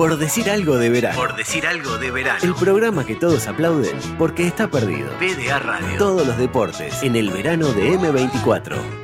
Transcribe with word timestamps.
Por 0.00 0.16
decir 0.16 0.48
algo 0.48 0.78
de 0.78 0.88
verano. 0.88 1.14
Por 1.14 1.36
decir 1.36 1.66
algo 1.66 1.98
de 1.98 2.10
verano. 2.10 2.38
El 2.42 2.54
programa 2.54 3.04
que 3.04 3.16
todos 3.16 3.46
aplauden 3.46 3.98
porque 4.16 4.46
está 4.46 4.66
perdido. 4.66 5.10
PDA 5.18 5.58
Radio. 5.58 5.98
Todos 5.98 6.26
los 6.26 6.38
deportes 6.38 7.02
en 7.02 7.16
el 7.16 7.28
verano 7.28 7.70
de 7.74 7.98
M24. 7.98 8.99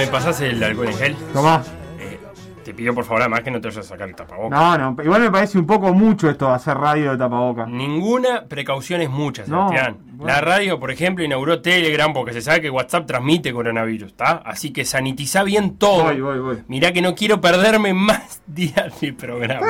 ¿Me 0.00 0.06
pasás 0.06 0.40
el 0.40 0.62
alcohol 0.62 0.88
en 0.88 0.94
gel? 0.96 1.16
Tomá. 1.32 1.62
Eh, 1.98 2.18
te 2.64 2.72
pido 2.74 2.94
por 2.94 3.04
favor, 3.04 3.22
además 3.22 3.40
que 3.42 3.50
no 3.50 3.60
te 3.60 3.68
vayas 3.68 3.84
a 3.86 3.88
sacar 3.88 4.08
el 4.08 4.14
tapabocas. 4.14 4.58
No, 4.58 4.92
no, 4.92 5.02
igual 5.02 5.20
me 5.22 5.30
parece 5.30 5.58
un 5.58 5.66
poco 5.66 5.92
mucho 5.92 6.28
esto 6.30 6.48
de 6.48 6.54
hacer 6.54 6.76
radio 6.76 7.12
de 7.12 7.18
tapaboca. 7.18 7.66
Ninguna 7.66 8.44
precaución 8.44 9.00
es 9.00 9.10
mucha, 9.10 9.42
No, 9.46 9.68
Sebastián. 9.68 9.96
bueno. 10.12 10.32
La 10.32 10.40
radio, 10.40 10.78
por 10.78 10.90
ejemplo, 10.90 11.24
inauguró 11.24 11.60
Telegram 11.62 12.12
porque 12.12 12.32
se 12.32 12.40
sabe 12.42 12.60
que 12.60 12.70
WhatsApp 12.70 13.06
transmite 13.06 13.52
coronavirus, 13.52 14.08
¿está? 14.08 14.42
Así 14.44 14.72
que 14.72 14.84
sanitiza 14.84 15.42
bien 15.42 15.76
todo. 15.78 16.04
Voy, 16.04 16.20
voy, 16.20 16.38
voy. 16.38 16.62
Mirá 16.68 16.92
que 16.92 17.02
no 17.02 17.14
quiero 17.14 17.40
perderme 17.40 17.92
más 17.94 18.42
días 18.46 19.00
del 19.00 19.14
programa. 19.14 19.66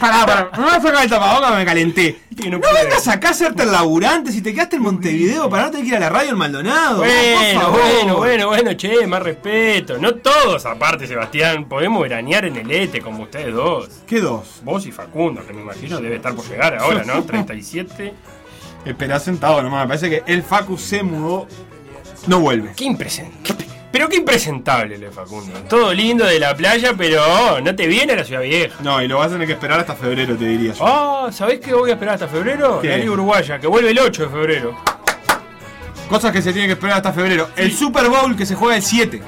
Pará, 0.00 0.26
pará, 0.26 0.50
no 0.56 0.66
me 0.66 0.70
sacar 0.72 1.04
el 1.04 1.10
tapabocas, 1.10 1.56
me 1.56 1.64
calenté. 1.64 2.20
No 2.50 2.60
vengas 2.60 3.08
acá 3.08 3.28
a 3.28 3.30
hacerte 3.30 3.62
el 3.62 3.72
laburante 3.72 4.30
si 4.30 4.42
te 4.42 4.52
quedaste 4.52 4.76
en 4.76 4.82
Montevideo 4.82 5.48
para 5.48 5.64
no 5.64 5.70
tener 5.70 5.84
que 5.84 5.88
ir 5.90 5.96
a 5.96 6.00
la 6.00 6.10
radio 6.10 6.30
en 6.30 6.38
Maldonado. 6.38 6.98
Bueno, 6.98 7.70
bueno, 7.70 8.16
bueno, 8.18 8.48
bueno, 8.48 8.72
che, 8.74 9.06
más 9.06 9.22
respeto. 9.22 9.98
No 9.98 10.16
todos, 10.16 10.66
aparte, 10.66 11.06
Sebastián, 11.06 11.66
podemos 11.66 12.02
veranear 12.02 12.44
en 12.44 12.56
el 12.56 12.70
ETE 12.70 13.00
como 13.00 13.24
ustedes 13.24 13.54
dos. 13.54 13.88
¿Qué 14.06 14.20
dos? 14.20 14.60
Vos 14.62 14.84
y 14.86 14.92
Facundo, 14.92 15.46
que 15.46 15.54
me 15.54 15.62
imagino 15.62 15.98
debe 15.98 16.16
estar 16.16 16.34
por 16.34 16.46
llegar 16.46 16.76
ahora, 16.76 17.04
¿no? 17.04 17.22
37. 17.24 18.14
Esperá 18.84 19.18
sentado 19.18 19.62
nomás, 19.62 19.82
me 19.82 19.88
parece 19.88 20.10
que 20.10 20.32
el 20.32 20.42
Facu 20.42 20.76
se 20.76 21.02
mudó. 21.02 21.48
No 22.26 22.40
vuelve. 22.40 22.72
Qué 22.76 22.84
impresentable. 22.84 23.65
Pero 23.96 24.10
qué 24.10 24.16
impresentable, 24.16 24.98
le 24.98 25.10
Facundo. 25.10 25.58
Todo 25.70 25.94
lindo 25.94 26.26
de 26.26 26.38
la 26.38 26.54
playa, 26.54 26.92
pero 26.98 27.62
no 27.62 27.74
te 27.74 27.86
viene 27.86 28.12
a 28.12 28.16
la 28.16 28.24
ciudad 28.24 28.42
vieja. 28.42 28.76
No, 28.82 29.00
y 29.00 29.08
lo 29.08 29.16
vas 29.16 29.28
a 29.28 29.30
tener 29.30 29.46
que 29.46 29.54
esperar 29.54 29.80
hasta 29.80 29.94
febrero, 29.94 30.36
te 30.36 30.44
diría 30.44 30.74
yo. 30.74 30.86
Ah, 30.86 31.30
¿sabés 31.32 31.60
qué 31.60 31.72
voy 31.72 31.88
a 31.88 31.94
esperar 31.94 32.12
hasta 32.12 32.28
febrero? 32.28 32.80
¿Qué? 32.82 32.90
La 32.90 32.98
Liga 32.98 33.12
Uruguaya, 33.12 33.58
que 33.58 33.66
vuelve 33.66 33.92
el 33.92 33.98
8 33.98 34.24
de 34.24 34.28
febrero. 34.28 34.76
Cosas 36.10 36.30
que 36.30 36.42
se 36.42 36.52
tienen 36.52 36.68
que 36.68 36.74
esperar 36.74 36.98
hasta 36.98 37.14
febrero. 37.14 37.48
El 37.56 37.72
Super 37.72 38.10
Bowl 38.10 38.36
que 38.36 38.44
se 38.44 38.54
juega 38.54 38.76
el 38.76 38.82
7. 38.82 39.22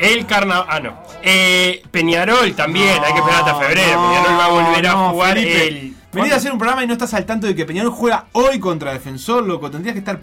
El 0.00 0.26
carnaval. 0.26 0.66
Ah, 0.68 0.80
no. 0.80 1.02
Eh, 1.22 1.82
Peñarol 1.90 2.54
también, 2.54 3.02
hay 3.02 3.14
que 3.14 3.20
esperar 3.20 3.40
hasta 3.40 3.54
febrero. 3.54 4.02
No, 4.02 4.06
Peñarol 4.10 4.38
va 4.38 4.44
a 4.44 4.48
volver 4.48 4.86
a 4.86 4.92
no, 4.92 5.10
jugar 5.12 5.32
Felipe. 5.38 5.66
el. 5.66 5.94
Venís 6.12 6.32
a 6.34 6.36
hacer 6.36 6.52
un 6.52 6.58
programa 6.58 6.84
y 6.84 6.86
no 6.86 6.92
estás 6.92 7.14
al 7.14 7.24
tanto 7.24 7.46
de 7.46 7.54
que 7.54 7.64
Peñarol 7.64 7.90
juega 7.90 8.26
hoy 8.32 8.60
contra 8.60 8.92
Defensor, 8.92 9.46
loco. 9.46 9.70
Tendrías 9.70 9.94
que 9.94 10.00
estar 10.00 10.20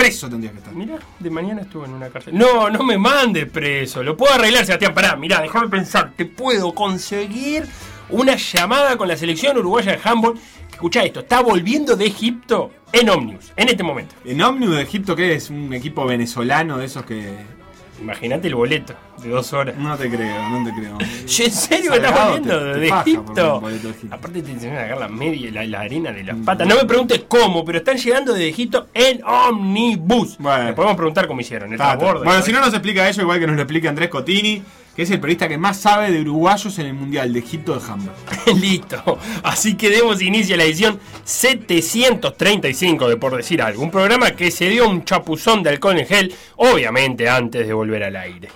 preso, 0.00 0.28
tendrías 0.28 0.52
que 0.52 0.58
estar. 0.58 0.74
Mirá, 0.74 0.98
de 1.18 1.30
mañana 1.30 1.62
estuve 1.62 1.86
en 1.86 1.92
una 1.92 2.08
cárcel. 2.08 2.36
No, 2.36 2.70
no 2.70 2.82
me 2.82 2.96
mandes 2.96 3.46
preso. 3.46 4.02
Lo 4.02 4.16
puedo 4.16 4.32
arreglar, 4.32 4.64
Sebastián. 4.64 4.94
Pará, 4.94 5.14
mirá, 5.16 5.42
déjame 5.42 5.68
pensar. 5.68 6.12
Te 6.16 6.24
puedo 6.24 6.74
conseguir 6.74 7.66
una 8.08 8.36
llamada 8.36 8.96
con 8.96 9.08
la 9.08 9.16
selección 9.16 9.58
uruguaya 9.58 9.92
de 9.92 10.00
handball. 10.02 10.34
Que, 10.34 10.74
escuchá 10.74 11.04
esto, 11.04 11.20
está 11.20 11.42
volviendo 11.42 11.96
de 11.96 12.06
Egipto 12.06 12.70
en 12.92 13.10
Omnius, 13.10 13.52
en 13.56 13.68
este 13.68 13.82
momento. 13.82 14.14
En 14.24 14.40
Omnium 14.40 14.72
de 14.72 14.82
Egipto, 14.82 15.14
¿qué 15.14 15.34
es? 15.34 15.50
Un 15.50 15.72
equipo 15.74 16.06
venezolano 16.06 16.78
de 16.78 16.86
esos 16.86 17.04
que. 17.04 17.59
Imagínate 18.00 18.48
el 18.48 18.54
boleto 18.54 18.94
de 19.22 19.28
dos 19.28 19.52
horas. 19.52 19.76
No 19.76 19.96
te 19.96 20.08
creo, 20.08 20.48
no 20.48 20.64
te 20.64 20.74
creo. 20.74 20.98
Yo, 21.26 21.44
¿En 21.44 21.50
serio 21.52 21.90
me 21.90 21.96
estás 21.98 22.24
volviendo 22.24 22.64
de 22.74 22.88
Egipto? 22.88 23.62
Aparte 24.10 24.42
te 24.42 24.52
enseñan 24.52 24.78
a 24.78 24.82
sacar 24.82 24.98
la 24.98 25.08
media, 25.08 25.50
la, 25.52 25.64
la 25.64 25.80
arena 25.80 26.12
de 26.12 26.24
las 26.24 26.36
patas. 26.38 26.66
No 26.66 26.76
me 26.76 26.84
preguntes 26.84 27.24
cómo, 27.28 27.64
pero 27.64 27.78
están 27.78 27.96
llegando 27.98 28.32
de 28.32 28.48
Egipto 28.48 28.88
en 28.94 29.22
Omnibus. 29.24 30.38
Bueno. 30.38 30.64
Le 30.64 30.72
podemos 30.72 30.96
preguntar 30.96 31.26
cómo 31.26 31.40
hicieron. 31.40 31.72
El 31.72 31.78
Bueno, 31.78 32.24
¿no? 32.24 32.42
si 32.42 32.52
no 32.52 32.60
nos 32.60 32.72
explica 32.72 33.08
ello, 33.08 33.22
igual 33.22 33.38
que 33.38 33.46
nos 33.46 33.56
lo 33.56 33.62
explique 33.62 33.88
Andrés 33.88 34.08
Cotini, 34.08 34.62
que 35.00 35.04
es 35.04 35.10
el 35.12 35.18
periodista 35.18 35.48
que 35.48 35.56
más 35.56 35.80
sabe 35.80 36.12
de 36.12 36.20
uruguayos 36.20 36.78
en 36.78 36.84
el 36.84 36.92
Mundial 36.92 37.32
de 37.32 37.38
Egipto 37.38 37.74
de 37.74 37.90
handball. 37.90 38.14
Listo. 38.60 39.18
Así 39.42 39.74
que 39.74 39.88
demos 39.88 40.20
inicio 40.20 40.56
a 40.56 40.58
la 40.58 40.64
edición 40.64 41.00
735 41.24 43.08
de 43.08 43.16
Por 43.16 43.34
Decir 43.34 43.62
Algo. 43.62 43.82
Un 43.82 43.90
programa 43.90 44.32
que 44.32 44.50
se 44.50 44.68
dio 44.68 44.86
un 44.86 45.06
chapuzón 45.06 45.62
de 45.62 45.70
alcohol 45.70 45.98
en 45.98 46.06
gel, 46.06 46.34
obviamente 46.56 47.30
antes 47.30 47.66
de 47.66 47.72
volver 47.72 48.04
al 48.04 48.16
aire. 48.16 48.50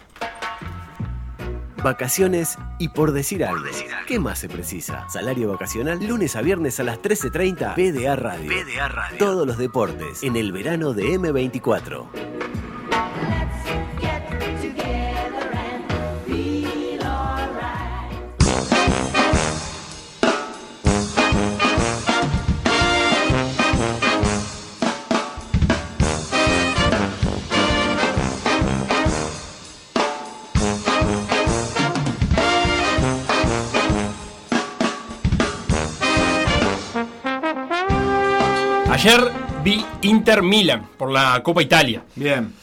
Vacaciones 1.83 2.59
y 2.79 2.89
por 2.89 3.13
decir 3.13 3.43
algo. 3.43 3.65
¿Qué 4.07 4.19
más 4.19 4.39
se 4.39 4.51
precisa? 4.51 5.09
Salario 5.09 5.51
vacacional 5.51 6.07
lunes 6.07 6.37
a 6.37 6.43
viernes 6.43 6.79
a 6.79 6.83
las 6.85 7.01
13.30 7.01 7.75
PDA 7.75 8.17
Radio. 8.17 8.53
PDA 8.53 8.89
Radio. 8.89 9.17
Todos 9.17 9.47
los 9.47 9.57
deportes 9.57 10.23
en 10.23 10.37
el 10.37 10.53
verano 10.53 10.93
de 10.93 11.05
M24. 11.19 12.05
Ayer 39.05 39.31
vi 39.63 39.85
Inter 40.01 40.43
Milan 40.43 40.89
por 40.97 41.13
la 41.13 41.43
Copa 41.43 41.61
Italia. 41.61 42.03
Bien. 42.15 42.55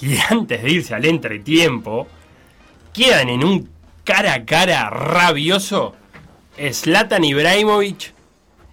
Y 0.00 0.16
antes 0.28 0.60
de 0.60 0.68
irse 0.72 0.92
al 0.92 1.04
entretiempo, 1.04 2.08
quedan 2.92 3.28
en 3.28 3.44
un 3.44 3.70
cara 4.02 4.34
a 4.34 4.44
cara 4.44 4.90
rabioso 4.90 5.94
Zlatan 6.72 7.22
Ibrahimovic 7.22 8.12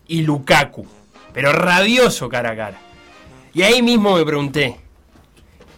y 0.08 0.24
Lukaku. 0.24 0.88
Pero 1.32 1.54
rabioso 1.54 2.28
cara 2.28 2.50
a 2.50 2.56
cara. 2.56 2.80
Y 3.54 3.62
ahí 3.62 3.84
mismo 3.84 4.16
me 4.16 4.26
pregunté, 4.26 4.80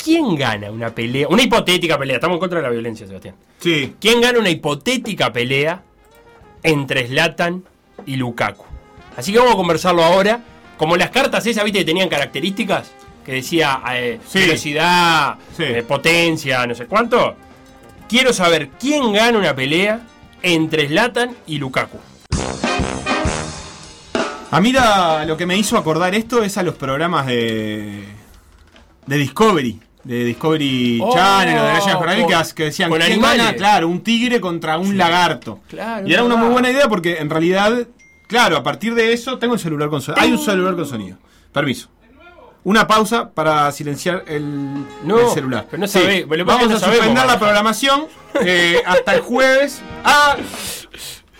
¿quién 0.02 0.34
gana 0.38 0.72
una 0.72 0.96
pelea? 0.96 1.28
Una 1.28 1.44
hipotética 1.44 2.00
pelea, 2.00 2.16
estamos 2.16 2.36
en 2.36 2.40
contra 2.40 2.60
de 2.60 2.64
la 2.64 2.72
violencia, 2.72 3.06
Sebastián. 3.06 3.36
Sí. 3.58 3.96
¿Quién 4.00 4.22
gana 4.22 4.40
una 4.40 4.50
hipotética 4.50 5.34
pelea 5.34 5.84
entre 6.64 7.06
Zlatan 7.06 7.66
y 8.06 8.16
Lukaku? 8.16 8.64
Así 9.18 9.34
que 9.34 9.40
vamos 9.40 9.56
a 9.56 9.58
conversarlo 9.58 10.06
ahora. 10.06 10.46
Como 10.80 10.96
las 10.98 11.10
cartas 11.12 11.46
esas, 11.46 11.64
viste, 11.66 11.80
que 11.80 11.86
tenían 11.86 12.08
características, 12.10 12.90
que 13.26 13.34
decía 13.34 13.82
eh, 13.94 14.20
Sí. 14.26 14.40
velocidad, 14.40 15.36
Sí. 15.56 15.64
eh, 15.64 15.84
potencia, 15.84 16.66
no 16.66 16.74
sé 16.74 16.86
cuánto. 16.88 17.36
Quiero 18.08 18.32
saber 18.34 18.70
quién 18.80 19.12
gana 19.14 19.38
una 19.38 19.54
pelea 19.54 20.00
entre 20.42 20.88
Zlatan 20.88 21.36
y 21.46 21.58
Lukaku. 21.58 22.00
A 24.52 24.62
mí 24.62 24.74
lo 25.28 25.38
que 25.38 25.46
me 25.46 25.58
hizo 25.58 25.78
acordar 25.78 26.16
esto 26.16 26.44
es 26.44 26.58
a 26.58 26.64
los 26.64 26.76
programas 26.76 27.28
de, 27.28 28.06
de 29.06 29.18
Discovery. 29.18 29.80
De 30.04 30.24
Discovery 30.24 31.00
Oh, 31.04 31.14
Channel 31.14 31.58
o 31.60 31.64
de 31.66 31.74
National 31.74 32.16
Geographic 32.16 32.56
que, 32.56 32.64
decían 32.64 32.90
con 32.90 33.00
¿quién 33.00 33.12
animales. 33.12 33.46
gana? 33.46 33.58
Claro, 33.58 33.90
un 33.90 34.02
tigre 34.02 34.40
contra 34.40 34.78
un 34.80 34.98
lagarto. 34.98 35.60
Claro, 35.70 36.08
y 36.08 36.14
era 36.14 36.24
una 36.24 36.38
muy 36.38 36.48
buena 36.50 36.72
idea 36.72 36.88
porque 36.88 37.18
en 37.18 37.30
realidad, 37.30 37.86
claro, 38.30 38.56
a 38.56 38.64
partir 38.64 38.96
de 38.96 39.12
eso 39.12 39.38
tengo 39.40 39.56
el 39.56 39.60
celular 39.60 39.90
con 39.90 40.02
sonido. 40.02 40.24
Hay 40.24 40.32
un 40.32 40.40
celular 40.40 40.76
con 40.76 40.86
sonido. 40.86 41.18
Permiso. 41.52 41.90
Una 42.64 42.88
pausa 42.88 43.30
para 43.32 43.72
silenciar 43.72 44.24
el, 44.28 44.74
No, 45.04 45.20
el 45.20 45.28
celular. 45.34 45.66
pero 45.70 45.82
no 45.82 45.88
sabe- 45.88 46.26
Vamos 46.26 46.72
a 46.72 46.80
sabemos 46.80 46.98
suspender 47.06 47.26
la 47.26 47.40
programación 47.40 48.06
eh, 48.42 48.82
hasta 48.86 49.16
el 49.16 49.22
jueves. 49.22 49.82
Ah, 50.04 50.36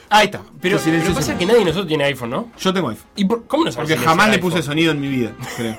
ahí 0.10 0.26
está. 0.26 0.42
Pero 0.62 0.78
el 0.78 1.14
pasa 1.14 1.34
es 1.34 1.38
que 1.38 1.46
nadie 1.46 1.60
de 1.60 1.66
nosotros 1.66 1.88
tiene 1.88 2.04
iPhone, 2.06 2.30
¿no? 2.32 2.52
Yo 2.60 2.74
tengo 2.74 2.90
iPhone. 2.90 3.08
¿Y 3.16 3.26
por- 3.26 3.46
cómo 3.48 3.66
no 3.66 3.72
sabes 3.72 3.90
Porque 3.90 4.04
jamás 4.06 4.28
le 4.28 4.36
iPhone? 4.36 4.50
puse 4.52 4.64
sonido 4.64 4.92
en 4.92 5.00
mi 5.02 5.08
vida, 5.08 5.32
creo. 5.58 5.78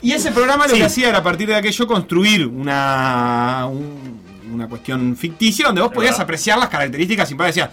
Y 0.00 0.12
ese 0.12 0.32
programa 0.32 0.66
lo 0.66 0.72
Sí. 0.72 0.78
que 0.80 0.84
hacía 0.84 1.08
era 1.10 1.18
a 1.18 1.22
partir 1.22 1.46
de 1.48 1.54
aquello 1.54 1.86
construir 1.86 2.46
una, 2.46 3.66
un- 3.70 4.20
una 4.52 4.68
cuestión 4.68 5.16
ficticia 5.16 5.66
donde 5.66 5.80
vos 5.82 5.92
podías 5.92 6.18
apreciar 6.18 6.58
las 6.58 6.68
características 6.68 7.30
y 7.30 7.34
decía 7.34 7.70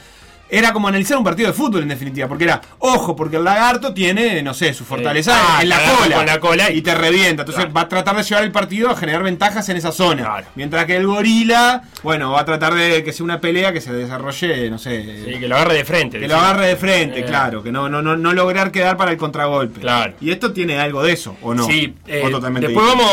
era 0.50 0.74
como 0.74 0.88
analizar 0.88 1.18
un 1.18 1.24
partido 1.24 1.48
de 1.48 1.54
fútbol 1.54 1.84
en 1.84 1.90
definitiva, 1.90 2.28
porque 2.28 2.46
era, 2.46 2.60
ojo, 2.80 3.16
porque 3.16 3.38
el 3.38 3.44
lagarto 3.44 3.94
tiene, 3.94 4.42
no 4.42 4.54
sé, 4.54 4.74
su 4.74 4.84
fortaleza 4.84 5.36
Ah, 5.36 5.62
en 5.62 5.70
la 5.70 5.78
cola, 5.80 6.16
con 6.16 6.26
la 6.26 6.40
cola 6.40 6.72
y, 6.72 6.78
y- 6.78 6.82
te 6.82 6.96
revienta. 6.96 7.44
Entonces 7.44 7.56
Claro. 7.66 7.74
va 7.74 7.82
a 7.82 7.88
tratar 7.90 8.16
de 8.16 8.24
llevar 8.24 8.44
el 8.44 8.52
partido 8.52 8.90
a 8.90 8.96
generar 8.96 9.22
ventajas 9.24 9.68
en 9.70 9.78
esa 9.78 9.92
zona. 9.92 10.24
Claro. 10.24 10.48
Mientras 10.56 10.86
que 10.86 10.96
el 10.98 11.06
gorila, 11.06 11.84
bueno, 12.04 12.32
va 12.32 12.42
a 12.42 12.46
tratar 12.46 12.74
de 12.74 13.04
que 13.04 13.14
sea 13.14 13.24
una 13.24 13.40
pelea 13.40 13.72
que 13.74 13.82
se 13.82 13.94
desarrolle, 13.94 14.70
no 14.70 14.78
sé, 14.80 15.24
Sí, 15.26 15.40
que 15.40 15.48
lo 15.48 15.56
agarre 15.56 15.76
de 15.76 15.86
frente. 15.86 16.20
que 16.20 16.28
lo 16.28 16.36
agarre 16.36 16.68
de 16.68 16.76
frente, 16.78 17.20
Eh. 17.20 17.26
claro, 17.26 17.62
que 17.62 17.72
no, 17.72 17.88
no, 17.90 18.02
no, 18.02 18.18
no 18.18 18.34
lograr 18.34 18.72
quedar 18.72 18.98
para 18.98 19.12
el 19.12 19.18
contragolpe. 19.18 19.82
Claro. 19.82 20.14
Y 20.20 20.32
esto 20.32 20.52
tiene 20.52 20.80
algo 20.80 21.04
de 21.04 21.14
eso, 21.14 21.36
¿o 21.42 21.54
no? 21.54 21.66
Sí, 21.66 21.94
eh, 22.08 22.24
O 22.26 22.30
totalmente 22.30 22.68
después 22.70 22.86
vamos, 22.88 23.06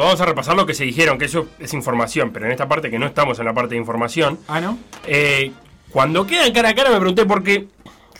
vamos 0.00 0.20
a 0.20 0.26
repasar 0.26 0.56
lo 0.56 0.66
que 0.66 0.74
se 0.74 0.84
dijeron, 0.84 1.18
que 1.18 1.26
eso 1.26 1.46
es 1.60 1.72
información, 1.74 2.30
pero 2.32 2.46
en 2.46 2.52
esta 2.52 2.66
parte 2.68 2.90
que 2.90 2.98
no 2.98 3.06
estamos 3.06 3.38
en 3.38 3.44
la 3.44 3.54
parte 3.54 3.74
de 3.74 3.80
información, 3.80 4.38
Ah, 4.48 4.60
¿no? 4.60 4.78
eh, 5.06 5.52
cuando 5.92 6.26
quedan 6.26 6.52
cara 6.52 6.70
a 6.70 6.74
cara 6.74 6.90
me 6.90 6.96
pregunté 6.96 7.24
por 7.26 7.42
qué 7.42 7.68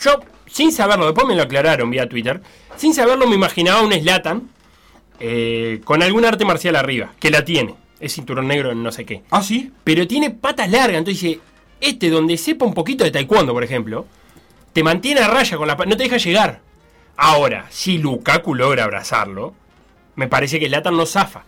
yo, 0.02 0.20
sin 0.46 0.72
saberlo, 0.72 1.06
después 1.06 1.26
me 1.26 1.34
lo 1.36 1.42
aclararon 1.42 1.90
vía 1.90 2.08
Twitter, 2.08 2.40
sin 2.76 2.94
saberlo 2.94 3.26
me 3.26 3.34
imaginaba 3.36 3.82
un 3.82 3.92
Slatan 3.92 4.48
eh, 5.18 5.80
con 5.84 6.02
algún 6.02 6.24
arte 6.24 6.44
marcial 6.44 6.76
arriba, 6.76 7.12
que 7.20 7.30
la 7.30 7.44
tiene, 7.44 7.74
es 8.00 8.14
cinturón 8.14 8.48
negro 8.48 8.72
en 8.72 8.82
no 8.82 8.90
sé 8.92 9.04
qué, 9.04 9.22
Ah, 9.30 9.42
sí. 9.42 9.70
pero 9.84 10.06
tiene 10.06 10.30
patas 10.30 10.70
largas, 10.70 10.98
entonces 10.98 11.22
dice, 11.22 11.40
este 11.80 12.10
donde 12.10 12.36
sepa 12.38 12.64
un 12.64 12.74
poquito 12.74 13.04
de 13.04 13.10
taekwondo, 13.10 13.52
por 13.52 13.62
ejemplo, 13.64 14.06
te 14.72 14.82
mantiene 14.82 15.20
a 15.20 15.28
raya 15.28 15.56
con 15.56 15.66
la 15.68 15.74
no 15.74 15.96
te 15.96 16.04
deja 16.04 16.16
llegar. 16.16 16.60
Ahora, 17.16 17.66
si 17.70 17.98
Lukaku 17.98 18.54
logra 18.54 18.84
abrazarlo, 18.84 19.52
me 20.16 20.26
parece 20.28 20.58
que 20.58 20.68
Latan 20.70 20.96
no 20.96 21.04
zafa. 21.04 21.44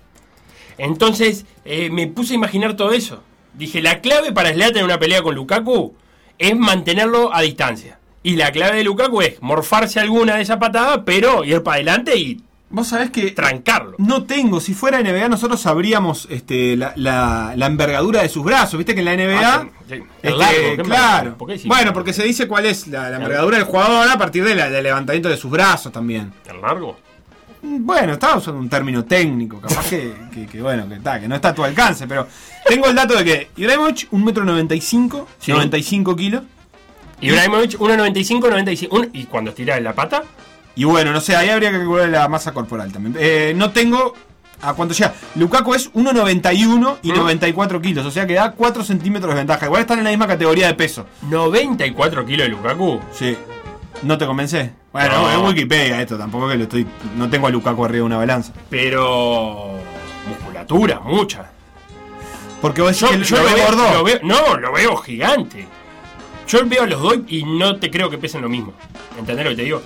Entonces, 0.76 1.46
eh, 1.64 1.88
me 1.90 2.06
puse 2.08 2.32
a 2.32 2.36
imaginar 2.36 2.76
todo 2.76 2.92
eso. 2.92 3.22
Dije, 3.54 3.80
la 3.80 4.00
clave 4.00 4.32
para 4.32 4.52
Zlatan 4.52 4.78
en 4.78 4.84
una 4.84 4.98
pelea 4.98 5.22
con 5.22 5.34
Lukaku 5.34 5.94
es 6.38 6.56
mantenerlo 6.56 7.34
a 7.34 7.40
distancia. 7.42 7.98
Y 8.22 8.36
la 8.36 8.52
clave 8.52 8.76
de 8.78 8.84
Lukaku 8.84 9.20
es 9.22 9.42
morfarse 9.42 9.98
alguna 10.00 10.36
de 10.36 10.42
esa 10.42 10.58
patada, 10.58 11.04
pero 11.04 11.44
ir 11.44 11.62
para 11.62 11.76
adelante 11.76 12.16
y 12.16 12.40
Vos 12.74 12.88
sabés 12.88 13.10
que 13.10 13.32
trancarlo. 13.32 13.96
no 13.98 14.24
tengo, 14.24 14.58
si 14.58 14.72
fuera 14.72 14.98
NBA 15.02 15.28
nosotros 15.28 15.60
sabríamos 15.60 16.26
este, 16.30 16.74
la, 16.76 16.94
la- 16.96 17.52
la 17.54 17.66
envergadura 17.66 18.22
de 18.22 18.30
sus 18.30 18.42
brazos, 18.44 18.78
viste 18.78 18.94
que 18.94 19.00
en 19.00 19.04
la 19.04 19.14
NBA... 19.16 19.40
Ah, 19.54 19.66
sí, 19.86 19.96
sí. 19.96 20.02
este, 20.22 20.30
largo, 20.38 20.76
¿qué 20.76 20.82
claro. 20.82 21.36
por 21.36 21.50
bueno, 21.66 21.92
porque 21.92 22.14
se 22.14 22.22
dice 22.22 22.48
cuál 22.48 22.64
es 22.64 22.86
la, 22.86 23.10
la 23.10 23.16
envergadura 23.16 23.58
del 23.58 23.66
jugador 23.66 24.08
a 24.08 24.16
partir 24.16 24.42
de 24.44 24.54
la- 24.54 24.70
del 24.70 24.84
levantamiento 24.84 25.28
de 25.28 25.36
sus 25.36 25.50
brazos 25.50 25.92
también. 25.92 26.32
¿El 26.48 26.62
largo? 26.62 26.96
Bueno, 27.62 28.14
estaba 28.14 28.36
usando 28.36 28.58
un 28.60 28.68
término 28.68 29.04
técnico, 29.04 29.60
capaz 29.60 29.88
que, 29.88 30.12
que- 30.34 30.46
que, 30.46 30.60
bueno, 30.60 30.88
que, 30.88 30.96
está, 30.96 31.20
que 31.20 31.28
no 31.28 31.36
está 31.36 31.50
a 31.50 31.54
tu 31.54 31.62
alcance, 31.62 32.06
pero 32.08 32.26
tengo 32.66 32.86
el 32.88 32.94
dato 32.96 33.14
de 33.16 33.24
que 33.24 33.50
Ibrahimovic, 33.56 34.10
1,95m, 34.10 35.24
Sí. 35.38 35.52
95 35.52 36.16
kilos. 36.16 36.42
Ibrahimovic, 37.20 37.78
1.95, 37.78 38.48
95. 38.50 38.96
un- 38.96 39.10
y 39.12 39.24
cuando 39.24 39.50
estira 39.50 39.78
la 39.80 39.94
pata, 39.94 40.22
Y 40.74 40.84
bueno, 40.84 41.12
no 41.12 41.20
sé, 41.20 41.36
ahí 41.36 41.50
habría 41.50 41.70
que 41.70 41.76
calcular 41.76 42.08
la 42.08 42.26
masa 42.28 42.52
corporal 42.54 42.90
también. 42.90 43.14
Eh, 43.20 43.52
no 43.54 43.72
tengo 43.72 44.14
a 44.62 44.72
cuánto 44.72 44.94
llega. 44.94 45.12
Lukaku 45.34 45.74
es 45.74 45.90
1,91 45.92 46.96
y 47.02 47.12
¿Mm? 47.12 47.16
94 47.16 47.82
kilos, 47.82 48.06
o 48.06 48.10
sea 48.10 48.26
que 48.26 48.32
da 48.32 48.52
4 48.52 48.82
centímetros 48.82 49.30
de 49.34 49.40
ventaja. 49.40 49.66
Igual 49.66 49.82
están 49.82 49.98
en 49.98 50.04
la 50.04 50.10
misma 50.10 50.26
categoría 50.26 50.68
de 50.68 50.74
peso. 50.74 51.04
94 51.28 52.24
kilos 52.24 52.46
de 52.46 52.48
Lukaku. 52.52 53.00
Sí. 53.12 53.36
¿No 54.02 54.16
te 54.16 54.24
convence? 54.24 54.72
Bueno, 54.92 55.22
No. 55.22 55.30
es 55.30 55.48
Wikipedia 55.48 56.02
esto, 56.02 56.18
tampoco 56.18 56.48
que 56.48 56.56
lo 56.56 56.62
estoy. 56.64 56.86
No 57.16 57.28
tengo 57.30 57.46
a 57.46 57.50
Lukaku 57.50 57.84
arriba 57.84 57.98
de 58.02 58.06
una 58.06 58.16
balanza. 58.18 58.52
Pero. 58.70 59.70
musculatura, 60.28 61.00
mucha. 61.00 61.50
Porque 62.60 62.80
vos 62.82 62.90
decís 62.92 63.08
Yo, 63.10 63.18
que 63.18 63.24
yo 63.24 63.36
lo 63.36 63.42
lo, 63.42 63.48
ve 63.48 63.54
veo, 63.54 63.66
gordo. 63.66 63.92
lo 63.94 64.04
veo- 64.04 64.20
No, 64.22 64.56
lo 64.56 64.72
veo 64.72 64.96
gigante. 64.98 65.66
Yo 66.46 66.60
veo 66.66 66.82
a 66.82 66.86
los 66.86 67.00
dos 67.00 67.16
y 67.28 67.42
no 67.44 67.76
te 67.76 67.90
creo 67.90 68.08
que 68.10 68.18
pesen 68.18 68.42
lo 68.42 68.48
mismo. 68.48 68.72
¿Entendés 69.18 69.44
lo 69.44 69.50
que 69.50 69.56
te 69.56 69.62
digo? 69.62 69.82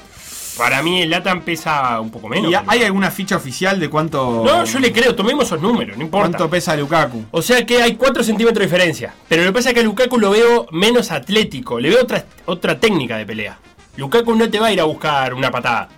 Para 0.58 0.82
mí 0.82 1.02
el 1.02 1.10
Latam 1.10 1.42
pesa 1.42 2.00
un 2.00 2.10
poco 2.10 2.28
menos. 2.28 2.50
¿Y 2.50 2.54
hay 2.54 2.82
alguna 2.82 3.10
ficha 3.10 3.36
oficial 3.36 3.78
de 3.78 3.88
cuánto. 3.90 4.42
No, 4.44 4.64
yo 4.64 4.78
le 4.78 4.90
creo, 4.92 5.14
tomemos 5.14 5.44
esos 5.46 5.60
números, 5.60 5.96
no 5.96 6.02
importa. 6.02 6.28
¿Cuánto 6.30 6.50
pesa 6.50 6.74
Lukaku? 6.76 7.24
O 7.30 7.42
sea 7.42 7.64
que 7.64 7.80
hay 7.82 7.94
4 7.94 8.24
centímetros 8.24 8.58
de 8.60 8.64
diferencia. 8.66 9.14
Pero 9.28 9.42
lo 9.44 9.50
que 9.50 9.54
pasa 9.54 9.68
es 9.70 9.74
que 9.74 9.80
a 9.80 9.84
Lukaku 9.84 10.18
lo 10.18 10.30
veo 10.30 10.66
menos 10.72 11.10
atlético. 11.12 11.78
Le 11.78 11.90
veo 11.90 12.02
otra, 12.02 12.24
otra 12.46 12.78
técnica 12.80 13.16
de 13.18 13.26
pelea. 13.26 13.58
Lukaku 13.96 14.34
no 14.34 14.48
te 14.50 14.58
va 14.58 14.66
a 14.68 14.72
ir 14.72 14.80
a 14.80 14.84
buscar 14.84 15.34
una 15.34 15.50
patada. 15.50 15.88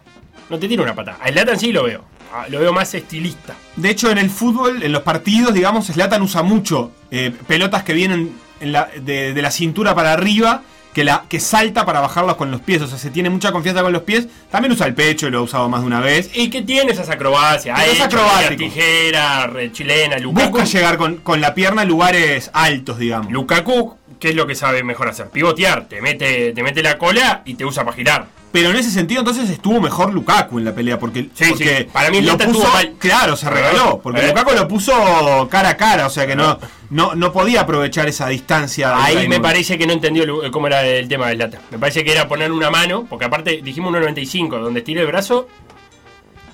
No 0.50 0.59
te 0.59 0.69
tira 0.69 0.83
una 0.83 0.95
patada. 0.95 1.19
A 1.21 1.31
Latan 1.31 1.59
sí 1.59 1.73
lo 1.73 1.85
veo. 1.85 2.05
Ah, 2.33 2.45
Lo 2.49 2.61
veo 2.61 2.73
más 2.73 2.93
estilista. 2.95 3.55
De 3.77 3.89
hecho, 3.91 4.11
en 4.11 4.19
el 4.19 4.29
fútbol, 4.31 4.83
en 4.83 4.93
los 4.93 5.03
partidos, 5.03 5.55
digamos, 5.55 5.87
Slatan 5.87 6.21
usa 6.23 6.43
mucho 6.43 6.93
eh, 7.11 7.33
pelotas 7.47 7.83
que 7.85 7.95
vienen 7.95 8.37
en 8.61 8.73
la- 8.73 8.89
de, 9.00 9.33
de 9.33 9.43
la 9.43 9.50
cintura 9.50 9.95
para 9.95 10.12
arriba, 10.12 10.62
que, 10.93 11.05
la, 11.05 11.25
que 11.29 11.41
salta 11.41 11.87
para 11.87 12.00
bajarlas 12.00 12.37
con 12.37 12.50
los 12.50 12.61
pies. 12.61 12.83
O 12.83 12.87
sea, 12.87 12.99
se 12.99 13.11
tiene 13.11 13.31
mucha 13.31 13.50
confianza 13.50 13.83
con 13.83 13.93
los 13.93 14.03
pies. 14.03 14.27
También 14.50 14.73
usa 14.73 14.87
el 14.87 14.95
pecho, 14.95 15.31
lo 15.31 15.39
ha 15.39 15.43
usado 15.43 15.69
más 15.71 15.81
de 15.81 15.87
una 15.87 16.00
vez. 16.00 16.31
¿Y 16.35 16.50
qué 16.50 16.61
tiene 16.62 16.93
esas 16.93 17.09
acrobacias? 17.09 17.79
Es 17.87 18.00
acrobático. 18.00 18.56
tijera, 18.56 19.47
re- 19.47 19.73
chilena, 19.73 20.19
Lukaku. 20.19 20.50
Busca 20.50 20.65
llegar 20.65 20.99
con, 20.99 21.17
con 21.19 21.41
la 21.41 21.55
pierna 21.55 21.83
a 21.83 21.85
lugares 21.87 22.50
altos, 22.53 22.99
digamos. 22.99 23.33
Lukaku, 23.33 23.97
¿qué 24.19 24.31
es 24.31 24.35
lo 24.35 24.47
que 24.47 24.55
sabe 24.55 24.82
mejor 24.82 25.09
hacer? 25.09 25.29
Pivotear. 25.29 25.87
Te 25.88 26.00
mete, 26.00 26.53
te 26.53 26.62
mete 26.62 26.82
la 26.82 26.99
cola 26.99 27.43
y 27.44 27.55
te 27.55 27.65
usa 27.65 27.85
para 27.85 27.97
girar. 27.97 28.26
Pero 28.50 28.70
en 28.70 28.76
ese 28.76 28.91
sentido, 28.91 29.20
entonces 29.20 29.50
estuvo 29.50 29.79
mejor 29.79 30.12
Lukaku 30.15 30.59
en 30.59 30.65
la 30.65 30.75
pelea. 30.75 30.99
Porque, 30.99 31.29
Sí, 31.35 31.44
porque 31.50 31.76
sí. 31.81 31.85
Para 31.93 32.11
mí 32.11 32.23
lo 32.23 32.38
puso. 32.38 32.67
mal. 32.73 32.94
Claro, 32.99 33.37
se 33.37 33.50
regaló. 33.50 34.00
Porque 34.03 34.23
¿Eh? 34.23 34.29
Lukaku 34.29 34.53
lo 34.55 34.67
puso 34.67 35.49
cara 35.50 35.69
a 35.70 35.76
cara. 35.76 36.06
O 36.06 36.11
sea 36.11 36.26
que 36.26 36.35
no, 36.35 36.59
no, 36.88 37.15
no 37.15 37.31
podía 37.31 37.61
aprovechar 37.61 38.09
esa 38.09 38.26
distancia. 38.29 39.05
Ahí 39.05 39.29
me 39.29 39.38
parece 39.38 39.76
que 39.76 39.87
no 39.87 39.93
entendió 39.93 40.25
Lu- 40.25 40.50
cómo 40.50 40.67
era 40.67 40.82
el 40.87 41.06
tema 41.09 41.29
del 41.29 41.38
lata. 41.38 41.61
Me 41.71 41.79
parece 41.79 42.03
que 42.03 42.11
era 42.12 42.26
poner 42.26 42.50
una 42.50 42.71
mano, 42.71 43.06
porque 43.09 43.26
aparte 43.26 43.61
dijimos 43.62 43.93
1.95, 43.93 44.59
donde 44.61 44.81
estira 44.81 45.03
el 45.03 45.06
brazo, 45.09 45.47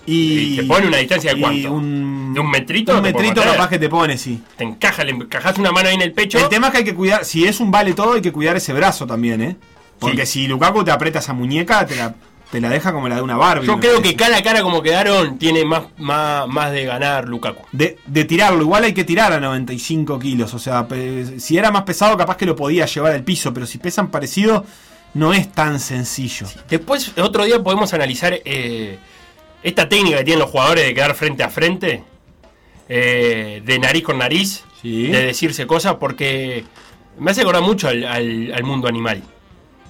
Y 0.06 0.56
te 0.56 0.62
pone 0.64 0.86
una 0.88 0.98
distancia 0.98 1.34
de 1.34 1.40
cuánto? 1.40 1.72
Un, 1.72 2.32
¿De 2.34 2.40
un 2.40 2.50
metrito? 2.50 2.96
Un 2.96 3.02
metrito 3.02 3.42
capaz 3.42 3.68
que 3.68 3.78
te 3.78 3.88
pone, 3.88 4.18
sí. 4.18 4.42
te 4.56 4.64
encaja, 4.64 5.04
le 5.04 5.12
encajas 5.12 5.56
una 5.58 5.72
mano 5.72 5.88
ahí 5.88 5.94
en 5.94 6.02
el 6.02 6.12
pecho. 6.12 6.38
El 6.38 6.48
tema 6.48 6.66
es 6.68 6.72
que 6.72 6.78
hay 6.78 6.84
que 6.84 6.94
cuidar, 6.94 7.24
si 7.24 7.44
es 7.44 7.60
un 7.60 7.70
vale 7.70 7.92
todo, 7.94 8.12
hay 8.14 8.20
que 8.22 8.32
cuidar 8.32 8.56
ese 8.56 8.72
brazo 8.72 9.06
también, 9.06 9.40
¿eh? 9.40 9.56
Porque 9.98 10.26
Sí. 10.26 10.40
si 10.42 10.48
Lukaku 10.48 10.84
te 10.84 10.90
aprieta 10.90 11.20
esa 11.20 11.32
muñeca, 11.32 11.86
te 11.86 11.96
la, 11.96 12.14
te 12.50 12.60
la 12.60 12.68
deja 12.68 12.92
como 12.92 13.08
la 13.08 13.16
de 13.16 13.22
una 13.22 13.36
Barbie. 13.36 13.66
Yo 13.66 13.78
creo 13.80 13.94
parece. 13.96 14.10
que 14.10 14.16
cara 14.16 14.36
a 14.36 14.42
cara 14.42 14.62
como 14.62 14.82
quedaron, 14.82 15.38
tiene 15.38 15.64
más, 15.64 15.84
más, 15.98 16.46
más 16.48 16.72
de 16.72 16.84
ganar 16.84 17.26
Lukaku. 17.28 17.62
De, 17.72 17.96
de 18.06 18.24
tirarlo, 18.24 18.60
igual 18.62 18.84
hay 18.84 18.92
que 18.92 19.04
tirar 19.04 19.32
a 19.32 19.40
95 19.40 20.18
kilos. 20.18 20.52
O 20.52 20.58
sea, 20.58 20.86
si 21.38 21.56
era 21.56 21.70
más 21.70 21.84
pesado, 21.84 22.16
capaz 22.16 22.36
que 22.36 22.44
lo 22.44 22.56
podía 22.56 22.84
llevar 22.86 23.12
al 23.12 23.22
piso. 23.22 23.54
Pero 23.54 23.64
si 23.66 23.78
pesan 23.78 24.10
parecido, 24.10 24.66
no 25.14 25.32
es 25.32 25.50
tan 25.52 25.78
sencillo. 25.80 26.46
Después, 26.68 27.12
otro 27.16 27.44
día 27.44 27.62
podemos 27.62 27.94
analizar 27.94 28.34
eh, 28.44 28.98
esta 29.64 29.88
técnica 29.88 30.18
que 30.18 30.24
tienen 30.24 30.38
los 30.40 30.50
jugadores 30.50 30.84
de 30.84 30.94
quedar 30.94 31.14
frente 31.16 31.42
a 31.42 31.48
frente, 31.50 32.04
eh, 32.88 33.60
de 33.64 33.78
nariz 33.80 34.04
con 34.04 34.18
nariz, 34.18 34.62
Sí. 34.80 35.08
de 35.08 35.24
decirse 35.26 35.66
cosas, 35.66 35.94
porque 35.96 36.64
me 37.18 37.30
hace 37.30 37.40
acordar 37.40 37.62
mucho 37.62 37.88
al, 37.88 38.04
al- 38.04 38.52
al 38.54 38.62
mundo 38.64 38.86
animal. 38.86 39.22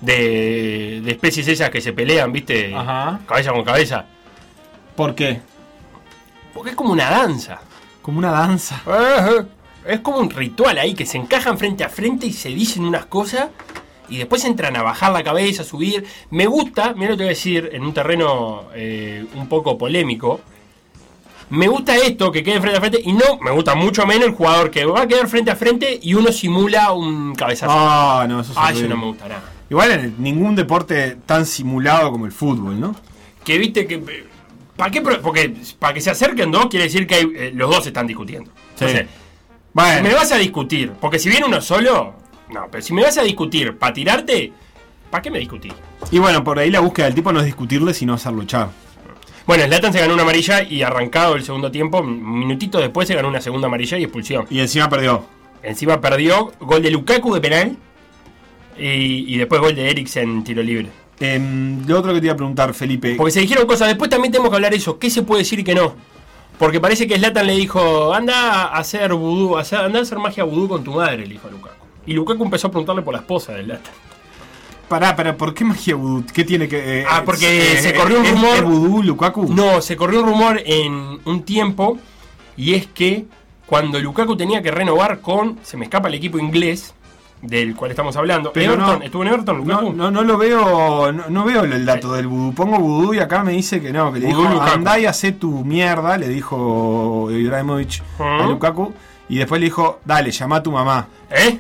De, 0.00 1.00
de 1.04 1.10
especies 1.12 1.49
esas 1.49 1.70
que 1.70 1.80
se 1.80 1.92
pelean, 1.92 2.30
¿viste? 2.32 2.75
Ajá. 2.75 3.20
Cabeza 3.26 3.52
con 3.52 3.64
cabeza. 3.64 4.06
¿Por 4.96 5.14
qué? 5.14 5.40
Porque 6.52 6.70
es 6.70 6.76
como 6.76 6.92
una 6.92 7.10
danza. 7.10 7.60
Como 8.02 8.18
una 8.18 8.30
danza. 8.30 8.80
Es 9.87 10.00
como 10.00 10.18
un 10.18 10.30
ritual 10.30 10.78
ahí 10.78 10.94
que 10.94 11.06
se 11.06 11.16
encajan 11.18 11.58
frente 11.58 11.84
a 11.84 11.88
frente 11.88 12.26
y 12.26 12.32
se 12.32 12.50
dicen 12.50 12.84
unas 12.84 13.06
cosas 13.06 13.49
y 14.08 14.18
después 14.18 14.44
entran 14.44 14.76
a 14.76 14.82
bajar 14.82 15.12
la 15.12 15.23
cabeza, 15.23 15.62
a 15.62 15.64
subir. 15.64 16.04
Me 16.30 16.46
gusta, 16.46 16.94
mira 16.94 17.11
lo 17.11 17.16
que 17.16 17.18
te 17.18 17.25
voy 17.25 17.26
a 17.26 17.28
decir 17.30 17.70
en 17.73 17.84
un 17.84 17.94
terreno 17.94 18.64
eh, 18.75 19.25
un 19.34 19.49
poco 19.49 19.76
polémico. 19.78 20.40
Me 21.50 21.68
gusta 21.68 21.96
esto 21.96 22.32
que 22.32 22.42
quede 22.42 22.61
frente 22.61 22.78
a 22.78 22.80
frente 22.80 23.00
y 23.04 23.12
no, 23.12 23.38
me 23.40 23.50
gusta 23.50 23.75
mucho 23.75 24.06
menos 24.06 24.28
el 24.28 24.34
jugador 24.34 24.70
que 24.70 24.84
va 24.84 25.02
a 25.02 25.06
quedar 25.06 25.28
frente 25.28 25.50
a 25.50 25.56
frente 25.56 25.99
y 26.02 26.14
uno 26.14 26.32
simula 26.32 26.92
un 26.92 27.34
cabezazo. 27.34 27.73
Ah, 27.73 28.26
no, 28.28 28.40
eso 28.40 28.52
es 28.52 28.58
Ah, 28.61 28.73
eso 28.73 28.88
no 28.88 28.96
me 28.96 29.06
gusta 29.06 29.28
nada. 29.28 29.42
Igual 29.68 29.90
en 29.92 30.14
ningún 30.18 30.54
deporte 30.54 31.16
tan 31.26 31.46
simulado 31.46 32.11
como 32.12 32.26
el 32.26 32.32
fútbol, 32.32 32.78
¿no? 32.80 32.94
Que 33.44 33.58
viste 33.58 33.87
que. 33.87 34.25
¿Para 34.76 34.90
qué? 34.90 35.00
Porque 35.00 35.54
para 35.78 35.94
que 35.94 36.00
se 36.00 36.11
acerquen 36.11 36.50
dos 36.50 36.66
quiere 36.66 36.84
decir 36.84 37.06
que 37.06 37.14
hay, 37.14 37.32
eh, 37.37 37.52
los 37.54 37.70
dos 37.70 37.87
están 37.87 38.06
discutiendo. 38.06 38.50
Entonces, 38.73 39.06
Bueno, 39.73 39.96
Si 39.96 40.02
me 40.02 40.14
vas 40.14 40.32
a 40.32 40.38
discutir, 40.38 40.92
porque 41.00 41.18
si 41.18 41.28
viene 41.28 41.46
uno 41.46 41.61
solo, 41.61 42.14
no, 42.54 42.68
pero 42.70 42.82
si 42.82 42.92
me 42.94 43.02
vas 43.02 43.18
a 43.18 43.23
discutir 43.23 43.76
para 43.76 43.92
tirarte, 43.92 44.52
¿para 45.11 45.20
qué 45.20 45.30
me 45.30 45.38
discutís? 45.40 45.75
y 46.11 46.18
bueno, 46.18 46.44
por 46.44 46.58
ahí 46.58 46.70
la 46.70 46.80
búsqueda 46.80 47.06
del 47.06 47.14
tipo 47.14 47.32
no 47.32 47.40
es 47.40 47.46
discutirle, 47.46 47.92
sino 47.92 48.14
hacer 48.14 48.32
luchar. 48.32 48.68
Bueno, 49.46 49.64
Slatan 49.64 49.92
se 49.92 50.00
ganó 50.00 50.14
una 50.14 50.23
amarilla 50.23 50.62
y 50.62 50.82
arrancado 50.82 51.34
el 51.34 51.44
segundo 51.44 51.70
tiempo, 51.70 52.00
un 52.00 52.38
minutito 52.38 52.78
después 52.78 53.06
se 53.06 53.14
ganó 53.14 53.28
una 53.28 53.40
segunda 53.40 53.66
amarilla 53.66 53.99
y 53.99 54.04
expulsión. 54.04 54.46
Y 54.49 54.61
encima 54.61 54.88
perdió. 54.88 55.25
Encima 55.62 56.00
perdió 56.00 56.52
gol 56.61 56.82
de 56.82 56.90
Lukaku 56.90 57.34
de 57.34 57.40
penal 57.40 57.76
y, 58.78 59.34
y 59.34 59.37
después 59.37 59.61
gol 59.61 59.75
de 59.75 59.90
Eriksen 59.90 60.44
tiro 60.44 60.62
libre. 60.62 60.88
Em, 61.20 61.87
lo 61.87 61.99
otro 61.99 62.14
que 62.14 62.20
te 62.20 62.26
iba 62.26 62.34
a 62.34 62.37
preguntar, 62.37 62.73
Felipe. 62.75 63.14
Porque 63.16 63.32
se 63.32 63.40
dijeron 63.40 63.66
cosas, 63.66 63.88
después 63.88 64.11
también 64.11 64.32
tenemos 64.32 64.50
que 64.50 64.56
hablar 64.56 64.73
eso, 64.73 64.99
¿qué 64.99 65.11
se 65.11 65.23
puede 65.23 65.42
decir 65.42 65.58
y 65.58 65.64
qué 65.64 65.75
no? 65.75 65.94
Porque 66.58 66.80
parece 66.80 67.06
que 67.06 67.16
Slatan 67.16 67.46
le 67.46 67.54
dijo, 67.54 68.14
anda 68.14 68.64
a 68.64 68.78
hacer 68.78 69.12
vudú, 69.14 69.56
anda 69.56 69.99
a 69.99 70.02
hacer 70.02 70.18
magia 70.18 70.44
vudú 70.44 70.68
con 70.68 70.84
tu 70.84 70.92
madre, 70.92 71.18
le 71.26 71.34
dijo 71.34 71.49
a 71.49 71.50
Lukaku. 71.50 71.83
Y 72.06 72.12
Lukaku 72.12 72.44
empezó 72.44 72.68
a 72.68 72.70
preguntarle 72.70 73.02
por 73.02 73.14
la 73.14 73.20
esposa 73.20 73.52
de 73.52 73.64
Slatan. 73.64 73.92
Pará, 74.88 75.16
pará, 75.16 75.34
¿por 75.37 75.54
qué 75.54 75.64
magia 75.64 75.94
vudú? 75.94 76.25
¿Qué 76.32 76.44
tiene 76.44 76.68
que.? 76.68 77.00
eh, 77.00 77.06
Ah, 77.08 77.23
porque 77.25 77.73
eh, 77.78 77.80
se 77.80 77.94
corrió 77.94 78.20
un 78.20 78.26
¿es- 78.26 78.32
rumor- 78.32 78.56
¿Es 78.56 78.62
vudú, 78.64 79.02
Lukaku? 79.02 79.52
No, 79.52 79.80
se 79.80 79.96
corrió 79.96 80.20
un 80.20 80.26
rumor 80.26 80.61
en 80.64 81.20
un 81.25 81.42
tiempo 81.42 81.99
y 82.56 82.75
es 82.75 82.87
que 82.87 83.25
cuando 83.66 83.99
Lukaku 83.99 84.37
tenía 84.37 84.61
que 84.62 84.70
renovar 84.70 85.20
con, 85.20 85.58
se 85.62 85.78
me 85.78 85.84
escapa 85.87 86.08
el 86.08 86.14
equipo 86.14 86.38
inglés 86.38 86.94
del 87.40 87.75
cual 87.75 87.90
estamos 87.90 88.14
hablando, 88.16 88.52
Pero 88.52 88.75
Everton, 88.75 88.99
no- 89.00 89.04
estuvo 89.04 89.23
en 89.23 89.28
Everton, 89.28 89.56
Lukaku. 89.58 89.92
No, 89.92 89.92
no, 89.92 90.11
no 90.11 90.23
lo 90.23 90.37
veo, 90.38 91.12
no, 91.12 91.25
no 91.30 91.44
veo 91.44 91.64
el 91.64 91.84
dato 91.87 92.12
del 92.12 92.26
vudú. 92.26 92.54
Pongo 92.54 92.78
vudú 92.78 93.14
y 93.14 93.18
acá 93.20 93.42
me 93.42 93.52
dice 93.52 93.80
que 93.80 93.90
no, 93.92 94.12
que 94.12 94.20
le 94.20 94.26
Vudú 94.34 94.42
dijo 94.49 94.61
andá 94.62 94.99
y 94.99 95.06
hacé 95.06 95.32
tu 95.32 95.64
mierda, 95.64 96.18
le 96.18 96.28
dijo 96.28 97.28
Ibrahimovic 97.30 98.02
a. 98.18 98.46
Lukaku. 98.46 98.92
Y 99.30 99.38
después 99.38 99.58
le 99.61 99.64
dijo, 99.66 100.00
dale, 100.04 100.30
llama 100.30 100.56
a 100.56 100.62
tu 100.62 100.70
mamá. 100.70 101.08
¿Eh? 101.30 101.58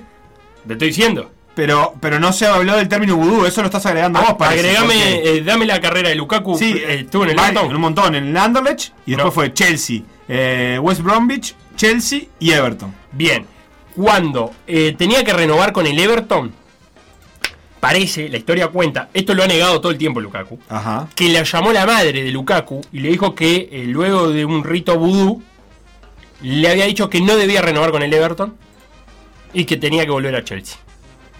Te 0.66 0.72
estoy 0.74 0.88
diciendo. 0.88 1.30
Pero, 1.54 1.94
pero 2.00 2.18
no 2.18 2.32
se 2.32 2.46
habló 2.46 2.74
del 2.76 2.88
término 2.88 3.14
vudú, 3.16 3.46
eso 3.46 3.60
lo 3.60 3.66
estás 3.66 3.86
agregando 3.86 4.20
vos, 4.20 4.34
parece, 4.34 4.70
Agregame, 4.76 4.94
porque- 4.94 5.36
eh, 5.36 5.42
dame 5.42 5.66
la 5.66 5.80
carrera 5.80 6.08
de 6.08 6.16
Lukaku. 6.16 6.58
Sí, 6.58 6.72
eh, 6.76 7.02
estuvo 7.04 7.22
en 7.24 7.30
el 7.30 7.38
en 7.38 7.74
un 7.76 7.80
montón, 7.80 8.14
en 8.16 8.26
el 8.26 8.36
Anderlecht 8.36 8.92
y 9.06 9.12
después 9.12 9.26
No. 9.26 9.30
fue 9.32 9.52
Chelsea, 9.54 10.00
eh, 10.28 10.78
West 10.82 11.02
Bromwich, 11.02 11.54
Chelsea 11.76 12.22
y 12.40 12.50
Everton. 12.50 12.92
Bien, 13.12 13.46
cuando 13.94 14.50
tenía 14.98 15.22
que 15.22 15.32
renovar 15.32 15.72
con 15.72 15.86
el 15.86 15.96
Everton, 15.96 16.52
parece, 17.78 18.28
la 18.28 18.38
historia 18.38 18.68
cuenta, 18.68 19.08
esto 19.14 19.32
lo 19.34 19.44
ha 19.44 19.46
negado 19.46 19.80
todo 19.80 19.92
el 19.92 19.98
tiempo 19.98 20.20
Lukaku, 20.20 20.58
Ajá. 20.68 21.08
que 21.14 21.28
la 21.28 21.42
llamó 21.44 21.72
la 21.72 21.86
madre 21.86 22.24
de 22.24 22.30
Lukaku 22.32 22.80
y 22.92 22.98
le 23.00 23.10
dijo 23.10 23.34
que 23.36 23.84
luego 23.86 24.30
de 24.30 24.44
un 24.44 24.64
rito 24.64 24.98
vudú 24.98 25.42
le 26.42 26.68
había 26.68 26.86
dicho 26.86 27.08
que 27.08 27.20
no 27.20 27.36
debía 27.36 27.62
renovar 27.62 27.90
con 27.92 28.02
el 28.02 28.12
Everton 28.12 28.56
y 29.54 29.64
que 29.64 29.76
tenía 29.76 30.04
que 30.04 30.10
volver 30.10 30.34
a 30.36 30.44
Chelsea. 30.44 30.76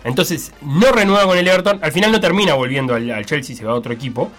Entonces 0.04 0.52
no 0.62 0.92
renueva 0.92 1.24
con 1.26 1.36
el 1.38 1.46
Everton, 1.48 1.80
al 1.82 1.92
final 1.92 2.12
no 2.12 2.20
termina 2.20 2.54
volviendo 2.54 2.94
al, 2.94 3.10
al 3.10 3.26
Chelsea, 3.26 3.56
se 3.56 3.64
va 3.64 3.72
a 3.72 3.74
otro 3.74 3.92
equipo. 3.92 4.30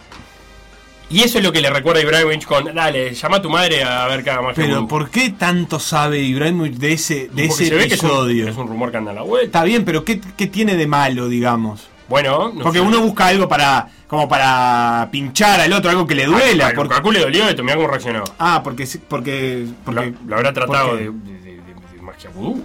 Y 1.07 1.21
eso 1.21 1.37
es 1.37 1.43
lo 1.43 1.51
que 1.51 1.61
le 1.61 1.69
recuerda 1.69 1.99
a 1.99 2.03
Ibrahimovic 2.03 2.45
con, 2.45 2.73
dale, 2.73 3.13
llama 3.13 3.37
a 3.37 3.41
tu 3.41 3.49
madre 3.49 3.83
a 3.83 4.07
ver 4.07 4.23
qué 4.23 4.31
haga 4.31 4.41
más 4.41 4.55
Pero 4.55 4.87
¿por 4.87 5.11
qué 5.11 5.29
tanto 5.29 5.79
sabe 5.79 6.19
Ibrahimovic 6.19 6.73
de 6.75 6.93
ese, 6.93 7.29
de 7.31 7.45
ese 7.45 7.65
se 7.67 7.75
ve 7.75 7.87
que 7.87 7.93
es 7.93 8.01
un, 8.01 8.09
episodio? 8.09 8.49
es 8.49 8.57
un 8.57 8.67
rumor 8.67 8.89
que 8.89 8.97
anda 8.97 9.11
a 9.11 9.13
la 9.15 9.21
vuelta. 9.21 9.45
Está 9.45 9.63
bien, 9.63 9.85
pero 9.85 10.03
¿qué, 10.03 10.19
qué 10.35 10.47
tiene 10.47 10.75
de 10.75 10.87
malo, 10.87 11.27
digamos? 11.29 11.87
Bueno, 12.09 12.51
no 12.53 12.61
Porque 12.63 12.79
sé. 12.79 12.85
uno 12.85 13.01
busca 13.01 13.27
algo 13.27 13.47
para 13.47 13.87
como 14.07 14.27
para 14.29 15.07
pinchar 15.11 15.59
al 15.61 15.73
otro, 15.73 15.89
algo 15.91 16.05
que 16.07 16.15
le 16.15 16.25
duela. 16.25 16.67
A 16.67 16.73
porque- 16.73 16.83
Lukaku 16.89 17.11
le 17.11 17.19
dolió 17.19 17.47
esto, 17.49 17.63
mirá 17.63 17.75
cómo 17.75 17.87
reaccionó. 17.87 18.23
ah, 18.39 18.61
porque 18.63 18.87
porque, 19.07 19.65
porque 19.83 20.11
Lo, 20.11 20.17
lo 20.27 20.35
habrá 20.37 20.53
tratado 20.53 20.89
porque 20.89 21.03
de, 21.05 21.11
de- 21.11 21.39
de- 21.57 21.73
de 21.95 22.01
magia 22.01 22.29
vudú. 22.33 22.63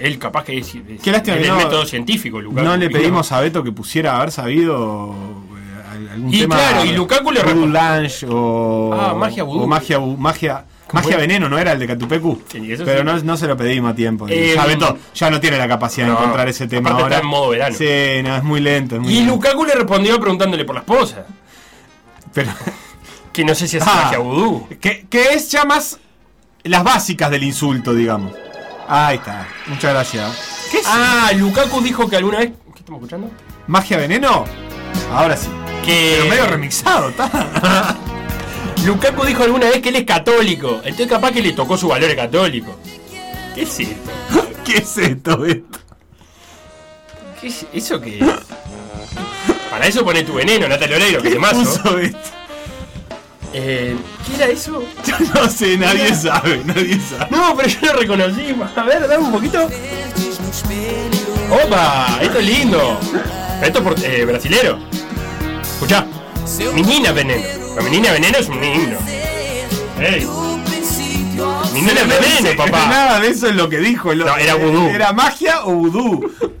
Él 0.00 0.18
capaz 0.18 0.44
que 0.44 0.58
es, 0.58 0.74
es- 0.74 1.00
Qué 1.02 1.10
lástima 1.12 1.36
el 1.36 1.46
no- 1.48 1.56
método 1.56 1.84
científico, 1.86 2.40
Lukaku. 2.40 2.64
no 2.66 2.76
le 2.76 2.88
pedimos 2.90 3.30
a 3.32 3.40
Beto 3.40 3.62
que 3.62 3.72
pusiera 3.72 4.16
haber 4.16 4.30
sabido 4.32 5.14
eh, 5.14 6.10
algún 6.12 6.32
Y 6.34 6.40
tema. 6.40 6.56
claro, 6.56 6.84
y 6.84 6.92
Lukaku 6.92 7.30
le 7.32 7.42
Lunch 7.42 8.24
o 8.28 8.92
Ah, 8.98 9.14
magia 9.14 9.42
vudú. 9.44 9.62
o 9.62 9.66
magia 9.66 10.64
magia 10.92 11.16
veneno, 11.16 11.48
no 11.48 11.56
era 11.58 11.72
el 11.72 11.78
de 11.78 11.86
Catupecu. 11.86 12.42
Sí, 12.50 12.72
eso 12.72 12.84
pero 12.84 13.00
sí. 13.00 13.04
no, 13.06 13.16
no 13.22 13.36
se 13.36 13.46
lo 13.46 13.56
pedimos 13.56 13.92
a 13.92 13.94
tiempo. 13.94 14.26
Eh, 14.28 14.54
ya 14.56 14.66
Beto 14.66 14.98
ya 15.14 15.30
no 15.30 15.38
tiene 15.40 15.56
la 15.58 15.68
capacidad 15.68 16.06
no, 16.08 16.14
de 16.14 16.18
encontrar 16.18 16.48
ese 16.48 16.66
tema 16.66 16.90
ahora. 16.90 17.04
está 17.06 17.18
en 17.20 17.26
modo 17.26 17.50
verano. 17.50 17.76
Sí, 17.78 17.84
no, 18.24 18.36
es 18.36 18.42
muy 18.42 18.58
lento. 18.60 18.96
es 18.96 19.00
muy 19.00 19.12
Y 19.12 19.16
lento. 19.20 19.34
Lukaku 19.34 19.64
le 19.66 19.74
respondió 19.74 20.18
preguntándole 20.18 20.64
por 20.64 20.74
la 20.74 20.80
esposa. 20.80 21.26
Pero 22.34 22.50
Que 23.32 23.44
no 23.44 23.54
sé 23.54 23.68
si 23.68 23.76
es 23.76 23.84
Ah. 23.86 24.02
magia 24.04 24.18
vudú. 24.18 24.66
que, 24.80 25.06
que 25.08 25.28
es 25.34 25.48
ya 25.50 25.64
más 25.64 26.00
las 26.64 26.82
básicas 26.82 27.30
del 27.30 27.44
insulto, 27.44 27.94
digamos. 27.94 28.32
Ahí 28.92 29.18
está. 29.18 29.46
Muchas 29.66 29.92
gracias. 29.92 30.68
¿Qué 30.68 30.78
es? 30.78 30.86
Ah, 30.88 31.30
Lukaku 31.36 31.80
dijo 31.80 32.10
que 32.10 32.16
alguna 32.16 32.38
vez. 32.38 32.50
¿Qué 32.74 32.80
estamos 32.80 32.98
escuchando? 32.98 33.30
¿Magia 33.68 33.96
veneno? 33.98 34.44
Ahora 35.12 35.36
sí. 35.36 35.48
Que. 35.84 36.16
Pero 36.18 36.28
medio 36.28 36.46
remixado, 36.46 37.10
está. 37.10 37.96
Lukaku 38.84 39.24
dijo 39.26 39.44
alguna 39.44 39.66
vez 39.68 39.80
que 39.80 39.90
él 39.90 39.96
es 39.96 40.04
católico. 40.04 40.80
Entonces 40.82 41.06
capaz 41.06 41.30
que 41.30 41.40
le 41.40 41.52
tocó 41.52 41.76
su 41.78 41.86
valor 41.86 42.16
católico. 42.16 42.80
¿Qué 43.54 43.62
es 43.62 43.78
esto? 43.78 44.10
¿Qué 44.64 44.78
es 44.78 44.98
esto, 44.98 45.38
Beto? 45.38 45.78
¿Qué 47.40 47.46
es 47.46 47.66
¿Eso 47.72 48.00
qué 48.00 48.18
es? 48.18 48.26
Para 49.70 49.86
eso 49.86 50.04
pone 50.04 50.24
tu 50.24 50.34
veneno, 50.34 50.66
Natalia 50.66 50.96
Oreiro, 50.96 51.22
que 51.22 51.30
te 51.30 51.38
mazo. 51.38 51.60
Puso 51.60 51.94
Beto? 51.94 52.18
Eh, 53.52 53.96
¿Qué 54.26 54.34
era 54.36 54.46
eso? 54.46 54.82
Yo 55.04 55.14
no 55.34 55.48
sé, 55.48 55.76
nadie 55.76 56.14
sabe, 56.14 56.62
nadie 56.64 57.00
sabe. 57.00 57.26
No, 57.30 57.56
pero 57.56 57.68
yo 57.68 57.92
lo 57.92 57.92
reconocí. 57.94 58.54
A 58.76 58.82
ver, 58.84 59.08
dame 59.08 59.24
un 59.24 59.32
poquito. 59.32 59.68
¡Opa! 61.50 62.18
Esto 62.20 62.38
es 62.38 62.46
lindo. 62.46 62.98
Esto 63.62 63.78
es 63.78 63.84
por, 63.84 64.04
eh, 64.04 64.24
brasilero. 64.24 64.78
Escuchá. 65.62 66.06
Menina 66.74 67.12
Veneno. 67.12 67.42
La 67.74 67.82
Menina 67.82 68.12
Veneno 68.12 68.38
es 68.38 68.48
un 68.48 68.62
himno. 68.62 68.98
¡Ey! 69.98 70.26
Menina 71.72 72.02
Veneno, 72.04 72.56
papá. 72.56 72.86
Nada 72.86 73.20
de 73.20 73.28
eso 73.28 73.48
es 73.48 73.56
lo 73.56 73.68
que 73.68 73.78
dijo. 73.78 74.14
No, 74.14 74.36
era 74.36 74.54
vudú. 74.54 74.88
¿Era 74.88 75.12
magia 75.12 75.64
o 75.64 75.72
vudú? 75.72 76.30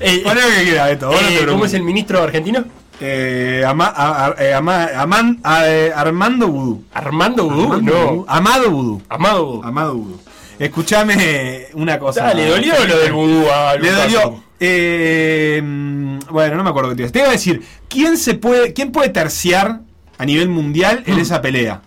Eh, 0.00 0.22
lo 0.24 0.34
que 0.34 0.98
no 1.00 1.14
te 1.14 1.36
eh, 1.36 1.46
¿Cómo 1.46 1.66
es 1.66 1.74
el 1.74 1.84
ministro 1.84 2.20
argentino? 2.20 2.64
Eh, 3.04 3.64
ama- 3.66 3.92
a- 3.96 4.26
a- 4.26 4.34
eh, 4.38 4.54
ama- 4.54 4.88
aman- 4.96 5.40
a- 5.42 5.66
eh, 5.68 5.92
Armando 5.94 6.46
Vudú. 6.46 6.84
Armando 6.94 7.44
Vudú. 7.48 7.82
No. 7.82 7.92
Vudú. 8.06 8.24
Amado 8.28 8.70
Vudú. 8.70 9.02
Amado 9.08 9.44
Vudú. 9.46 9.64
Amado 9.64 9.94
Vudú. 9.96 10.20
Escuchame 10.58 11.66
una 11.74 11.98
cosa. 11.98 12.22
Dale, 12.24 12.46
¿dolió 12.46 12.74
lo 12.86 12.98
del 12.98 13.12
vudú 13.12 13.50
a 13.50 13.74
Le 13.74 13.90
Lukaku? 13.90 14.02
dolió. 14.12 14.42
Eh, 14.60 15.60
mm, 15.64 16.18
bueno, 16.30 16.56
no 16.56 16.62
me 16.62 16.70
acuerdo 16.70 16.90
qué 16.94 16.94
te 16.94 17.02
iba 17.02 17.08
a 17.08 17.10
decir. 17.10 17.12
Te 17.12 17.18
iba 17.18 17.28
a 17.28 17.32
decir, 17.32 17.62
¿quién, 17.88 18.16
se 18.16 18.34
puede, 18.34 18.72
¿quién 18.72 18.92
puede 18.92 19.08
terciar 19.08 19.80
a 20.18 20.24
nivel 20.24 20.48
mundial 20.48 21.02
Mm. 21.04 21.10
en 21.12 21.18
esa 21.18 21.42
pelea? 21.42 21.80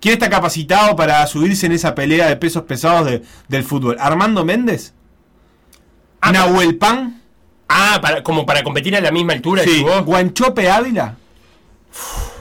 ¿Quién 0.00 0.14
está 0.14 0.28
capacitado 0.28 0.96
para 0.96 1.24
subirse 1.28 1.66
en 1.66 1.72
esa 1.72 1.94
pelea 1.94 2.26
de 2.28 2.34
pesos 2.36 2.64
pesados 2.64 3.06
de- 3.06 3.22
del 3.48 3.62
fútbol? 3.62 3.96
¿Armando 4.00 4.44
Méndez? 4.44 4.92
Ah, 6.20 6.32
¿Nahuel 6.32 6.76
Pan? 6.76 7.22
Ah, 7.68 7.98
para, 8.00 8.22
como 8.22 8.46
para 8.46 8.62
competir 8.62 8.94
a 8.96 9.00
la 9.00 9.10
misma 9.10 9.32
altura, 9.32 9.62
Sí. 9.64 9.82
vos. 9.82 10.04
¿Guanchope 10.04 10.70
Ávila? 10.70 11.16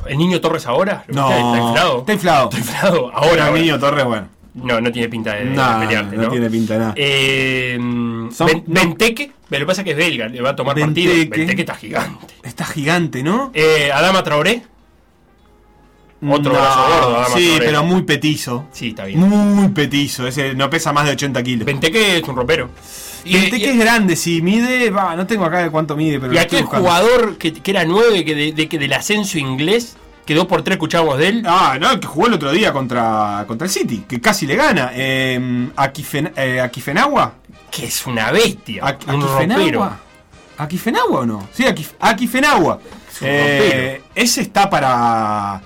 ¿El 0.07 0.17
niño 0.17 0.39
Torres 0.39 0.65
ahora? 0.67 1.03
¿Lo 1.07 1.15
No. 1.15 1.29
¿Está 1.31 1.57
inflado? 1.67 1.99
Está 1.99 2.13
inflado. 2.13 2.43
Está 2.49 2.57
inflado. 2.59 3.11
Ahora, 3.13 3.47
ahora. 3.47 3.59
Niño 3.59 3.79
Torres, 3.79 4.05
bueno. 4.05 4.27
No, 4.53 4.79
no 4.79 4.91
tiene 4.91 5.09
pinta 5.09 5.33
de, 5.33 5.45
de 5.45 5.51
No, 5.51 5.79
pelearte, 5.79 6.15
no, 6.15 6.23
¿no? 6.23 6.29
tiene 6.29 6.49
pinta 6.49 6.73
de 6.75 6.79
nada. 6.79 6.93
Eh. 6.95 7.77
Benteke, 8.67 9.31
pero 9.49 9.59
lo 9.61 9.65
que 9.65 9.67
pasa 9.67 9.81
es 9.81 9.85
que 9.85 9.91
es 9.91 9.97
belga, 9.97 10.27
le 10.27 10.41
va 10.41 10.51
a 10.51 10.55
tomar 10.55 10.77
partido. 10.79 11.13
Benteke 11.13 11.61
está 11.61 11.75
gigante. 11.75 12.27
Está 12.43 12.65
gigante, 12.65 13.21
¿no? 13.23 13.51
Eh, 13.53 13.91
Adama 13.93 14.23
Traoré. 14.23 14.61
Otro 16.33 16.51
brazo 16.53 16.79
gordo, 16.87 17.17
Adama 17.19 17.35
Sí, 17.35 17.55
pero 17.59 17.83
muy 17.83 18.01
petizo. 18.03 18.65
Sí, 18.71 18.89
está 18.89 19.05
bien. 19.05 19.19
Muy 19.19 19.67
petizo. 19.69 20.27
Ese 20.27 20.53
no 20.55 20.69
pesa 20.69 20.91
más 20.93 21.05
de 21.05 21.11
80 21.11 21.43
kilos. 21.43 21.65
Benteke 21.65 22.17
es 22.17 22.23
un 22.27 22.35
ropero. 22.35 22.69
Y, 23.23 23.33
Benteke 23.33 23.65
y- 23.65 23.69
es 23.69 23.77
grande, 23.79 24.15
sí, 24.15 24.41
mide, 24.41 24.89
va, 24.91 25.15
no 25.15 25.25
tengo 25.25 25.45
acá 25.45 25.59
de 25.63 25.71
cuánto 25.71 25.95
mide, 25.95 26.19
pero 26.19 26.31
y 26.33 26.37
aquel 26.37 26.63
jugador 26.65 27.37
que, 27.37 27.53
que 27.53 27.71
era 27.71 27.83
9, 27.83 28.23
que, 28.23 28.35
de, 28.35 28.51
de- 28.51 28.67
que 28.69 28.77
del 28.77 28.93
ascenso 28.93 29.39
inglés, 29.39 29.97
que 30.27 30.35
dos 30.35 30.45
por 30.45 30.61
tres 30.63 30.75
escuchábamos 30.75 31.17
de 31.17 31.27
él. 31.29 31.43
Ah, 31.47 31.77
no, 31.79 31.91
el 31.91 31.99
que 31.99 32.05
jugó 32.07 32.27
el 32.27 32.33
otro 32.33 32.51
día 32.51 32.71
contra, 32.71 33.43
contra 33.47 33.65
el 33.65 33.71
City, 33.71 34.05
que 34.07 34.21
casi 34.21 34.45
le 34.45 34.55
gana. 34.55 34.91
Eh, 34.93 35.69
Akifen- 35.75 36.33
eh, 36.35 36.61
Akifenagua. 36.61 37.33
Que 37.71 37.85
es 37.85 38.05
una 38.05 38.31
bestia. 38.31 38.83
Ak- 38.85 39.07
un 39.07 39.23
Akifenagua. 39.23 39.99
¿Akifenagua 40.57 41.19
o 41.21 41.25
no? 41.25 41.47
Sí, 41.51 41.63
Akif- 41.63 41.93
Akifenagua. 41.99 42.75
un 42.75 43.27
Eh, 43.27 44.01
ese 44.13 44.41
está 44.41 44.69
para 44.69 45.61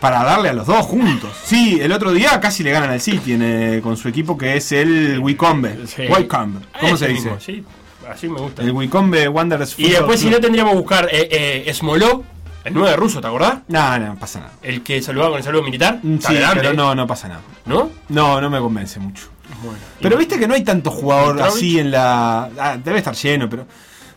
para 0.00 0.22
darle 0.24 0.48
a 0.50 0.52
los 0.52 0.66
dos 0.66 0.86
juntos. 0.86 1.30
Sí, 1.44 1.78
el 1.80 1.92
otro 1.92 2.12
día 2.12 2.40
casi 2.40 2.62
le 2.62 2.70
ganan 2.70 2.90
al 2.90 3.00
City 3.00 3.32
en, 3.32 3.42
eh, 3.42 3.80
con 3.82 3.96
su 3.96 4.08
equipo 4.08 4.36
que 4.38 4.56
es 4.56 4.72
el 4.72 5.18
Wycombe. 5.18 5.86
Sí. 5.86 6.02
Wycombe. 6.08 6.60
¿Cómo 6.80 6.94
Ese 6.94 7.06
se 7.06 7.08
dice? 7.08 7.22
mismo, 7.30 7.40
sí, 7.40 7.64
así 8.10 8.28
me 8.28 8.40
gusta. 8.40 8.62
El 8.62 8.70
Wycombe 8.72 9.28
Wanderers 9.28 9.78
Y 9.78 9.90
después, 9.90 10.20
si 10.20 10.30
no, 10.30 10.38
tendríamos 10.40 10.72
que 10.74 10.78
buscar 10.78 11.08
eh, 11.10 11.64
eh, 11.66 11.74
Smolov, 11.74 12.22
el 12.64 12.74
9 12.74 12.96
ruso, 12.96 13.20
¿te 13.20 13.26
acordás? 13.26 13.60
No, 13.68 13.98
no, 13.98 14.16
pasa 14.16 14.40
nada. 14.40 14.52
El 14.62 14.82
que 14.82 15.00
saludaba 15.00 15.30
con 15.30 15.38
el 15.38 15.44
saludo 15.44 15.62
militar. 15.62 16.00
Mm, 16.02 16.18
Sí, 16.18 16.34
pero 16.54 16.70
¿eh? 16.70 16.74
no, 16.74 16.94
no 16.94 17.06
pasa 17.06 17.28
nada. 17.28 17.40
¿No? 17.66 17.90
No, 18.08 18.40
no 18.40 18.50
me 18.50 18.58
convence 18.58 19.00
mucho. 19.00 19.28
Bueno. 19.62 19.78
Pero 20.00 20.16
viste 20.18 20.38
que 20.38 20.46
no 20.46 20.54
hay 20.54 20.62
tanto 20.62 20.90
jugador 20.90 21.40
así 21.42 21.78
en 21.78 21.90
la. 21.90 22.50
ah, 22.58 22.76
debe 22.76 22.98
estar 22.98 23.14
lleno, 23.14 23.48
pero. 23.48 23.66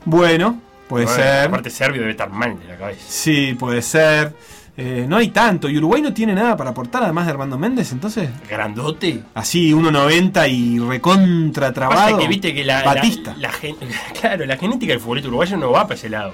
Bueno, 0.04 0.60
puede 0.90 1.06
Bueno, 1.06 1.22
ser. 1.24 1.48
Aparte, 1.48 1.70
Serbio 1.70 2.02
debe 2.02 2.12
estar 2.12 2.30
mal 2.30 2.60
de 2.60 2.66
la 2.68 2.78
cabeza. 2.78 3.02
Sí, 3.08 3.56
puede 3.58 3.82
ser. 3.82 4.34
Eh, 4.78 5.06
no 5.08 5.18
hay 5.18 5.28
tanto. 5.30 5.70
¿Y 5.70 5.78
Uruguay 5.78 6.02
no 6.02 6.14
tiene 6.14 6.34
nada 6.34 6.56
para 6.56 6.70
aportar 6.72 7.04
además 7.04 7.26
de 7.26 7.32
Armando 7.32 7.58
Méndez 7.58 7.92
entonces? 7.92 8.30
Grandote. 8.50 9.22
Así, 9.36 9.72
1.90 9.74 10.50
y 10.50 10.80
recontra 10.80 11.74
trabado. 11.74 12.18
que 12.18 12.28
viste 12.28 12.54
que 12.54 12.64
la, 12.64 12.82
Batista. 12.84 13.34
la- 13.38 13.50
la 13.50 13.54
gen- 13.54 13.76
claro, 14.20 14.46
la 14.46 14.58
genética 14.58 14.94
del 14.94 15.02
futbolista 15.02 15.28
uruguayo 15.28 15.58
no 15.58 15.72
va 15.72 15.84
para 15.84 15.96
ese 15.96 16.10
lado. 16.10 16.34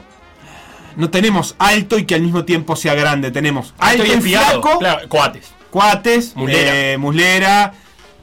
No 0.96 1.10
tenemos 1.10 1.56
alto 1.60 1.98
y 2.00 2.06
que 2.06 2.16
al 2.16 2.22
mismo 2.22 2.46
tiempo 2.46 2.76
sea 2.76 2.94
grande. 2.96 3.32
Tenemos 3.32 3.74
alto, 3.80 4.06
y 4.06 4.12
espigado. 4.12 4.62
flaco, 4.62 4.80
Claro, 4.80 5.10
coates. 5.10 5.52
Cuates, 5.70 6.36
Muslera. 6.36 6.92
eh, 6.94 6.98
Muslera, 6.98 7.74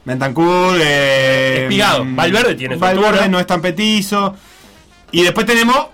Bentancur, 0.03 0.77
eh, 0.81 1.61
Espigado. 1.63 2.03
mm, 2.03 2.15
Valverde 2.15 2.55
tiene 2.55 2.75
su 2.75 2.79
Valverde 2.81 3.07
altura. 3.09 3.27
no 3.27 3.39
es 3.39 3.47
tan 3.47 3.61
petizo. 3.61 4.35
Y 5.11 5.23
después 5.23 5.45
tenemos 5.45 5.87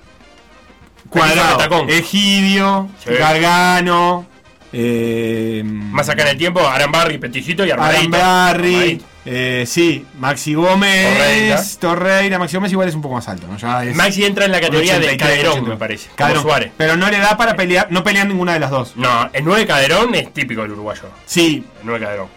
Cuadrado. 1.11 1.85
Egidio, 1.87 2.89
Sí. 3.03 3.11
Gargano, 3.13 4.25
eh, 4.73 5.61
Más 5.65 6.07
acá 6.09 6.23
en 6.23 6.29
el 6.29 6.37
tiempo, 6.37 6.65
Arambarri, 6.65 7.17
Peticito 7.17 7.65
y 7.65 7.71
Armadito. 7.71 8.15
Arambarri, 8.17 8.75
Armadito. 8.75 9.05
eh, 9.25 9.65
sí, 9.67 10.05
Maxi 10.17 10.53
Gómez, 10.53 11.17
Torreira. 11.17 11.61
Torreira. 11.79 12.39
Maxi 12.39 12.55
Gómez 12.55 12.71
igual 12.71 12.87
es 12.87 12.95
un 12.95 13.01
poco 13.01 13.15
más 13.15 13.27
alto, 13.27 13.47
¿no? 13.47 13.57
Ya 13.57 13.83
es 13.83 13.95
Maxi 13.95 14.23
entra 14.23 14.45
en 14.45 14.51
la 14.53 14.61
categoría 14.61 14.93
de 14.99 15.07
83, 15.07 15.17
Caderón, 15.29 15.51
80. 15.53 15.69
me 15.69 15.77
parece. 15.77 16.09
Caderón. 16.15 16.43
Suárez. 16.43 16.71
Pero 16.77 16.95
no 16.95 17.09
le 17.11 17.17
da 17.19 17.35
para 17.37 17.55
pelear, 17.55 17.87
no 17.91 18.03
pelean 18.03 18.29
ninguna 18.29 18.53
de 18.53 18.59
las 18.61 18.69
dos. 18.71 18.93
No, 18.95 19.29
el 19.33 19.43
9 19.43 19.65
Caderón 19.67 20.15
es 20.15 20.33
típico 20.33 20.61
del 20.61 20.71
uruguayo. 20.71 21.03
Sí, 21.25 21.65
El 21.81 21.85
9 21.87 22.05
Caderón. 22.05 22.27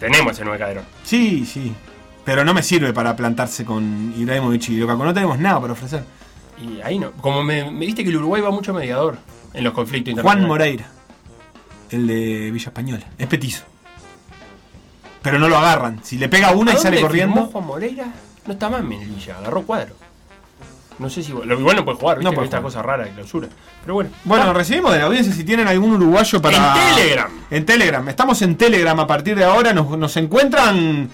Tenemos 0.00 0.38
el 0.38 0.44
9 0.46 0.58
Caderón. 0.58 0.84
sí, 1.04 1.46
sí. 1.46 1.72
Pero 2.24 2.44
no 2.44 2.52
me 2.52 2.64
sirve 2.64 2.92
para 2.92 3.14
plantarse 3.14 3.64
con 3.64 4.12
Ibrahimovic 4.18 4.70
y 4.70 4.76
Lukaku. 4.78 5.04
No 5.04 5.14
tenemos 5.14 5.38
nada 5.38 5.60
para 5.60 5.74
ofrecer. 5.74 6.02
Y 6.60 6.80
ahí 6.82 6.98
no. 6.98 7.12
Como 7.12 7.42
me, 7.42 7.70
me 7.70 7.86
viste 7.86 8.02
que 8.02 8.10
el 8.10 8.16
Uruguay 8.16 8.40
va 8.42 8.50
mucho 8.50 8.72
mediador 8.72 9.18
en 9.52 9.64
los 9.64 9.72
conflictos 9.72 10.12
Juan 10.22 10.38
internacionales. 10.40 10.48
Moreira, 10.48 10.86
el 11.90 12.06
de 12.06 12.50
Villa 12.50 12.68
Española. 12.68 13.06
Es 13.18 13.26
petizo. 13.26 13.64
Pero 15.22 15.38
no 15.38 15.48
lo 15.48 15.56
agarran. 15.58 16.00
Si 16.04 16.18
le 16.18 16.28
pega 16.28 16.52
una 16.52 16.72
¿A 16.72 16.74
y 16.74 16.78
sale 16.78 17.00
corriendo. 17.00 17.46
Juan 17.46 17.66
Moreira 17.66 18.06
no 18.46 18.52
está 18.52 18.68
más 18.70 18.80
en 18.80 18.88
Melilla, 18.88 19.38
agarró 19.38 19.62
cuadro. 19.62 19.94
No 20.98 21.10
sé 21.10 21.22
si. 21.22 21.32
Lo 21.32 21.58
igual 21.58 21.76
no 21.76 21.84
puede 21.84 21.98
jugar, 21.98 22.18
¿viste? 22.18 22.30
No 22.30 22.34
puede 22.34 22.46
Esta 22.46 22.58
jugar. 22.58 22.72
cosa 22.72 22.82
rara 22.82 23.04
de 23.04 23.10
clausura. 23.10 23.48
Pero 23.82 23.94
bueno. 23.94 24.10
Bueno, 24.24 24.46
Va. 24.46 24.52
recibimos 24.54 24.92
de 24.92 24.98
la 24.98 25.04
audiencia 25.04 25.32
si 25.32 25.44
tienen 25.44 25.68
algún 25.68 25.92
uruguayo 25.92 26.40
para. 26.40 26.56
En 26.56 26.94
Telegram. 26.96 27.30
En 27.50 27.66
Telegram. 27.66 28.08
Estamos 28.08 28.40
en 28.42 28.56
Telegram 28.56 28.98
a 29.00 29.06
partir 29.06 29.36
de 29.36 29.44
ahora. 29.44 29.74
Nos, 29.74 29.90
nos 29.98 30.16
encuentran 30.16 31.10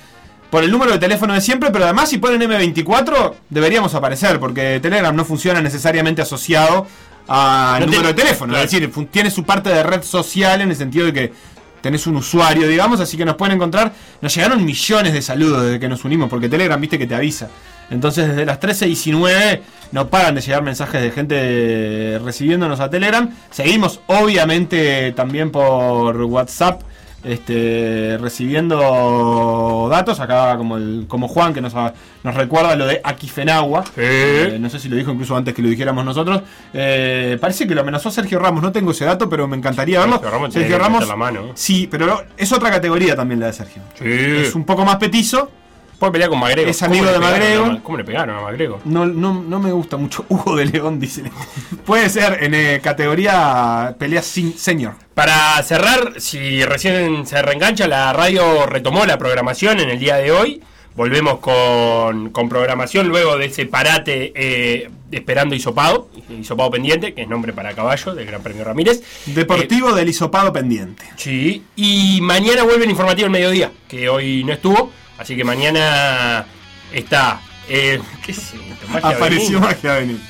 por 0.53 0.63
el 0.63 0.71
número 0.71 0.93
de 0.93 0.99
teléfono 0.99 1.33
de 1.33 1.41
siempre, 1.41 1.71
pero 1.71 1.85
además 1.87 2.11
si 2.11 2.19
ponen 2.19 2.43
M24 2.43 3.33
deberíamos 3.49 3.95
aparecer, 3.95 4.39
porque 4.39 4.79
Telegram 4.83 5.17
no 5.17 5.25
funciona 5.25 5.63
necesariamente 5.63 6.21
asociado 6.21 6.87
al 7.27 7.81
No 7.81 7.87
número 7.87 8.03
te- 8.03 8.09
de 8.09 8.15
teléfono. 8.23 8.53
claro. 8.53 8.65
Es 8.67 8.71
decir, 8.71 8.93
tiene 9.11 9.31
su 9.31 9.45
parte 9.45 9.71
de 9.71 9.83
red 9.83 10.03
social 10.03 10.61
en 10.61 10.69
el 10.71 10.77
sentido 10.77 11.07
de 11.07 11.13
que 11.15 11.33
tenés 11.81 12.07
un 12.07 12.17
usuario, 12.17 12.69
digamos, 12.69 13.01
así 13.01 13.17
que 13.17 13.25
nos 13.25 13.37
pueden 13.37 13.57
encontrar. 13.57 13.93
Nos 14.21 14.35
llegaron 14.35 14.63
millones 14.65 15.15
de 15.15 15.23
saludos 15.23 15.63
desde 15.65 15.81
que 15.81 15.89
nos 15.89 16.05
unimos, 16.05 16.29
porque 16.29 16.49
Telegram, 16.51 16.79
viste 16.81 16.99
que 16.99 17.07
te 17.07 17.15
avisa. 17.15 17.49
Entonces, 17.91 18.29
desde 18.29 18.45
las 18.45 18.61
13.19 18.61 19.61
no 19.93 20.09
paran 20.09 20.35
de 20.35 20.41
llegar 20.43 20.63
mensajes 20.63 21.01
de 21.03 21.11
gente 21.11 22.21
recibiéndonos 22.25 22.79
a 22.81 22.89
Telegram. 22.91 23.29
Seguimos, 23.51 24.01
obviamente, 24.07 25.13
también 25.13 25.51
por 25.51 26.17
WhatsApp. 26.25 26.83
Este, 27.25 28.19
recibiendo 28.21 29.89
datos 29.91 30.21
acá 30.21 30.57
como 30.57 30.77
el 30.77 31.05
como 31.09 31.29
Juan 31.29 31.55
que 31.55 31.61
nos, 31.61 31.73
nos 31.75 32.35
recuerda 32.35 32.75
lo 32.77 32.87
de 32.87 33.01
Aquifenagua 33.03 33.85
Sí. 33.85 33.91
Eh, 33.97 34.57
no 34.61 34.69
sé 34.69 34.79
si 34.79 34.89
lo 34.89 34.97
dijo 34.97 35.13
incluso 35.13 35.37
antes 35.37 35.55
que 35.55 35.63
lo 35.63 35.69
dijéramos 35.69 36.05
nosotros 36.05 36.43
Eh, 36.73 37.39
parece 37.41 37.67
que 37.67 37.75
lo 37.75 37.83
amenazó 37.83 38.11
Sergio 38.11 38.39
Ramos 38.39 38.63
no 38.63 38.73
tengo 38.73 38.91
ese 38.91 39.05
dato 39.05 39.29
pero 39.29 39.47
me 39.47 39.57
encantaría 39.57 40.01
verlo 40.01 40.15
Sergio 40.17 40.31
Ramos 40.31 40.53
Sergio 40.55 40.79
Ramos 40.79 41.09
la 41.09 41.17
mano. 41.17 41.51
sí 41.55 41.89
pero 41.91 42.23
es 42.37 42.53
otra 42.53 42.71
categoría 42.71 43.15
también 43.15 43.41
la 43.41 43.47
de 43.47 43.53
Sergio 43.53 43.83
Sí. 43.95 44.05
es 44.07 44.55
un 44.55 44.65
poco 44.65 44.85
más 44.85 44.97
petizo 44.97 45.51
Puede 46.03 46.15
pelear 46.15 46.31
con 46.31 46.41
Magrego. 46.41 46.69
Es 46.69 46.81
¿Cómo 46.81 46.91
amigo 46.91 47.13
de 47.13 47.19
Magrego. 47.21 47.79
¿Cómo 47.85 47.97
le 47.97 48.03
pegaron 48.03 48.37
a 48.37 48.41
Magrego? 48.41 48.81
no, 48.87 49.07
no, 49.07 49.35
no 49.35 49.61
me 49.61 49.71
gusta 49.71 49.97
mucho 49.97 50.25
Hugo 50.29 50.57
de 50.57 50.65
León 50.65 50.99
dice 50.99 51.23
puede 51.87 52.11
ser 52.11 52.43
en 52.43 52.55
eh, 52.55 52.81
categoría 52.83 53.95
pelea 54.01 54.21
sin 54.21 54.59
senior 54.59 54.95
Para 55.15 55.63
cerrar, 55.63 56.21
si 56.21 56.65
recién 56.65 57.25
se 57.25 57.41
reengancha, 57.41 57.87
la 57.87 58.13
radio 58.13 58.67
retomó 58.67 59.07
la 59.07 59.17
programación 59.17 59.79
en 59.79 59.91
el 59.91 60.01
día 60.01 60.17
de 60.17 60.33
hoy. 60.33 60.61
Volvemos 60.97 61.39
con, 61.39 62.31
con 62.31 62.49
programación 62.49 63.07
luego 63.07 63.39
de 63.39 63.47
ese 63.47 63.67
parate 63.67 64.33
eh, 64.35 64.91
esperando 65.13 65.55
Isopado, 65.55 66.09
Isopado 66.29 66.73
pendiente, 66.73 67.15
que 67.15 67.23
es 67.23 67.29
nombre 67.29 67.53
para 67.53 67.75
caballo 67.75 68.13
del 68.13 68.27
Gran 68.27 68.43
Premio 68.43 68.65
Ramírez. 68.65 69.03
Deportivo 69.27 69.95
del 69.95 70.09
hisopado 70.09 70.53
pendiente 70.53 71.05
Eh, 71.05 71.13
sí, 71.15 71.63
y 71.77 72.19
mañana 72.23 72.65
vuelve 72.65 72.85
el 72.87 72.91
informativo 72.91 73.27
al 73.27 73.33
mediodía, 73.33 73.71
que 73.89 74.09
hoy 74.09 74.43
no 74.43 74.53
estuvo, 74.53 74.91
así 75.23 75.37
que 75.37 75.45
mañana 75.45 76.45
está. 76.93 77.41
Eh, 77.69 78.01
¿Qué 78.25 78.33
es 78.33 78.39
esto? 78.39 78.57
Magia 78.89 79.11
apareció. 79.17 79.61
Magia 79.61 79.95
Benítez 79.95 80.27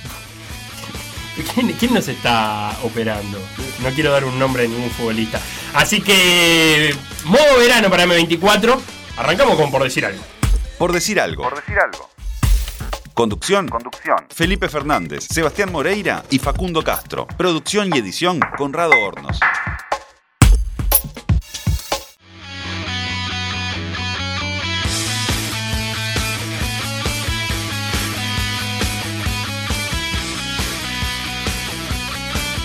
¿Quién, 1.54 1.72
quién 1.72 1.94
nos 1.94 2.06
está 2.08 2.76
operando? 2.82 3.38
No 3.82 3.88
quiero 3.90 4.12
dar 4.12 4.24
un 4.24 4.38
nombre 4.38 4.62
de 4.64 4.68
ningún 4.68 4.90
futbolista. 4.90 5.40
Así 5.72 6.02
que, 6.02 6.94
modo 7.24 7.58
verano 7.58 7.88
para 7.88 8.04
M24. 8.04 8.78
Arrancamos 9.16 9.56
con 9.56 9.70
por 9.70 9.82
decir 9.82 10.04
algo. 10.04 10.22
Por 10.78 10.92
decir 10.92 11.18
algo. 11.18 11.42
Por 11.44 11.56
decir 11.56 11.78
algo. 11.78 12.10
Conducción. 13.14 13.68
Conducción. 13.68 14.18
Felipe 14.28 14.68
Fernández, 14.68 15.26
Sebastián 15.30 15.72
Moreira 15.72 16.22
y 16.30 16.38
Facundo 16.38 16.82
Castro. 16.82 17.26
Producción 17.26 17.94
y 17.94 17.98
edición 17.98 18.40
Conrado 18.56 18.92
Hornos. 19.02 19.40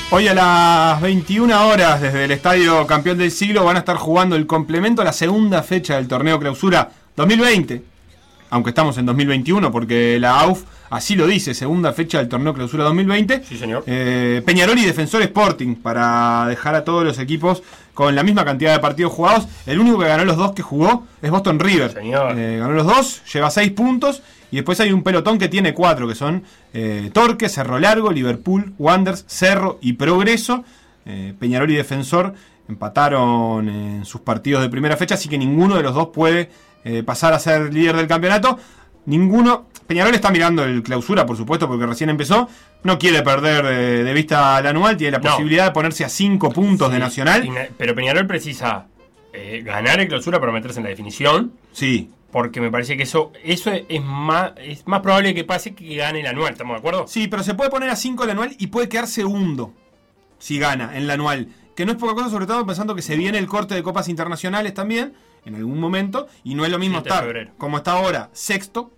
Hoy 0.10 0.26
a 0.30 0.34
las 0.34 1.02
21 1.02 1.68
horas 1.68 2.02
desde 2.02 2.24
el 2.24 2.32
Estadio 2.32 2.88
Campeón 2.88 3.18
del 3.18 3.30
Siglo 3.30 3.66
van 3.66 3.76
a 3.76 3.80
estar 3.80 3.98
jugando 3.98 4.38
el 4.38 4.48
complemento 4.48 5.02
a 5.02 5.06
la 5.06 5.12
segunda 5.12 5.62
fecha 5.64 5.98
del 5.98 6.08
torneo 6.08 6.40
clausura 6.40 6.90
2020. 7.18 7.84
Aunque 8.50 8.70
estamos 8.70 8.98
en 8.98 9.06
2021 9.06 9.70
porque 9.70 10.18
la 10.18 10.40
AUF 10.40 10.64
así 10.92 11.18
lo 11.18 11.28
dice, 11.28 11.54
segunda 11.54 11.92
fecha 11.92 12.20
del 12.20 12.30
torneo 12.30 12.54
clausura 12.54 12.86
2020. 12.86 13.44
Sí, 13.44 13.58
señor. 13.58 13.84
Eh, 13.86 14.42
Peñarol 14.46 14.80
y 14.80 14.86
Defensor 14.86 15.24
Sporting 15.24 15.76
para 15.76 16.46
dejar 16.48 16.76
a 16.76 16.86
todos 16.86 17.04
los 17.04 17.20
equipos 17.20 17.62
con 17.98 18.14
la 18.14 18.22
misma 18.22 18.46
cantidad 18.46 18.74
de 18.74 18.80
partidos 18.80 19.12
jugados. 19.12 19.48
El 19.66 19.80
único 19.80 19.98
que 19.98 20.08
ganó 20.08 20.24
los 20.24 20.38
dos 20.38 20.52
que 20.52 20.62
jugó 20.62 21.08
es 21.20 21.32
Boston 21.32 21.58
River. 21.58 21.94
Señor. 21.94 22.38
Eh, 22.38 22.60
ganó 22.60 22.74
los 22.74 22.86
dos, 22.86 23.24
lleva 23.34 23.50
seis 23.50 23.72
puntos. 23.72 24.22
Y 24.52 24.58
después 24.58 24.80
hay 24.80 24.92
un 24.92 25.02
pelotón 25.02 25.40
que 25.40 25.48
tiene 25.48 25.74
cuatro, 25.74 26.08
que 26.08 26.14
son 26.14 26.44
eh, 26.76 27.10
Torque, 27.12 27.50
Cerro 27.50 27.80
Largo, 27.80 28.12
Liverpool, 28.12 28.76
Wanderers, 28.78 29.26
Cerro 29.26 29.80
y 29.82 29.94
Progreso. 29.94 30.64
Eh, 31.08 31.34
Peñarol 31.40 31.72
y 31.72 31.76
Defensor 31.76 32.36
empataron 32.70 33.68
en 33.68 34.06
sus 34.06 34.22
partidos 34.22 34.62
de 34.62 34.70
primera 34.70 34.96
fecha, 34.96 35.16
así 35.16 35.28
que 35.28 35.40
ninguno 35.40 35.76
de 35.76 35.82
los 35.82 35.96
dos 35.96 36.10
puede 36.14 36.52
pasar 37.04 37.34
a 37.34 37.40
ser 37.40 37.74
líder 37.74 37.96
del 37.96 38.08
campeonato. 38.08 38.60
Ninguno. 39.08 39.66
Peñarol 39.88 40.14
está 40.14 40.30
mirando 40.32 40.64
el 40.66 40.84
clausura, 40.84 41.26
por 41.26 41.38
supuesto, 41.38 41.68
porque 41.68 41.86
recién 41.86 42.10
empezó. 42.10 42.48
No 42.84 43.00
quiere 43.00 43.24
perder 43.24 43.66
de, 43.66 44.04
de 44.04 44.14
vista 44.14 44.60
el 44.60 44.68
anual, 44.68 44.98
tiene 44.98 45.12
la 45.14 45.20
No. 45.20 45.32
posibilidad 45.32 45.66
de 45.66 45.72
ponerse 45.72 46.04
a 46.06 46.10
cinco 46.10 46.52
puntos 46.52 46.92
de 46.92 47.00
Nacional. 47.00 47.50
Pero 47.78 47.96
Peñarol 47.96 48.28
precisa 48.28 48.88
eh, 49.34 49.62
ganar 49.66 50.00
el 50.02 50.08
clausura 50.10 50.40
para 50.40 50.52
meterse 50.52 50.80
en 50.80 50.84
la 50.84 50.90
definición. 50.90 51.54
Sí, 51.72 52.12
Porque 52.32 52.60
me 52.60 52.70
parece 52.70 52.98
que 52.98 53.04
eso, 53.04 53.32
eso 53.44 53.72
es 53.72 54.04
más, 54.04 54.52
es 54.58 54.86
más 54.86 55.00
probable 55.00 55.34
que 55.34 55.46
pase 55.46 55.74
que 55.74 55.96
gane 55.96 56.20
el 56.20 56.28
anual, 56.28 56.52
¿estamos 56.52 56.76
de 56.76 56.80
acuerdo? 56.80 57.08
Sí, 57.08 57.30
pero 57.30 57.42
se 57.44 57.54
puede 57.54 57.70
poner 57.70 57.90
a 57.90 57.96
5 57.96 58.26
el 58.26 58.30
anual 58.32 58.56
y 58.60 58.68
puede 58.68 58.90
quedar 58.90 59.08
segundo 59.08 59.74
si 60.38 60.60
gana 60.60 60.92
en 60.98 61.04
el 61.04 61.10
anual. 61.12 61.48
Que 61.76 61.86
no 61.86 61.94
es 61.94 61.98
poca 61.98 62.14
cosa, 62.16 62.30
sobre 62.30 62.46
todo 62.46 62.66
pensando 62.66 62.94
que 62.96 63.02
se 63.02 63.16
viene 63.16 63.38
el 63.38 63.48
corte 63.48 63.74
de 63.76 63.84
copas 63.84 64.10
internacionales 64.10 64.74
también, 64.74 65.14
en 65.46 65.56
algún 65.56 65.80
momento, 65.80 66.28
y 66.44 66.56
no 66.56 66.66
es 66.66 66.72
lo 66.72 66.78
mismo 66.80 66.98
7 66.98 67.04
de 67.10 67.10
estar 67.16 67.24
febrero. 67.26 67.52
como 67.58 67.78
está 67.78 67.94
ahora, 67.94 68.30
sexto, 68.34 68.92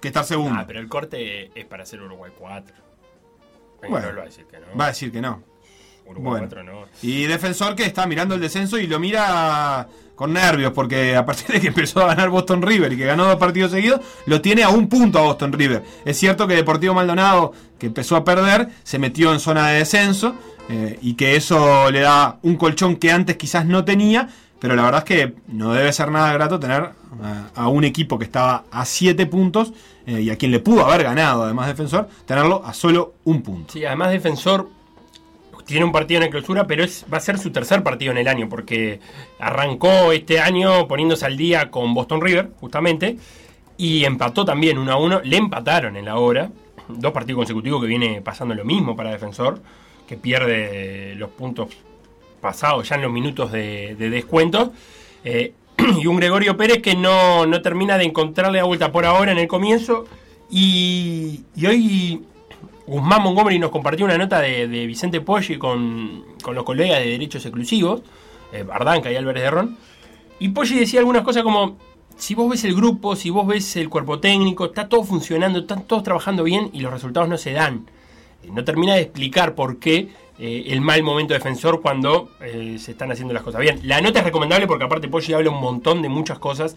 que 0.00 0.08
estar 0.08 0.24
segundo. 0.24 0.60
Ah, 0.60 0.64
pero 0.66 0.80
el 0.80 0.88
corte 0.88 1.50
es 1.54 1.64
para 1.64 1.82
hacer 1.82 2.00
Uruguay 2.02 2.32
4. 2.38 2.76
Peñarol 3.80 4.02
Bueno, 4.02 4.18
va 4.18 4.22
a 4.22 4.26
decir 4.26 4.46
que 4.46 4.58
no. 4.58 4.66
Va 4.78 4.84
a 4.84 4.88
decir 4.88 5.12
que 5.12 5.20
no. 5.20 5.42
Uruguay 6.06 6.40
bueno. 6.40 6.46
4 6.48 6.62
no. 6.64 6.86
Y 7.02 7.24
defensor 7.24 7.74
que 7.74 7.84
está 7.84 8.06
mirando 8.06 8.34
el 8.34 8.40
descenso 8.40 8.78
y 8.78 8.86
lo 8.86 8.98
mira 8.98 9.88
con 10.16 10.32
nervios, 10.32 10.72
porque 10.72 11.14
a 11.14 11.24
partir 11.24 11.48
de 11.48 11.60
que 11.60 11.68
empezó 11.68 12.00
a 12.00 12.06
ganar 12.06 12.30
Boston 12.30 12.62
River 12.62 12.92
y 12.92 12.96
que 12.96 13.04
ganó 13.04 13.26
dos 13.26 13.36
partidos 13.36 13.70
seguidos, 13.70 14.00
lo 14.24 14.40
tiene 14.40 14.64
a 14.64 14.70
un 14.70 14.88
punto 14.88 15.18
a 15.18 15.22
Boston 15.22 15.52
River. 15.52 15.84
Es 16.04 16.18
cierto 16.18 16.48
que 16.48 16.54
Deportivo 16.54 16.94
Maldonado, 16.94 17.52
que 17.78 17.86
empezó 17.86 18.16
a 18.16 18.24
perder, 18.24 18.68
se 18.82 18.98
metió 18.98 19.32
en 19.32 19.40
zona 19.40 19.68
de 19.68 19.78
descenso 19.78 20.34
eh, 20.68 20.98
y 21.02 21.14
que 21.14 21.36
eso 21.36 21.90
le 21.90 22.00
da 22.00 22.38
un 22.42 22.56
colchón 22.56 22.96
que 22.96 23.12
antes 23.12 23.36
quizás 23.36 23.66
no 23.66 23.84
tenía, 23.84 24.28
pero 24.60 24.74
la 24.74 24.82
verdad 24.82 25.04
es 25.04 25.04
que 25.04 25.34
no 25.48 25.72
debe 25.72 25.92
ser 25.92 26.10
nada 26.10 26.32
grato 26.32 26.58
tener 26.58 26.90
a, 27.22 27.48
a 27.54 27.68
un 27.68 27.84
equipo 27.84 28.18
que 28.18 28.24
estaba 28.24 28.64
a 28.70 28.84
7 28.84 29.26
puntos 29.26 29.72
eh, 30.06 30.20
y 30.20 30.30
a 30.30 30.36
quien 30.36 30.52
le 30.52 30.60
pudo 30.60 30.86
haber 30.86 31.02
ganado, 31.02 31.42
además 31.42 31.66
defensor, 31.66 32.08
tenerlo 32.26 32.62
a 32.64 32.72
solo 32.72 33.14
un 33.24 33.42
punto. 33.42 33.72
Sí, 33.72 33.84
además 33.84 34.12
Defensor 34.12 34.68
tiene 35.64 35.84
un 35.84 35.90
partido 35.90 36.18
en 36.18 36.26
la 36.26 36.30
clausura, 36.30 36.68
pero 36.68 36.84
es, 36.84 37.04
va 37.12 37.16
a 37.16 37.20
ser 37.20 37.38
su 37.38 37.50
tercer 37.50 37.82
partido 37.82 38.12
en 38.12 38.18
el 38.18 38.28
año, 38.28 38.48
porque 38.48 39.00
arrancó 39.40 40.12
este 40.12 40.38
año 40.38 40.86
poniéndose 40.86 41.26
al 41.26 41.36
día 41.36 41.72
con 41.72 41.92
Boston 41.92 42.20
River, 42.20 42.50
justamente, 42.60 43.16
y 43.76 44.04
empató 44.04 44.44
también 44.44 44.78
1 44.78 44.92
a 44.92 44.96
1. 44.96 45.22
Le 45.24 45.36
empataron 45.36 45.96
en 45.96 46.04
la 46.04 46.18
hora, 46.18 46.50
dos 46.86 47.12
partidos 47.12 47.38
consecutivos 47.38 47.80
que 47.80 47.88
viene 47.88 48.22
pasando 48.22 48.54
lo 48.54 48.64
mismo 48.64 48.94
para 48.94 49.10
Defensor, 49.10 49.60
que 50.06 50.16
pierde 50.16 51.16
los 51.16 51.30
puntos 51.30 51.68
pasados 52.46 52.88
ya 52.88 52.94
en 52.94 53.02
los 53.02 53.10
minutos 53.10 53.50
de, 53.50 53.96
de 53.98 54.08
descuento. 54.08 54.72
Eh, 55.24 55.52
y 56.00 56.06
un 56.06 56.16
Gregorio 56.16 56.56
Pérez 56.56 56.80
que 56.80 56.94
no, 56.94 57.44
no 57.44 57.60
termina 57.60 57.98
de 57.98 58.04
encontrarle 58.04 58.58
la 58.58 58.64
vuelta 58.64 58.92
por 58.92 59.04
ahora 59.04 59.32
en 59.32 59.38
el 59.38 59.48
comienzo. 59.48 60.06
Y, 60.48 61.40
y 61.56 61.66
hoy 61.66 62.22
Guzmán 62.86 63.22
Montgomery 63.22 63.58
nos 63.58 63.72
compartió 63.72 64.04
una 64.06 64.16
nota 64.16 64.40
de, 64.40 64.68
de 64.68 64.86
Vicente 64.86 65.20
Poggi 65.20 65.58
con, 65.58 66.24
con 66.40 66.54
los 66.54 66.62
colegas 66.62 67.00
de 67.00 67.10
Derechos 67.10 67.44
Exclusivos, 67.44 68.02
eh, 68.52 68.62
Bardanca 68.62 69.10
y 69.10 69.16
Álvarez 69.16 69.42
de 69.42 69.50
Ron. 69.50 69.76
Y 70.38 70.50
Poggi 70.50 70.78
decía 70.78 71.00
algunas 71.00 71.24
cosas 71.24 71.42
como, 71.42 71.76
si 72.16 72.36
vos 72.36 72.48
ves 72.48 72.62
el 72.62 72.76
grupo, 72.76 73.16
si 73.16 73.30
vos 73.30 73.44
ves 73.44 73.74
el 73.74 73.88
cuerpo 73.88 74.20
técnico, 74.20 74.66
está 74.66 74.88
todo 74.88 75.02
funcionando, 75.02 75.58
están 75.58 75.82
todos 75.88 76.04
trabajando 76.04 76.44
bien 76.44 76.70
y 76.72 76.78
los 76.78 76.92
resultados 76.92 77.28
no 77.28 77.38
se 77.38 77.50
dan. 77.54 77.90
Eh, 78.44 78.50
No 78.52 78.62
termina 78.62 78.94
de 78.94 79.00
explicar 79.00 79.56
por 79.56 79.80
qué 79.80 80.10
eh, 80.38 80.64
el 80.68 80.80
mal 80.80 81.02
momento 81.02 81.34
defensor 81.34 81.80
cuando 81.80 82.30
eh, 82.40 82.76
se 82.78 82.92
están 82.92 83.10
haciendo 83.10 83.32
las 83.32 83.42
cosas 83.42 83.60
bien. 83.60 83.80
La 83.84 84.00
nota 84.00 84.18
es 84.20 84.24
recomendable 84.24 84.66
porque 84.66 84.84
aparte 84.84 85.08
Poggi 85.08 85.32
habla 85.32 85.50
un 85.50 85.60
montón 85.60 86.02
de 86.02 86.08
muchas 86.08 86.38
cosas 86.38 86.76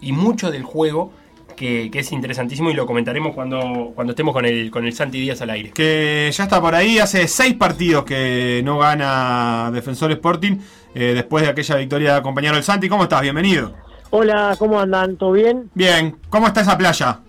y 0.00 0.12
mucho 0.12 0.50
del 0.50 0.62
juego 0.62 1.12
que, 1.56 1.90
que 1.90 2.00
es 2.00 2.12
interesantísimo 2.12 2.70
y 2.70 2.74
lo 2.74 2.86
comentaremos 2.86 3.34
cuando, 3.34 3.92
cuando 3.94 4.12
estemos 4.12 4.32
con 4.32 4.44
el, 4.44 4.70
con 4.70 4.84
el 4.84 4.92
Santi 4.92 5.20
Díaz 5.20 5.42
al 5.42 5.50
aire. 5.50 5.70
Que 5.70 6.30
ya 6.32 6.44
está 6.44 6.60
por 6.60 6.74
ahí, 6.74 6.98
hace 6.98 7.28
seis 7.28 7.54
partidos 7.54 8.04
que 8.04 8.62
no 8.64 8.78
gana 8.78 9.70
Defensor 9.72 10.12
Sporting 10.12 10.58
eh, 10.94 11.12
después 11.14 11.44
de 11.44 11.50
aquella 11.50 11.76
victoria 11.76 12.14
de 12.16 12.22
compañero 12.22 12.54
del 12.54 12.64
Santi. 12.64 12.88
¿Cómo 12.88 13.04
estás? 13.04 13.22
Bienvenido. 13.22 13.74
Hola, 14.10 14.56
¿cómo 14.58 14.78
andan? 14.78 15.16
¿Todo 15.16 15.32
bien? 15.32 15.70
Bien, 15.74 16.16
¿cómo 16.28 16.46
está 16.46 16.60
esa 16.60 16.76
playa? 16.76 17.20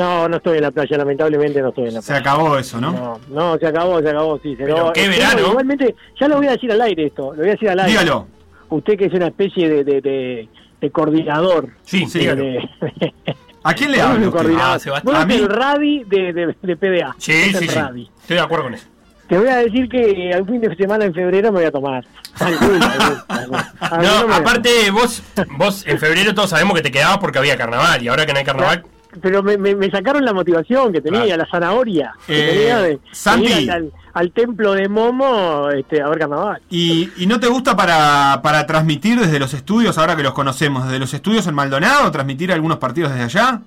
No, 0.00 0.28
no 0.28 0.36
estoy 0.38 0.56
en 0.56 0.62
la 0.62 0.70
playa, 0.70 0.96
lamentablemente 0.96 1.60
no 1.60 1.68
estoy 1.68 1.88
en 1.88 1.94
la 1.94 2.00
Se 2.02 2.06
playa. 2.12 2.20
acabó 2.20 2.56
eso, 2.58 2.80
¿no? 2.80 2.92
No, 2.92 3.20
no, 3.28 3.58
se 3.58 3.66
acabó, 3.66 4.00
se 4.00 4.08
acabó, 4.08 4.38
sí. 4.42 4.56
Se 4.56 4.62
Pero 4.64 4.74
acabó. 4.76 4.92
qué 4.94 5.04
Eh, 5.04 5.08
verano. 5.08 5.42
no, 5.42 5.48
igualmente, 5.50 5.94
ya 6.18 6.28
lo 6.28 6.36
voy 6.38 6.46
a 6.46 6.52
decir 6.52 6.72
al 6.72 6.80
aire 6.80 7.06
esto, 7.06 7.32
lo 7.32 7.36
voy 7.38 7.48
a 7.48 7.52
decir 7.52 7.68
al 7.68 7.80
aire. 7.80 7.90
Dígalo. 7.92 8.26
Usted 8.70 8.96
que 8.96 9.04
es 9.06 9.12
una 9.12 9.26
especie 9.26 9.68
de, 9.68 9.84
de, 9.84 10.00
de, 10.00 10.48
de 10.80 10.90
coordinador. 10.90 11.68
Sí, 11.84 12.06
Sí, 12.06 12.20
dígalo. 12.20 12.44
De, 12.44 12.68
¿A 13.62 13.74
quién 13.74 13.92
le 13.92 14.00
hablo? 14.00 14.16
un 14.16 14.22
usted? 14.28 14.38
coordinador. 14.38 14.76
Ah, 14.76 14.78
Sebastián. 14.78 15.14
Vos 15.14 15.22
A 15.22 15.26
mí- 15.26 15.34
el 15.34 15.48
Radi 15.48 16.04
de, 16.04 16.32
de, 16.32 16.56
de 16.62 16.76
PDA. 16.76 17.14
Sí, 17.18 17.52
sí, 17.52 17.68
sí. 17.68 17.78
Estoy 18.22 18.36
de 18.36 18.40
acuerdo 18.40 18.64
con 18.64 18.74
eso. 18.74 18.86
Te 19.28 19.38
voy 19.38 19.48
a 19.48 19.56
decir 19.58 19.88
que 19.88 20.32
al 20.34 20.44
fin 20.44 20.60
de 20.60 20.74
semana 20.74 21.04
en 21.04 21.14
febrero 21.14 21.52
me 21.52 21.58
voy 21.60 21.66
a 21.66 21.70
tomar. 21.70 22.04
Alguna, 22.40 22.86
alguna, 22.92 23.24
alguna. 23.28 23.74
Alguna 23.80 24.22
me 24.22 24.26
No, 24.28 24.34
aparte 24.34 24.90
vos, 24.90 25.22
vos 25.58 25.86
en 25.86 25.98
febrero 25.98 26.34
todos 26.34 26.50
sabemos 26.50 26.74
que 26.74 26.82
te 26.82 26.90
quedabas 26.90 27.18
porque 27.18 27.38
había 27.38 27.56
carnaval 27.56 28.02
y 28.02 28.08
ahora 28.08 28.24
que 28.24 28.32
no 28.32 28.38
hay 28.38 28.44
carnaval, 28.44 28.84
Pero 29.20 29.42
me, 29.42 29.58
me, 29.58 29.74
me 29.74 29.90
sacaron 29.90 30.24
la 30.24 30.32
motivación 30.32 30.92
que 30.92 31.00
tenía, 31.00 31.24
Claro. 31.24 31.42
la 31.42 31.48
zanahoria. 31.50 32.12
Que 32.26 32.44
Eh, 32.44 32.52
tenía 32.52 32.78
de, 32.78 32.98
Santi. 33.10 33.52
ir 33.52 33.70
al, 33.72 33.92
al 34.14 34.30
templo 34.32 34.72
de 34.72 34.88
Momo 34.88 35.68
este, 35.70 36.00
a 36.00 36.08
ver 36.08 36.18
carnaval. 36.20 36.62
¿Y, 36.70 37.10
y 37.16 37.26
no 37.26 37.40
te 37.40 37.48
gusta 37.48 37.76
para, 37.76 38.40
para 38.42 38.66
transmitir 38.66 39.18
desde 39.18 39.38
los 39.40 39.52
estudios, 39.52 39.98
ahora 39.98 40.14
que 40.16 40.22
los 40.22 40.32
conocemos, 40.32 40.84
desde 40.84 40.98
los 41.00 41.12
estudios 41.12 41.46
en 41.48 41.54
Maldonado, 41.54 42.10
transmitir 42.12 42.52
algunos 42.52 42.78
partidos 42.78 43.10
desde 43.10 43.24
allá? 43.24 43.60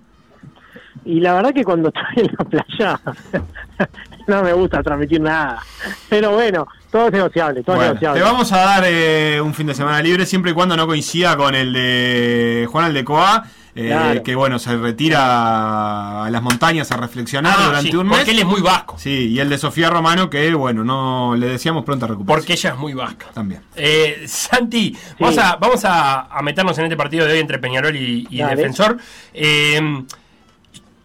Y 1.05 1.19
la 1.19 1.33
verdad 1.33 1.53
que 1.53 1.65
cuando 1.65 1.89
estoy 1.93 2.25
en 2.25 2.31
la 2.37 2.45
playa 2.45 2.99
no 4.27 4.43
me 4.43 4.53
gusta 4.53 4.81
transmitir 4.81 5.19
nada. 5.19 5.59
Pero 6.09 6.31
bueno, 6.31 6.65
todo 6.91 7.07
es 7.07 7.11
negociable, 7.13 7.63
todo 7.63 7.75
es 7.75 7.81
negociable. 7.81 8.21
te 8.21 8.25
vamos 8.25 8.51
a 8.53 8.57
dar 8.59 8.83
eh, 8.87 9.41
un 9.41 9.53
fin 9.53 9.67
de 9.67 9.73
semana 9.75 10.01
libre 10.01 10.25
siempre 10.25 10.51
y 10.51 10.53
cuando 10.53 10.77
no 10.77 10.87
coincida 10.87 11.35
con 11.35 11.53
el 11.55 11.73
de 11.73 12.67
Juan 12.71 12.85
Aldecoa, 12.85 13.43
eh, 13.75 13.87
Claro. 13.87 14.23
que 14.23 14.35
bueno, 14.35 14.59
se 14.59 14.75
retira 14.77 16.23
a 16.25 16.29
las 16.29 16.41
montañas 16.41 16.91
a 16.91 16.97
reflexionar 16.97 17.55
Ah, 17.57 17.65
durante 17.67 17.89
sí, 17.91 17.95
un 17.97 18.07
mes. 18.07 18.17
porque 18.17 18.31
él 18.31 18.39
es 18.39 18.45
muy 18.45 18.61
vasco, 18.61 18.95
Sí, 18.99 19.29
y 19.29 19.39
el 19.39 19.49
de 19.49 19.57
Sofía 19.57 19.89
Romano, 19.89 20.29
que 20.29 20.53
bueno, 20.53 20.83
no 20.83 21.35
le 21.35 21.47
decíamos 21.47 21.83
pronta 21.83 22.05
recuperación. 22.07 22.39
porque 22.41 22.53
ella 22.53 22.69
es 22.71 22.77
muy 22.77 22.93
vasca. 22.93 23.27
También. 23.33 23.61
Eh, 23.75 24.23
Santi, 24.27 24.95
vamos, 25.19 25.37
a, 25.37 25.55
vamos 25.57 25.83
a, 25.85 26.21
a 26.23 26.41
meternos 26.41 26.77
en 26.77 26.85
este 26.85 26.97
partido 26.97 27.25
de 27.25 27.33
hoy 27.33 27.39
entre 27.39 27.59
Peñarol 27.59 27.95
y. 27.95 28.27
Defensor. 28.29 28.97
Eh, 29.33 30.03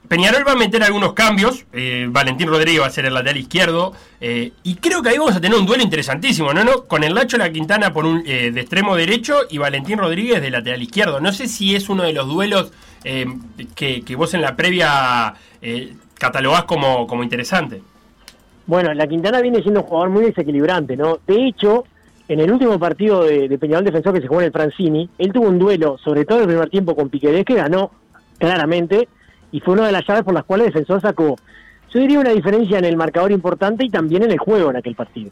Peñarol 0.09 0.47
va 0.47 0.53
a 0.53 0.57
meter 0.57 0.83
algunos 0.83 1.13
cambios. 1.13 1.67
eh, 1.73 2.07
Valentín 2.09 2.49
Rodríguez 2.49 2.81
va 2.83 2.87
a 2.87 2.91
ser 2.91 3.05
el 3.05 3.15
lateral 3.15 3.37
izquierdo. 3.37 3.93
eh, 4.21 4.53
y 4.63 4.77
creo 4.77 5.03
que 5.03 5.11
ahí 5.11 5.19
vamos 5.19 5.37
a 5.37 5.41
tener 5.41 5.57
un 5.59 5.67
duelo 5.67 5.83
interesantísimo, 5.83 6.53
¿no? 6.53 6.65
¿No? 6.65 6.85
Con 6.85 7.05
el 7.05 7.15
Nacho 7.15 7.37
La 7.37 7.53
Quintana 7.53 7.93
por 7.93 8.07
un, 8.07 8.23
eh, 8.27 8.51
de 8.51 8.61
extremo 8.61 8.97
derecho 8.97 9.41
y 9.51 9.59
Valentín 9.59 9.99
Rodríguez 9.99 10.41
de 10.41 10.51
lateral 10.51 10.83
izquierdo. 10.83 11.21
No 11.21 11.33
sé 11.33 11.47
si 11.47 11.77
es 11.77 11.89
uno 11.89 12.03
de 12.03 12.13
los 12.15 12.27
duelos 12.27 12.73
eh, 13.05 13.27
que, 13.75 14.03
vos 14.17 14.35
en 14.35 14.41
la 14.41 14.57
previa 14.57 15.35
catalogás 16.19 16.65
como, 16.65 17.07
como 17.07 17.23
interesante. 17.23 17.81
Bueno, 18.67 18.93
la 18.95 19.07
Quintana 19.07 19.41
viene 19.41 19.63
siendo 19.63 19.81
un 19.81 19.87
jugador 19.87 20.11
muy 20.11 20.25
desequilibrante, 20.25 20.97
¿no? 20.97 21.21
De 21.27 21.47
hecho, 21.47 21.85
en 22.29 22.41
el 22.41 22.51
último 22.51 22.79
partido 22.79 23.25
de, 23.25 23.49
de 23.49 23.59
Peñarol 23.59 23.85
Defensor 23.85 24.15
que 24.15 24.21
se 24.21 24.27
jugó 24.27 24.41
en 24.41 24.47
el 24.47 24.53
Francini, 24.53 25.09
él 25.19 25.33
tuvo 25.33 25.49
un 25.49 25.59
duelo, 25.59 25.97
sobre 25.99 26.25
todo 26.25 26.39
en 26.39 26.43
el 26.45 26.49
primer 26.49 26.71
tiempo 26.71 26.95
con 26.97 27.09
Piquerés, 27.09 27.45
que 27.45 27.55
ganó 27.55 27.91
claramente, 28.39 29.09
y 29.53 29.61
fue 29.61 29.75
una 29.75 29.87
de 29.87 29.93
las 29.93 30.07
llaves 30.07 30.25
por 30.25 30.35
las 30.35 30.45
cuales 30.45 30.67
Defensor 30.67 31.01
sacó, 31.01 31.37
yo 31.93 32.01
diría, 32.01 32.21
una 32.21 32.31
diferencia 32.31 32.79
en 32.79 32.85
el 32.85 32.97
marcador 32.97 33.33
importante 33.33 33.85
y 33.85 33.91
también 33.91 34.23
en 34.23 34.31
el 34.31 34.39
juego 34.39 34.71
en 34.71 34.77
aquel 34.77 34.95
partido. 34.95 35.31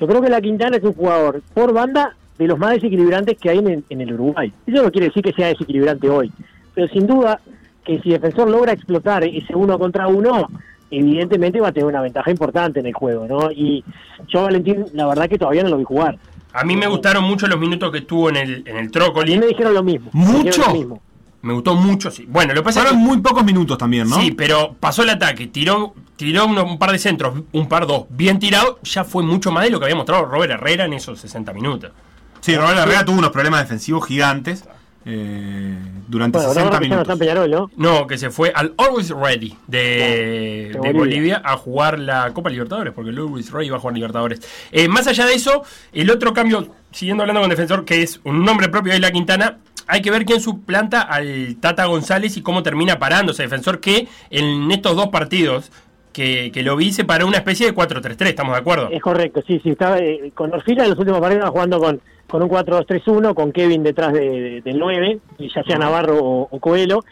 Yo 0.00 0.06
creo 0.06 0.20
que 0.20 0.28
la 0.28 0.40
Quintana 0.40 0.76
es 0.76 0.82
un 0.82 0.92
jugador 0.94 1.42
por 1.54 1.72
banda 1.72 2.14
de 2.38 2.46
los 2.46 2.58
más 2.58 2.72
desequilibrantes 2.72 3.38
que 3.38 3.50
hay 3.50 3.58
en, 3.58 3.84
en 3.88 4.00
el 4.00 4.12
Uruguay. 4.12 4.52
Eso 4.66 4.82
no 4.82 4.90
quiere 4.90 5.06
decir 5.08 5.22
que 5.22 5.32
sea 5.32 5.46
desequilibrante 5.48 6.08
hoy, 6.10 6.30
pero 6.74 6.88
sin 6.88 7.06
duda 7.06 7.40
que 7.84 8.00
si 8.00 8.10
Defensor 8.10 8.50
logra 8.50 8.72
explotar 8.72 9.22
ese 9.24 9.54
uno 9.54 9.78
contra 9.78 10.08
uno, 10.08 10.48
evidentemente 10.90 11.60
va 11.60 11.68
a 11.68 11.72
tener 11.72 11.86
una 11.86 12.02
ventaja 12.02 12.30
importante 12.30 12.80
en 12.80 12.86
el 12.86 12.92
juego, 12.92 13.26
¿no? 13.26 13.50
Y 13.52 13.84
yo 14.28 14.40
a 14.40 14.44
Valentín, 14.44 14.86
la 14.92 15.06
verdad 15.06 15.28
que 15.28 15.38
todavía 15.38 15.62
no 15.62 15.70
lo 15.70 15.78
vi 15.78 15.84
jugar. 15.84 16.18
A 16.52 16.64
mí 16.64 16.76
me 16.76 16.86
gustaron 16.86 17.22
mucho 17.24 17.46
los 17.46 17.58
minutos 17.58 17.90
que 17.92 17.98
estuvo 17.98 18.28
en 18.28 18.36
el, 18.36 18.62
en 18.66 18.76
el 18.76 18.88
A 18.88 18.90
Trócoli. 18.90 19.32
mí 19.32 19.38
me 19.38 19.46
dijeron 19.46 19.74
lo 19.74 19.82
mismo. 19.82 20.10
¿Mucho? 20.12 20.42
dijeron 20.42 20.66
lo 20.68 20.74
mismo. 20.74 21.02
Me 21.42 21.52
gustó 21.52 21.74
mucho, 21.74 22.10
sí. 22.10 22.24
Bueno, 22.28 22.54
lo 22.54 22.60
que 22.60 22.64
pasa 22.64 22.80
es 22.80 22.86
Fueron 22.86 23.00
que... 23.02 23.06
muy 23.08 23.18
pocos 23.20 23.44
minutos 23.44 23.78
también, 23.78 24.08
¿no? 24.08 24.20
Sí, 24.20 24.32
pero 24.32 24.74
pasó 24.80 25.02
el 25.04 25.10
ataque, 25.10 25.46
tiró, 25.46 25.94
tiró 26.16 26.46
uno- 26.46 26.64
un 26.64 26.78
par 26.78 26.90
de 26.92 26.98
centros, 26.98 27.34
un 27.52 27.68
par, 27.68 27.86
dos, 27.86 28.06
bien 28.08 28.38
tirado, 28.38 28.80
ya 28.82 29.04
fue 29.04 29.22
mucho 29.22 29.52
más 29.52 29.64
de 29.64 29.70
lo 29.70 29.78
que 29.78 29.84
había 29.84 29.96
mostrado 29.96 30.24
Robert 30.24 30.52
Herrera 30.52 30.86
en 30.86 30.94
esos 30.94 31.20
60 31.20 31.52
minutos. 31.52 31.92
Sí, 32.40 32.56
Roberto 32.56 32.82
Herrera 32.82 33.04
tuvo 33.04 33.18
unos 33.18 33.30
problemas 33.30 33.60
defensivos 33.60 34.06
gigantes 34.06 34.64
eh, 35.08 35.76
durante 36.08 36.38
Bueno, 36.38 36.52
60 36.52 36.68
ahora 36.68 36.80
que 36.80 36.88
ya 36.88 36.94
no 36.96 37.02
está 37.02 37.14
minutos. 37.14 37.18
Peñarol, 37.46 37.50
¿no? 37.50 37.70
No, 38.00 38.06
que 38.08 38.18
se 38.18 38.30
fue 38.30 38.50
al 38.54 38.74
Always 38.76 39.10
Ready 39.10 39.56
de, 39.68 40.68
Claro, 40.72 40.82
de 40.82 40.88
de 40.92 40.98
Bolivia. 40.98 40.98
Bolivia. 40.98 41.42
a 41.44 41.56
jugar 41.56 41.98
la 42.00 42.32
Copa 42.32 42.50
Libertadores, 42.50 42.92
porque 42.92 43.10
el 43.10 43.18
Always 43.18 43.52
Ready 43.52 43.70
va 43.70 43.76
a 43.76 43.80
jugar 43.80 43.94
Libertadores. 43.94 44.40
Eh, 44.72 44.88
más 44.88 45.06
allá 45.06 45.26
de 45.26 45.34
eso, 45.34 45.62
el 45.92 46.10
otro 46.10 46.32
cambio, 46.34 46.68
siguiendo 46.90 47.22
hablando 47.22 47.40
con 47.40 47.50
defensor, 47.50 47.84
que 47.84 48.02
es 48.02 48.20
un 48.24 48.44
nombre 48.44 48.68
propio 48.68 48.92
de 48.92 48.98
la 48.98 49.12
Quintana, 49.12 49.58
hay 49.86 50.02
que 50.02 50.10
ver 50.10 50.24
quién 50.24 50.40
suplanta 50.40 51.02
al 51.02 51.56
Tata 51.60 51.84
González 51.86 52.36
y 52.36 52.42
cómo 52.42 52.62
termina 52.62 52.98
parándose 52.98 53.42
defensor, 53.42 53.80
que 53.80 54.08
en 54.30 54.70
estos 54.70 54.96
dos 54.96 55.08
partidos 55.08 55.70
que, 56.12 56.50
que 56.52 56.62
lo 56.62 56.76
vi 56.76 56.92
se 56.92 57.04
paró 57.04 57.26
una 57.26 57.36
especie 57.38 57.66
de 57.66 57.74
4-3-3, 57.74 58.26
¿estamos 58.26 58.54
de 58.54 58.60
acuerdo? 58.60 58.88
Es 58.90 59.02
correcto, 59.02 59.42
sí, 59.46 59.60
sí. 59.62 59.70
Estaba, 59.70 59.98
eh, 59.98 60.30
con 60.34 60.52
Orfila 60.52 60.84
en 60.84 60.90
los 60.90 60.98
últimos 60.98 61.20
partidos 61.20 61.50
jugando 61.50 61.78
con, 61.78 62.00
con 62.26 62.42
un 62.42 62.48
4-2-3-1, 62.48 63.34
con 63.34 63.52
Kevin 63.52 63.82
detrás 63.82 64.12
de, 64.14 64.20
de- 64.30 64.60
del 64.62 64.78
9, 64.78 65.18
y 65.38 65.48
ya 65.54 65.62
sea 65.62 65.76
Navarro 65.78 66.18
o, 66.18 66.48
o 66.50 66.58
Coelho. 66.58 67.04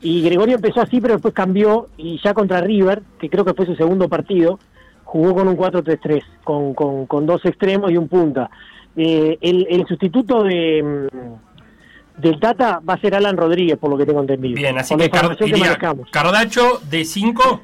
Y 0.00 0.22
Gregorio 0.22 0.54
empezó 0.56 0.82
así, 0.82 1.00
pero 1.00 1.14
después 1.14 1.34
cambió, 1.34 1.88
y 1.96 2.20
ya 2.22 2.32
contra 2.34 2.60
River, 2.60 3.02
que 3.18 3.28
creo 3.28 3.44
que 3.44 3.54
fue 3.54 3.66
su 3.66 3.74
segundo 3.74 4.08
partido, 4.08 4.58
jugó 5.02 5.34
con 5.34 5.48
un 5.48 5.56
4-3-3, 5.56 6.22
con, 6.44 6.74
con, 6.74 7.06
con 7.06 7.26
dos 7.26 7.44
extremos 7.44 7.90
y 7.90 7.96
un 7.96 8.06
punta. 8.08 8.50
Eh, 8.96 9.36
el, 9.40 9.66
el 9.68 9.84
sustituto 9.86 10.44
de 10.44 10.82
mm, 10.82 11.53
del 12.16 12.38
Tata 12.40 12.80
va 12.88 12.94
a 12.94 13.00
ser 13.00 13.14
Alan 13.14 13.36
Rodríguez, 13.36 13.76
por 13.78 13.90
lo 13.90 13.96
que 13.98 14.06
tengo 14.06 14.20
entendido. 14.20 14.54
Bien, 14.54 14.78
así 14.78 14.96
que 14.96 15.10
Car- 15.10 15.36
que. 15.36 15.50
Cardacho 16.10 16.80
de 16.90 17.04
5 17.04 17.60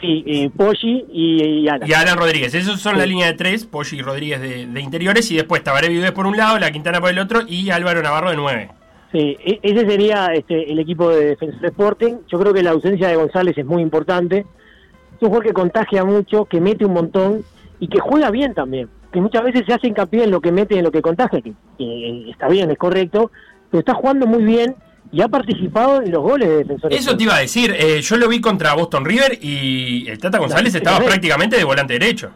Sí, 0.00 0.22
eh, 0.26 0.50
Poggi 0.54 1.06
y, 1.10 1.42
y 1.62 1.68
Alan. 1.68 1.88
y 1.88 1.92
Alan 1.94 2.18
Rodríguez. 2.18 2.54
Esos 2.54 2.80
son 2.80 2.92
Sí. 2.94 2.98
la 2.98 3.06
línea 3.06 3.28
de 3.28 3.32
3, 3.32 3.64
Poggi 3.64 3.96
y 3.96 4.02
Rodríguez 4.02 4.38
de, 4.40 4.66
de 4.66 4.80
interiores, 4.82 5.30
y 5.30 5.36
después 5.36 5.62
Tabaré 5.64 5.88
Vives 5.88 6.12
por 6.12 6.26
un 6.26 6.36
lado, 6.36 6.58
La 6.58 6.70
Quintana 6.70 7.00
por 7.00 7.08
el 7.08 7.18
otro, 7.18 7.40
y 7.48 7.70
Álvaro 7.70 8.02
Navarro 8.02 8.28
de 8.30 8.36
9. 8.36 8.68
Sí, 9.10 9.36
e- 9.42 9.58
ese 9.62 9.86
sería 9.88 10.26
este, 10.34 10.70
el 10.70 10.78
equipo 10.80 11.08
de 11.08 11.24
Defensor 11.30 11.64
Sporting. 11.64 12.14
Yo 12.30 12.38
creo 12.38 12.52
que 12.52 12.62
la 12.62 12.70
ausencia 12.72 13.08
de 13.08 13.16
González 13.16 13.56
es 13.56 13.64
muy 13.64 13.80
importante. 13.80 14.40
Es 14.40 15.22
un 15.22 15.28
jugador 15.28 15.44
que 15.46 15.52
contagia 15.54 16.04
mucho, 16.04 16.44
que 16.44 16.60
mete 16.60 16.84
un 16.84 16.92
montón 16.92 17.42
y 17.78 17.88
que 17.88 18.00
juega 18.00 18.30
bien 18.30 18.52
también. 18.52 18.88
Que 19.12 19.20
muchas 19.20 19.42
veces 19.42 19.64
se 19.66 19.72
hace 19.74 19.88
hincapié 19.88 20.24
en 20.24 20.30
lo 20.30 20.40
que 20.40 20.52
mete 20.52 20.78
en 20.78 20.84
lo 20.84 20.92
que 20.92 21.02
contagia, 21.02 21.40
que, 21.40 21.52
que 21.78 22.30
está 22.30 22.48
bien, 22.48 22.70
es 22.70 22.78
correcto, 22.78 23.30
pero 23.70 23.80
está 23.80 23.94
jugando 23.94 24.26
muy 24.26 24.44
bien 24.44 24.74
y 25.12 25.20
ha 25.22 25.28
participado 25.28 26.00
en 26.02 26.12
los 26.12 26.22
goles 26.22 26.48
de 26.48 26.56
Defensor 26.58 26.92
Eso 26.92 27.16
te 27.16 27.24
iba 27.24 27.34
a 27.34 27.40
decir, 27.40 27.74
eh, 27.76 28.00
yo 28.00 28.16
lo 28.16 28.28
vi 28.28 28.40
contra 28.40 28.74
Boston 28.74 29.04
River 29.04 29.38
y 29.42 30.06
el 30.08 30.18
Tata 30.18 30.38
González 30.38 30.72
estaba 30.74 31.00
prácticamente 31.00 31.56
de 31.56 31.64
volante 31.64 31.94
derecho. 31.94 32.30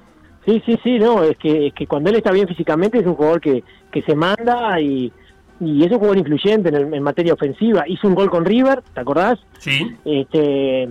Sí, 0.44 0.60
sí, 0.66 0.78
sí, 0.82 0.98
no, 0.98 1.22
es 1.22 1.36
que, 1.38 1.68
es 1.68 1.72
que 1.74 1.86
cuando 1.86 2.10
él 2.10 2.16
está 2.16 2.32
bien 2.32 2.48
físicamente 2.48 2.98
es 2.98 3.06
un 3.06 3.14
jugador 3.14 3.40
que, 3.40 3.62
que 3.92 4.02
se 4.02 4.14
manda 4.16 4.78
y, 4.80 5.12
y 5.60 5.84
es 5.84 5.90
un 5.92 5.98
jugador 5.98 6.18
influyente 6.18 6.68
en, 6.70 6.74
el- 6.74 6.92
en 6.94 7.02
materia 7.02 7.32
ofensiva. 7.34 7.84
Hizo 7.86 8.08
un 8.08 8.14
gol 8.16 8.28
con 8.28 8.44
River, 8.44 8.82
¿te 8.92 9.00
acordás? 9.00 9.38
Sí. 9.58 9.90
este 10.04 10.88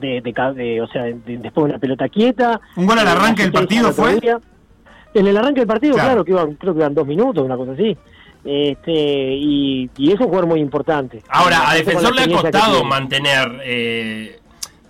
de, 0.00 0.22
de 0.22 0.80
o 0.80 0.86
sea 0.86 1.02
de- 1.02 1.14
después 1.38 1.64
de 1.66 1.70
una 1.72 1.78
pelota 1.78 2.08
quieta 2.08 2.60
¿Un 2.76 2.86
gol 2.86 2.98
al 3.00 3.08
arranque 3.08 3.42
del 3.42 3.52
partido 3.52 3.92
fue? 3.92 4.18
día. 4.20 4.38
En 5.14 5.26
el 5.26 5.36
arranque 5.36 5.60
del 5.60 5.68
partido 5.68 5.94
Claro. 5.94 6.08
claro, 6.08 6.24
que 6.24 6.30
iban 6.32 6.54
creo 6.54 6.72
que 6.74 6.80
iban 6.80 6.94
dos 6.94 7.06
minutos 7.06 7.44
una 7.44 7.56
cosa 7.56 7.72
así 7.72 7.96
este 8.44 8.92
y, 8.92 9.90
y 9.96 10.12
es 10.12 10.20
un 10.20 10.26
jugador 10.26 10.46
muy 10.46 10.60
importante 10.60 11.22
Ahora, 11.28 11.70
a 11.70 11.74
Defensor 11.74 12.14
le 12.14 12.22
ha 12.22 12.28
costado 12.28 12.84
mantener 12.84 13.60
eh, 13.64 14.40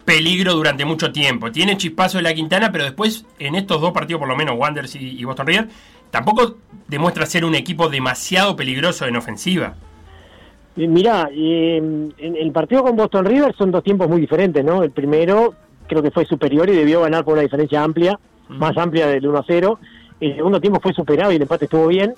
peligro 0.04 0.54
durante 0.54 0.84
mucho 0.84 1.12
tiempo. 1.12 1.52
Tiene 1.52 1.76
chispazo 1.76 2.18
de 2.18 2.22
la 2.22 2.34
Quintana, 2.34 2.72
pero 2.72 2.82
después 2.84 3.24
en 3.38 3.54
estos 3.54 3.80
dos 3.80 3.92
partidos, 3.92 4.18
por 4.18 4.28
lo 4.28 4.36
menos 4.36 4.56
Wanderers 4.58 4.96
y, 4.96 5.20
y 5.20 5.24
Boston 5.24 5.46
River, 5.46 5.68
tampoco 6.10 6.56
demuestra 6.88 7.26
ser 7.26 7.44
un 7.44 7.54
equipo 7.54 7.88
demasiado 7.88 8.56
peligroso 8.56 9.06
en 9.06 9.16
ofensiva. 9.16 9.74
Mirá, 10.74 11.28
eh, 11.32 11.76
en 11.76 12.36
el 12.36 12.50
partido 12.52 12.82
con 12.82 12.96
Boston 12.96 13.24
River 13.24 13.54
son 13.56 13.70
dos 13.70 13.84
tiempos 13.84 14.08
muy 14.08 14.20
diferentes, 14.20 14.64
¿no? 14.64 14.82
El 14.82 14.90
primero 14.90 15.54
creo 15.86 16.02
que 16.02 16.10
fue 16.10 16.24
superior 16.24 16.68
y 16.68 16.76
debió 16.76 17.02
ganar 17.02 17.24
por 17.24 17.34
una 17.34 17.42
diferencia 17.42 17.82
amplia, 17.82 18.18
más 18.48 18.76
amplia 18.76 19.06
del 19.06 19.26
1 19.26 19.38
a 19.38 19.44
0. 19.46 19.78
El 20.20 20.36
segundo 20.36 20.60
tiempo 20.60 20.80
fue 20.80 20.92
superado 20.92 21.32
y 21.32 21.36
el 21.36 21.42
empate 21.42 21.64
estuvo 21.64 21.86
bien. 21.86 22.14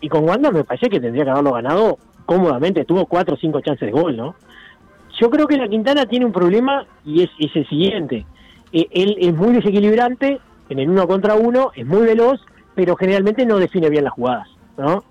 Y 0.00 0.08
con 0.08 0.28
Wanda 0.28 0.50
me 0.50 0.64
parece 0.64 0.88
que 0.88 1.00
tendría 1.00 1.24
que 1.24 1.30
haberlo 1.30 1.52
ganado 1.52 1.98
cómodamente. 2.26 2.84
Tuvo 2.84 3.06
cuatro 3.06 3.34
o 3.34 3.38
cinco 3.38 3.60
chances 3.60 3.86
de 3.86 3.92
gol, 3.92 4.16
¿no? 4.16 4.34
Yo 5.20 5.28
creo 5.30 5.46
que 5.46 5.56
la 5.56 5.68
Quintana 5.68 6.06
tiene 6.06 6.24
un 6.24 6.32
problema 6.32 6.86
y 7.04 7.22
es, 7.22 7.30
el 7.38 7.68
siguiente. 7.68 8.24
Eh, 8.72 8.86
él 8.90 9.16
es 9.18 9.34
muy 9.34 9.52
desequilibrante 9.52 10.40
en 10.68 10.78
el 10.78 10.88
uno 10.88 11.06
contra 11.06 11.34
uno, 11.34 11.72
es 11.74 11.86
muy 11.86 12.02
veloz, 12.02 12.40
pero 12.74 12.96
generalmente 12.96 13.44
no 13.44 13.58
define 13.58 13.90
bien 13.90 14.04
las 14.04 14.12
jugadas, 14.12 14.48
¿no? 14.78 15.04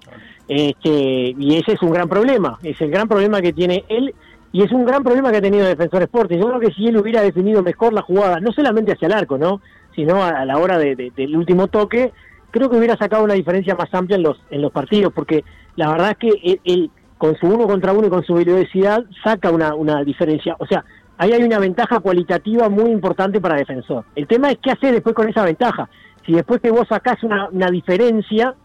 Este, 0.47 1.35
y 1.37 1.57
ese 1.57 1.73
es 1.73 1.81
un 1.83 1.91
gran 1.91 2.09
problema, 2.09 2.57
es 2.63 2.79
el 2.81 2.89
gran 2.89 3.07
problema 3.07 3.41
que 3.41 3.53
tiene 3.53 3.83
él 3.87 4.15
y 4.51 4.63
es 4.63 4.71
un 4.71 4.83
gran 4.83 5.03
problema 5.03 5.29
que 5.29 5.37
ha 5.37 5.41
tenido 5.41 5.67
Defensor 5.67 6.01
Sporting. 6.03 6.39
Yo 6.39 6.47
creo 6.47 6.59
que 6.59 6.71
si 6.73 6.87
él 6.87 6.97
hubiera 6.97 7.21
definido 7.21 7.61
mejor 7.61 7.93
la 7.93 8.01
jugada, 8.01 8.39
no 8.39 8.51
solamente 8.51 8.93
hacia 8.93 9.05
el 9.05 9.13
arco, 9.13 9.37
¿no? 9.37 9.61
Sino 9.95 10.23
a, 10.23 10.45
la 10.45 10.57
hora 10.57 10.77
de- 10.77 10.95
de- 10.95 11.11
del 11.15 11.35
último 11.35 11.67
toque, 11.67 12.11
creo 12.51 12.69
que 12.69 12.77
hubiera 12.77 12.97
sacado 12.97 13.23
una 13.23 13.33
diferencia 13.35 13.75
más 13.75 13.93
amplia 13.93 14.15
en 14.17 14.23
los, 14.23 14.39
en 14.49 14.61
los 14.61 14.71
partidos, 14.71 15.13
porque 15.13 15.43
la 15.75 15.91
verdad 15.91 16.11
es 16.11 16.17
que 16.17 16.29
él, 16.43 16.61
él, 16.63 16.91
con 17.17 17.35
su 17.37 17.47
uno 17.47 17.67
contra 17.67 17.91
uno 17.93 18.07
y 18.07 18.09
con 18.09 18.23
su 18.23 18.33
velocidad 18.33 19.03
saca 19.23 19.51
una, 19.51 19.75
una 19.75 20.03
diferencia. 20.03 20.55
O 20.59 20.65
sea, 20.65 20.83
ahí 21.17 21.33
hay 21.33 21.43
una 21.43 21.59
ventaja 21.59 21.99
cualitativa 21.99 22.69
muy 22.69 22.91
importante 22.91 23.41
para 23.41 23.55
Defensor. 23.57 24.05
El 24.15 24.25
tema 24.25 24.51
es 24.51 24.57
qué 24.61 24.71
hacer 24.71 24.93
después 24.93 25.13
con 25.15 25.27
esa 25.27 25.43
ventaja. 25.43 25.89
Si 26.25 26.31
después 26.33 26.61
que 26.61 26.71
vos 26.71 26.87
sacás 26.87 27.21
una, 27.23 27.69
diferencia, 27.71 28.55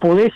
podés 0.00 0.32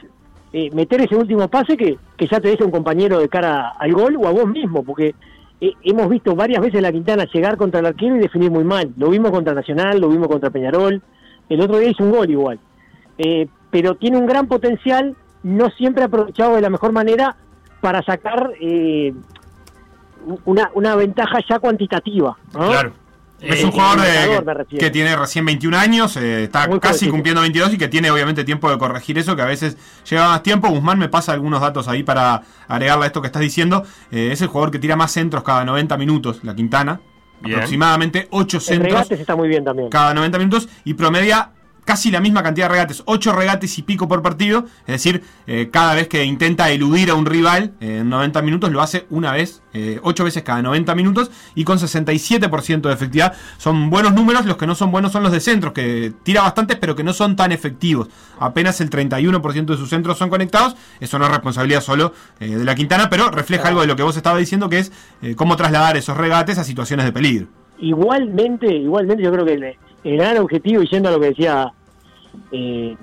eh, 0.53 0.71
meter 0.73 1.01
ese 1.01 1.17
último 1.17 1.49
pase 1.49 1.77
que, 1.77 1.99
que 2.17 2.27
ya 2.27 2.41
te 2.41 2.49
deja 2.49 2.65
un 2.65 2.71
compañero 2.71 3.19
de 3.19 3.29
cara 3.29 3.71
al 3.79 3.93
gol 3.93 4.17
o 4.17 4.27
a 4.29 4.31
vos 4.33 4.47
mismo, 4.47 4.83
porque 4.85 5.15
hemos 5.61 6.09
visto 6.09 6.35
varias 6.35 6.63
veces 6.63 6.81
la 6.81 6.93
Quintana 6.93 7.27
llegar 7.33 7.57
contra 7.57 7.81
el 7.81 7.87
arquero 7.87 8.17
y 8.17 8.21
definir 8.21 8.51
muy 8.51 8.65
mal. 8.65 8.93
Lo 8.97 9.11
vimos 9.11 9.31
contra 9.31 9.55
Nacional, 9.55 10.01
lo 10.01 10.09
vimos 10.09 10.29
contra 10.29 10.51
Peñarol, 10.51 11.03
el 11.49 11.61
otro 11.61 11.79
día 11.79 11.91
hizo 11.91 12.05
un 12.05 12.13
gol 12.13 12.31
igual. 12.31 12.61
Eh, 13.19 13.49
pero 13.71 13.97
tiene 13.97 14.17
un 14.17 14.27
gran 14.27 14.47
potencial, 14.47 15.17
no 15.43 15.71
siempre 15.71 16.05
aprovechado 16.05 16.55
de 16.55 16.61
la 16.61 16.71
mejor 16.71 16.93
manera 16.93 17.37
para 17.81 18.03
sacar 18.03 18.53
eh, 18.61 19.13
una, 20.45 20.71
una 20.75 20.97
ventaja 20.97 21.39
ya 21.49 21.59
cuantitativa. 21.59 22.37
Claro. 22.53 22.93
Es 23.41 23.61
Eh, 23.61 23.65
un 23.65 23.71
jugador 23.71 24.01
de- 24.01 24.41
refiero. 24.55 24.81
que 24.85 24.91
tiene 24.91 25.15
recién 25.15 25.45
21 25.45 25.75
años, 25.75 26.17
eh, 26.17 26.45
está 26.45 26.67
Muy 26.67 26.81
casi 26.81 27.09
cumpliendo 27.09 27.41
22 27.41 27.73
y 27.73 27.79
que 27.79 27.87
tiene 27.87 28.11
obviamente 28.11 28.43
tiempo 28.43 28.69
de 28.71 28.79
corregir 28.79 29.17
eso, 29.17 29.37
que 29.37 29.43
a 29.43 29.47
veces 29.47 29.77
lleva 30.11 30.29
más 30.29 30.43
tiempo. 30.43 30.69
Guzmán 30.69 30.99
me 30.99 31.09
pasa 31.09 31.33
algunos 31.35 31.61
datos 31.61 31.87
ahí 31.87 32.03
para 32.03 32.43
agregarle 32.67 33.05
a 33.05 33.07
esto 33.07 33.21
que 33.21 33.27
estás 33.29 33.41
diciendo. 33.43 33.85
Eh, 34.11 34.31
es 34.33 34.41
el 34.43 34.49
jugador 34.49 34.73
que 34.73 34.81
tira 34.81 34.97
más 34.97 35.13
centros 35.13 35.45
cada 35.45 35.65
90 35.65 35.97
minutos, 35.97 36.41
la 36.43 36.55
Quintana. 36.57 37.01
Bien. 37.41 37.55
Aproximadamente 37.55 38.27
8 38.33 38.57
En 38.57 38.61
centros 38.61 38.93
regates 38.93 39.21
está 39.21 39.37
muy 39.37 39.47
bien 39.49 39.65
también. 39.65 39.89
cada 39.91 40.13
90 40.15 40.39
minutos 40.39 40.69
y 40.85 40.95
promedia 40.95 41.51
casi 41.89 42.11
la 42.11 42.21
misma 42.21 42.43
cantidad 42.43 42.67
de 42.67 42.73
regates, 42.73 43.03
8 43.07 43.33
regates 43.33 43.79
y 43.79 43.83
pico 43.83 44.07
por 44.09 44.21
partido, 44.21 44.67
es 44.81 44.93
decir, 44.93 45.25
eh, 45.47 45.71
cada 45.73 45.95
vez 45.95 46.07
que 46.07 46.23
intenta 46.23 46.71
eludir 46.71 47.09
a 47.09 47.15
un 47.15 47.25
rival 47.25 47.73
eh, 47.81 48.01
en 48.01 48.11
90 48.11 48.43
minutos 48.43 48.71
lo 48.71 48.83
hace 48.83 49.07
una 49.09 49.33
vez, 49.33 49.63
8 50.03 50.25
veces 50.25 50.43
cada 50.43 50.61
90 50.61 50.95
minutos 50.97 51.31
y 51.55 51.65
con 51.65 51.79
67% 51.79 52.81
de 52.81 52.93
efectividad. 52.93 53.33
Son 53.57 53.89
buenos 53.89 54.13
números, 54.13 54.45
los 54.45 54.59
que 54.59 54.67
no 54.67 54.75
son 54.75 54.91
buenos 54.91 55.13
son 55.13 55.23
los 55.23 55.33
de 55.33 55.41
centros, 55.41 55.73
que 55.73 56.13
tira 56.25 56.43
bastantes 56.43 56.77
pero 56.77 56.95
que 56.95 57.05
no 57.05 57.15
son 57.15 57.37
tan 57.37 57.53
efectivos. 57.53 58.09
Apenas 58.39 58.83
el 58.83 58.91
31% 58.91 59.65
de 59.65 59.77
sus 59.79 59.89
centros 59.89 60.19
son 60.19 60.29
conectados, 60.29 60.77
eso 61.01 61.19
no 61.19 61.25
es 61.25 61.31
responsabilidad 61.31 61.81
solo 61.81 62.13
eh, 62.39 62.49
de 62.49 62.65
la 62.67 62.75
Quintana, 62.75 63.09
pero 63.09 63.31
refleja 63.31 63.69
algo 63.69 63.81
de 63.81 63.87
lo 63.87 63.97
que 63.97 64.03
vos 64.03 64.17
estabas 64.17 64.41
diciendo, 64.41 64.69
que 64.69 64.81
es 64.81 64.93
eh, 65.23 65.35
cómo 65.37 65.57
trasladar 65.57 65.97
esos 65.97 66.19
regates 66.19 66.59
a 66.59 66.65
situaciones 66.65 67.07
de 67.07 67.13
peligro. 67.13 67.49
Igualmente, 67.81 68.67
igualmente 68.67 69.23
yo 69.23 69.33
creo 69.33 69.45
que 69.45 69.55
el, 69.55 69.77
el 70.05 70.17
gran 70.17 70.39
objetivo, 70.39 70.83
y 70.83 70.89
yendo 70.89 71.09
a 71.09 71.13
lo 71.13 71.21
que 71.21 71.29
decía 71.29 71.73
eh, 72.53 72.97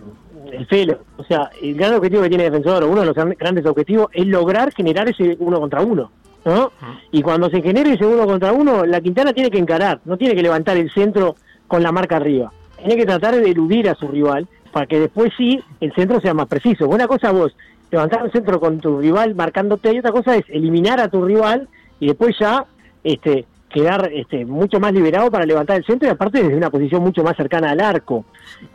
el 0.51 0.65
Felo, 0.67 0.99
o 1.17 1.23
sea, 1.23 1.49
el 1.61 1.75
gran 1.75 1.95
objetivo 1.95 2.21
que 2.21 2.29
tiene 2.29 2.45
Defensor, 2.45 2.83
o 2.83 2.89
uno 2.89 3.01
de 3.01 3.07
los 3.07 3.15
gran- 3.15 3.35
grandes 3.37 3.65
objetivos, 3.65 4.07
es 4.13 4.25
lograr 4.27 4.71
generar 4.73 5.09
ese 5.09 5.35
uno 5.39 5.59
contra 5.59 5.81
uno, 5.81 6.11
¿no? 6.45 6.71
Y 7.11 7.21
cuando 7.21 7.49
se 7.49 7.61
genere 7.61 7.93
ese 7.93 8.05
uno 8.05 8.25
contra 8.25 8.53
uno, 8.53 8.85
la 8.85 9.01
Quintana 9.01 9.33
tiene 9.33 9.49
que 9.49 9.57
encarar, 9.57 9.99
no 10.05 10.17
tiene 10.17 10.35
que 10.35 10.43
levantar 10.43 10.77
el 10.77 10.91
centro 10.91 11.35
con 11.67 11.81
la 11.81 11.91
marca 11.91 12.17
arriba, 12.17 12.51
tiene 12.77 12.95
que 12.95 13.05
tratar 13.05 13.35
de 13.35 13.49
eludir 13.49 13.89
a 13.89 13.95
su 13.95 14.07
rival, 14.07 14.47
para 14.71 14.85
que 14.85 14.99
después 14.99 15.31
sí 15.37 15.59
el 15.79 15.93
centro 15.93 16.19
sea 16.19 16.33
más 16.33 16.47
preciso. 16.47 16.87
Una 16.89 17.07
cosa 17.07 17.31
vos, 17.31 17.55
levantar 17.89 18.23
un 18.23 18.31
centro 18.31 18.59
con 18.59 18.79
tu 18.79 18.99
rival 18.99 19.33
marcándote, 19.33 19.93
y 19.93 19.99
otra 19.99 20.11
cosa 20.11 20.35
es 20.35 20.43
eliminar 20.49 20.99
a 20.99 21.07
tu 21.07 21.23
rival 21.23 21.69
y 21.99 22.07
después 22.07 22.35
ya 22.37 22.65
este 23.03 23.45
quedar 23.75 24.09
este, 24.13 24.45
mucho 24.45 24.79
más 24.79 24.93
liberado 24.93 25.29
para 25.29 25.45
levantar 25.45 25.75
el 25.77 25.85
centro 25.85 26.07
y 26.07 26.11
aparte 26.11 26.41
desde 26.41 26.55
una 26.55 26.69
posición 26.71 27.03
mucho 27.03 27.21
más 27.23 27.35
cercana 27.35 27.71
al 27.71 27.81
arco. 27.81 28.25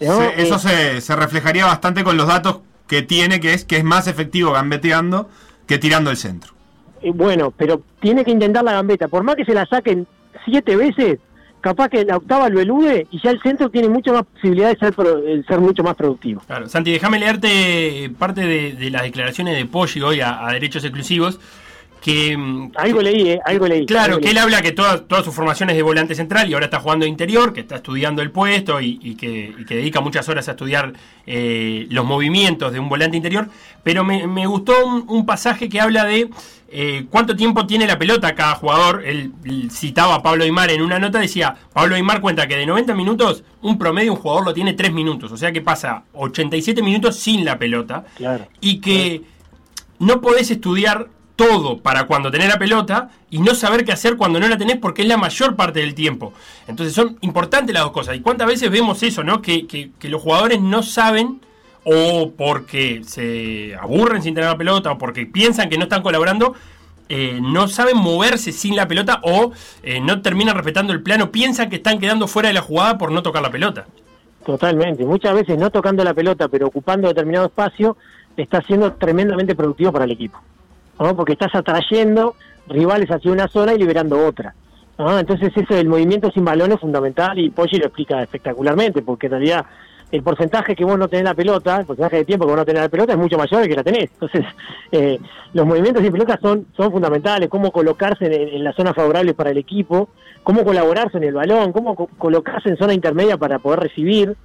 ¿no? 0.01 0.19
Se- 0.19 0.43
eso 0.43 0.57
Eh, 0.57 0.59
se, 0.59 1.01
se 1.01 1.17
reflejaría 1.17 1.65
bastante 1.65 2.05
con 2.05 2.17
los 2.19 2.27
datos 2.29 2.61
que 2.87 3.01
tiene, 3.03 3.41
que 3.41 3.55
es 3.55 3.65
que 3.65 3.77
es 3.79 3.85
más 3.85 4.07
efectivo 4.07 4.53
gambeteando 4.53 5.29
que 5.67 5.79
tirando 5.79 6.11
el 6.11 6.17
centro. 6.19 6.53
eh, 7.03 7.13
bueno, 7.15 7.51
pero 7.57 7.83
tiene 8.01 8.25
que 8.25 8.31
intentar 8.31 8.63
la 8.63 8.73
gambeta. 8.73 9.09
Por 9.09 9.23
más 9.23 9.37
que 9.37 9.45
se 9.47 9.55
la 9.55 9.65
saquen 9.65 10.07
siete 10.45 10.77
veces, 10.77 11.19
capaz 11.63 11.89
que 11.89 12.05
la 12.05 12.17
octava 12.19 12.49
lo 12.49 12.61
elude 12.61 13.07
y 13.11 13.21
ya 13.23 13.31
el 13.31 13.41
centro 13.43 13.71
tiene 13.71 13.89
mucho 13.89 14.13
más 14.13 14.25
posibilidad 14.27 14.69
de 14.71 14.79
ser, 14.79 14.93
pro- 14.95 15.21
de 15.21 15.43
ser 15.45 15.61
mucho 15.61 15.83
más 15.83 15.95
productivo. 15.95 16.43
Claro, 16.47 16.69
Santi, 16.69 16.91
déjame 16.93 17.19
leerte 17.19 18.11
parte 18.19 18.43
de, 18.43 18.73
de 18.73 18.91
las 18.91 19.03
declaraciones 19.03 19.57
de 19.57 19.65
Poggi 19.67 20.01
hoy 20.03 20.21
a, 20.21 20.47
a 20.47 20.53
Derechos 20.53 20.85
Exclusivos. 20.85 21.41
Que, 22.01 22.37
Algo 22.77 23.03
leí, 23.03 23.31
¿eh? 23.31 23.41
Algo 23.45 23.67
leí. 23.67 23.85
Claro, 23.85 24.15
algo 24.15 24.25
que 24.25 24.31
él 24.31 24.39
habla 24.39 24.63
que 24.63 24.73
toda, 24.73 25.07
toda 25.07 25.23
su 25.23 25.33
formación 25.33 25.69
es 25.71 25.77
de 25.77 25.83
volante 25.83 26.15
central 26.15 26.49
y 26.49 26.55
ahora 26.55 26.67
está 26.67 26.81
jugando 26.81 27.05
de 27.05 27.11
interior, 27.11 27.53
que 27.53 27.61
está 27.61 27.77
estudiando 27.77 28.23
el 28.23 28.31
puesto 28.31 28.81
y, 28.81 28.99
y 29.03 29.17
que, 29.17 29.55
y 29.59 29.65
que 29.65 29.77
dedica 29.77 30.01
muchas 30.01 30.29
horas 30.29 30.49
a 30.49 30.53
estudiar 30.53 30.95
eh, 31.27 31.87
los 31.91 32.07
movimientos 32.07 32.73
de 32.73 32.79
un 32.79 32.89
volante 32.89 33.17
interior. 33.17 33.49
Pero 33.83 34.03
me, 34.03 34.27
me 34.27 34.47
gustó 34.47 34.87
un, 34.87 35.05
un 35.09 35.27
pasaje 35.27 35.69
que 35.69 35.81
habla 35.81 36.05
de 36.05 36.31
eh, 36.73 37.07
cuánto 37.11 37.35
tiempo 37.35 37.67
tiene 37.67 37.87
la 37.87 37.99
pelota 37.99 38.35
cada 38.35 38.55
jugador. 38.55 39.03
Él, 39.05 39.33
él 39.45 39.71
citaba 39.71 40.15
a 40.15 40.23
Pablo 40.23 40.45
Aymar 40.45 40.71
en 40.71 40.83
una 40.83 40.99
nota, 40.99 41.19
decía, 41.19 41.57
Pablo 41.73 41.97
Aymar 41.97 42.21
cuenta 42.21 42.47
que 42.47 42.57
de 42.57 42.65
90 42.65 42.95
minutos, 42.95 43.43
un 43.61 43.77
promedio 43.77 44.13
un 44.13 44.19
jugador 44.19 44.45
lo 44.45 44.55
tiene 44.55 44.73
3 44.73 44.93
minutos. 44.93 45.33
O 45.33 45.37
sea 45.37 45.53
que 45.53 45.61
pasa 45.61 46.05
87 46.13 46.83
minutos 46.83 47.17
sin 47.17 47.45
la 47.45 47.59
pelota. 47.59 48.05
Claro. 48.17 48.47
Y 48.61 48.81
que 48.81 49.23
no 49.99 50.21
podés 50.21 50.51
estudiar 50.51 51.09
todo 51.44 51.79
para 51.79 52.05
cuando 52.05 52.31
tenés 52.31 52.48
la 52.48 52.59
pelota 52.59 53.09
y 53.31 53.38
no 53.38 53.55
saber 53.55 53.85
qué 53.85 53.92
hacer 53.92 54.16
cuando 54.16 54.38
no 54.38 54.46
la 54.48 54.59
tenés 54.59 54.76
porque 54.76 55.03
es 55.03 55.09
la 55.09 55.16
mayor 55.16 55.57
parte 55.57 55.81
del 55.81 55.94
tiempo. 55.94 56.33
Entonces 56.68 56.94
son 56.94 57.16
importantes 57.22 57.72
las 57.72 57.83
dos 57.85 57.92
cosas. 57.92 58.14
¿Y 58.16 58.20
cuántas 58.20 58.46
veces 58.46 58.70
vemos 58.70 59.03
eso, 59.03 59.24
no? 59.24 59.40
Que, 59.40 59.66
que- 59.66 59.90
que 59.98 60.09
los 60.11 60.20
jugadores 60.20 60.61
no 60.61 60.83
saben 60.83 61.40
o 61.85 62.33
porque 62.37 63.00
se 63.07 63.74
aburren 63.81 64.22
sin 64.22 64.35
tener 64.35 64.50
la 64.50 64.59
pelota 64.59 64.92
o 64.92 64.98
porque 64.98 65.24
piensan 65.24 65.70
que 65.70 65.79
no 65.79 65.85
están 65.85 66.03
colaborando, 66.03 66.55
eh, 67.09 67.38
no 67.40 67.68
saben 67.68 67.96
moverse 67.96 68.53
sin 68.53 68.76
la 68.76 68.87
pelota 68.87 69.20
o 69.22 69.53
eh, 69.83 69.98
no 70.00 70.20
terminan 70.20 70.55
respetando 70.57 70.92
el 70.92 71.03
plano, 71.03 71.31
piensan 71.33 71.70
que 71.70 71.76
están 71.76 71.98
quedando 71.98 72.29
fuera 72.29 72.48
de 72.48 72.55
la 72.55 72.61
jugada 72.61 72.98
por 72.98 73.11
no 73.12 73.22
tocar 73.22 73.40
la 73.42 73.50
pelota. 73.50 73.87
Totalmente. 74.44 75.05
Muchas 75.07 75.35
veces 75.35 75.59
no 75.59 75.70
tocando 75.70 76.05
la 76.05 76.12
pelota, 76.14 76.48
pero 76.48 76.66
ocupando 76.66 77.09
determinado 77.09 77.46
espacio, 77.46 77.96
está 78.37 78.61
siendo 78.62 78.92
tremendamente 78.92 79.55
productivo 79.55 79.90
para 79.92 80.05
el 80.05 80.12
equipo. 80.12 80.38
¿No? 81.01 81.17
Porque 81.17 81.33
estás 81.33 81.55
atrayendo 81.55 82.37
rivales 82.69 83.11
hacia 83.11 83.33
una 83.33 83.49
zona 83.49 83.75
y 83.75 83.79
liberando 83.79 84.25
otra. 84.25 84.55
¿no? 84.99 85.19
Entonces 85.19 85.51
eso 85.57 85.75
del 85.75 85.89
movimiento 85.89 86.31
sin 86.31 86.45
balón 86.45 86.73
es 86.73 86.81
fundamental 86.81 87.39
y 87.39 87.51
Poggi 87.51 87.79
lo 87.79 87.87
explica 87.87 88.23
espectacularmente, 88.23 89.03
porque 89.03 89.27
en 89.27 89.33
realidad 89.33 89.65
el 90.13 90.23
porcentaje 90.23 90.75
que 90.77 90.85
vos 90.85 90.99
no 90.99 91.09
tenés 91.09 91.25
la 91.25 91.35
pelota, 91.35 91.79
el 91.79 91.87
porcentaje 91.87 92.17
de 92.17 92.25
tiempo 92.25 92.45
que 92.45 92.51
vos 92.51 92.59
no 92.59 92.65
tenés 92.67 92.83
la 92.83 92.89
pelota 92.89 93.13
es 93.13 93.19
mucho 93.19 93.39
mayor 93.39 93.67
que 93.67 93.77
la 93.77 93.83
tenés. 93.85 94.11
Entonces, 94.13 94.45
eh, 94.93 95.19
los 95.55 95.67
movimientos 95.67 96.03
sin 96.03 96.13
pelota 96.13 96.39
son, 96.43 96.67
son 96.77 96.93
fundamentales, 96.93 97.49
cómo 97.49 97.71
colocarse 97.73 98.27
en, 98.27 98.33
en 98.57 98.65
la 98.65 98.73
zona 98.73 98.93
favorable 98.93 99.33
para 99.35 99.51
el 99.51 99.59
equipo, 99.59 100.11
cómo 100.43 100.65
colaborarse 100.65 101.17
en 101.17 101.25
el 101.25 101.35
balón, 101.35 101.73
cómo 101.73 101.95
co- 101.95 102.11
colocarse 102.19 102.69
en 102.69 102.77
zona 102.77 102.93
intermedia 102.93 103.37
para 103.39 103.59
poder 103.59 103.81
recibir. 103.81 104.37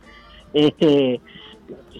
Este, 0.53 1.19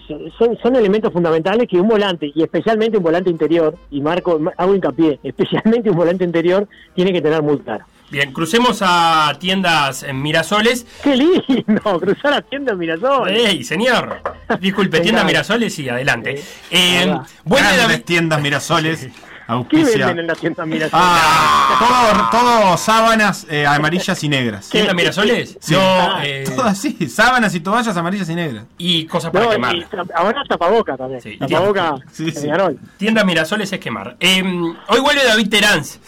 son, 0.06 0.58
son 0.62 0.76
elementos 0.76 1.12
fundamentales 1.12 1.68
que 1.68 1.80
un 1.80 1.88
volante, 1.88 2.30
y 2.34 2.42
especialmente 2.42 2.98
un 2.98 3.02
volante 3.04 3.30
interior, 3.30 3.76
y 3.90 4.00
Marco, 4.00 4.40
hago 4.56 4.74
hincapié, 4.74 5.18
especialmente 5.24 5.90
un 5.90 5.96
volante 5.96 6.24
interior, 6.24 6.68
tiene 6.94 7.12
que 7.12 7.20
tener 7.20 7.42
muy 7.42 7.58
claro. 7.58 7.84
Bien, 8.08 8.32
crucemos 8.32 8.82
a 8.82 9.36
tiendas 9.40 10.04
en 10.04 10.22
Mirasoles. 10.22 10.86
¡Qué 11.02 11.16
lindo! 11.16 12.00
Cruzar 12.00 12.30
la 12.30 12.42
tienda 12.42 12.72
en 12.72 12.78
Mirasol. 12.78 13.28
¡Ey, 13.28 13.64
señor! 13.64 14.20
Disculpe, 14.60 14.98
Me 14.98 15.02
tienda 15.02 15.22
encanta. 15.22 15.24
Mirasoles, 15.24 15.74
sí, 15.74 15.88
adelante. 15.88 16.40
Eh, 16.70 17.12
vuelve 17.44 17.76
David, 17.76 18.02
tiendas 18.04 18.40
Mirasoles. 18.40 19.08
¿Qué 19.70 19.84
venden 19.84 20.18
en 20.18 20.26
la 20.26 20.34
tienda 20.34 20.66
Mirasol? 20.66 20.98
Ah, 21.00 22.28
todo, 22.32 22.40
todo 22.40 22.76
sábanas 22.76 23.46
eh, 23.48 23.64
amarillas 23.66 24.22
y 24.24 24.28
negras. 24.28 24.68
¿Tienda 24.68 24.92
Mirasoles? 24.92 25.56
Sí. 25.60 25.74
No, 25.74 25.80
Ah, 25.80 26.20
eh, 26.24 26.44
Todo 26.46 26.64
así, 26.64 27.08
sábanas 27.08 27.54
y 27.54 27.60
toallas 27.60 27.96
amarillas 27.96 28.28
y 28.28 28.34
negras. 28.34 28.64
y 28.78 29.04
cosas 29.06 29.30
para 29.30 29.44
No, 29.44 29.50
quemar. 29.52 29.76
y 29.76 29.84
ahora 30.14 30.42
tapaboca 30.48 30.96
también. 30.96 31.20
Sí. 31.20 31.36
Tapaboca 31.38 31.94
Sí, 32.12 32.30
sí. 32.32 32.40
Peñarol. 32.40 32.78
Tienda 32.96 33.24
Mirasoles 33.24 33.72
es 33.72 33.78
quemar. 33.78 34.16
Eh, 34.20 34.42
hoy 34.88 35.00
vuelve 35.00 35.24
David 35.24 35.48
Teráns. 35.48 36.00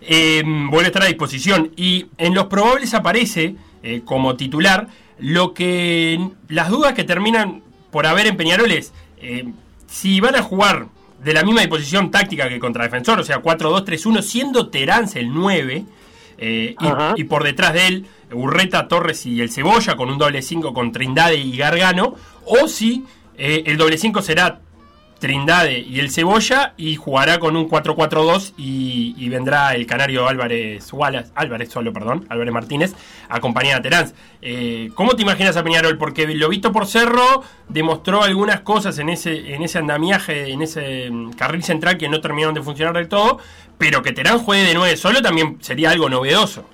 Eh, 0.00 0.42
vuelve 0.44 0.86
a 0.86 0.88
estar 0.88 1.02
a 1.02 1.06
disposición. 1.06 1.70
Y 1.76 2.06
en 2.18 2.34
los 2.34 2.46
probables 2.46 2.92
aparece 2.94 3.54
eh, 3.82 4.02
como 4.04 4.34
titular 4.36 4.88
lo 5.18 5.54
que. 5.54 6.18
Las 6.48 6.70
dudas 6.70 6.94
que 6.94 7.04
terminan 7.04 7.62
por 7.92 8.06
haber 8.06 8.26
en 8.26 8.36
Peñarol 8.36 8.72
es 8.72 8.92
eh, 9.18 9.44
si 9.86 10.20
van 10.20 10.34
a 10.36 10.42
jugar 10.42 10.86
de 11.22 11.34
la 11.34 11.42
misma 11.42 11.60
disposición 11.60 12.10
táctica 12.10 12.48
que 12.48 12.58
contra 12.58 12.84
Defensor, 12.84 13.20
o 13.20 13.24
sea, 13.24 13.42
4-2-3-1, 13.42 14.22
siendo 14.22 14.68
Teráns 14.68 15.16
el 15.16 15.32
9. 15.32 15.84
eh, 16.38 16.74
y, 17.16 17.20
y 17.20 17.24
por 17.24 17.44
detrás 17.44 17.74
de 17.74 17.86
él, 17.86 18.06
Urreta, 18.32 18.88
Torres 18.88 19.26
y 19.26 19.40
el 19.40 19.50
Cebolla 19.50 19.96
con 19.96 20.08
un 20.08 20.16
doble 20.18 20.40
5 20.40 20.72
con 20.72 20.92
Trindade 20.92 21.36
y 21.36 21.56
Gargano. 21.56 22.14
O 22.46 22.66
si 22.68 23.04
eh, 23.36 23.64
el 23.66 23.76
doble 23.76 23.98
5 23.98 24.22
será 24.22 24.60
Trindade 25.20 25.78
y 25.78 26.00
el 26.00 26.10
Cebolla 26.10 26.72
y 26.76 26.96
jugará 26.96 27.38
con 27.38 27.54
un 27.54 27.68
4-4-2 27.68 28.54
y, 28.56 29.14
y 29.18 29.28
vendrá 29.28 29.74
el 29.74 29.86
canario 29.86 30.26
Álvarez 30.26 30.92
Wallace, 30.92 31.30
Álvarez 31.34 31.70
solo, 31.70 31.92
perdón, 31.92 32.26
Álvarez 32.28 32.52
Martínez, 32.52 32.94
acompañado 33.28 33.78
a 33.78 33.82
Terán. 33.82 34.12
Eh, 34.42 34.90
¿Cómo 34.94 35.14
te 35.14 35.22
imaginas 35.22 35.56
a 35.56 35.62
Peñarol? 35.62 35.98
Porque 35.98 36.26
lo 36.26 36.48
visto 36.48 36.72
por 36.72 36.86
Cerro 36.86 37.42
demostró 37.68 38.22
algunas 38.22 38.62
cosas 38.62 38.98
en 38.98 39.10
ese, 39.10 39.54
en 39.54 39.62
ese 39.62 39.78
andamiaje, 39.78 40.50
en 40.50 40.62
ese 40.62 41.10
mm, 41.10 41.32
carril 41.32 41.62
central 41.62 41.98
que 41.98 42.08
no 42.08 42.20
terminaron 42.20 42.54
de 42.54 42.62
funcionar 42.62 42.94
del 42.94 43.08
todo, 43.08 43.38
pero 43.76 44.02
que 44.02 44.12
Terán 44.12 44.38
juegue 44.38 44.64
de 44.64 44.74
9 44.74 44.96
solo 44.96 45.20
también 45.20 45.58
sería 45.60 45.90
algo 45.90 46.08
novedoso. 46.08 46.64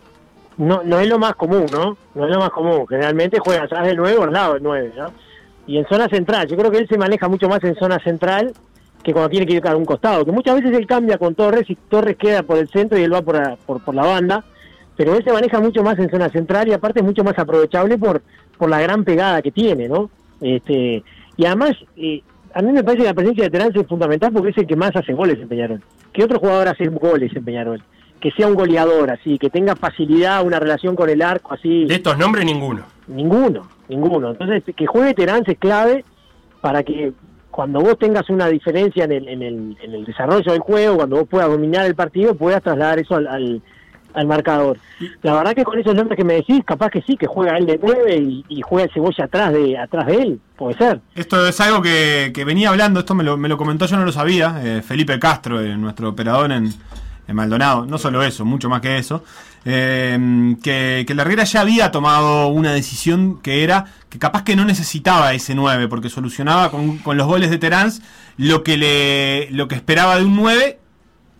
No, 0.56 0.82
no 0.84 1.00
es 1.00 1.08
lo 1.08 1.18
más 1.18 1.34
común, 1.34 1.66
¿no? 1.70 1.98
No 2.14 2.24
es 2.24 2.30
lo 2.30 2.38
más 2.38 2.50
común. 2.50 2.86
Generalmente 2.88 3.38
juega 3.40 3.64
atrás 3.64 3.86
del 3.86 3.96
9 3.96 4.16
o 4.18 4.22
al 4.22 4.32
lado 4.32 4.54
del 4.54 4.62
9, 4.62 4.92
¿no? 4.96 5.25
Y 5.66 5.78
en 5.78 5.86
zona 5.88 6.08
central. 6.08 6.46
Yo 6.48 6.56
creo 6.56 6.70
que 6.70 6.78
él 6.78 6.88
se 6.88 6.98
maneja 6.98 7.28
mucho 7.28 7.48
más 7.48 7.62
en 7.64 7.74
zona 7.76 7.98
central 7.98 8.52
que 9.02 9.12
cuando 9.12 9.28
tiene 9.30 9.46
que 9.46 9.54
ir 9.54 9.66
a 9.66 9.76
un 9.76 9.84
costado. 9.84 10.24
Que 10.24 10.32
muchas 10.32 10.56
veces 10.56 10.76
él 10.76 10.86
cambia 10.86 11.18
con 11.18 11.34
Torres 11.34 11.64
y 11.68 11.74
Torres 11.76 12.16
queda 12.16 12.42
por 12.42 12.58
el 12.58 12.68
centro 12.68 12.98
y 12.98 13.02
él 13.02 13.12
va 13.12 13.22
por, 13.22 13.36
la- 13.36 13.56
por, 13.66 13.82
por 13.84 13.94
la 13.94 14.04
banda. 14.04 14.44
Pero 14.96 15.14
él 15.14 15.22
se 15.24 15.32
maneja 15.32 15.60
mucho 15.60 15.82
más 15.82 15.98
en 15.98 16.10
zona 16.10 16.28
central 16.30 16.68
y 16.68 16.72
aparte 16.72 17.00
es 17.00 17.04
mucho 17.04 17.22
más 17.22 17.38
aprovechable 17.38 17.98
por, 17.98 18.22
por 18.56 18.70
la 18.70 18.80
gran 18.80 19.04
pegada 19.04 19.42
que 19.42 19.50
tiene, 19.50 19.88
¿no? 19.88 20.08
Este, 20.40 21.02
y 21.36 21.44
además, 21.44 21.72
eh, 21.96 22.22
a 22.54 22.62
mí 22.62 22.72
me 22.72 22.82
parece 22.82 23.02
que 23.02 23.08
la 23.08 23.14
presencia 23.14 23.44
de 23.44 23.50
Terán 23.50 23.70
es 23.74 23.86
fundamental 23.86 24.32
porque 24.32 24.50
es 24.50 24.58
el 24.58 24.66
que 24.66 24.76
más 24.76 24.94
hace 24.96 25.12
goles 25.12 25.38
en 25.38 25.48
Peñarol. 25.48 25.82
Que 26.12 26.24
otro 26.24 26.38
jugador 26.38 26.68
hace 26.68 26.86
goles 26.88 27.30
en 27.36 27.44
Peñarol. 27.44 27.82
Que 28.20 28.30
sea 28.30 28.46
un 28.46 28.54
goleador, 28.54 29.10
así, 29.10 29.38
que 29.38 29.50
tenga 29.50 29.76
facilidad, 29.76 30.44
una 30.46 30.58
relación 30.58 30.96
con 30.96 31.10
el 31.10 31.20
arco, 31.20 31.52
así. 31.52 31.84
De 31.84 31.96
estos 31.96 32.16
nombres, 32.16 32.46
ninguno. 32.46 32.84
Ninguno, 33.08 33.68
ninguno. 33.88 34.30
Entonces, 34.30 34.62
que 34.74 34.86
juegue 34.86 35.14
Terán 35.14 35.42
es 35.46 35.58
clave 35.58 36.04
para 36.60 36.82
que 36.82 37.12
cuando 37.50 37.80
vos 37.80 37.98
tengas 37.98 38.28
una 38.28 38.48
diferencia 38.48 39.04
en 39.04 39.12
el, 39.12 39.28
en, 39.28 39.42
el, 39.42 39.76
en 39.82 39.94
el 39.94 40.04
desarrollo 40.04 40.52
del 40.52 40.60
juego, 40.60 40.96
cuando 40.96 41.16
vos 41.16 41.28
puedas 41.28 41.48
dominar 41.48 41.86
el 41.86 41.94
partido, 41.94 42.34
puedas 42.34 42.62
trasladar 42.62 42.98
eso 42.98 43.14
al, 43.14 43.62
al, 44.12 44.26
marcador. 44.26 44.78
La 45.22 45.34
verdad 45.34 45.54
que 45.54 45.64
con 45.64 45.78
esos 45.78 45.94
nombres 45.94 46.18
que 46.18 46.24
me 46.24 46.34
decís, 46.34 46.62
capaz 46.66 46.90
que 46.90 47.00
sí, 47.02 47.16
que 47.16 47.26
juega 47.26 47.56
él 47.56 47.64
de 47.64 47.80
9 47.82 48.16
y, 48.16 48.44
y 48.48 48.60
juega 48.60 48.84
el 48.84 48.92
cebolla 48.92 49.24
atrás 49.24 49.52
de 49.54 49.78
atrás 49.78 50.06
de 50.06 50.14
él, 50.16 50.40
puede 50.56 50.76
ser. 50.76 51.00
Esto 51.14 51.46
es 51.46 51.58
algo 51.60 51.80
que, 51.80 52.30
que 52.34 52.44
venía 52.44 52.68
hablando, 52.68 53.00
esto 53.00 53.14
me 53.14 53.24
lo, 53.24 53.38
me 53.38 53.48
lo 53.48 53.56
comentó, 53.56 53.86
yo 53.86 53.96
no 53.96 54.04
lo 54.04 54.12
sabía, 54.12 54.60
eh, 54.62 54.82
Felipe 54.82 55.18
Castro, 55.18 55.60
eh, 55.60 55.76
nuestro 55.76 56.10
operador 56.10 56.52
en, 56.52 56.74
Maldonado, 57.34 57.86
no 57.86 57.98
solo 57.98 58.22
eso, 58.22 58.44
mucho 58.44 58.68
más 58.68 58.80
que 58.80 58.98
eso, 58.98 59.24
eh, 59.64 60.54
que, 60.62 61.04
que 61.06 61.14
la 61.14 61.22
Herrera 61.22 61.44
ya 61.44 61.62
había 61.62 61.90
tomado 61.90 62.48
una 62.48 62.72
decisión 62.72 63.40
que 63.42 63.64
era 63.64 63.86
que 64.08 64.18
capaz 64.18 64.44
que 64.44 64.54
no 64.54 64.64
necesitaba 64.64 65.32
ese 65.32 65.54
9, 65.54 65.88
porque 65.88 66.08
solucionaba 66.08 66.70
con, 66.70 66.98
con 66.98 67.16
los 67.16 67.26
goles 67.26 67.50
de 67.50 67.58
Terán 67.58 67.92
lo 68.36 68.62
que, 68.62 68.76
le, 68.76 69.50
lo 69.50 69.68
que 69.68 69.74
esperaba 69.74 70.16
de 70.16 70.24
un 70.24 70.36
9 70.36 70.78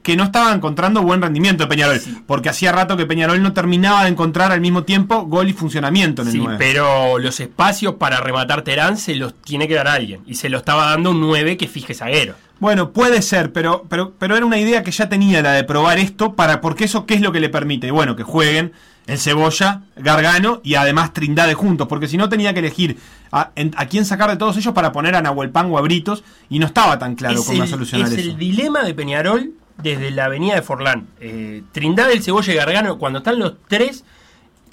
que 0.06 0.14
no 0.14 0.22
estaba 0.22 0.52
encontrando 0.54 1.02
buen 1.02 1.20
rendimiento 1.20 1.64
de 1.64 1.68
Peñarol, 1.68 2.00
porque 2.28 2.48
hacía 2.48 2.70
rato 2.70 2.96
que 2.96 3.06
Peñarol 3.06 3.42
no 3.42 3.52
terminaba 3.52 4.04
de 4.04 4.10
encontrar 4.10 4.52
al 4.52 4.60
mismo 4.60 4.84
tiempo 4.84 5.24
gol 5.24 5.48
y 5.48 5.52
funcionamiento 5.52 6.22
en 6.22 6.28
el 6.28 6.32
Sí, 6.32 6.38
9. 6.38 6.58
pero 6.60 7.18
los 7.18 7.40
espacios 7.40 7.94
para 7.94 8.20
rematar 8.20 8.62
Terán 8.62 8.98
se 8.98 9.16
los 9.16 9.34
tiene 9.34 9.66
que 9.66 9.74
dar 9.74 9.88
alguien. 9.88 10.20
Y 10.24 10.36
se 10.36 10.48
lo 10.48 10.58
estaba 10.58 10.90
dando 10.90 11.10
un 11.10 11.20
9 11.20 11.56
que 11.56 11.66
fije 11.66 11.92
zaguero. 11.92 12.36
Bueno, 12.60 12.92
puede 12.92 13.20
ser, 13.20 13.52
pero, 13.52 13.84
pero, 13.88 14.12
pero 14.16 14.36
era 14.36 14.46
una 14.46 14.58
idea 14.58 14.84
que 14.84 14.92
ya 14.92 15.08
tenía 15.08 15.42
la 15.42 15.54
de 15.54 15.64
probar 15.64 15.98
esto, 15.98 16.34
para 16.34 16.60
porque 16.60 16.84
eso 16.84 17.04
qué 17.04 17.14
es 17.14 17.20
lo 17.20 17.32
que 17.32 17.40
le 17.40 17.48
permite. 17.48 17.90
Bueno, 17.90 18.14
que 18.14 18.22
jueguen 18.22 18.70
el 19.08 19.18
Cebolla, 19.18 19.82
Gargano 19.96 20.60
y 20.62 20.76
además 20.76 21.14
Trindade 21.14 21.54
juntos, 21.54 21.88
porque 21.88 22.06
si 22.06 22.16
no 22.16 22.28
tenía 22.28 22.54
que 22.54 22.60
elegir 22.60 22.96
a, 23.32 23.50
quién 23.90 24.04
sacar 24.04 24.30
de 24.30 24.36
todos 24.36 24.56
ellos 24.56 24.72
para 24.72 24.92
poner 24.92 25.16
a 25.16 25.20
Nahuel 25.20 25.50
Pan 25.50 25.66
o 25.68 25.78
a 25.78 25.80
Britos, 25.80 26.22
y 26.48 26.60
no 26.60 26.66
estaba 26.66 26.96
tan 26.96 27.16
claro 27.16 27.40
es 27.40 27.44
cómo 27.44 27.64
el, 27.64 27.68
solucionar 27.68 28.06
es 28.06 28.18
eso. 28.18 28.30
el 28.30 28.36
dilema 28.36 28.84
de 28.84 28.94
Peñarol 28.94 29.52
desde 29.78 30.10
la 30.10 30.26
avenida 30.26 30.54
de 30.54 30.62
Forlán. 30.62 31.08
Eh, 31.20 31.62
Trindade, 31.72 32.14
el 32.14 32.22
Cebolla 32.22 32.52
y 32.52 32.56
Gargano, 32.56 32.98
cuando 32.98 33.18
están 33.18 33.38
los 33.38 33.54
tres 33.68 34.04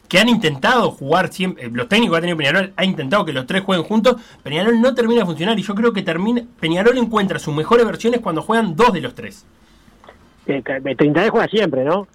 que 0.08 0.20
han 0.20 0.30
intentado 0.30 0.92
jugar 0.92 1.32
siempre, 1.34 1.66
eh, 1.66 1.70
los 1.74 1.88
técnicos 1.90 2.16
que 2.16 2.18
ha 2.20 2.22
tenido 2.22 2.38
Peñarol 2.38 2.74
ha 2.76 2.86
intentado 2.86 3.26
que 3.26 3.34
los 3.34 3.48
tres 3.48 3.64
jueguen 3.64 3.86
juntos, 3.86 4.18
Peñarol 4.44 4.80
no 4.80 4.94
termina 4.94 5.22
de 5.22 5.26
funcionar 5.26 5.58
y 5.58 5.64
yo 5.64 5.74
creo 5.74 5.92
que 5.94 6.04
termina, 6.04 6.44
Peñarol 6.60 6.98
encuentra 6.98 7.40
sus 7.40 7.56
mejores 7.56 7.86
versiones 7.86 8.22
cuando 8.22 8.42
juegan 8.42 8.76
dos 8.76 8.94
de 8.94 9.02
los 9.02 9.16
tres. 9.16 9.46
Eh, 10.46 10.62
30 10.62 11.30
juega 11.30 11.48
siempre, 11.48 11.84
¿no? 11.84 12.08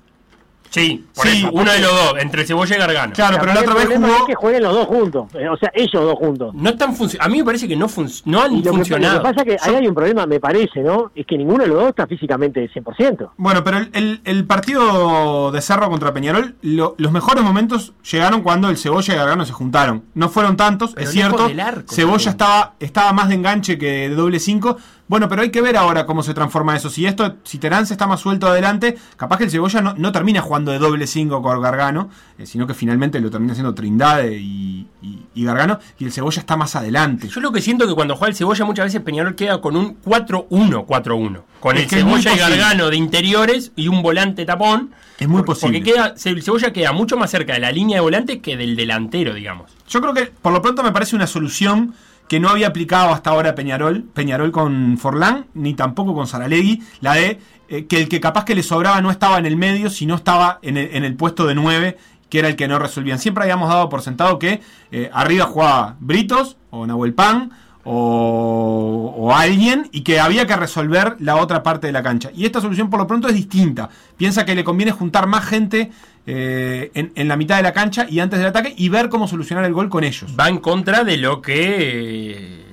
Sí, 0.71 1.05
por 1.15 1.27
Sí, 1.27 1.39
eso, 1.39 1.51
uno 1.53 1.73
de 1.73 1.79
los 1.81 1.91
dos, 1.91 2.15
entre 2.21 2.45
Cebolla 2.47 2.77
y 2.77 2.79
Gargano. 2.79 3.13
Claro, 3.15 3.39
pero 3.41 3.55
la 3.55 3.61
otra 3.61 3.73
el 3.73 3.79
vez 3.79 3.87
problema 3.87 4.07
jugó. 4.09 4.19
es 4.21 4.27
que 4.27 4.35
jueguen 4.35 4.63
los 4.63 4.75
dos 4.75 4.87
juntos, 4.87 5.27
eh, 5.35 5.49
o 5.49 5.57
sea, 5.57 5.71
ellos 5.75 6.03
dos 6.03 6.15
juntos. 6.19 6.55
No 6.55 6.71
están 6.71 6.97
func- 6.97 7.17
a 7.19 7.29
mí 7.29 7.39
me 7.39 7.45
parece 7.45 7.67
que 7.67 7.77
no, 7.77 7.89
func- 7.89 8.23
no 8.27 8.43
han 8.43 8.57
lo 8.57 8.63
que, 8.63 8.69
lo 8.69 8.75
funcionado. 8.75 9.19
que 9.19 9.23
pasa 9.23 9.43
es 9.43 9.45
que 9.45 9.57
ahí 9.69 9.75
hay 9.77 9.87
un 9.87 9.95
problema, 9.95 10.27
me 10.27 10.41
parece, 10.41 10.81
¿no? 10.81 11.11
Es 11.15 11.27
que 11.27 11.39
ninguno 11.39 11.63
de 11.65 11.69
los 11.71 11.79
dos 11.81 11.89
está 11.91 12.07
físicamente 12.07 12.69
100%. 12.73 13.31
Bueno, 13.37 13.65
pero 13.65 13.79
el, 13.79 13.91
el- 13.95 14.21
el 14.25 14.45
partido 14.45 15.51
de 15.53 15.61
Cerro 15.61 15.89
contra 15.91 16.13
Peñarol, 16.13 16.57
lo- 16.63 16.95
los 16.99 17.13
mejores 17.13 17.43
momentos 17.45 17.93
llegaron 18.11 18.43
cuando 18.43 18.69
el 18.69 18.77
Cebolla 18.77 19.15
y 19.15 19.17
Gargano 19.17 19.45
se 19.47 19.53
juntaron. 19.53 20.05
No 20.15 20.29
fueron 20.29 20.57
tantos, 20.57 20.93
Pero 20.95 21.07
es 21.07 21.13
cierto. 21.13 21.49
del 21.49 21.61
arco 21.61 21.95
Cebolla 21.95 22.31
estaba, 22.31 22.75
estaba 22.81 23.13
más 23.13 23.29
de 23.29 23.35
enganche 23.37 23.79
que 23.79 24.09
de 24.09 24.15
doble 24.15 24.39
5. 24.41 24.77
Bueno, 25.09 25.29
pero 25.29 25.43
hay 25.43 25.51
que 25.51 25.63
ver 25.63 25.77
ahora 25.77 26.05
cómo 26.07 26.23
se 26.23 26.35
transforma 26.35 26.77
eso. 26.77 26.91
Si 26.91 27.07
esto, 27.07 27.37
si 27.43 27.59
Terán 27.59 27.87
se 27.87 27.95
está 27.95 28.07
más 28.07 28.21
suelto 28.21 28.47
adelante, 28.47 28.97
capaz 29.17 29.39
que 29.39 29.45
el 29.45 29.51
Cebolla 29.51 29.81
no, 29.81 29.95
no 29.97 30.13
termina 30.13 30.41
jugando 30.43 30.71
de 30.71 30.79
doble 30.79 31.07
5 31.07 31.41
con 31.43 31.61
Gargano, 31.63 32.11
eh, 32.39 32.45
sino 32.47 32.67
que 32.67 32.75
finalmente 32.75 33.19
lo 33.21 33.31
termina 33.31 33.53
haciendo 33.53 33.75
Trindade 33.75 34.37
y, 34.37 34.87
y- 35.03 35.19
y 35.35 35.45
Gargano, 35.45 35.79
y 35.99 36.05
el 36.05 36.13
Cebolla 36.13 36.41
está 36.41 36.57
más 36.57 36.77
adelante. 36.77 37.29
Yo 37.29 37.41
lo 37.41 37.53
que 37.53 37.61
siento 37.63 37.87
que 37.89 37.95
cuando 37.95 38.17
juega 38.17 38.31
el 38.31 38.37
Cebolla 38.37 38.65
muchas 38.65 38.87
veces 38.87 39.01
Peñarol 39.01 39.35
queda 39.35 39.61
con 39.61 39.77
un 39.77 39.97
4-1-4-1. 40.05 41.43
Con 41.61 41.77
Es 41.77 41.85
el 41.85 41.89
Cebolla 42.01 42.35
y. 42.35 42.39
Gargano 42.39 42.91
de 42.91 42.97
interiores 42.97 43.73
y 43.77 43.89
un 43.89 44.03
volante 44.03 44.45
tapón. 44.45 44.91
Es 45.19 45.27
muy 45.29 45.43
posible. 45.43 45.79
Porque 45.79 45.93
queda, 45.93 46.15
el 46.25 46.43
Cebolla 46.43 46.73
queda 46.73 46.93
mucho 46.93 47.17
más 47.17 47.31
cerca 47.31 47.55
de 47.55 47.61
la 47.61 47.73
línea 47.73 47.97
de 47.97 48.01
volante 48.03 48.41
que 48.41 48.57
del 48.57 48.77
delantero, 48.77 49.35
digamos. 49.35 49.71
Yo 49.89 50.01
creo 50.01 50.15
que 50.15 50.27
por 50.27 50.53
lo 50.53 50.63
pronto 50.63 50.83
me 50.83 50.93
parece 50.93 51.17
una 51.17 51.27
solución 51.27 51.95
que 52.29 52.41
no 52.41 52.51
había 52.51 52.69
aplicado 52.69 53.13
hasta 53.13 53.31
ahora 53.31 53.55
Peñarol, 53.55 54.03
Peñarol 54.03 54.53
con 54.53 54.99
Forlán, 54.99 55.47
ni 55.55 55.75
tampoco 55.75 56.15
con 56.15 56.27
Saralegui, 56.27 56.83
la 57.01 57.15
de 57.15 57.41
eh, 57.69 57.87
que 57.87 57.99
el 57.99 58.09
que 58.09 58.21
capaz 58.21 58.45
que 58.45 58.55
le 58.55 58.63
sobraba 58.63 59.01
no 59.01 59.11
estaba 59.11 59.39
en 59.39 59.47
el 59.47 59.57
medio, 59.57 59.91
sino 59.91 60.15
estaba 60.15 60.59
en 60.63 60.77
el, 60.77 61.15
puesto 61.17 61.47
de 61.47 61.55
9, 61.55 61.97
que 62.29 62.39
era 62.39 62.49
el 62.49 62.57
que 62.57 62.69
no 62.69 62.79
resolvían. 62.79 63.19
Siempre 63.19 63.45
habíamos 63.45 63.69
dado 63.69 63.89
por 63.89 64.03
sentado 64.03 64.39
que 64.39 64.61
eh, 64.93 65.11
arriba 65.13 65.47
jugaba 65.47 65.97
Britos 66.01 66.57
o 66.71 66.87
Nahuel 66.87 67.15
Pan 67.15 67.51
o, 67.85 69.15
o 69.17 69.35
alguien 69.35 69.89
y 69.93 70.03
que 70.03 70.21
había 70.21 70.47
que 70.47 70.57
resolver 70.57 71.17
la 71.21 71.37
otra 71.37 71.63
parte 71.63 71.87
de 71.87 71.93
la 71.95 72.03
cancha. 72.03 72.31
Y 72.35 72.45
esta 72.45 72.61
solución 72.61 72.91
por 72.91 73.01
lo 73.01 73.07
pronto 73.07 73.29
es 73.29 73.35
distinta. 73.35 73.89
Piensa 74.19 74.45
que 74.45 74.55
le 74.55 74.65
conviene 74.65 74.93
juntar 74.93 75.27
más 75.27 75.47
gente 75.47 75.91
eh, 76.31 76.91
en, 76.93 77.11
en 77.15 77.27
la 77.27 77.37
mitad 77.37 77.57
de 77.57 77.63
la 77.63 77.73
cancha 77.73 78.07
y 78.09 78.21
antes 78.21 78.39
del 78.39 78.49
ataque 78.49 78.75
y 78.77 78.91
ver 78.91 79.09
cómo 79.09 79.27
solucionar 79.27 79.65
el 79.65 79.73
gol 79.73 79.89
con 79.89 80.05
ellos. 80.05 80.31
Va 80.39 80.49
en 80.49 80.59
contra 80.59 81.03
de 81.03 81.17
lo 81.17 81.41
que 81.41 82.33
eh, 82.33 82.65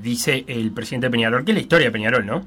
dice 0.00 0.44
el 0.46 0.70
presidente 0.72 1.08
de 1.08 1.10
Peñarol, 1.10 1.44
que 1.44 1.50
es 1.52 1.56
la 1.56 1.60
historia 1.60 1.86
de 1.88 1.92
Peñarol, 1.92 2.24
¿no? 2.24 2.46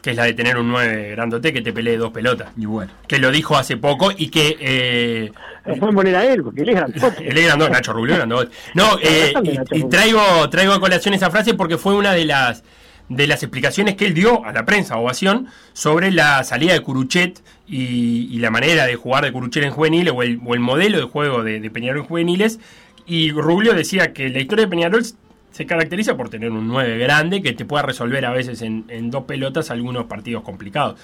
Que 0.00 0.10
es 0.12 0.16
la 0.16 0.24
de 0.24 0.32
tener 0.32 0.56
un 0.56 0.68
9 0.68 1.10
grandote 1.10 1.52
que 1.52 1.60
te 1.60 1.72
pelee 1.72 1.96
dos 1.98 2.10
pelotas. 2.12 2.52
Y 2.56 2.64
bueno. 2.66 2.90
Que 3.06 3.18
lo 3.18 3.30
dijo 3.30 3.56
hace 3.56 3.76
poco 3.76 4.10
y 4.16 4.28
que... 4.28 4.56
eh, 4.60 5.32
Lo 5.66 5.76
pueden 5.76 5.94
poner 5.94 6.16
a 6.16 6.24
él, 6.24 6.42
porque 6.42 6.62
él 6.62 6.68
es 6.70 6.76
grandote. 6.76 7.28
Él 7.28 7.36
es 7.36 7.44
grandote, 7.44 7.70
Nacho 7.72 7.92
Rubio 7.92 8.14
grandote. 8.16 8.50
No, 8.74 8.96
eh, 9.02 9.34
y, 9.72 9.78
y 9.80 9.88
traigo, 9.88 10.48
traigo 10.48 10.72
a 10.72 10.80
colación 10.80 11.12
esa 11.14 11.30
frase 11.30 11.52
porque 11.54 11.76
fue 11.76 11.94
una 11.94 12.12
de 12.14 12.24
las 12.24 12.62
de 13.08 13.26
las 13.26 13.42
explicaciones 13.42 13.94
que 13.96 14.06
él 14.06 14.14
dio 14.14 14.44
a 14.44 14.52
la 14.52 14.64
prensa, 14.66 14.96
ovación, 14.98 15.46
sobre 15.72 16.10
la 16.12 16.44
salida 16.44 16.74
de 16.74 16.80
Curuchet 16.80 17.42
y, 17.66 18.28
y 18.30 18.38
la 18.38 18.50
manera 18.50 18.84
de 18.86 18.96
jugar 18.96 19.24
de 19.24 19.32
Curuchet 19.32 19.64
en 19.64 19.70
juveniles 19.70 20.12
o 20.14 20.22
el, 20.22 20.38
o 20.44 20.54
el 20.54 20.60
modelo 20.60 20.98
de 20.98 21.04
juego 21.04 21.42
de, 21.42 21.70
Peñarol 21.70 22.02
en 22.02 22.06
juveniles. 22.06 22.60
Y 23.06 23.30
Rubio 23.32 23.72
decía 23.74 24.12
que 24.12 24.28
la 24.28 24.40
historia 24.40 24.66
de 24.66 24.70
Peñarol 24.70 25.02
se 25.50 25.64
caracteriza 25.66 26.16
por 26.16 26.28
tener 26.28 26.50
un 26.50 26.68
9 26.68 26.98
grande 26.98 27.40
que 27.42 27.52
te 27.54 27.64
pueda 27.64 27.82
resolver 27.82 28.24
a 28.26 28.30
veces 28.32 28.60
en, 28.62 28.84
en 28.88 29.10
dos 29.10 29.24
pelotas 29.24 29.70
algunos 29.70 30.04
partidos 30.04 30.42
complicados. 30.42 31.00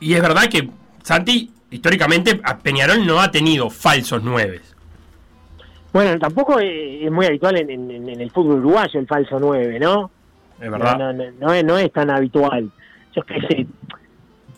Y 0.00 0.14
es 0.14 0.22
verdad 0.22 0.48
que 0.48 0.70
Santi, 1.02 1.50
históricamente, 1.70 2.40
a 2.42 2.58
Peñarol 2.58 3.06
no 3.06 3.20
ha 3.20 3.30
tenido 3.30 3.68
falsos 3.70 4.22
9. 4.22 4.60
Bueno, 5.92 6.18
tampoco 6.18 6.58
es, 6.60 7.10
muy 7.10 7.26
habitual 7.26 7.56
en, 7.58 7.70
en- 7.70 8.08
en 8.08 8.20
el 8.20 8.30
fútbol 8.30 8.58
uruguayo 8.58 9.00
el 9.00 9.06
falso 9.06 9.38
9, 9.38 9.78
¿no? 9.78 10.10
Es 10.60 10.70
verdad. 10.70 10.98
No, 10.98 11.12
no, 11.12 11.24
no, 11.24 11.30
no 11.40 11.52
es, 11.52 11.64
no 11.64 11.78
es 11.78 11.92
tan 11.92 12.10
habitual. 12.10 12.70
Yo 13.14 13.22
qué 13.22 13.40
sé. 13.48 13.66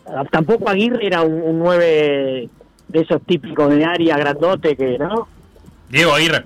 Ah, 0.07 0.23
Tampoco 0.31 0.69
Aguirre 0.69 1.05
era 1.05 1.21
un, 1.21 1.41
un 1.41 1.59
9 1.59 2.49
de 2.87 2.99
esos 3.01 3.21
típicos 3.23 3.69
de 3.69 3.85
área 3.85 4.17
grandote 4.17 4.75
que, 4.75 4.97
¿no? 4.97 5.27
Diego 5.89 6.13
Aguirre. 6.13 6.43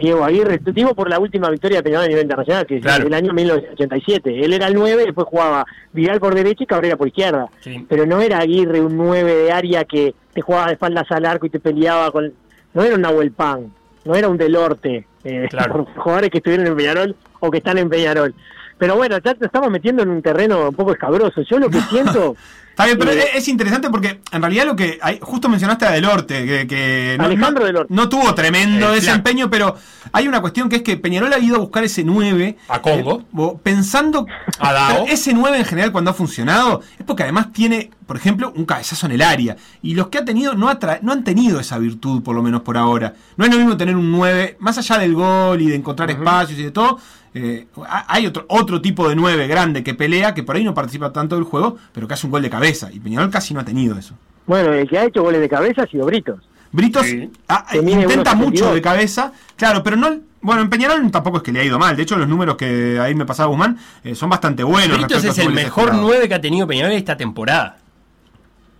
Diego 0.00 0.24
Aguirre, 0.24 0.58
te 0.58 0.72
digo 0.72 0.92
por 0.94 1.08
la 1.08 1.20
última 1.20 1.48
victoria 1.50 1.78
de 1.78 1.82
Peñarol 1.84 2.06
a 2.06 2.08
nivel 2.08 2.22
internacional, 2.24 2.66
que 2.66 2.80
Claro. 2.80 3.02
es 3.02 3.06
el 3.06 3.14
año 3.14 3.32
1987. 3.32 4.44
Él 4.44 4.52
era 4.52 4.66
el 4.66 4.74
9, 4.74 5.04
después 5.04 5.26
jugaba 5.28 5.64
Vidal 5.92 6.18
por 6.18 6.34
derecha 6.34 6.64
y 6.64 6.66
Cabrera 6.66 6.96
por 6.96 7.06
izquierda. 7.06 7.46
Sí. 7.60 7.86
Pero 7.88 8.04
no 8.06 8.20
era 8.20 8.38
Aguirre 8.38 8.80
un 8.80 8.96
9 8.96 9.34
de 9.34 9.52
área 9.52 9.84
que 9.84 10.14
te 10.32 10.40
jugaba 10.40 10.66
de 10.66 10.72
espaldas 10.72 11.08
al 11.10 11.24
arco 11.26 11.46
y 11.46 11.50
te 11.50 11.60
peleaba 11.60 12.10
con... 12.10 12.32
No 12.72 12.82
era 12.82 12.96
un 12.96 13.02
Nahuel 13.02 13.30
Pan, 13.30 13.72
no 14.04 14.16
era 14.16 14.28
un 14.28 14.36
Delorte, 14.36 15.06
eh, 15.22 15.46
Claro. 15.48 15.84
por 15.84 15.94
jugadores 16.02 16.30
que 16.30 16.38
estuvieron 16.38 16.66
en 16.66 16.76
Peñarol 16.76 17.14
o 17.38 17.50
que 17.52 17.58
están 17.58 17.78
en 17.78 17.88
Peñarol. 17.88 18.34
Pero 18.78 18.96
bueno, 18.96 19.16
ya 19.24 19.34
te 19.34 19.46
estamos 19.46 19.70
metiendo 19.70 20.02
en 20.02 20.08
un 20.10 20.22
terreno 20.22 20.68
un 20.68 20.74
poco 20.74 20.92
escabroso. 20.92 21.42
Yo 21.48 21.58
lo 21.58 21.70
que 21.70 21.80
siento... 21.90 22.36
Está 22.70 22.86
bien, 22.86 22.98
pero 22.98 23.12
Eh, 23.12 23.20
es, 23.34 23.36
es 23.36 23.46
interesante 23.48 23.88
porque 23.88 24.18
en 24.32 24.42
realidad 24.42 24.66
lo 24.66 24.74
que 24.74 24.98
hay, 25.00 25.20
justo 25.22 25.48
mencionaste 25.48 25.86
a 25.86 25.92
Delorte, 25.92 26.44
que, 26.44 26.66
que 26.66 27.14
no, 27.16 27.26
Alejandro 27.26 27.60
no- 27.60 27.66
Delorte. 27.68 27.94
no 27.94 28.08
tuvo 28.08 28.34
tremendo 28.34 28.88
El 28.88 28.96
desempeño, 29.00 29.48
pero 29.48 29.76
hay 30.10 30.26
una 30.26 30.40
cuestión 30.40 30.68
que 30.68 30.76
es 30.76 30.82
que 30.82 30.96
Peñarol 30.96 31.32
ha 31.32 31.38
ido 31.38 31.54
a 31.54 31.60
buscar 31.60 31.84
ese 31.84 32.02
9 32.02 32.56
A 32.66 32.82
Congo. 32.82 33.22
eh, 33.54 33.58
pensando 33.62 34.26
A 34.58 34.72
Dao. 34.72 35.04
ese 35.08 35.32
9 35.34 35.56
en 35.58 35.64
general 35.66 35.92
cuando 35.92 36.10
ha 36.10 36.14
funcionado 36.14 36.80
es 36.98 37.04
porque 37.06 37.22
además 37.22 37.52
tiene, 37.52 37.92
por 38.08 38.16
ejemplo, 38.16 38.52
un 38.56 38.64
cabezazo 38.64 39.06
en 39.06 39.12
el 39.12 39.22
área 39.22 39.54
y 39.80 39.94
los 39.94 40.08
que 40.08 40.18
ha 40.18 40.24
tenido 40.24 40.54
no, 40.56 40.68
ha 40.68 40.76
no 41.00 41.12
han 41.12 41.22
tenido 41.22 41.60
esa 41.60 41.78
virtud 41.78 42.24
por 42.24 42.34
lo 42.34 42.42
menos 42.42 42.62
por 42.62 42.76
ahora. 42.76 43.14
No 43.36 43.44
es 43.44 43.52
lo 43.52 43.58
mismo 43.58 43.76
tener 43.76 43.94
un 43.94 44.10
9 44.10 44.56
más 44.58 44.78
allá 44.78 44.98
del 44.98 45.14
gol 45.14 45.62
y 45.62 45.68
de 45.68 45.76
encontrar 45.76 46.10
espacios 46.10 46.58
y 46.58 46.64
de 46.64 46.70
todo. 46.72 46.98
Eh, 47.34 47.66
ha- 47.86 48.04
hay 48.08 48.26
otro, 48.26 48.44
otro 48.48 48.80
tipo 48.80 49.08
de 49.08 49.16
9 49.16 49.46
grande 49.46 49.82
que 49.82 49.94
pelea, 49.94 50.34
que 50.34 50.42
por 50.42 50.56
ahí 50.56 50.64
no 50.64 50.72
participa 50.74 51.12
tanto 51.12 51.34
del 51.34 51.44
juego, 51.44 51.76
pero 51.92 52.06
que 52.08 52.14
hace 52.14 52.26
un 52.26 52.30
gol 52.30 52.42
de 52.42 52.50
cabeza. 52.50 52.90
Y 52.92 53.00
Peñarol 53.00 53.30
casi 53.30 53.52
no 53.54 53.60
ha 53.60 53.64
tenido 53.64 53.98
eso. 53.98 54.14
Bueno, 54.46 54.72
el 54.72 54.88
que 54.88 54.98
ha 54.98 55.04
hecho 55.04 55.22
goles 55.22 55.40
de 55.40 55.48
cabeza 55.48 55.82
ha 55.82 55.86
sido 55.86 56.06
Britos. 56.06 56.40
Britos 56.72 57.06
Sí. 57.06 57.30
ah, 57.48 57.66
intenta 57.74 58.32
1.72. 58.32 58.36
mucho 58.36 58.74
de 58.74 58.82
cabeza, 58.82 59.32
claro, 59.56 59.82
pero 59.82 59.96
no. 59.96 60.18
Bueno, 60.40 60.60
en 60.62 60.68
Peñarol 60.68 61.10
tampoco 61.10 61.38
es 61.38 61.42
que 61.42 61.52
le 61.52 61.60
ha 61.60 61.64
ido 61.64 61.78
mal. 61.78 61.96
De 61.96 62.02
hecho, 62.02 62.16
los 62.16 62.28
números 62.28 62.56
que 62.56 62.98
ahí 63.00 63.14
me 63.14 63.24
pasaba 63.24 63.48
Guzmán 63.48 63.78
eh, 64.02 64.14
son 64.14 64.28
bastante 64.28 64.62
buenos. 64.62 64.98
Britos 64.98 65.24
es 65.24 65.38
el 65.38 65.52
mejor 65.52 65.84
esperados. 65.84 66.06
9 66.10 66.28
que 66.28 66.34
ha 66.34 66.40
tenido 66.40 66.66
Peñarol 66.66 66.92
esta 66.92 67.16
temporada. 67.16 67.78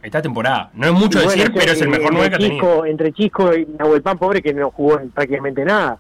Esta 0.03 0.21
temporada. 0.21 0.71
No 0.75 0.87
es 0.89 0.93
mucho 0.93 1.19
bueno, 1.19 1.31
decir, 1.31 1.47
yo, 1.49 1.55
pero 1.59 1.73
es 1.73 1.81
el 1.81 1.89
eh, 1.89 1.91
mejor 1.91 2.13
9 2.13 2.29
que 2.29 2.35
ha 2.35 2.39
tenido. 2.39 2.85
Entre 2.85 3.13
Chisco 3.13 3.57
y 3.57 3.65
Nahuel 3.79 4.03
Pan, 4.03 4.19
pobre, 4.19 4.43
que 4.43 4.53
no 4.53 4.71
jugó 4.71 5.01
en 5.01 5.11
prácticamente 5.11 5.65
nada. 5.65 5.97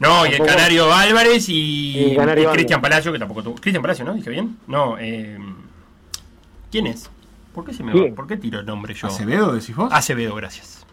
No, 0.00 0.26
y 0.26 0.30
el 0.30 0.46
Canario 0.46 0.92
Álvarez 0.92 1.46
y. 1.48 2.16
Cristian 2.52 2.80
Palacio, 2.80 3.12
que 3.12 3.18
tampoco 3.18 3.42
tuvo. 3.42 3.54
Cristian 3.56 3.82
Palacio, 3.82 4.04
¿no? 4.04 4.14
¿Dije 4.14 4.30
bien? 4.30 4.56
No, 4.66 4.96
eh, 4.98 5.38
¿quién 6.70 6.86
es? 6.86 7.10
¿Por 7.54 7.64
qué 7.64 7.72
se 7.72 7.82
me 7.82 7.92
va? 7.92 8.14
¿Por 8.14 8.26
qué 8.26 8.36
tiro 8.36 8.60
el 8.60 8.66
nombre 8.66 8.94
yo? 8.94 9.08
Acevedo, 9.08 9.52
decís 9.52 9.74
vos. 9.74 9.92
Acevedo, 9.92 10.34
gracias. 10.36 10.86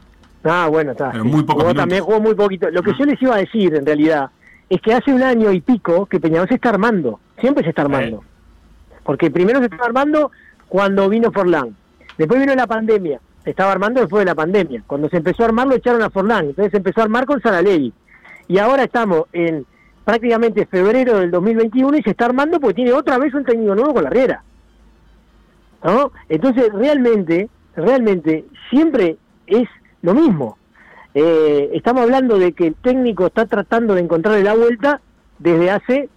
Ah, 0.43 0.67
bueno, 0.69 0.91
está. 0.91 1.11
Pero 1.11 1.25
muy 1.25 1.43
minutos. 1.43 1.75
también 1.75 2.03
jugó 2.03 2.19
muy 2.19 2.35
poquito. 2.35 2.69
Lo 2.69 2.83
que 2.83 2.93
yo 2.97 3.05
les 3.05 3.21
iba 3.21 3.35
a 3.35 3.39
decir, 3.39 3.75
en 3.75 3.85
realidad, 3.85 4.29
es 4.69 4.81
que 4.81 4.93
hace 4.93 5.11
un 5.11 5.23
año 5.23 5.51
y 5.51 5.61
pico 5.61 6.05
que 6.05 6.19
Peñarol 6.19 6.47
se 6.47 6.55
está 6.55 6.69
armando. 6.69 7.19
Siempre 7.39 7.63
se 7.63 7.69
está 7.69 7.83
armando. 7.83 8.23
Porque 9.03 9.29
primero 9.29 9.59
se 9.59 9.65
estaba 9.65 9.85
armando 9.85 10.31
cuando 10.67 11.09
vino 11.09 11.31
Forlán. 11.31 11.75
Después 12.17 12.39
vino 12.39 12.55
la 12.55 12.67
pandemia. 12.67 13.19
Se 13.43 13.51
estaba 13.51 13.71
armando 13.71 14.01
después 14.01 14.21
de 14.21 14.25
la 14.25 14.35
pandemia. 14.35 14.83
Cuando 14.87 15.09
se 15.09 15.17
empezó 15.17 15.43
a 15.43 15.47
armar 15.47 15.67
lo 15.67 15.75
echaron 15.75 16.01
a 16.01 16.09
Forlán. 16.09 16.47
Entonces 16.47 16.71
se 16.71 16.77
empezó 16.77 17.01
a 17.01 17.03
armar 17.03 17.25
con 17.25 17.41
Saralegui. 17.41 17.93
Y 18.47 18.59
ahora 18.59 18.83
estamos 18.83 19.25
en 19.33 19.65
prácticamente 20.03 20.65
febrero 20.67 21.19
del 21.19 21.31
2021 21.31 21.97
y 21.97 22.03
se 22.03 22.11
está 22.11 22.25
armando 22.25 22.59
porque 22.59 22.75
tiene 22.75 22.93
otra 22.93 23.17
vez 23.17 23.33
un 23.33 23.43
técnico 23.43 23.75
nuevo 23.75 23.93
con 23.93 24.03
la 24.03 24.09
Riera. 24.09 24.43
¿No? 25.83 26.11
Entonces 26.29 26.71
realmente, 26.73 27.49
realmente 27.75 28.45
siempre 28.69 29.17
es 29.47 29.67
lo 30.01 30.13
mismo. 30.13 30.57
Eh, 31.13 31.71
estamos 31.73 32.03
hablando 32.03 32.37
de 32.37 32.53
que 32.53 32.67
el 32.67 32.75
técnico 32.75 33.27
está 33.27 33.45
tratando 33.45 33.95
de 33.95 34.01
encontrarle 34.01 34.43
la 34.43 34.53
vuelta 34.53 35.01
desde 35.39 35.71
hace 35.71 36.09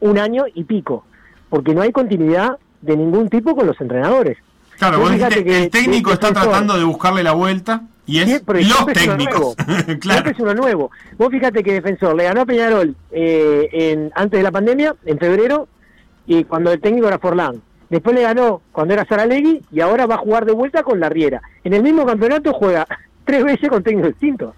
un 0.00 0.18
año 0.18 0.44
y 0.54 0.64
pico, 0.64 1.04
porque 1.48 1.74
no 1.74 1.82
hay 1.82 1.92
continuidad 1.92 2.58
de 2.80 2.96
ningún 2.96 3.28
tipo 3.28 3.54
con 3.54 3.66
los 3.66 3.80
entrenadores. 3.80 4.38
Claro, 4.78 4.98
Vos 4.98 5.12
dijiste, 5.12 5.44
que 5.44 5.64
el 5.64 5.70
técnico 5.70 6.12
está 6.12 6.32
tratando 6.32 6.76
de 6.76 6.84
buscarle 6.84 7.22
la 7.22 7.32
vuelta 7.32 7.82
y 8.06 8.18
es 8.18 8.26
Siempre- 8.26 8.62
los 8.64 8.72
siempre 8.72 9.00
es 9.00 9.06
uno 9.08 9.16
nuevo. 9.16 9.54
claro. 9.56 9.98
Siempre 10.02 10.32
es 10.32 10.40
uno 10.40 10.54
nuevo. 10.54 10.90
Vos 11.18 11.28
fíjate 11.30 11.62
que 11.62 11.72
Defensor 11.74 12.16
le 12.16 12.24
ganó 12.24 12.40
a 12.42 12.46
Peñarol 12.46 12.94
eh, 13.10 13.68
en, 13.72 14.10
antes 14.14 14.38
de 14.38 14.42
la 14.44 14.50
pandemia, 14.50 14.94
en 15.04 15.18
febrero, 15.18 15.68
y 16.26 16.44
cuando 16.44 16.72
el 16.72 16.80
técnico 16.80 17.08
era 17.08 17.18
Forlán. 17.18 17.62
Después 17.90 18.14
le 18.16 18.22
ganó 18.22 18.62
cuando 18.72 18.94
era 18.94 19.04
Saralegui 19.04 19.62
y 19.70 19.80
ahora 19.80 20.06
va 20.06 20.14
a 20.14 20.18
jugar 20.18 20.46
de 20.46 20.52
vuelta 20.52 20.82
con 20.82 20.98
la 20.98 21.08
Riera. 21.10 21.42
En 21.62 21.74
el 21.74 21.82
mismo 21.82 22.06
campeonato 22.06 22.52
juega 22.52 22.86
tres 23.24 23.44
veces 23.44 23.68
con 23.68 23.82
técnicos 23.82 24.10
distintos. 24.12 24.54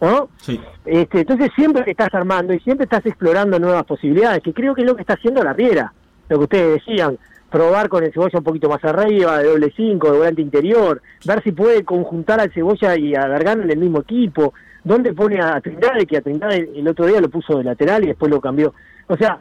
¿No? 0.00 0.28
Sí. 0.40 0.60
Este, 0.84 1.20
entonces 1.20 1.50
siempre 1.56 1.82
te 1.82 1.90
estás 1.90 2.12
armando 2.14 2.52
y 2.54 2.60
siempre 2.60 2.84
estás 2.84 3.04
explorando 3.04 3.58
nuevas 3.58 3.84
posibilidades, 3.84 4.42
que 4.42 4.52
creo 4.52 4.74
que 4.74 4.82
es 4.82 4.86
lo 4.86 4.94
que 4.94 5.02
está 5.02 5.14
haciendo 5.14 5.42
la 5.42 5.52
Riera, 5.52 5.92
lo 6.28 6.38
que 6.38 6.44
ustedes 6.44 6.84
decían, 6.84 7.18
probar 7.50 7.88
con 7.88 8.04
el 8.04 8.12
cebolla 8.12 8.38
un 8.38 8.44
poquito 8.44 8.68
más 8.68 8.84
arriba, 8.84 9.38
de 9.38 9.48
doble 9.48 9.72
cinco, 9.74 10.10
de 10.10 10.18
volante 10.18 10.42
interior, 10.42 11.00
ver 11.24 11.42
si 11.42 11.52
puede 11.52 11.84
conjuntar 11.84 12.40
al 12.40 12.52
cebolla 12.52 12.96
y 12.96 13.14
a 13.14 13.26
Gargano 13.26 13.62
en 13.62 13.70
el 13.70 13.78
mismo 13.78 14.00
equipo, 14.00 14.54
dónde 14.84 15.14
pone 15.14 15.40
a 15.40 15.60
Trindade, 15.60 16.06
que 16.06 16.18
a 16.18 16.22
Trindade 16.22 16.70
el 16.74 16.88
otro 16.88 17.06
día 17.06 17.20
lo 17.20 17.28
puso 17.28 17.58
de 17.58 17.64
lateral 17.64 18.04
y 18.04 18.08
después 18.08 18.30
lo 18.30 18.40
cambió. 18.40 18.74
O 19.06 19.16
sea, 19.16 19.40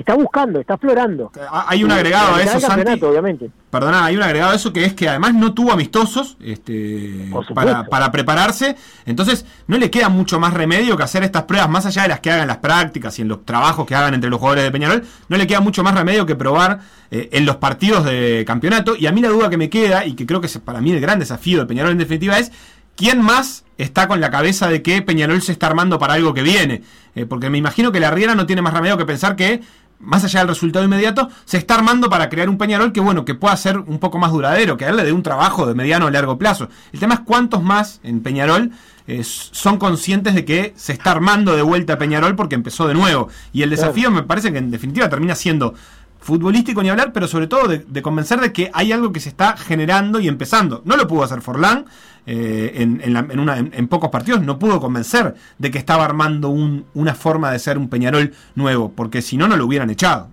está 0.00 0.14
buscando, 0.14 0.60
está 0.60 0.74
explorando. 0.74 1.32
Ah, 1.50 1.66
Hay 1.68 1.84
un 1.84 1.90
agregado 1.90 2.34
a 2.34 2.42
eso, 2.42 2.60
Santi. 2.60 3.02
obviamente. 3.04 3.50
Perdona, 3.70 4.04
hay 4.04 4.16
un 4.16 4.22
agregado 4.22 4.52
a 4.52 4.54
eso 4.54 4.72
que 4.72 4.84
es 4.84 4.94
que 4.94 5.08
además 5.08 5.34
no 5.34 5.52
tuvo 5.52 5.72
amistosos 5.72 6.36
este, 6.40 7.30
para, 7.54 7.84
para 7.84 8.10
prepararse. 8.12 8.76
Entonces 9.04 9.44
no 9.66 9.76
le 9.78 9.90
queda 9.90 10.08
mucho 10.08 10.40
más 10.40 10.54
remedio 10.54 10.96
que 10.96 11.02
hacer 11.02 11.22
estas 11.24 11.44
pruebas, 11.44 11.68
más 11.68 11.86
allá 11.86 12.02
de 12.02 12.08
las 12.08 12.20
que 12.20 12.30
hagan 12.30 12.48
las 12.48 12.58
prácticas 12.58 13.18
y 13.18 13.22
en 13.22 13.28
los 13.28 13.44
trabajos 13.44 13.86
que 13.86 13.94
hagan 13.94 14.14
entre 14.14 14.30
los 14.30 14.38
jugadores 14.38 14.64
de 14.64 14.70
Peñarol. 14.70 15.04
No 15.28 15.36
le 15.36 15.46
queda 15.46 15.60
mucho 15.60 15.82
más 15.82 15.94
remedio 15.94 16.24
que 16.26 16.36
probar 16.36 16.80
eh, 17.10 17.28
en 17.32 17.44
los 17.44 17.56
partidos 17.56 18.04
de 18.04 18.44
campeonato. 18.46 18.96
Y 18.96 19.06
a 19.06 19.12
mí 19.12 19.20
la 19.20 19.28
duda 19.28 19.50
que 19.50 19.56
me 19.56 19.68
queda, 19.68 20.06
y 20.06 20.14
que 20.14 20.26
creo 20.26 20.40
que 20.40 20.46
es 20.46 20.58
para 20.58 20.80
mí 20.80 20.92
el 20.92 21.00
gran 21.00 21.18
desafío 21.18 21.60
de 21.60 21.66
Peñarol 21.66 21.92
en 21.92 21.98
definitiva, 21.98 22.38
es 22.38 22.52
quién 22.96 23.20
más 23.20 23.64
está 23.78 24.08
con 24.08 24.20
la 24.22 24.30
cabeza 24.30 24.68
de 24.68 24.80
que 24.80 25.02
Peñarol 25.02 25.42
se 25.42 25.52
está 25.52 25.66
armando 25.66 25.98
para 25.98 26.14
algo 26.14 26.32
que 26.32 26.42
viene. 26.42 26.82
Eh, 27.14 27.26
porque 27.26 27.50
me 27.50 27.58
imagino 27.58 27.92
que 27.92 28.00
la 28.00 28.10
Riera 28.10 28.34
no 28.34 28.46
tiene 28.46 28.62
más 28.62 28.72
remedio 28.72 28.96
que 28.96 29.04
pensar 29.04 29.36
que 29.36 29.60
más 30.00 30.24
allá 30.24 30.40
del 30.40 30.48
resultado 30.48 30.84
inmediato, 30.84 31.28
se 31.44 31.56
está 31.56 31.74
armando 31.74 32.08
para 32.08 32.28
crear 32.28 32.48
un 32.48 32.58
Peñarol 32.58 32.92
que, 32.92 33.00
bueno, 33.00 33.24
que 33.24 33.34
pueda 33.34 33.56
ser 33.56 33.78
un 33.78 33.98
poco 33.98 34.18
más 34.18 34.32
duradero, 34.32 34.76
que 34.76 34.84
a 34.84 34.90
él 34.90 34.96
le 34.96 35.04
dé 35.04 35.12
un 35.12 35.22
trabajo 35.22 35.66
de 35.66 35.74
mediano 35.74 36.06
o 36.06 36.10
largo 36.10 36.38
plazo. 36.38 36.68
El 36.92 37.00
tema 37.00 37.14
es 37.14 37.20
cuántos 37.20 37.62
más 37.62 38.00
en 38.02 38.20
Peñarol 38.20 38.72
eh, 39.06 39.22
son 39.24 39.78
conscientes 39.78 40.34
de 40.34 40.44
que 40.44 40.74
se 40.76 40.92
está 40.92 41.12
armando 41.12 41.54
de 41.54 41.62
vuelta 41.62 41.98
Peñarol 41.98 42.34
porque 42.34 42.54
empezó 42.54 42.88
de 42.88 42.94
nuevo. 42.94 43.28
Y 43.52 43.62
el 43.62 43.70
desafío 43.70 44.10
me 44.10 44.22
parece 44.22 44.52
que 44.52 44.58
en 44.58 44.70
definitiva 44.70 45.08
termina 45.08 45.34
siendo 45.34 45.74
futbolístico 46.26 46.82
ni 46.82 46.90
hablar, 46.90 47.12
pero 47.12 47.28
sobre 47.28 47.46
todo 47.46 47.68
de, 47.68 47.78
de 47.78 48.02
convencer 48.02 48.40
de 48.40 48.52
que 48.52 48.70
hay 48.74 48.90
algo 48.92 49.12
que 49.12 49.20
se 49.20 49.28
está 49.28 49.56
generando 49.56 50.18
y 50.20 50.28
empezando. 50.28 50.82
No 50.84 50.96
lo 50.96 51.06
pudo 51.06 51.22
hacer 51.22 51.40
Forlán 51.40 51.86
eh, 52.26 52.72
en, 52.74 53.00
en, 53.02 53.12
la- 53.14 53.26
en 53.30 53.38
una- 53.38 53.58
en- 53.58 53.88
pocos 53.88 54.10
partidos, 54.10 54.42
no 54.42 54.58
pudo 54.58 54.80
convencer 54.80 55.34
de 55.58 55.70
que 55.70 55.78
estaba 55.78 56.04
armando 56.04 56.48
un- 56.48 56.84
una 56.94 57.14
forma 57.14 57.52
de 57.52 57.58
ser 57.60 57.78
un 57.78 57.88
Peñarol 57.88 58.32
nuevo, 58.56 58.90
porque 58.94 59.22
si 59.22 59.36
no, 59.36 59.46
no 59.46 59.56
lo 59.56 59.64
hubieran 59.66 59.88
echado. 59.90 60.28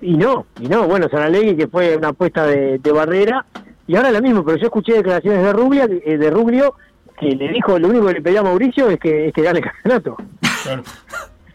Y 0.00 0.16
no, 0.16 0.46
y 0.60 0.66
no, 0.66 0.88
bueno, 0.88 1.08
Saralegui 1.08 1.56
que 1.56 1.68
fue 1.68 1.96
una 1.96 2.08
apuesta 2.08 2.44
de, 2.44 2.78
de 2.78 2.92
Barrera, 2.92 3.46
y 3.86 3.94
ahora 3.94 4.10
lo 4.10 4.20
mismo, 4.20 4.44
pero 4.44 4.58
yo 4.58 4.64
escuché 4.64 4.94
declaraciones 4.94 5.42
de 5.44 5.52
Rubia, 5.52 5.84
eh, 6.04 6.18
de 6.18 6.30
Ruglio, 6.30 6.74
que 7.20 7.26
le 7.36 7.48
dijo, 7.52 7.78
lo 7.78 7.86
único 7.88 8.06
que 8.06 8.14
le 8.14 8.22
pedía 8.22 8.40
a 8.40 8.42
Mauricio 8.42 8.90
es 8.90 8.98
que, 8.98 9.28
es 9.28 9.32
que 9.32 9.42
gane 9.42 9.60
el 9.60 9.64
campeonato. 9.64 10.16
Claro. 10.64 10.82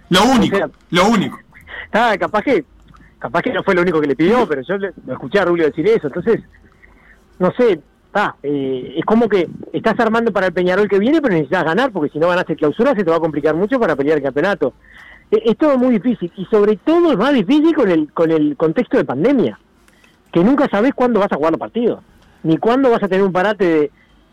Lo 0.09 0.23
único, 0.25 0.55
O 0.55 0.59
sea- 0.59 0.69
lo 0.91 1.07
único. 1.09 1.37
Ah, 1.93 2.15
capaz 2.19 2.41
que, 2.43 2.63
capaz 3.19 3.41
que 3.41 3.53
no 3.53 3.63
fue 3.63 3.75
lo 3.75 3.81
único 3.81 3.99
que 4.01 4.07
le 4.07 4.15
pidió, 4.15 4.47
pero 4.47 4.61
yo 4.61 4.77
le- 4.77 4.93
lo 5.05 5.13
escuché 5.13 5.39
a 5.39 5.45
Rubio 5.45 5.65
decir 5.65 5.87
eso, 5.87 6.07
entonces, 6.07 6.41
no 7.39 7.51
sé, 7.57 7.79
ah, 8.13 8.35
eh, 8.43 8.95
es 8.97 9.05
como 9.05 9.27
que 9.29 9.47
estás 9.73 9.99
armando 9.99 10.31
para 10.31 10.47
el 10.47 10.53
Peñarol 10.53 10.87
que 10.87 10.99
viene, 10.99 11.21
pero 11.21 11.33
necesitas 11.33 11.63
ganar, 11.63 11.91
porque 11.91 12.11
si 12.11 12.19
no 12.19 12.27
ganaste 12.27 12.55
clausura 12.55 12.93
se 12.95 13.03
te 13.03 13.09
va 13.11 13.17
a 13.17 13.21
complicar 13.21 13.55
mucho 13.55 13.79
para 13.79 13.95
pelear 13.95 14.17
el 14.17 14.23
campeonato. 14.23 14.73
Eh, 15.31 15.41
Es 15.45 15.57
todo 15.57 15.77
muy 15.77 15.93
difícil, 15.99 16.31
y 16.37 16.45
sobre 16.45 16.77
todo 16.77 17.11
es 17.11 17.17
más 17.17 17.33
difícil 17.33 17.73
con 17.75 17.89
el, 17.89 18.11
con 18.13 18.31
el 18.31 18.55
contexto 18.57 18.97
de 18.97 19.05
pandemia, 19.05 19.59
que 20.31 20.43
nunca 20.43 20.67
sabes 20.69 20.93
cuándo 20.93 21.19
vas 21.19 21.31
a 21.31 21.35
jugar 21.35 21.51
los 21.51 21.59
partidos, 21.59 21.99
ni 22.43 22.57
cuándo 22.57 22.89
vas 22.91 23.03
a 23.03 23.07
tener 23.07 23.23
un 23.25 23.31
parate 23.33 23.65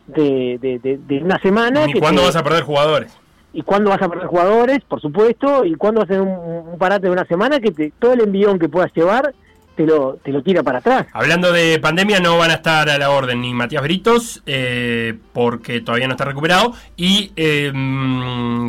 de, 0.07 0.59
de, 0.59 0.59
de, 0.61 0.78
de- 0.78 0.99
de 0.99 1.22
una 1.24 1.39
semana. 1.39 1.87
Ni 1.87 1.95
que 1.95 2.01
cuándo 2.01 2.20
te- 2.20 2.26
vas 2.28 2.37
a 2.37 2.43
perder 2.45 2.62
jugadores. 2.62 3.18
Y 3.55 3.62
cuándo 3.62 3.88
vas 3.88 4.02
a 4.02 4.09
perder 4.09 4.26
jugadores, 4.26 4.80
por 4.86 5.00
supuesto, 5.00 5.64
y 5.64 5.74
cuándo 5.76 6.02
hacer 6.02 6.20
un, 6.20 6.28
un 6.28 6.78
parate 6.78 7.07
de 7.07 7.12
una 7.12 7.24
semana 7.24 7.61
que 7.61 7.70
te, 7.70 7.92
todo 7.98 8.12
el 8.12 8.20
envión 8.20 8.59
que 8.59 8.68
puedas 8.68 8.92
llevar 8.92 9.32
te 9.74 9.86
lo, 9.86 10.18
te 10.22 10.30
lo 10.30 10.42
tira 10.42 10.62
para 10.62 10.78
atrás. 10.78 11.07
Hablando 11.12 11.52
de 11.52 11.78
pandemia, 11.80 12.20
no 12.20 12.38
van 12.38 12.50
a 12.50 12.55
estar 12.55 12.88
a 12.88 12.98
la 12.98 13.11
orden 13.11 13.40
ni 13.40 13.52
Matías 13.55 13.82
Britos, 13.82 14.42
eh, 14.46 15.14
porque 15.32 15.80
todavía 15.80 16.07
no 16.07 16.14
está 16.14 16.24
recuperado, 16.24 16.74
y 16.96 17.32
eh, 17.36 17.72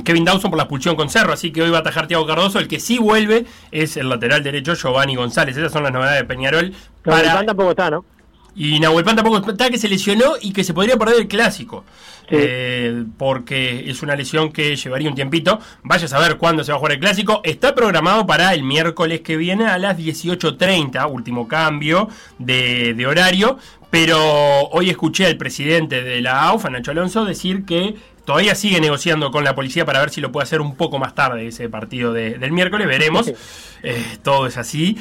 Kevin 0.03 0.25
Dawson 0.25 0.49
por 0.49 0.57
la 0.57 0.63
expulsión 0.63 0.95
con 0.95 1.09
Cerro, 1.09 1.33
así 1.33 1.51
que 1.51 1.61
hoy 1.61 1.69
va 1.69 1.77
a 1.77 1.81
atajar 1.81 2.07
Tiago 2.07 2.25
Cardoso. 2.25 2.59
El 2.59 2.67
que 2.67 2.79
sí 2.79 2.97
vuelve 2.97 3.45
es 3.71 3.97
el 3.97 4.09
lateral 4.09 4.43
derecho 4.43 4.73
Giovanni 4.75 5.15
González. 5.15 5.55
Esas 5.57 5.71
son 5.71 5.83
las 5.83 5.91
novedades 5.91 6.21
de 6.21 6.25
Peñarol. 6.25 6.65
El 6.65 6.73
Para, 7.03 7.33
Pan 7.33 7.45
tampoco 7.45 7.71
está, 7.71 7.89
¿no? 7.91 8.05
Y 8.55 8.79
Nahuel 8.79 9.03
Pan 9.03 9.15
tampoco 9.17 9.51
está, 9.51 9.69
que 9.69 9.77
se 9.77 9.89
lesionó 9.89 10.33
y 10.41 10.53
que 10.53 10.63
se 10.63 10.73
podría 10.73 10.97
perder 10.97 11.17
el 11.21 11.27
clásico. 11.27 11.83
Sí. 12.29 12.37
Eh, 12.39 13.03
porque 13.17 13.89
es 13.89 14.01
una 14.01 14.15
lesión 14.15 14.51
que 14.51 14.75
llevaría 14.75 15.09
un 15.09 15.15
tiempito. 15.15 15.59
Vaya 15.83 16.05
a 16.05 16.07
saber 16.07 16.37
cuándo 16.37 16.63
se 16.63 16.71
va 16.71 16.77
a 16.77 16.79
jugar 16.79 16.93
el 16.93 16.99
clásico. 16.99 17.41
Está 17.43 17.75
programado 17.75 18.25
para 18.25 18.53
el 18.53 18.63
miércoles 18.63 19.21
que 19.21 19.37
viene 19.37 19.67
a 19.67 19.77
las 19.77 19.97
18.30, 19.97 21.11
último 21.11 21.47
cambio 21.47 22.07
de, 22.39 22.93
de 22.93 23.05
horario. 23.05 23.59
Pero 23.91 24.19
hoy 24.71 24.89
escuché 24.89 25.25
al 25.25 25.37
presidente 25.37 26.01
de 26.01 26.21
la 26.21 26.43
AUFA, 26.49 26.69
Nacho 26.69 26.91
Alonso, 26.91 27.23
decir 27.23 27.65
que 27.65 27.95
todavía 28.25 28.55
sigue 28.55 28.81
negociando 28.81 29.31
con 29.31 29.43
la 29.43 29.55
policía 29.55 29.85
para 29.85 29.99
ver 29.99 30.09
si 30.09 30.19
lo 30.21 30.31
puede 30.31 30.43
hacer 30.43 30.59
un 30.61 30.75
poco 30.75 30.99
más 30.99 31.15
tarde 31.15 31.47
ese 31.47 31.69
partido 31.69 32.11
de- 32.13 32.37
del 32.37 32.51
miércoles. 32.51 32.87
Veremos. 32.87 33.31
Eh, 33.87 34.03
todo 34.23 34.47
es 34.47 34.57
así. 34.57 34.97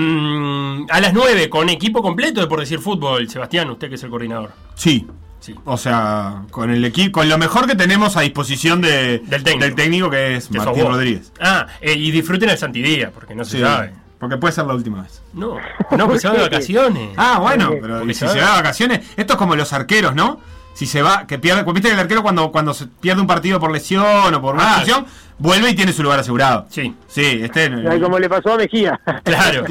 Em, 0.00 0.86
a 0.90 1.00
las 1.00 1.14
9, 1.14 1.48
con 1.48 1.70
equipo 1.70 2.02
completo 2.02 2.40
de 2.40 2.46
Por 2.46 2.60
Decir 2.60 2.78
Fútbol. 2.80 3.28
Sebastián, 3.30 3.70
usted 3.70 3.88
que 3.88 3.94
es 3.94 4.02
el 4.02 4.10
coordinador. 4.10 4.52
Sí. 4.74 5.06
Sí. 5.40 5.54
O 5.64 5.78
sea, 5.78 6.42
con 6.50 6.70
el 6.70 6.84
equipo, 6.84 7.20
con 7.20 7.28
lo 7.30 7.38
mejor 7.38 7.66
que 7.66 7.74
tenemos 7.76 8.16
a 8.16 8.20
disposición 8.22 8.80
de, 8.82 9.20
Del 9.20 9.42
técnico. 9.74 10.10
que 10.10 10.36
es 10.36 10.48
Que 10.48 10.58
sos 10.58 10.66
Martín. 10.66 10.86
Rodríguez. 10.86 11.32
Ah, 11.40 11.66
eh, 11.80 11.94
y 11.94 12.10
disfruten 12.10 12.50
el 12.50 12.58
Santidía, 12.58 13.10
porque 13.10 13.34
no 13.34 13.44
se 13.44 13.58
Sí, 13.58 13.62
sabe. 13.62 13.92
Porque 14.18 14.36
puede 14.38 14.52
ser 14.52 14.66
la 14.66 14.74
última 14.74 15.02
vez. 15.02 15.22
No, 15.32 15.56
no, 15.96 16.06
pues 16.06 16.20
se 16.20 16.28
van 16.28 16.36
de 16.38 16.42
vacaciones. 16.50 17.10
Ah, 17.16 17.38
bueno, 17.40 17.66
Porque 17.68 17.80
pero 17.80 17.98
porque 17.98 18.10
¿y 18.10 18.14
si 18.14 18.20
se 18.20 18.26
va- 18.26 18.32
se 18.32 18.40
va 18.40 18.46
de 18.50 18.56
vacaciones, 18.56 19.00
esto 19.16 19.32
es 19.34 19.38
como 19.38 19.54
los 19.56 19.72
arqueros, 19.72 20.14
¿no? 20.14 20.40
Si 20.76 20.84
se 20.84 21.00
va, 21.00 21.26
que 21.26 21.38
pierde, 21.38 21.62
viste 21.72 21.88
que 21.88 21.94
el 21.94 22.00
arquero 22.00 22.22
cuando, 22.22 22.52
cuando 22.52 22.74
se 22.74 22.86
pierde 22.86 23.22
un 23.22 23.26
partido 23.26 23.58
por 23.58 23.72
lesión 23.72 24.34
o 24.34 24.42
por 24.42 24.56
una 24.56 24.74
Ah, 24.76 24.78
lesión, 24.80 25.06
vuelve 25.38 25.70
y 25.70 25.74
tiene 25.74 25.90
su 25.90 26.02
lugar 26.02 26.20
asegurado. 26.20 26.66
Sí, 26.68 26.94
Sí, 27.08 27.40
este. 27.42 27.70
Como 27.98 28.18
le 28.18 28.28
pasó 28.28 28.52
a 28.52 28.56
Mejía. 28.58 29.00
claro. 29.24 29.64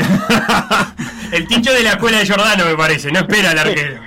el 1.32 1.47
tincho 1.47 1.72
de 1.74 1.84
la 1.84 1.91
escuela 1.91 2.18
de 2.18 2.28
Jordano, 2.28 2.66
me 2.66 2.76
parece, 2.76 3.12
no 3.12 3.20
espera 3.20 3.51
al 3.51 3.60
arquero. 3.60 4.01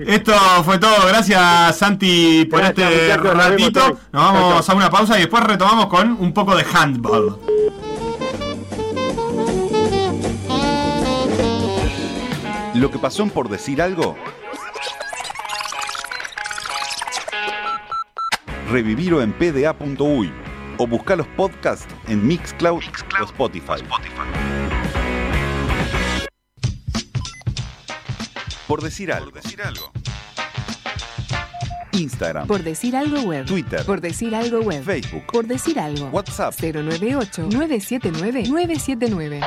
Esto 0.00 0.34
fue 0.64 0.78
todo. 0.78 1.06
Gracias, 1.06 1.78
Santi, 1.78 2.44
por 2.50 2.58
Gracias, 2.58 2.90
este 2.90 3.16
muchachos, 3.18 3.36
ratito. 3.36 3.98
Nos 4.10 4.22
vamos 4.32 4.68
a 4.68 4.74
una 4.74 4.90
pausa 4.90 5.16
y 5.16 5.20
después 5.20 5.44
retomamos 5.44 5.86
con 5.86 6.16
un 6.18 6.32
poco 6.34 6.56
de 6.56 6.66
handball. 6.74 7.38
Lo 12.74 12.90
que 12.90 12.98
pasó 12.98 13.26
por 13.26 13.48
decir 13.48 13.80
algo. 13.80 14.16
Reviviro 18.70 19.20
en 19.20 19.32
pda.uy 19.32 20.32
o 20.78 20.86
buscar 20.86 21.18
los 21.18 21.26
podcasts 21.28 21.92
en 22.06 22.24
Mixcloud, 22.24 22.80
o 23.20 23.24
Spotify. 23.24 23.80
Spotify. 23.82 24.22
Por 28.68 28.80
decir 28.80 29.12
algo. 29.12 29.32
Por 29.32 29.42
decir 29.42 29.62
algo. 29.62 29.92
Instagram. 31.92 32.46
Por 32.46 32.62
decir 32.62 32.94
algo 32.94 33.20
web. 33.22 33.44
Twitter. 33.44 33.84
Por 33.84 34.00
decir 34.00 34.36
algo 34.36 34.60
web. 34.60 34.84
Facebook. 34.84 35.26
Por 35.32 35.48
decir 35.48 35.80
algo. 35.80 36.06
WhatsApp. 36.06 36.54
098 36.54 37.48
979 37.50 38.44
979. 38.48 39.40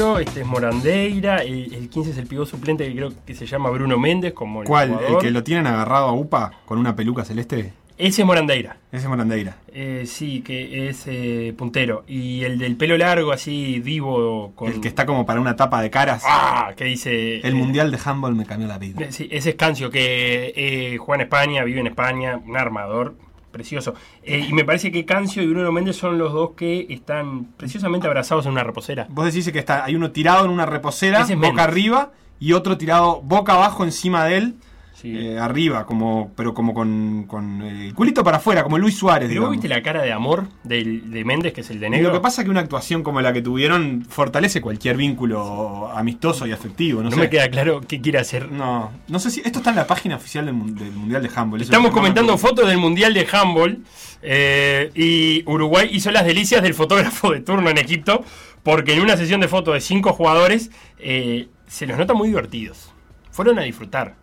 Este 0.00 0.40
es 0.40 0.46
Morandeira, 0.46 1.42
el, 1.42 1.74
el 1.74 1.90
15 1.90 2.12
es 2.12 2.16
el 2.16 2.26
pivot 2.26 2.48
suplente 2.48 2.88
que 2.88 2.94
creo 2.94 3.12
que 3.26 3.34
se 3.34 3.44
llama 3.44 3.68
Bruno 3.68 3.98
Méndez, 3.98 4.32
como 4.32 4.62
el 4.62 4.66
¿Cuál? 4.66 4.98
¿El 5.06 5.18
que 5.18 5.30
lo 5.30 5.44
tienen 5.44 5.66
agarrado 5.66 6.08
a 6.08 6.12
UPA 6.12 6.52
con 6.64 6.78
una 6.78 6.96
peluca 6.96 7.22
celeste? 7.22 7.74
Ese 7.98 8.22
es 8.22 8.26
Morandeira. 8.26 8.78
Ese 8.90 9.02
es 9.02 9.08
Morandeira. 9.10 9.58
Eh, 9.68 10.04
sí, 10.06 10.40
que 10.40 10.88
es 10.88 11.02
eh, 11.06 11.52
puntero. 11.54 12.04
Y 12.08 12.44
el 12.44 12.58
del 12.58 12.76
pelo 12.76 12.96
largo, 12.96 13.30
así, 13.30 13.78
vivo, 13.80 14.52
con... 14.54 14.72
El 14.72 14.80
que 14.80 14.88
está 14.88 15.04
como 15.04 15.26
para 15.26 15.38
una 15.38 15.54
tapa 15.54 15.82
de 15.82 15.90
caras. 15.90 16.22
¡Ah! 16.26 16.72
Que 16.74 16.84
dice... 16.84 17.40
El 17.40 17.52
eh, 17.52 17.54
mundial 17.54 17.90
de 17.90 17.98
handball 18.02 18.34
me 18.34 18.46
cambió 18.46 18.66
la 18.66 18.78
vida. 18.78 19.12
Sí, 19.12 19.28
ese 19.30 19.50
es 19.50 19.56
Cancio, 19.56 19.90
que 19.90 20.96
juega 20.98 21.22
en 21.22 21.26
España, 21.26 21.62
vive 21.62 21.80
en 21.80 21.88
España, 21.88 22.40
un 22.42 22.56
armador 22.56 23.16
precioso. 23.50 23.94
Eh, 24.22 24.46
y 24.48 24.52
me 24.52 24.64
parece 24.64 24.90
que 24.90 25.04
Cancio 25.04 25.42
y 25.42 25.48
Bruno 25.48 25.72
Méndez 25.72 25.96
son 25.96 26.18
los 26.18 26.32
dos 26.32 26.50
que 26.56 26.86
están 26.90 27.46
preciosamente 27.56 28.06
abrazados 28.06 28.46
en 28.46 28.52
una 28.52 28.64
reposera. 28.64 29.06
Vos 29.10 29.26
decís 29.26 29.50
que 29.52 29.58
está, 29.58 29.84
hay 29.84 29.94
uno 29.94 30.10
tirado 30.10 30.44
en 30.44 30.50
una 30.50 30.66
reposera, 30.66 31.20
es 31.20 31.36
boca 31.36 31.64
arriba, 31.64 32.12
y 32.38 32.54
otro 32.54 32.78
tirado 32.78 33.20
boca 33.22 33.54
abajo 33.54 33.84
encima 33.84 34.24
de 34.24 34.36
él, 34.36 34.54
Sí. 35.00 35.16
eh, 35.16 35.38
arriba, 35.38 35.86
como 35.86 36.32
pero 36.36 36.52
como 36.52 36.74
con, 36.74 37.24
con 37.26 37.62
eh, 37.62 37.86
el 37.86 37.94
culito 37.94 38.22
para 38.22 38.36
afuera, 38.36 38.62
como 38.62 38.76
Luis 38.78 38.96
Suárez. 38.98 39.28
Pero 39.28 39.40
vos 39.42 39.50
digamos. 39.50 39.62
viste 39.62 39.68
la 39.68 39.82
cara 39.82 40.02
de 40.02 40.12
amor 40.12 40.48
del, 40.62 41.10
de 41.10 41.24
Méndez, 41.24 41.52
que 41.54 41.62
es 41.62 41.70
el 41.70 41.80
de 41.80 41.86
Y 41.86 41.90
negro. 41.90 42.08
Lo 42.08 42.14
que 42.14 42.20
pasa 42.20 42.42
es 42.42 42.44
que 42.44 42.50
una 42.50 42.60
actuación 42.60 43.02
como 43.02 43.20
la 43.20 43.32
que 43.32 43.40
tuvieron 43.42 44.04
fortalece 44.08 44.60
cualquier 44.60 44.96
vínculo 44.96 45.90
amistoso 45.94 46.46
y 46.46 46.52
afectivo. 46.52 47.02
No, 47.02 47.10
no 47.10 47.16
sé. 47.16 47.20
me 47.22 47.30
queda 47.30 47.48
claro 47.48 47.80
qué 47.80 48.00
quiere 48.00 48.18
hacer. 48.18 48.50
No, 48.52 48.90
no 49.08 49.18
sé 49.18 49.30
si. 49.30 49.40
Esto 49.40 49.60
está 49.60 49.70
en 49.70 49.76
la 49.76 49.86
página 49.86 50.16
oficial 50.16 50.44
del, 50.46 50.54
mun- 50.54 50.74
del 50.74 50.92
Mundial 50.92 51.22
de 51.22 51.30
Handball. 51.34 51.62
Estamos 51.62 51.90
comentando 51.92 52.36
fotos 52.36 52.68
del 52.68 52.78
Mundial 52.78 53.14
de 53.14 53.26
Handball 53.32 53.78
eh, 54.22 54.90
y 54.94 55.42
Uruguay 55.50 55.88
hizo 55.92 56.10
las 56.10 56.24
delicias 56.26 56.62
del 56.62 56.74
fotógrafo 56.74 57.32
de 57.32 57.40
turno 57.40 57.70
en 57.70 57.78
Egipto 57.78 58.22
porque 58.62 58.92
en 58.94 59.00
una 59.00 59.16
sesión 59.16 59.40
de 59.40 59.48
fotos 59.48 59.72
de 59.74 59.80
cinco 59.80 60.12
jugadores 60.12 60.70
eh, 60.98 61.48
se 61.66 61.86
los 61.86 61.96
nota 61.96 62.12
muy 62.12 62.28
divertidos. 62.28 62.92
Fueron 63.30 63.58
a 63.58 63.62
disfrutar. 63.62 64.16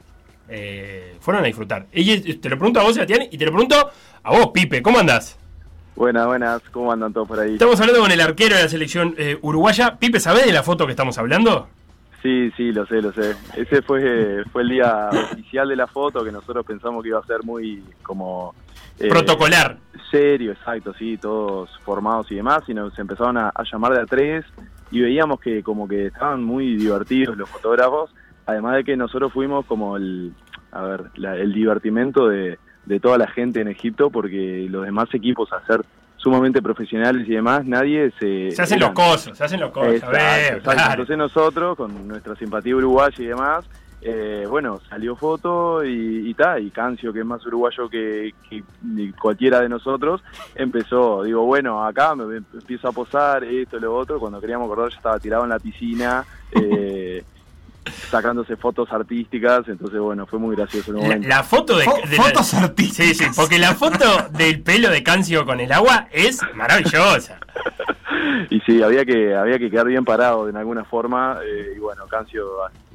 Eh, 0.49 1.17
fueron 1.19 1.43
a 1.43 1.47
disfrutar. 1.47 1.87
Y 1.91 2.33
te 2.35 2.49
lo 2.49 2.57
pregunto 2.57 2.79
a 2.79 2.83
vos, 2.83 2.93
Sebastián, 2.93 3.23
y 3.29 3.37
te 3.37 3.45
lo 3.45 3.51
pregunto 3.51 3.91
a 4.23 4.31
vos, 4.31 4.51
Pipe. 4.53 4.81
¿Cómo 4.81 4.99
andás? 4.99 5.37
Buenas, 5.95 6.27
buenas, 6.27 6.61
¿cómo 6.71 6.91
andan 6.91 7.11
todos 7.11 7.27
por 7.27 7.39
ahí? 7.39 7.53
Estamos 7.53 7.79
hablando 7.81 8.01
con 8.01 8.11
el 8.11 8.21
arquero 8.21 8.55
de 8.55 8.63
la 8.63 8.69
selección 8.69 9.15
eh, 9.17 9.37
uruguaya. 9.41 9.97
Pipe, 9.97 10.19
¿sabés 10.19 10.45
de 10.45 10.53
la 10.53 10.61
foto 10.63 10.85
que 10.85 10.91
estamos 10.91 11.17
hablando? 11.17 11.67
Sí, 12.21 12.51
sí, 12.55 12.71
lo 12.71 12.85
sé, 12.85 13.01
lo 13.01 13.11
sé. 13.13 13.35
Ese 13.55 13.81
fue, 13.81 14.43
fue 14.51 14.61
el 14.61 14.69
día 14.69 15.09
oficial 15.31 15.69
de 15.69 15.75
la 15.75 15.87
foto 15.87 16.23
que 16.23 16.31
nosotros 16.31 16.65
pensamos 16.65 17.01
que 17.01 17.09
iba 17.09 17.19
a 17.19 17.25
ser 17.25 17.43
muy 17.43 17.83
como... 18.03 18.53
eh, 18.99 19.07
Protocolar. 19.09 19.77
Serio, 20.11 20.51
exacto, 20.51 20.93
sí, 20.97 21.17
todos 21.17 21.69
formados 21.83 22.31
y 22.31 22.35
demás, 22.35 22.63
y 22.67 22.73
nos 22.73 22.97
empezaron 22.97 23.37
a, 23.37 23.49
a 23.49 23.63
llamar 23.63 23.93
de 23.93 24.01
a 24.01 24.05
tres 24.05 24.45
y 24.91 25.01
veíamos 25.01 25.39
que 25.39 25.61
como 25.63 25.87
que 25.87 26.07
estaban 26.07 26.43
muy 26.43 26.77
divertidos 26.77 27.35
los 27.35 27.49
fotógrafos, 27.49 28.11
además 28.47 28.75
de 28.77 28.83
que 28.83 28.97
nosotros 28.97 29.31
fuimos 29.31 29.65
como 29.65 29.97
el, 29.97 30.33
a 30.71 30.81
ver, 30.81 31.03
la- 31.15 31.35
el 31.35 31.53
divertimento 31.53 32.27
de, 32.27 32.57
de 32.85 32.99
toda 32.99 33.17
la 33.17 33.27
gente 33.27 33.61
en 33.61 33.67
Egipto, 33.67 34.09
porque 34.09 34.65
los 34.69 34.83
demás 34.85 35.07
equipos, 35.13 35.51
a 35.53 35.63
ser 35.67 35.81
sumamente 36.15 36.61
profesionales 36.61 37.27
y 37.27 37.33
demás, 37.33 37.63
nadie 37.65 38.11
se... 38.19 38.49
Se 38.51 38.61
hacen 38.63 38.79
los 38.79 38.91
cosos, 38.91 39.37
se 39.37 39.43
hacen 39.43 39.59
los 39.59 39.71
cosos. 39.71 39.93
Exacto, 39.93 40.17
a 40.17 40.19
ver, 40.19 40.45
exacto. 40.57 40.71
claro. 40.71 40.91
Entonces 40.93 41.17
nosotros, 41.17 41.77
con 41.77 42.07
nuestra 42.07 42.35
simpatía 42.35 42.75
uruguaya 42.75 43.15
y 43.23 43.25
demás, 43.27 43.65
eh, 44.01 44.45
bueno, 44.49 44.79
salió 44.89 45.15
foto 45.15 45.83
y, 45.85 46.29
y 46.29 46.33
ta, 46.33 46.59
y 46.59 46.69
Cancio, 46.69 47.11
que 47.13 47.19
es 47.19 47.25
más 47.25 47.45
uruguayo 47.45 47.89
que, 47.89 48.33
que 48.49 48.63
cualquiera 49.19 49.59
de 49.61 49.69
nosotros, 49.69 50.23
empezó, 50.55 51.23
digo, 51.23 51.43
bueno, 51.45 51.83
acá 51.85 52.15
me 52.15 52.37
empiezo 52.37 52.87
a 52.87 52.91
posar, 52.91 53.43
esto, 53.43 53.79
lo 53.79 53.95
otro, 53.95 54.19
cuando 54.19 54.39
queríamos 54.39 54.65
acordar 54.65 54.91
ya 54.91 54.97
estaba 54.97 55.19
tirado 55.19 55.43
en 55.43 55.49
la 55.49 55.59
piscina, 55.59 56.23
eh, 56.51 57.23
sacándose 58.09 58.55
fotos 58.57 58.91
artísticas, 58.91 59.67
entonces 59.67 59.99
bueno, 59.99 60.25
fue 60.25 60.39
muy 60.39 60.55
gracioso 60.55 60.91
el 60.91 60.97
La, 60.97 61.03
momento. 61.03 61.27
la 61.27 61.43
foto 61.43 61.77
de, 61.77 61.85
Fo- 61.85 62.07
de 62.09 62.17
la- 62.17 62.23
fotos 62.23 62.53
artísticas. 62.53 63.07
Sí, 63.17 63.25
sí, 63.25 63.25
porque 63.35 63.59
la 63.59 63.75
foto 63.75 64.27
del 64.31 64.61
pelo 64.61 64.89
de 64.89 65.03
Cancio 65.03 65.45
con 65.45 65.59
el 65.59 65.71
agua 65.71 66.07
es 66.11 66.39
maravillosa. 66.55 67.39
y 68.49 68.59
sí, 68.61 68.81
había 68.83 69.05
que 69.05 69.35
había 69.35 69.57
que 69.59 69.69
quedar 69.69 69.87
bien 69.87 70.05
parado 70.05 70.45
de 70.45 70.57
alguna 70.57 70.83
forma 70.85 71.39
eh, 71.45 71.73
y 71.75 71.79
bueno, 71.79 72.05
Cancio 72.07 72.43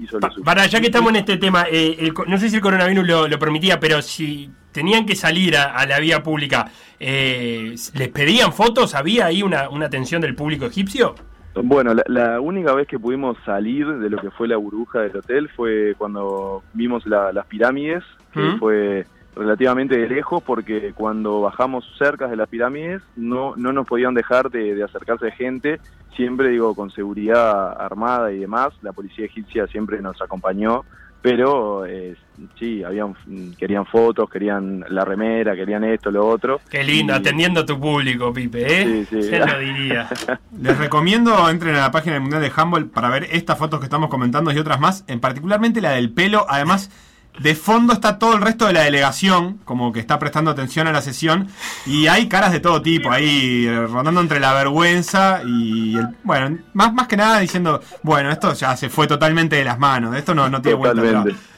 hizo 0.01 0.19
lo 0.21 0.31
suyo. 0.31 0.45
Para, 0.45 0.67
ya 0.67 0.81
que 0.81 0.87
estamos 0.87 1.11
en 1.11 1.17
este 1.17 1.37
tema, 1.37 1.67
eh, 1.71 1.97
el 1.99 2.15
no 2.27 2.39
sé 2.39 2.49
si 2.51 2.57
el 2.57 2.63
coronavirus 2.63 3.07
lo, 3.07 3.29
lo 3.29 3.39
permitía, 3.39 3.79
pero 3.81 4.03
si 4.03 4.51
tenían 4.73 5.05
que 5.05 5.15
salir 5.17 5.57
a, 5.57 5.75
a 5.75 5.85
la 5.87 5.99
vía 5.99 6.23
pública, 6.23 6.71
eh, 6.99 7.75
¿les 7.95 8.09
pedían 8.09 8.53
fotos? 8.53 8.95
¿Había 8.95 9.27
ahí 9.27 9.43
una, 9.43 9.69
una 9.69 9.87
atención 9.87 10.23
del 10.23 10.35
público 10.35 10.65
egipcio? 10.67 11.15
Bueno, 11.55 11.93
la, 11.95 12.03
la 12.07 12.41
única 12.41 12.73
vez 12.73 12.87
que 12.87 12.99
pudimos 12.99 13.37
salir 13.45 13.87
de 13.87 14.09
lo 14.09 14.19
que 14.19 14.31
fue 14.31 14.49
la 14.49 14.57
burbuja 14.57 15.01
del 15.01 15.17
hotel 15.17 15.51
fue 15.51 15.95
cuando 15.99 16.63
vimos 16.73 17.05
la- 17.07 17.33
las 17.33 17.47
pirámides, 17.47 18.03
que 18.33 18.41
¿Mm? 18.41 18.59
fue 18.59 19.07
relativamente 19.35 19.97
de 19.99 20.09
lejos 20.09 20.43
porque 20.43 20.93
cuando 20.95 21.41
bajamos 21.43 21.85
cerca 21.99 22.27
de 22.29 22.37
las 22.37 22.49
pirámides 22.49 23.03
no, 23.17 23.55
no 23.57 23.73
nos 23.73 23.87
podían 23.87 24.15
dejar 24.15 24.51
de, 24.51 24.75
de 24.75 24.83
acercarse 24.83 25.31
gente, 25.33 25.81
siempre 26.17 26.49
digo 26.49 26.75
con 26.75 26.91
seguridad 26.91 27.73
armada 27.81 28.33
y 28.33 28.39
demás, 28.41 28.71
la 28.83 28.93
policía 28.93 29.27
egipcia 29.27 29.67
siempre 29.67 30.01
nos 30.03 30.21
acompañó, 30.23 30.85
pero 31.23 31.87
eh, 31.87 32.17
sí, 32.59 32.83
habían, 32.83 33.15
querían 33.57 33.87
fotos, 33.87 34.29
querían 34.29 34.85
la 34.89 35.05
remera, 35.05 35.55
querían 35.55 35.85
esto, 35.85 36.11
lo 36.11 36.27
otro. 36.27 36.61
Qué 36.69 36.83
lindo, 36.83 37.13
Y- 37.13 37.17
atendiendo 37.17 37.61
a 37.61 37.67
tu 37.67 37.79
público, 37.81 38.33
Pipe, 38.33 38.61
¿eh? 38.83 39.07
Sí, 39.09 39.23
sí. 39.23 39.29
¿Quién 39.31 39.47
lo 39.47 39.59
diría? 39.59 40.09
Les 40.61 40.77
recomiendo 40.77 41.49
entren 41.49 41.77
a 41.77 41.81
la 41.81 41.91
página 41.93 42.15
del 42.15 42.23
Mundial 42.23 42.43
de 42.43 42.53
Handball 42.55 42.87
para 42.91 43.09
ver 43.09 43.29
estas 43.31 43.57
fotos 43.57 43.79
que 43.81 43.87
estamos 43.87 44.11
comentando 44.11 44.53
y 44.53 44.59
otras 44.59 44.81
más, 44.81 45.05
en 45.07 45.21
particularmente 45.21 45.81
la 45.81 45.93
del 45.93 46.11
pelo. 46.11 46.45
Además, 46.49 46.91
de 47.39 47.55
fondo 47.55 47.93
está 47.93 48.19
todo 48.19 48.35
el 48.35 48.43
resto 48.43 48.67
de 48.67 48.73
la 48.75 48.83
delegación, 48.83 49.59
como 49.65 49.93
que 49.93 50.01
está 50.01 50.19
prestando 50.19 50.51
atención 50.51 50.87
a 50.87 50.93
la 50.93 51.01
sesión, 51.03 51.49
y 51.87 52.07
hay 52.07 52.29
caras 52.29 52.53
de 52.53 52.61
todo 52.61 52.83
tipo 52.83 53.11
ahí, 53.11 53.67
eh, 53.67 53.87
rondando 53.87 54.21
entre 54.21 54.39
la 54.41 54.53
vergüenza 54.53 55.41
y 55.45 55.97
el. 55.97 56.09
Bueno, 56.25 56.59
más, 56.75 56.93
más 56.93 57.09
que 57.09 57.17
nada 57.17 57.39
diciendo, 57.41 57.81
bueno, 58.03 58.31
esto 58.31 58.53
ya 58.55 58.77
se 58.77 58.89
fue 58.89 59.07
totalmente 59.07 59.57
de 59.57 59.65
las 59.65 59.79
manos, 59.79 60.15
esto 60.17 60.35
no, 60.35 60.49
no 60.51 60.61
tiene 60.61 60.77
vuelta 60.77 61.01
Totalmente. 61.01 61.31
atrás. 61.33 61.49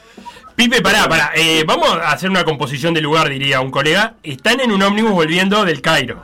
Pipe, 0.57 0.81
pará, 0.83 1.09
pará. 1.09 1.33
eh, 1.35 1.65
vamos 1.67 1.91
a 1.91 2.13
hacer 2.13 2.31
una 2.31 2.45
composición 2.45 2.95
de 2.95 3.01
lugar, 3.01 3.29
diría 3.29 3.61
un 3.61 3.73
colega. 3.73 4.15
Están 4.23 4.61
en 4.61 4.71
un 4.71 4.81
ómnibus 4.83 5.11
volviendo 5.11 5.65
del 5.65 5.81
Cairo. 5.83 6.23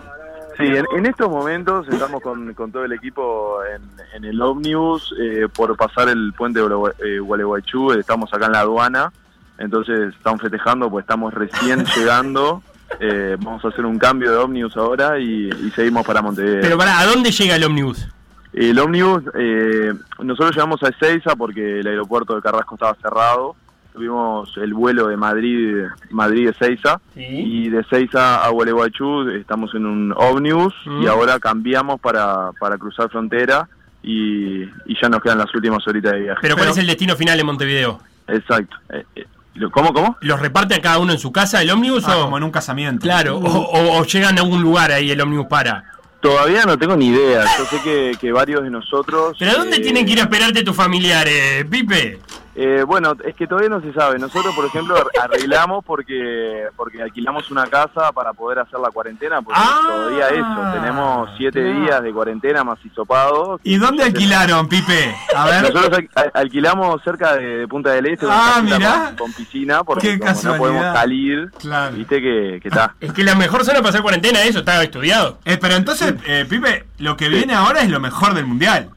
Sí, 0.57 0.66
en, 0.66 0.84
en 0.96 1.07
estos 1.07 1.28
momentos 1.28 1.88
estamos 1.88 2.22
con, 2.22 2.55
con 2.55 2.70
todo 2.70 2.84
el 2.84 2.92
equipo 2.92 3.59
en, 3.64 3.82
en 4.14 4.24
el 4.24 4.40
ómnibus 4.40 5.12
eh, 5.20 5.48
por 5.53 5.76
pasar 5.76 6.09
el 6.11 6.32
puente 6.34 6.61
de 6.61 6.66
Gualeguay- 6.66 7.20
Gualeguaychú, 7.24 7.92
estamos 7.94 8.32
acá 8.32 8.46
en 8.46 8.53
la 8.53 8.61
aduana, 8.61 9.12
entonces 9.61 10.14
estamos 10.16 10.40
festejando, 10.40 10.90
pues 10.90 11.04
estamos 11.04 11.32
recién 11.32 11.84
llegando, 11.96 12.62
eh, 12.98 13.36
vamos 13.40 13.64
a 13.64 13.68
hacer 13.68 13.84
un 13.86 13.98
cambio 13.98 14.30
de 14.32 14.36
ómnibus 14.38 14.76
ahora 14.76 15.18
y, 15.20 15.48
y 15.48 15.70
seguimos 15.70 16.04
para 16.04 16.20
Montevideo. 16.22 16.61
Pero 16.62 16.76
pará, 16.78 16.98
¿a 16.98 17.06
dónde 17.06 17.30
llega 17.30 17.54
el 17.56 17.64
ómnibus? 17.64 18.08
El 18.52 18.78
ómnibus, 18.80 19.22
eh, 19.38 19.92
nosotros 20.18 20.56
llegamos 20.56 20.82
a 20.82 20.88
Ezeiza 20.88 21.36
porque 21.36 21.78
el 21.80 21.86
aeropuerto 21.86 22.34
de 22.34 22.42
Carrasco 22.42 22.74
estaba 22.74 22.96
cerrado, 23.00 23.54
tuvimos 23.92 24.52
el 24.56 24.74
vuelo 24.74 25.06
de 25.06 25.16
Madrid, 25.16 25.84
Madrid-Ezeiza, 26.11 27.00
Sí. 27.14 27.22
y 27.28 27.68
de 27.70 27.84
Seiza 27.84 28.44
a 28.44 28.48
Gualeguaychú 28.50 29.28
estamos 29.30 29.74
en 29.74 29.86
un 29.86 30.12
ómnibus 30.16 30.74
Mm. 30.86 31.02
y 31.02 31.06
ahora 31.06 31.38
cambiamos 31.38 32.00
para, 32.00 32.50
para 32.58 32.76
cruzar 32.78 33.08
frontera 33.11 33.68
y, 34.02 34.62
y 34.62 35.00
ya 35.00 35.08
nos 35.08 35.20
quedan 35.22 35.38
las 35.38 35.54
últimas 35.54 35.86
horitas 35.86 36.12
de 36.12 36.20
viaje. 36.20 36.38
Pero 36.42 36.56
¿cuál 36.56 36.70
es 36.70 36.78
el 36.78 36.86
destino 36.86 37.14
final 37.16 37.38
en 37.38 37.46
Montevideo? 37.46 38.00
Exacto. 38.28 38.76
Eh, 38.90 39.04
eh, 39.16 39.26
¿Cómo, 39.72 39.92
cómo? 39.92 40.16
¿Los 40.20 40.40
reparten 40.40 40.78
a 40.78 40.82
cada 40.82 40.98
uno 40.98 41.12
en 41.12 41.18
su 41.18 41.32
casa 41.32 41.61
el 41.61 41.70
ómnibus 41.70 42.05
Ah, 42.07 42.18
o...? 42.18 42.22
como 42.24 42.38
en 42.38 42.44
un 42.44 42.51
casamiento. 42.51 43.03
Claro, 43.03 43.36
o, 43.38 43.42
o- 43.48 43.98
o 43.98 44.05
llegan 44.05 44.38
a 44.38 44.42
algún 44.42 44.62
lugar 44.62 44.90
ahí 44.92 45.11
el 45.11 45.20
ómnibus 45.20 45.46
para. 45.46 45.84
Todavía 46.20 46.64
no 46.66 46.78
tengo 46.78 46.96
ni 46.96 47.09
idea. 47.09 47.44
Yo 47.59 47.64
sé 47.64 47.80
que, 47.82 48.12
que 48.20 48.30
varios 48.30 48.62
de 48.62 48.70
nosotros... 48.70 49.36
¿Pero 49.38 49.53
a 49.53 49.55
dónde 49.55 49.78
eh, 49.78 49.80
tienen 49.80 50.05
que 50.05 50.12
ir 50.12 50.18
a 50.20 50.22
esperarte 50.24 50.62
tus 50.62 50.76
familiares, 50.76 51.64
Pipe? 51.70 52.20
Eh, 52.57 52.82
bueno, 52.84 53.14
es 53.24 53.34
que 53.36 53.46
todavía 53.46 53.68
no 53.70 53.80
se 53.80 53.92
sabe. 53.92 54.18
Nosotros, 54.18 54.55
por 54.57 54.64
ejemplo, 54.64 54.96
ar- 54.96 55.07
arreglamos 55.30 55.84
porque 55.84 56.64
porque 56.76 57.01
alquilamos 57.01 57.48
una 57.51 57.66
casa 57.66 58.11
para 58.12 58.32
poder 58.32 58.59
hacer 58.59 58.80
la 58.80 58.90
cuarentena, 58.90 59.40
porque 59.40 59.61
Ah, 59.62 59.80
todavía 59.82 60.28
eso. 60.28 60.72
Tenemos 60.80 61.30
siete 61.36 61.62
claro. 61.62 61.80
días 61.80 62.03
de 62.03 62.12
cuarentena 62.12 62.64
más 62.64 62.84
hisopado. 62.84 63.61
¿Y 63.62 63.76
dónde 63.76 64.03
alquilaron, 64.03 64.68
Pipe? 64.68 65.14
A 65.36 65.46
ver. 65.46 65.62
Nosotros 65.62 65.98
al- 65.98 66.09
al- 66.24 66.30
alquilamos 66.34 67.01
cerca 67.05 67.36
de, 67.36 67.59
de 67.59 67.68
Punta 67.68 67.90
del 67.90 68.07
Este, 68.07 68.26
una 68.26 68.57
Ah, 68.57 68.62
mirá. 68.62 69.05
con, 69.07 69.16
con 69.16 69.32
piscina, 69.32 69.84
porque 69.84 70.12
Qué 70.12 70.18
como 70.18 70.32
no 70.42 70.57
podemos 70.57 70.82
salir, 70.94 71.51
Claro. 71.59 71.94
viste 71.96 72.20
que, 72.20 72.59
que 72.61 72.68
está. 72.68 72.94
Es 73.01 73.12
que 73.12 73.22
la 73.22 73.36
mejor 73.36 73.64
zona 73.64 73.78
para 73.78 73.90
hacer 73.90 74.03
cuarentena, 74.03 74.42
eso 74.42 74.59
está 74.61 74.82
estudiado. 74.82 75.38
Eh, 75.44 75.57
pero 75.61 75.74
entonces, 75.76 76.14
eh, 76.26 76.46
Pipe, 76.51 76.86
lo 76.98 77.16
que 77.16 77.28
viene 77.28 77.55
ahora 77.55 77.80
es 77.82 77.90
lo 77.90 78.01
mejor 78.01 78.34
del 78.34 78.46
mundial. 78.46 78.90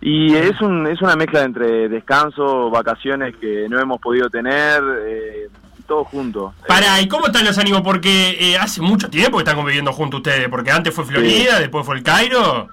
Y 0.00 0.34
es, 0.34 0.60
un, 0.60 0.86
es 0.86 1.00
una 1.00 1.16
mezcla 1.16 1.42
entre 1.42 1.88
descanso, 1.88 2.70
vacaciones 2.70 3.34
que 3.36 3.66
no 3.68 3.80
hemos 3.80 4.00
podido 4.00 4.28
tener, 4.28 4.82
eh, 5.06 5.48
todo 5.86 6.04
junto. 6.04 6.52
Pará, 6.66 7.00
¿y 7.00 7.08
cómo 7.08 7.26
están 7.26 7.44
los 7.44 7.56
ánimos? 7.58 7.80
Porque 7.82 8.36
eh, 8.38 8.58
hace 8.58 8.82
mucho 8.82 9.08
tiempo 9.08 9.38
que 9.38 9.42
están 9.42 9.56
conviviendo 9.56 9.92
juntos 9.92 10.18
ustedes, 10.18 10.48
porque 10.48 10.70
antes 10.70 10.94
fue 10.94 11.04
Florida, 11.04 11.58
después 11.58 11.86
fue 11.86 11.96
el 11.96 12.02
Cairo. 12.02 12.68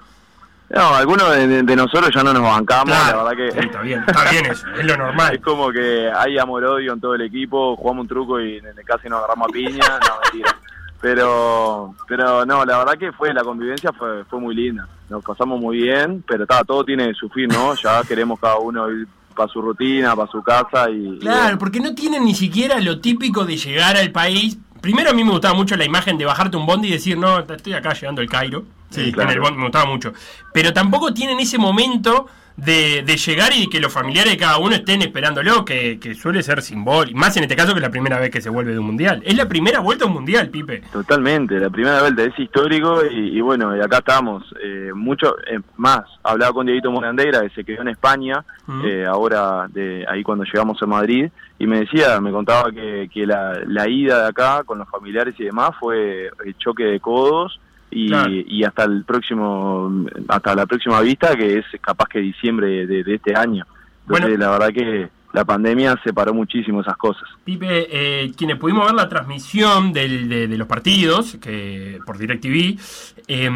No, 0.70 0.94
algunos 0.94 1.30
de, 1.36 1.76
nosotros 1.76 2.10
ya 2.12 2.22
no 2.22 2.32
nos 2.32 2.42
bancamos, 2.42 2.86
Claro, 2.86 3.18
la 3.18 3.30
verdad 3.30 3.52
sí, 3.52 3.58
que... 3.60 3.66
está 3.66 3.80
bien, 3.82 4.04
está 4.06 4.30
bien 4.30 4.46
eso, 4.46 4.66
es 4.78 4.84
lo 4.84 4.92
Es 4.92 4.98
normal. 4.98 5.40
como 5.40 5.70
que 5.70 6.10
hay 6.10 6.38
amor-odio 6.38 6.94
en 6.94 7.00
todo 7.00 7.14
el 7.14 7.20
equipo, 7.20 7.76
jugamos 7.76 8.02
un 8.02 8.08
truco 8.08 8.40
y 8.40 8.60
casi 8.84 9.08
nos 9.08 9.18
agarramos 9.18 9.48
a 9.48 9.52
piña, 9.52 9.84
no, 9.88 10.20
mentira. 10.22 10.56
Pero, 11.00 11.94
pero 12.08 12.46
no, 12.46 12.64
la 12.64 12.78
verdad 12.78 12.94
que 12.94 13.12
fue, 13.12 13.34
la 13.34 13.44
convivencia 13.44 13.92
fue, 13.92 14.24
fue 14.24 14.40
muy 14.40 14.54
linda, 14.54 14.88
nos 15.10 15.22
pasamos 15.24 15.60
muy 15.60 15.78
bien, 15.82 16.24
pero 16.26 16.46
ta, 16.46 16.64
todo 16.64 16.84
tiene 16.84 17.12
su 17.14 17.28
fin, 17.28 17.48
¿no? 17.48 17.74
Ya 17.74 18.02
queremos 18.02 18.38
cada 18.40 18.58
uno 18.58 18.90
ir 18.90 19.06
para 19.36 19.48
su 19.52 19.60
rutina, 19.60 20.14
para 20.16 20.30
su 20.30 20.42
casa 20.42 20.88
y... 20.90 21.18
Claro, 21.18 21.58
porque 21.58 21.80
no 21.80 21.94
tienen 21.94 22.24
ni 22.24 22.34
siquiera 22.34 22.78
lo 22.80 23.00
típico 23.00 23.44
de 23.44 23.56
llegar 23.56 23.96
al 23.96 24.10
país. 24.12 24.56
Primero 24.80 25.10
a 25.10 25.12
mí 25.12 25.24
me 25.24 25.30
gustaba 25.32 25.54
mucho 25.54 25.76
la 25.76 25.84
imagen 25.84 26.16
de 26.18 26.24
bajarte 26.24 26.56
un 26.56 26.66
bondi 26.66 26.88
y 26.88 26.92
decir, 26.92 27.18
no, 27.18 27.40
estoy 27.40 27.72
acá 27.72 27.92
llegando 27.94 28.20
al 28.20 28.28
Cairo. 28.28 28.64
Sí, 28.90 29.08
Eh, 29.08 29.12
claro. 29.12 29.30
En 29.30 29.36
el 29.36 29.40
bondi 29.42 29.56
me 29.58 29.64
gustaba 29.64 29.86
mucho. 29.86 30.12
Pero 30.52 30.72
tampoco 30.72 31.12
tienen 31.12 31.40
ese 31.40 31.58
momento 31.58 32.26
de, 32.56 33.02
de 33.02 33.16
llegar 33.16 33.52
y 33.54 33.68
que 33.68 33.80
los 33.80 33.92
familiares 33.92 34.32
de 34.32 34.38
cada 34.38 34.58
uno 34.58 34.74
estén 34.74 35.02
esperándolo, 35.02 35.64
que, 35.64 35.98
que 35.98 36.14
suele 36.14 36.42
ser 36.42 36.62
simbólico. 36.62 37.18
Más 37.18 37.36
en 37.36 37.42
este 37.44 37.56
caso 37.56 37.72
que 37.72 37.78
es 37.78 37.82
la 37.82 37.90
primera 37.90 38.18
vez 38.18 38.30
que 38.30 38.40
se 38.40 38.50
vuelve 38.50 38.72
de 38.72 38.78
un 38.78 38.86
mundial. 38.86 39.22
Es 39.24 39.36
la 39.36 39.48
primera 39.48 39.80
vuelta 39.80 40.04
a 40.04 40.08
un 40.08 40.14
mundial, 40.14 40.48
Pipe. 40.50 40.82
Totalmente, 40.92 41.58
la 41.58 41.70
primera 41.70 42.00
vuelta 42.00 42.22
es 42.22 42.38
histórico 42.38 43.04
y, 43.04 43.36
y 43.36 43.40
bueno, 43.40 43.76
y 43.76 43.80
acá 43.80 43.98
estamos. 43.98 44.44
Eh, 44.62 44.92
mucho 44.94 45.36
eh, 45.46 45.58
más, 45.76 46.04
hablaba 46.22 46.52
con 46.52 46.66
Dieguito 46.66 46.90
Morandeira, 46.90 47.42
que 47.42 47.50
se 47.50 47.64
quedó 47.64 47.82
en 47.82 47.88
España, 47.88 48.44
eh, 48.84 49.04
ahora 49.06 49.66
de 49.68 50.06
ahí 50.08 50.22
cuando 50.22 50.44
llegamos 50.44 50.80
a 50.82 50.86
Madrid, 50.86 51.28
y 51.58 51.66
me 51.66 51.80
decía, 51.80 52.20
me 52.20 52.30
contaba 52.30 52.70
que, 52.70 53.08
que 53.12 53.26
la, 53.26 53.60
la 53.66 53.88
ida 53.88 54.22
de 54.22 54.28
acá 54.28 54.62
con 54.64 54.78
los 54.78 54.88
familiares 54.88 55.34
y 55.38 55.44
demás 55.44 55.70
fue 55.78 56.30
el 56.44 56.56
choque 56.58 56.84
de 56.84 57.00
codos 57.00 57.60
y, 57.94 58.08
Claro. 58.08 58.30
y 58.30 58.64
hasta 58.64 58.84
el 58.84 59.04
próximo, 59.04 60.04
hasta 60.28 60.54
la 60.54 60.66
próxima 60.66 61.00
vista, 61.00 61.34
que 61.36 61.58
es 61.58 61.64
capaz 61.80 62.08
que 62.08 62.18
diciembre 62.18 62.86
de, 62.86 63.04
de 63.04 63.14
este 63.14 63.34
año. 63.36 63.64
Entonces, 64.02 64.26
Bueno. 64.36 64.44
la 64.44 64.50
verdad 64.50 64.68
que 64.68 65.08
la 65.34 65.44
pandemia 65.44 66.00
separó 66.02 66.32
muchísimo 66.32 66.80
esas 66.80 66.96
cosas. 66.96 67.24
Pipe, 67.44 67.66
eh, 67.90 68.32
quienes 68.36 68.56
pudimos 68.56 68.86
ver 68.86 68.94
la 68.94 69.08
transmisión 69.08 69.92
del- 69.92 70.28
de, 70.28 70.48
de 70.48 70.56
los 70.56 70.66
partidos 70.68 71.36
que 71.42 71.98
por 72.06 72.16
DirecTV, 72.18 72.78
eh, 73.26 73.50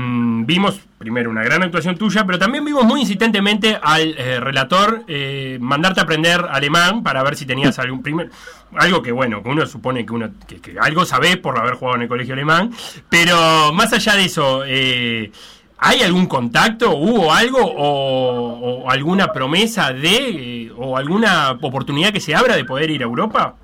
vimos 0.45 0.81
primero 0.99 1.31
una 1.31 1.45
gran 1.45 1.63
actuación 1.63 1.97
tuya, 1.97 2.27
pero 2.27 2.39
también 2.39 2.65
vimos 2.65 2.85
muy 2.85 3.01
insistentemente 3.03 3.79
al 3.81 4.15
eh, 4.19 4.41
relator 4.41 5.05
eh, 5.07 5.57
mandarte 5.61 6.01
a 6.01 6.03
aprender 6.03 6.45
alemán 6.51 7.03
para 7.05 7.23
ver 7.23 7.37
si 7.37 7.47
tenías 7.47 7.79
algún 7.79 8.03
primer 8.03 8.29
algo 8.77 9.01
que 9.01 9.13
bueno, 9.13 9.43
que 9.43 9.49
uno 9.49 9.65
supone 9.65 10.05
que 10.05 10.13
uno 10.13 10.29
que, 10.47 10.61
que 10.61 10.77
algo 10.79 11.05
sabés 11.07 11.37
por 11.39 11.59
haber 11.59 11.75
jugado 11.75 11.97
en 11.97 12.03
el 12.03 12.09
colegio 12.09 12.35
alemán, 12.35 12.71
pero 13.09 13.73
más 13.73 13.93
allá 13.95 14.15
de 14.17 14.25
eso, 14.27 14.63
eh, 14.67 15.31
¿Hay 15.79 16.03
algún 16.03 16.27
contacto? 16.27 16.97
¿Hubo 16.97 17.33
algo? 17.33 17.59
¿O, 17.63 18.83
o 18.85 18.91
alguna 18.91 19.33
promesa 19.33 19.93
de? 19.93 20.65
eh, 20.67 20.73
¿O 20.77 20.97
alguna 20.97 21.53
oportunidad 21.61 22.13
que 22.13 22.21
se 22.21 22.35
abra 22.35 22.57
de 22.57 22.65
poder 22.65 22.91
ir 22.91 23.03
a 23.03 23.07
Europa? 23.07 23.55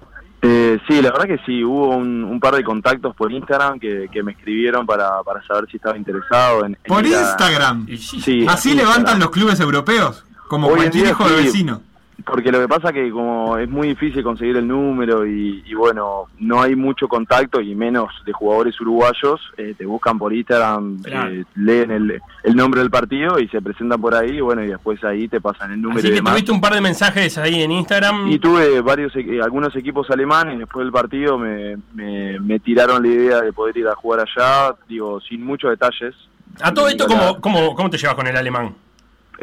Eh, 0.42 0.78
sí, 0.86 1.00
la 1.00 1.10
verdad 1.10 1.24
que 1.26 1.38
sí, 1.46 1.64
hubo 1.64 1.96
un, 1.96 2.22
un 2.22 2.38
par 2.38 2.54
de 2.54 2.62
contactos 2.62 3.16
por 3.16 3.32
Instagram 3.32 3.80
que, 3.80 4.08
que 4.12 4.22
me 4.22 4.32
escribieron 4.32 4.84
para, 4.84 5.22
para 5.22 5.42
saber 5.46 5.66
si 5.70 5.78
estaba 5.78 5.96
interesado 5.96 6.66
en... 6.66 6.72
en 6.74 6.78
Por 6.86 7.04
a- 7.04 7.08
Instagram. 7.08 7.86
Sí, 7.96 8.44
Así 8.46 8.70
Instagram. 8.70 8.76
levantan 8.76 9.18
los 9.20 9.30
clubes 9.30 9.58
europeos. 9.60 10.24
Como 10.48 10.66
Hoy 10.68 10.74
cualquier 10.76 11.04
día 11.04 11.10
hijo 11.12 11.28
de 11.28 11.38
sí. 11.38 11.44
vecino. 11.44 11.80
Porque 12.24 12.52
lo 12.52 12.60
que 12.60 12.68
pasa 12.68 12.92
que 12.92 13.10
como 13.10 13.58
es 13.58 13.68
muy 13.68 13.88
difícil 13.88 14.22
conseguir 14.22 14.56
el 14.56 14.68
número 14.68 15.26
y, 15.26 15.62
y 15.66 15.74
bueno, 15.74 16.26
no 16.38 16.62
hay 16.62 16.76
mucho 16.76 17.08
contacto 17.08 17.60
y 17.60 17.74
menos 17.74 18.08
de 18.24 18.32
jugadores 18.32 18.80
uruguayos, 18.80 19.40
eh, 19.56 19.74
te 19.76 19.84
buscan 19.84 20.16
por 20.18 20.32
Instagram, 20.32 21.02
Claro. 21.02 21.30
eh, 21.32 21.44
leen 21.56 21.90
el, 21.90 22.22
el 22.44 22.56
nombre 22.56 22.80
del 22.80 22.90
partido 22.90 23.38
y 23.40 23.48
se 23.48 23.60
presentan 23.60 24.00
por 24.00 24.14
ahí 24.14 24.36
y 24.36 24.40
bueno, 24.40 24.62
y 24.62 24.68
después 24.68 25.02
ahí 25.04 25.26
te 25.28 25.40
pasan 25.40 25.72
el 25.72 25.82
número 25.82 25.98
Así 25.98 26.06
y 26.06 26.10
que 26.10 26.16
demás. 26.16 26.32
tuviste 26.34 26.52
un 26.52 26.60
par 26.60 26.74
de 26.74 26.80
mensajes 26.80 27.36
ahí 27.36 27.62
en 27.62 27.72
Instagram. 27.72 28.28
Y 28.30 28.38
tuve 28.38 28.80
varios, 28.80 29.14
e- 29.16 29.40
algunos 29.42 29.74
equipos 29.76 30.08
alemanes, 30.10 30.58
después 30.60 30.84
del 30.84 30.92
partido 30.92 31.36
me, 31.36 31.76
me, 31.94 32.38
me 32.38 32.58
tiraron 32.60 33.02
la 33.02 33.08
idea 33.08 33.40
de 33.40 33.52
poder 33.52 33.76
ir 33.76 33.88
a 33.88 33.94
jugar 33.96 34.20
allá, 34.20 34.74
digo, 34.88 35.20
sin 35.20 35.44
muchos 35.44 35.70
detalles, 35.70 36.14
A 36.62 36.72
todo 36.72 36.86
esto. 36.88 37.06
¿cómo, 37.08 37.40
cómo, 37.40 37.74
cómo 37.74 37.90
te 37.90 37.98
llevas 37.98 38.14
con 38.14 38.26
el 38.28 38.36
alemán? 38.36 38.74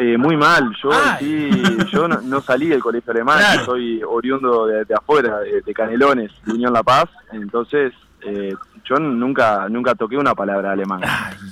Eh, 0.03 0.17
muy 0.17 0.35
mal, 0.35 0.63
yo 0.81 0.89
sí, 1.19 1.49
yo 1.91 2.07
no, 2.07 2.19
no 2.21 2.41
salí 2.41 2.67
del 2.67 2.79
colegio 2.81 3.11
alemán, 3.11 3.37
Claro. 3.37 3.65
soy 3.65 4.01
oriundo 4.03 4.65
de, 4.65 4.83
de 4.85 4.95
afuera, 4.95 5.39
de, 5.41 5.61
de 5.61 5.73
Canelones, 5.75 6.31
de 6.43 6.53
Unión 6.53 6.73
La 6.73 6.81
Paz, 6.81 7.05
entonces 7.31 7.93
eh, 8.25 8.55
yo 8.83 8.95
nunca 8.97 9.67
nunca 9.69 9.93
toqué 9.93 10.17
una 10.17 10.33
palabra 10.33 10.71
alemán. 10.71 11.01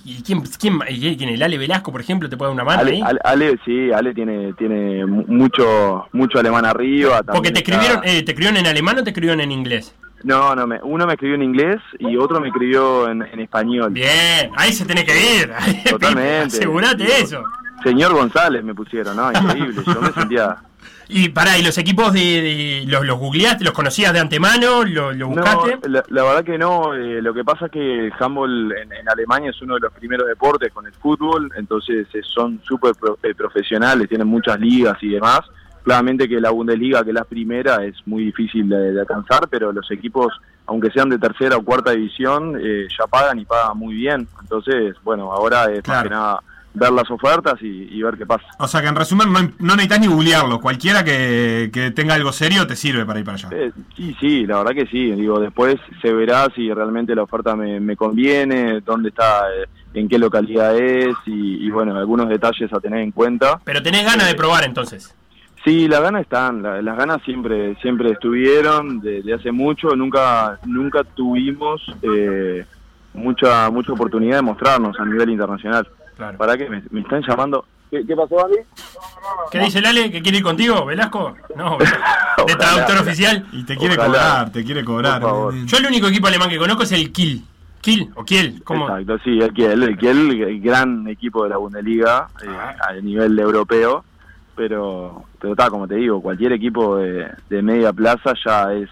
¿Y 0.04 0.24
quién, 0.24 0.42
quién, 0.60 0.80
quién, 0.80 1.30
el 1.30 1.44
Ale 1.44 1.60
Velasco, 1.60 1.92
por 1.92 2.02
ejemplo, 2.02 2.28
te 2.28 2.38
puede 2.38 2.50
dar 2.50 2.56
una 2.56 2.64
mano 2.64 2.82
Ale, 2.82 2.92
ahí? 2.94 3.02
Ale, 3.06 3.20
Ale, 3.24 3.60
sí, 3.64 3.92
Ale 3.92 4.14
tiene 4.16 4.54
tiene 4.54 5.06
mu- 5.06 5.26
mucho 5.28 6.08
mucho 6.14 6.40
alemán 6.40 6.66
arriba. 6.66 7.22
Porque 7.22 7.52
te 7.52 7.60
está- 7.60 7.72
escribieron, 7.76 8.02
eh, 8.04 8.24
¿te 8.24 8.32
escribieron 8.32 8.58
en 8.58 8.66
alemán 8.66 8.98
o 8.98 9.04
te 9.04 9.12
escribieron 9.12 9.42
en 9.42 9.52
inglés? 9.52 9.94
No, 10.24 10.56
no, 10.56 10.66
me, 10.68 10.80
uno 10.84 11.06
me 11.06 11.14
escribió 11.14 11.36
en 11.36 11.44
inglés 11.44 11.78
y 12.00 12.18
otro 12.18 12.42
me 12.42 12.48
escribió 12.48 13.10
en, 13.10 13.22
en 13.22 13.40
español. 13.42 13.92
Bien, 13.92 14.50
ahí 14.58 14.74
se 14.74 14.86
tiene 14.86 15.06
que 15.06 15.14
ir. 15.14 15.52
Totalmente. 15.90 16.58
Asegurate 16.58 17.04
Digo, 17.04 17.14
eso. 17.16 17.44
Señor 17.84 18.14
González 18.14 18.64
me 18.64 18.74
pusieron, 18.76 19.16
¿no? 19.18 19.32
Increíble, 19.32 19.82
yo 19.86 20.02
me 20.02 20.12
sentía... 20.14 20.58
Y 21.12 21.30
pará, 21.30 21.58
¿y 21.58 21.64
los 21.64 21.76
equipos 21.80 22.14
de, 22.14 22.20
de- 22.20 22.84
los, 22.88 23.04
los 23.04 23.18
googleaste, 23.18 23.64
los 23.64 23.74
conocías 23.74 24.14
de 24.14 24.20
antemano, 24.20 24.84
lo, 24.86 25.12
lo 25.12 25.28
No, 25.30 25.36
buscaste? 25.42 25.80
la, 25.90 26.04
la 26.08 26.24
verdad 26.24 26.44
que 26.44 26.58
no. 26.60 26.94
eh, 26.94 27.20
lo 27.24 27.34
que 27.34 27.44
pasa 27.44 27.66
es 27.66 27.72
que 27.72 28.06
el 28.06 28.14
handball 28.20 28.72
en, 28.74 28.94
en 28.94 29.10
Alemania 29.10 29.50
es 29.50 29.60
uno 29.64 29.74
de 29.74 29.80
los 29.80 29.92
primeros 29.94 30.28
deportes 30.28 30.72
con 30.72 30.86
el 30.86 30.94
fútbol, 30.94 31.52
entonces 31.58 32.06
eh, 32.14 32.22
son 32.24 32.62
súper 32.64 32.94
pro- 32.94 33.18
eh, 33.24 33.34
profesionales, 33.34 34.08
tienen 34.08 34.28
muchas 34.28 34.60
ligas 34.60 34.98
y 35.02 35.10
demás. 35.10 35.40
Claramente 35.84 36.30
que 36.30 36.40
la 36.40 36.52
Bundesliga, 36.52 37.04
que 37.04 37.10
es 37.10 37.16
la 37.16 37.24
primera, 37.24 37.84
es 37.84 37.96
muy 38.06 38.26
difícil 38.26 38.70
de, 38.70 38.94
de 38.94 39.02
alcanzar, 39.02 39.48
pero 39.50 39.72
los 39.72 39.90
equipos, 39.90 40.32
aunque 40.68 40.92
sean 40.92 41.10
de 41.10 41.18
tercera 41.18 41.58
o 41.58 41.64
cuarta 41.64 41.90
división, 41.90 42.56
eh, 42.62 42.88
ya 42.96 43.08
pagan 43.08 43.40
y 43.40 43.46
pagan 43.46 43.76
muy 43.80 43.96
bien. 43.96 44.28
Entonces, 44.42 44.96
bueno, 45.04 45.32
ahora 45.34 45.72
es 45.72 45.86
más 45.88 46.04
que 46.04 46.10
nada 46.12 46.40
ver 46.74 46.92
las 46.92 47.10
ofertas 47.10 47.56
y, 47.62 47.88
y 47.92 48.02
ver 48.04 48.16
qué 48.18 48.26
pasa. 48.26 48.46
O 48.60 48.68
sea 48.68 48.82
que 48.82 48.88
en 48.88 48.96
resumen 48.96 49.34
no, 49.34 49.40
no 49.42 49.76
necesitas 49.76 50.00
ni 50.02 50.08
googlearlo. 50.08 50.60
Cualquiera 50.62 51.04
que, 51.04 51.70
que 51.74 51.92
tenga 51.92 52.14
algo 52.14 52.32
serio 52.32 52.68
te 52.68 52.76
sirve 52.76 53.06
para 53.06 53.20
ir 53.20 53.26
para 53.26 53.36
allá. 53.38 53.50
Eh, 53.52 53.72
sí, 53.96 54.16
sí, 54.20 54.46
la 54.46 54.58
verdad 54.60 54.72
que 54.74 54.86
sí. 54.88 55.12
Digo, 55.12 55.40
después 55.40 55.76
se 56.02 56.14
verá 56.14 56.48
si 56.56 56.72
realmente 56.72 57.16
la 57.16 57.24
oferta 57.24 57.56
me, 57.56 57.80
me 57.80 57.96
conviene, 57.98 58.82
dónde 58.82 59.10
está, 59.10 59.46
eh, 59.52 59.66
en 59.94 60.08
qué 60.08 60.20
localidad 60.20 60.78
es 60.78 61.16
y, 61.26 61.66
y, 61.66 61.70
bueno, 61.72 61.98
algunos 61.98 62.30
detalles 62.30 62.72
a 62.72 62.80
tener 62.80 63.00
en 63.00 63.12
cuenta. 63.12 63.60
Pero 63.64 63.82
tenés 63.82 64.06
ganas 64.06 64.28
de 64.28 64.36
probar 64.36 64.64
entonces. 64.64 65.16
Sí, 65.66 65.88
las 65.90 66.02
ganas 66.02 66.22
están, 66.22 66.62
la- 66.62 66.82
las 66.82 66.96
ganas 66.98 67.22
siempre 67.26 67.76
siempre 67.82 68.12
estuvieron 68.12 69.02
desde 69.02 69.34
hace 69.34 69.52
mucho. 69.52 69.94
Nunca 69.96 70.58
nunca 70.66 71.04
tuvimos 71.04 71.82
eh, 72.02 72.66
mucha 73.14 73.70
mucha 73.70 73.92
oportunidad 73.92 74.38
de 74.38 74.42
mostrarnos 74.44 74.98
a 75.00 75.06
nivel 75.06 75.32
internacional. 75.32 75.86
Claro. 76.20 76.38
¿Para 76.38 76.58
qué 76.58 76.70
me, 76.70 76.84
me 76.92 77.00
están 77.00 77.22
llamando? 77.26 77.64
¿Qué, 77.90 78.06
qué 78.06 78.14
pasó, 78.14 78.46
Andy? 78.46 78.58
¿Qué 79.52 79.60
dice 79.60 79.80
el 79.80 79.86
Ale? 79.86 80.12
¿Que 80.12 80.22
quiere 80.22 80.40
ir 80.40 80.44
contigo, 80.44 80.86
Velasco? 80.86 81.34
No, 81.56 81.78
de 82.46 82.56
traductor 82.56 82.98
oficial. 82.98 83.48
Y 83.54 83.64
te 83.64 83.78
quiere 83.78 83.96
Ojalá. 83.96 84.08
cobrar, 84.14 84.52
te 84.52 84.64
quiere 84.66 84.84
cobrar. 84.84 85.22
Yo 85.22 85.78
el 85.78 85.86
único 85.88 86.08
equipo 86.08 86.28
alemán 86.28 86.50
que 86.50 86.58
conozco 86.58 86.84
es 86.84 86.92
el 86.92 87.12
Kiel. 87.14 87.42
Kiel 87.80 88.10
o 88.16 88.26
Kiel, 88.26 88.62
¿cómo? 88.66 88.90
Exacto, 88.90 89.18
sí, 89.24 89.40
el 89.40 89.54
Kiel, 89.54 89.82
el 89.82 89.98
Kiel, 89.98 90.30
el 90.44 90.60
gran 90.60 91.08
equipo 91.08 91.44
de 91.46 91.50
la 91.52 91.58
Bundesliga 91.58 92.28
eh, 92.44 92.48
Ah. 92.50 92.76
a 92.90 92.94
nivel 92.96 93.40
europeo, 93.40 94.04
pero 94.56 95.24
pero 95.40 95.54
está, 95.54 95.70
como 95.70 95.88
te 95.88 95.96
digo, 95.96 96.22
cualquier 96.22 96.52
equipo 96.52 96.98
de, 96.98 97.28
de 97.50 97.62
media 97.62 97.94
plaza 97.94 98.34
ya 98.46 98.74
es 98.74 98.90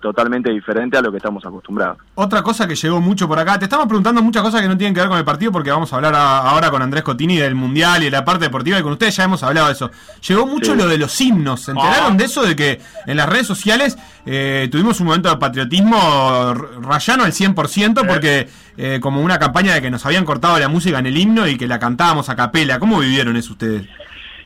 totalmente 0.00 0.50
diferente 0.50 0.96
a 0.96 1.00
lo 1.00 1.10
que 1.12 1.18
estamos 1.18 1.44
acostumbrados. 1.46 1.98
Otra 2.16 2.42
cosa 2.42 2.66
que 2.66 2.74
llegó 2.74 3.00
mucho 3.00 3.28
por 3.28 3.38
acá, 3.38 3.58
te 3.58 3.66
estamos 3.66 3.86
preguntando 3.86 4.20
muchas 4.22 4.42
cosas 4.42 4.60
que 4.60 4.66
no 4.68 4.76
tienen 4.76 4.92
que 4.94 5.00
ver 5.00 5.08
con 5.08 5.16
el 5.18 5.24
partido 5.24 5.52
porque 5.52 5.70
vamos 5.70 5.92
a 5.92 5.96
hablar 5.96 6.14
a- 6.16 6.38
ahora 6.38 6.70
con 6.70 6.82
Andrés 6.82 7.04
Cotini 7.04 7.36
del 7.36 7.54
Mundial 7.54 8.02
y 8.02 8.06
de 8.06 8.10
la 8.10 8.24
parte 8.24 8.46
deportiva 8.46 8.78
y 8.78 8.82
con 8.82 8.92
ustedes 8.92 9.14
ya 9.14 9.24
hemos 9.24 9.42
hablado 9.44 9.68
de 9.68 9.74
eso. 9.74 9.90
Llegó 10.26 10.46
mucho 10.46 10.72
Sí. 10.72 10.78
lo 10.78 10.88
de 10.88 10.98
los 10.98 11.20
himnos, 11.20 11.60
¿se 11.62 11.70
enteraron 11.70 12.14
Ah. 12.14 12.16
de 12.16 12.24
eso? 12.24 12.42
De 12.42 12.56
que 12.56 12.80
en 13.06 13.16
las 13.16 13.28
redes 13.28 13.46
sociales 13.46 13.96
eh, 14.26 14.68
tuvimos 14.72 14.98
un 15.00 15.06
momento 15.06 15.28
de 15.30 15.36
patriotismo 15.36 16.54
rayano 16.80 17.24
al 17.24 17.32
100% 17.32 18.04
porque 18.06 18.48
eh, 18.76 18.98
como 19.02 19.20
una 19.20 19.38
campaña 19.38 19.74
de 19.74 19.82
que 19.82 19.90
nos 19.90 20.04
habían 20.06 20.24
cortado 20.24 20.58
la 20.58 20.68
música 20.68 20.98
en 20.98 21.06
el 21.06 21.16
himno 21.16 21.46
y 21.46 21.56
que 21.56 21.68
la 21.68 21.78
cantábamos 21.78 22.28
a 22.28 22.36
capela. 22.36 22.78
¿Cómo 22.78 22.98
vivieron 23.00 23.36
eso 23.36 23.52
ustedes? 23.52 23.86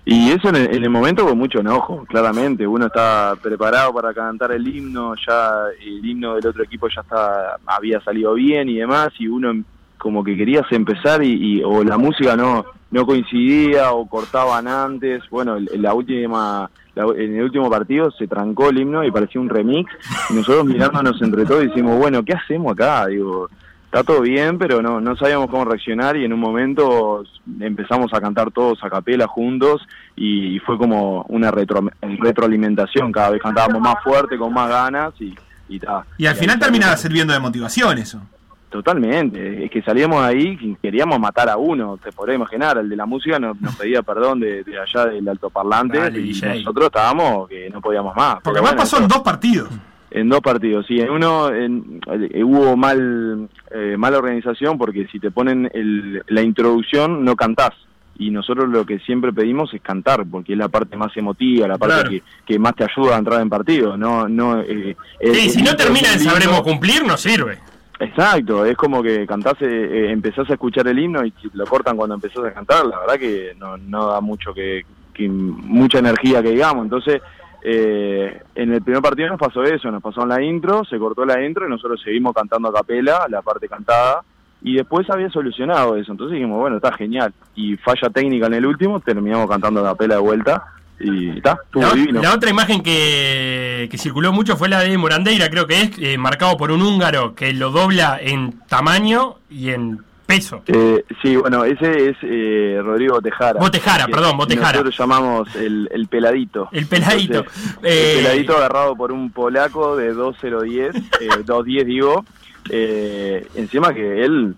Y 0.08 0.30
eso 0.30 0.50
en 0.50 0.56
el, 0.56 0.74
en 0.76 0.84
el 0.84 0.88
momento 0.90 1.26
con 1.26 1.36
mucho 1.36 1.58
enojo, 1.58 2.04
claramente. 2.08 2.64
Uno 2.64 2.86
está 2.86 3.34
preparado 3.42 3.92
para 3.92 4.14
cantar 4.14 4.52
el 4.52 4.66
himno, 4.66 5.14
ya 5.26 5.64
el 5.84 6.04
himno 6.06 6.36
del 6.36 6.46
otro 6.46 6.62
equipo 6.62 6.86
ya 6.88 7.00
está, 7.00 7.56
había 7.66 8.00
salido 8.02 8.34
bien 8.34 8.68
y 8.68 8.76
demás, 8.76 9.08
y 9.18 9.26
uno 9.26 9.50
em- 9.50 9.64
como 9.98 10.22
que 10.22 10.36
querías 10.36 10.70
empezar 10.70 11.24
y, 11.24 11.32
y- 11.58 11.62
o 11.64 11.82
la 11.82 11.98
música 11.98 12.36
no 12.36 12.64
no 12.88 13.04
coincidía 13.04 13.90
o 13.92 14.06
cortaban 14.08 14.68
antes. 14.68 15.24
Bueno, 15.28 15.56
en 15.56 15.82
la 15.82 15.92
última 15.92 16.70
la- 16.94 17.04
en 17.16 17.36
el 17.36 17.42
último 17.42 17.68
partido 17.68 18.12
se 18.12 18.28
trancó 18.28 18.68
el 18.68 18.78
himno 18.78 19.02
y 19.04 19.10
parecía 19.10 19.40
un 19.40 19.48
remix. 19.48 19.90
Y 20.30 20.34
nosotros 20.34 20.66
mirándonos 20.66 21.20
entre 21.20 21.44
todos 21.44 21.62
decimos, 21.62 21.98
bueno, 21.98 22.22
¿qué 22.24 22.34
hacemos 22.34 22.72
acá? 22.72 23.06
Digo, 23.08 23.50
está 23.86 24.04
todo 24.04 24.20
bien, 24.20 24.58
pero 24.58 24.82
no, 24.82 25.00
no 25.00 25.16
sabíamos 25.16 25.48
cómo 25.50 25.64
reaccionar 25.64 26.16
y 26.16 26.24
en 26.24 26.32
un 26.32 26.40
momento 26.40 27.24
empezamos 27.60 28.12
a 28.12 28.20
cantar 28.20 28.50
todos 28.50 28.82
a 28.84 28.90
capela 28.90 29.26
juntos 29.26 29.80
y, 30.14 30.58
fue 30.60 30.76
como 30.76 31.22
una 31.28 31.50
retro- 31.50 31.90
retroalimentación, 32.02 33.10
cada 33.12 33.30
vez 33.30 33.40
cantábamos 33.42 33.80
más 33.80 33.96
fuerte, 34.04 34.36
con 34.36 34.52
más 34.52 34.68
ganas 34.68 35.14
y, 35.20 35.34
y 35.68 35.78
ta. 35.78 36.04
Y 36.18 36.26
al 36.26 36.36
Y 36.36 36.40
final 36.40 36.56
ahí- 36.56 36.60
termina 36.60 36.96
sirviendo 36.96 37.32
de 37.32 37.40
motivación 37.40 37.98
eso. 37.98 38.20
Totalmente, 38.68 39.64
es 39.64 39.70
que 39.70 39.80
salíamos 39.80 40.22
ahí 40.22 40.58
y 40.60 40.74
queríamos 40.82 41.18
matar 41.20 41.48
a 41.48 41.56
uno, 41.56 41.96
te 42.02 42.10
podrás 42.12 42.34
imaginar, 42.36 42.76
el 42.76 42.88
de 42.88 42.96
la 42.96 43.06
música 43.06 43.38
nos, 43.38 43.58
nos 43.60 43.74
pedía 43.76 44.02
perdón 44.02 44.40
de, 44.40 44.64
de 44.64 44.78
allá 44.78 45.06
del 45.06 45.26
altoparlante 45.28 45.98
Dale, 45.98 46.18
y 46.20 46.32
DJ. 46.32 46.56
nosotros 46.58 46.86
estábamos 46.86 47.48
que 47.48 47.70
no 47.70 47.80
podíamos 47.80 48.14
más. 48.16 48.34
Porque 48.42 48.58
además 48.58 48.72
bueno, 48.72 48.82
pasó 48.82 48.98
en 48.98 49.08
dos 49.08 49.20
partidos. 49.20 49.70
En 50.16 50.28
dos 50.28 50.40
partidos, 50.40 50.86
sí. 50.86 50.98
En 51.00 51.10
uno 51.10 51.50
en- 51.54 52.00
eh, 52.32 52.42
hubo 52.42 52.76
mal 52.76 53.48
eh, 53.70 53.96
mala 53.98 54.18
organización 54.18 54.78
porque 54.78 55.06
si 55.12 55.20
te 55.20 55.30
ponen 55.30 55.70
el- 55.74 56.22
la 56.28 56.42
introducción 56.42 57.24
no 57.24 57.36
cantás. 57.36 57.70
Y 58.18 58.30
nosotros 58.30 58.70
lo 58.70 58.86
que 58.86 58.98
siempre 59.00 59.30
pedimos 59.30 59.74
es 59.74 59.82
cantar, 59.82 60.24
porque 60.24 60.52
es 60.54 60.58
la 60.58 60.68
parte 60.68 60.96
más 60.96 61.14
emotiva, 61.18 61.68
la 61.68 61.76
parte 61.76 61.94
Claro. 61.96 62.10
que, 62.10 62.22
que 62.46 62.58
más 62.58 62.74
te 62.74 62.84
ayuda 62.84 63.14
a 63.14 63.18
entrar 63.18 63.42
en 63.42 63.50
partido. 63.50 63.96
No, 63.98 64.26
no, 64.26 64.60
eh, 64.62 64.96
el- 65.20 65.34
Sí, 65.34 65.44
el 65.46 65.50
si 65.50 65.62
no 65.62 65.76
termina 65.76 66.08
lindo. 66.16 66.30
sabremos 66.30 66.62
cumplir, 66.62 67.04
no 67.04 67.16
sirve. 67.18 67.58
Exacto, 68.00 68.64
es 68.64 68.76
como 68.76 69.02
que 69.02 69.26
cantás, 69.26 69.54
eh, 69.60 69.66
eh, 69.68 70.10
empezás 70.10 70.48
a 70.50 70.52
escuchar 70.54 70.86
el 70.88 70.98
himno 70.98 71.24
y 71.26 71.32
lo 71.54 71.64
cortan 71.66 71.96
cuando 71.96 72.14
empezás 72.14 72.44
a 72.44 72.52
cantar, 72.52 72.84
la 72.86 73.00
verdad 73.00 73.18
que 73.18 73.54
no, 73.58 73.76
no 73.78 74.06
da 74.08 74.20
mucho 74.20 74.52
que, 74.54 74.84
que 75.14 75.28
mucha 75.28 75.98
energía 75.98 76.42
que 76.42 76.50
digamos. 76.50 76.84
Entonces, 76.84 77.20
eh, 77.68 78.42
en 78.54 78.72
el 78.72 78.80
primer 78.80 79.02
partido 79.02 79.28
nos 79.28 79.40
pasó 79.40 79.64
eso, 79.64 79.90
nos 79.90 80.00
pasó 80.00 80.22
en 80.22 80.28
la 80.28 80.40
intro, 80.40 80.84
se 80.84 80.98
cortó 80.98 81.24
la 81.24 81.44
intro 81.44 81.66
y 81.66 81.70
nosotros 81.70 82.00
seguimos 82.00 82.32
cantando 82.32 82.68
a 82.68 82.72
capela, 82.72 83.26
la 83.28 83.42
parte 83.42 83.68
cantada, 83.68 84.22
y 84.62 84.76
después 84.76 85.10
había 85.10 85.28
solucionado 85.30 85.96
eso. 85.96 86.12
Entonces 86.12 86.36
dijimos, 86.36 86.60
bueno, 86.60 86.76
está 86.76 86.92
genial. 86.92 87.34
Y 87.56 87.76
falla 87.76 88.08
técnica 88.10 88.46
en 88.46 88.54
el 88.54 88.66
último, 88.66 89.00
terminamos 89.00 89.50
cantando 89.50 89.80
a 89.80 89.90
capela 89.90 90.14
de 90.14 90.20
vuelta 90.20 90.62
y 91.00 91.30
está, 91.38 91.58
estuvo 91.64 91.82
La, 91.82 91.92
divino. 91.92 92.22
la 92.22 92.34
otra 92.34 92.50
imagen 92.50 92.84
que, 92.84 93.88
que 93.90 93.98
circuló 93.98 94.32
mucho 94.32 94.56
fue 94.56 94.68
la 94.68 94.80
de 94.80 94.96
Morandeira, 94.96 95.50
creo 95.50 95.66
que 95.66 95.80
es, 95.80 95.90
eh, 95.98 96.18
marcado 96.18 96.56
por 96.56 96.70
un 96.70 96.82
húngaro 96.82 97.34
que 97.34 97.52
lo 97.52 97.72
dobla 97.72 98.16
en 98.20 98.60
tamaño 98.68 99.38
y 99.50 99.70
en 99.70 100.04
peso. 100.26 100.62
Eh, 100.66 101.04
sí, 101.22 101.36
bueno, 101.36 101.64
ese 101.64 102.10
es 102.10 102.16
eh, 102.22 102.80
Rodrigo 102.82 103.14
Botejara. 103.14 103.60
Botejara, 103.60 104.06
perdón, 104.06 104.36
Botejara. 104.36 104.72
Nosotros 104.72 104.98
llamamos 104.98 105.54
el, 105.56 105.88
el 105.92 106.06
peladito. 106.08 106.68
El 106.72 106.86
peladito. 106.86 107.38
Entonces, 107.38 107.76
Eh, 107.82 108.14
El 108.18 108.22
peladito 108.24 108.56
agarrado 108.56 108.96
por 108.96 109.12
un 109.12 109.30
polaco 109.30 109.96
de 109.96 110.12
2010, 110.12 110.96
eh, 110.96 111.00
210 111.44 111.86
digo. 111.86 112.24
Eh, 112.68 113.46
encima 113.54 113.94
que 113.94 114.24
él 114.24 114.54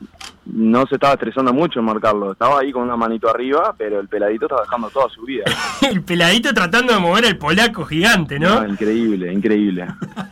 no 0.53 0.87
se 0.87 0.95
estaba 0.95 1.15
estresando 1.15 1.53
mucho 1.53 1.81
en 1.81 1.85
marcarlo, 1.85 2.33
estaba 2.33 2.61
ahí 2.61 2.73
con 2.73 2.83
una 2.83 2.97
manito 2.97 3.29
arriba, 3.29 3.75
pero 3.77 4.01
el 4.01 4.09
peladito 4.09 4.47
estaba 4.47 4.63
dejando 4.63 4.89
toda 4.91 5.09
su 5.11 5.23
vida. 5.23 5.45
el 5.91 6.03
peladito 6.03 6.53
tratando 6.55 6.95
de 6.95 7.01
mover 7.01 7.27
el 7.27 7.37
polaco 7.37 7.85
gigante, 7.85 8.39
¿no? 8.39 8.61
No, 8.61 8.69
increíble, 8.69 9.33
increíble. 9.33 9.87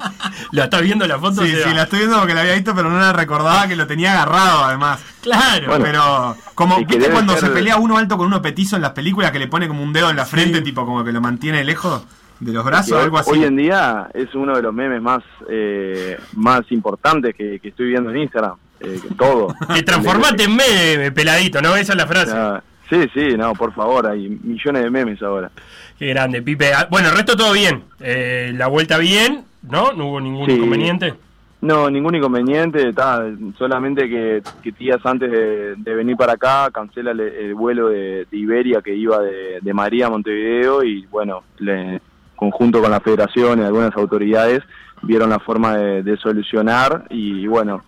¿Lo 0.52 0.62
estás 0.62 0.82
viendo 0.82 1.06
la 1.06 1.18
foto? 1.18 1.42
Sí, 1.42 1.52
sí, 1.52 1.74
la 1.74 1.82
estoy 1.82 2.00
viendo 2.00 2.18
porque 2.18 2.34
la 2.34 2.40
había 2.42 2.54
visto, 2.54 2.74
pero 2.74 2.88
no 2.90 2.98
la 2.98 3.12
recordaba 3.12 3.68
que 3.68 3.76
lo 3.76 3.86
tenía 3.86 4.12
agarrado 4.12 4.64
además. 4.64 5.04
Claro. 5.22 5.66
Bueno, 5.68 5.84
pero, 5.84 6.36
como, 6.54 6.78
¿viste 6.78 7.10
cuando 7.10 7.34
ser- 7.34 7.48
se 7.48 7.50
pelea 7.50 7.76
uno 7.76 7.98
alto 7.98 8.16
con 8.16 8.26
uno 8.26 8.40
petizo 8.40 8.76
en 8.76 8.82
las 8.82 8.92
películas 8.92 9.30
que 9.32 9.38
le 9.38 9.48
pone 9.48 9.68
como 9.68 9.82
un 9.82 9.92
dedo 9.92 10.08
en 10.10 10.16
la 10.16 10.24
frente, 10.24 10.62
tipo 10.62 10.86
como 10.86 11.04
que 11.04 11.12
lo 11.12 11.20
mantiene 11.20 11.64
lejos 11.64 12.06
de 12.40 12.52
los 12.52 12.64
brazos 12.64 12.92
o 12.92 12.98
algo 13.00 13.18
así? 13.18 13.30
hoy 13.30 13.44
en 13.44 13.56
día 13.56 14.08
es 14.12 14.34
uno 14.34 14.54
de 14.54 14.60
los 14.60 14.72
memes 14.74 15.00
más 15.00 15.22
eh, 15.48 16.18
más 16.34 16.70
importantes 16.70 17.34
que, 17.34 17.58
que 17.60 17.68
estoy 17.68 17.88
viendo 17.88 18.10
en 18.10 18.18
Instagram. 18.18 18.56
Eh, 18.80 19.00
todo. 19.16 19.54
Te 19.74 19.82
transformaste 19.82 20.44
en 20.44 20.56
meme, 20.56 21.12
peladito, 21.12 21.60
¿no? 21.62 21.76
Esa 21.76 21.92
es 21.92 21.98
la 21.98 22.06
frase. 22.06 22.32
Ah, 22.34 22.62
sí, 22.90 23.08
sí, 23.14 23.36
no, 23.36 23.52
por 23.54 23.72
favor, 23.72 24.06
hay 24.06 24.28
millones 24.42 24.82
de 24.84 24.90
memes 24.90 25.22
ahora. 25.22 25.50
Qué 25.98 26.08
grande, 26.08 26.42
Pipe. 26.42 26.72
Ah, 26.74 26.86
Bueno, 26.90 27.08
el 27.08 27.16
resto 27.16 27.36
todo 27.36 27.52
bien. 27.52 27.84
Eh, 28.00 28.52
la 28.54 28.66
vuelta 28.66 28.98
bien, 28.98 29.44
¿no? 29.62 29.92
No 29.92 30.08
hubo 30.08 30.20
ningún 30.20 30.46
Sí. 30.46 30.52
inconveniente. 30.52 31.14
No, 31.62 31.88
ningún 31.90 32.14
inconveniente, 32.14 32.92
ta, 32.92 33.24
solamente 33.58 34.08
que, 34.10 34.42
que 34.62 34.72
días 34.72 35.00
antes 35.04 35.30
de, 35.32 35.74
de 35.76 35.94
venir 35.94 36.14
para 36.16 36.34
acá 36.34 36.68
cancela 36.70 37.12
el, 37.12 37.20
el 37.20 37.54
vuelo 37.54 37.88
de, 37.88 38.26
de 38.30 38.36
Iberia 38.36 38.82
que 38.82 38.94
iba 38.94 39.18
de, 39.20 39.58
de 39.62 39.74
Madrid 39.74 40.02
a 40.02 40.10
Montevideo 40.10 40.84
y 40.84 41.06
bueno, 41.06 41.44
le, 41.58 42.00
conjunto 42.36 42.82
con 42.82 42.90
la 42.90 43.00
federación 43.00 43.60
y 43.60 43.64
algunas 43.64 43.96
autoridades 43.96 44.62
vieron 45.02 45.30
la 45.30 45.38
forma 45.38 45.76
de 45.78 46.16
solucionar 46.18 47.04
y, 47.08 47.46
bueno, 47.46 47.82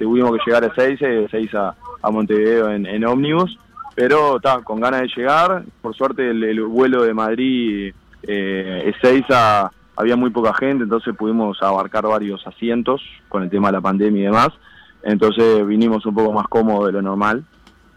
tuvimos 0.00 0.32
que 0.32 0.42
llegar 0.46 0.64
a 0.64 0.74
Seiza 0.74 1.06
y 1.06 1.22
de 1.22 1.28
Seiza 1.28 1.74
a 2.02 2.10
Montevideo 2.10 2.70
en, 2.72 3.04
ómnibus, 3.04 3.58
pero 3.94 4.36
está 4.36 4.60
con 4.62 4.80
ganas 4.80 5.02
de 5.02 5.08
llegar, 5.14 5.62
por 5.82 5.94
suerte 5.94 6.30
el, 6.30 6.42
el 6.42 6.62
vuelo 6.62 7.02
de 7.02 7.14
Madrid 7.14 7.92
eh, 8.22 8.92
Ezeiza 8.94 9.70
había 9.96 10.16
muy 10.16 10.30
poca 10.30 10.54
gente, 10.54 10.84
entonces 10.84 11.14
pudimos 11.14 11.62
abarcar 11.62 12.06
varios 12.06 12.46
asientos 12.46 13.02
con 13.28 13.42
el 13.42 13.50
tema 13.50 13.68
de 13.68 13.72
la 13.72 13.80
pandemia 13.80 14.22
y 14.22 14.24
demás. 14.24 14.48
Entonces 15.02 15.66
vinimos 15.66 16.04
un 16.06 16.14
poco 16.14 16.32
más 16.32 16.46
cómodos 16.48 16.86
de 16.86 16.92
lo 16.92 17.02
normal 17.02 17.44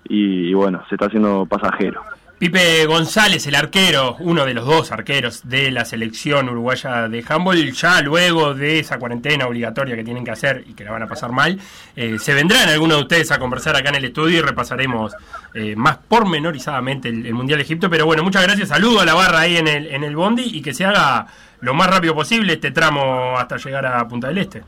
y 0.05 0.53
bueno, 0.53 0.81
se 0.89 0.95
está 0.95 1.05
haciendo 1.07 1.45
pasajero. 1.45 2.01
Pipe 2.43 2.85
González, 2.87 3.47
el 3.47 3.55
arquero, 3.55 4.17
uno 4.19 4.45
de 4.45 4.53
los 4.53 4.65
dos 4.65 4.91
arqueros 4.91 5.47
de 5.47 5.71
la 5.71 5.85
selección 5.85 6.49
uruguaya 6.49 7.07
de 7.07 7.23
handball, 7.25 7.71
ya 7.71 8.01
luego 8.01 8.53
de 8.53 8.79
esa 8.79 8.99
cuarentena 8.99 9.47
obligatoria 9.47 9.95
que 9.95 10.03
tienen 10.03 10.25
que 10.25 10.31
hacer 10.31 10.65
y 10.67 10.73
que 10.73 10.83
la 10.83 10.91
van 10.91 11.03
a 11.03 11.07
pasar 11.07 11.31
mal, 11.31 11.57
eh, 11.95 12.17
se 12.19 12.33
vendrán 12.33 12.67
algunos 12.67 12.97
de 12.97 13.03
ustedes 13.03 13.31
a 13.31 13.39
conversar 13.39 13.77
acá 13.77 13.87
en 13.91 13.95
el 13.95 14.03
estudio 14.03 14.39
y 14.39 14.41
repasaremos 14.41 15.13
eh, 15.53 15.73
más 15.77 15.99
pormenorizadamente 16.05 17.07
el, 17.07 17.25
el 17.25 17.33
Mundial 17.33 17.59
de 17.59 17.63
Egipto. 17.63 17.89
Pero 17.89 18.05
bueno, 18.05 18.23
muchas 18.23 18.43
gracias, 18.43 18.67
saludo 18.67 18.99
a 18.99 19.05
la 19.05 19.13
barra 19.13 19.39
ahí 19.39 19.55
en 19.55 19.69
el, 19.69 19.87
en 19.87 20.03
el 20.03 20.13
Bondi 20.13 20.43
y 20.43 20.61
que 20.61 20.73
se 20.73 20.83
haga 20.83 21.25
lo 21.61 21.73
más 21.73 21.89
rápido 21.89 22.13
posible 22.13 22.51
este 22.51 22.71
tramo 22.71 23.37
hasta 23.37 23.55
llegar 23.55 23.85
a 23.85 24.05
Punta 24.05 24.27
del 24.27 24.39
Este. 24.39 24.63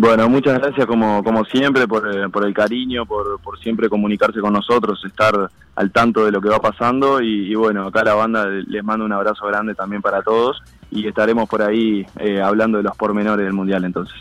Bueno, 0.00 0.28
muchas 0.28 0.60
gracias 0.60 0.86
como, 0.86 1.24
como 1.24 1.44
siempre 1.44 1.88
por, 1.88 2.08
eh, 2.08 2.28
por 2.28 2.46
el 2.46 2.54
cariño, 2.54 3.04
por, 3.04 3.40
por 3.40 3.58
siempre 3.58 3.88
comunicarse 3.88 4.38
con 4.38 4.52
nosotros, 4.52 5.04
estar 5.04 5.50
al 5.74 5.90
tanto 5.90 6.24
de 6.24 6.30
lo 6.30 6.40
que 6.40 6.48
va 6.48 6.60
pasando 6.60 7.20
y, 7.20 7.50
y 7.50 7.54
bueno, 7.56 7.88
acá 7.88 8.04
la 8.04 8.14
banda 8.14 8.46
les 8.46 8.84
mando 8.84 9.04
un 9.04 9.12
abrazo 9.12 9.44
grande 9.48 9.74
también 9.74 10.00
para 10.00 10.22
todos 10.22 10.62
y 10.92 11.08
estaremos 11.08 11.48
por 11.48 11.62
ahí 11.62 12.06
eh, 12.20 12.40
hablando 12.40 12.78
de 12.78 12.84
los 12.84 12.96
pormenores 12.96 13.44
del 13.44 13.54
Mundial 13.54 13.84
entonces. 13.84 14.14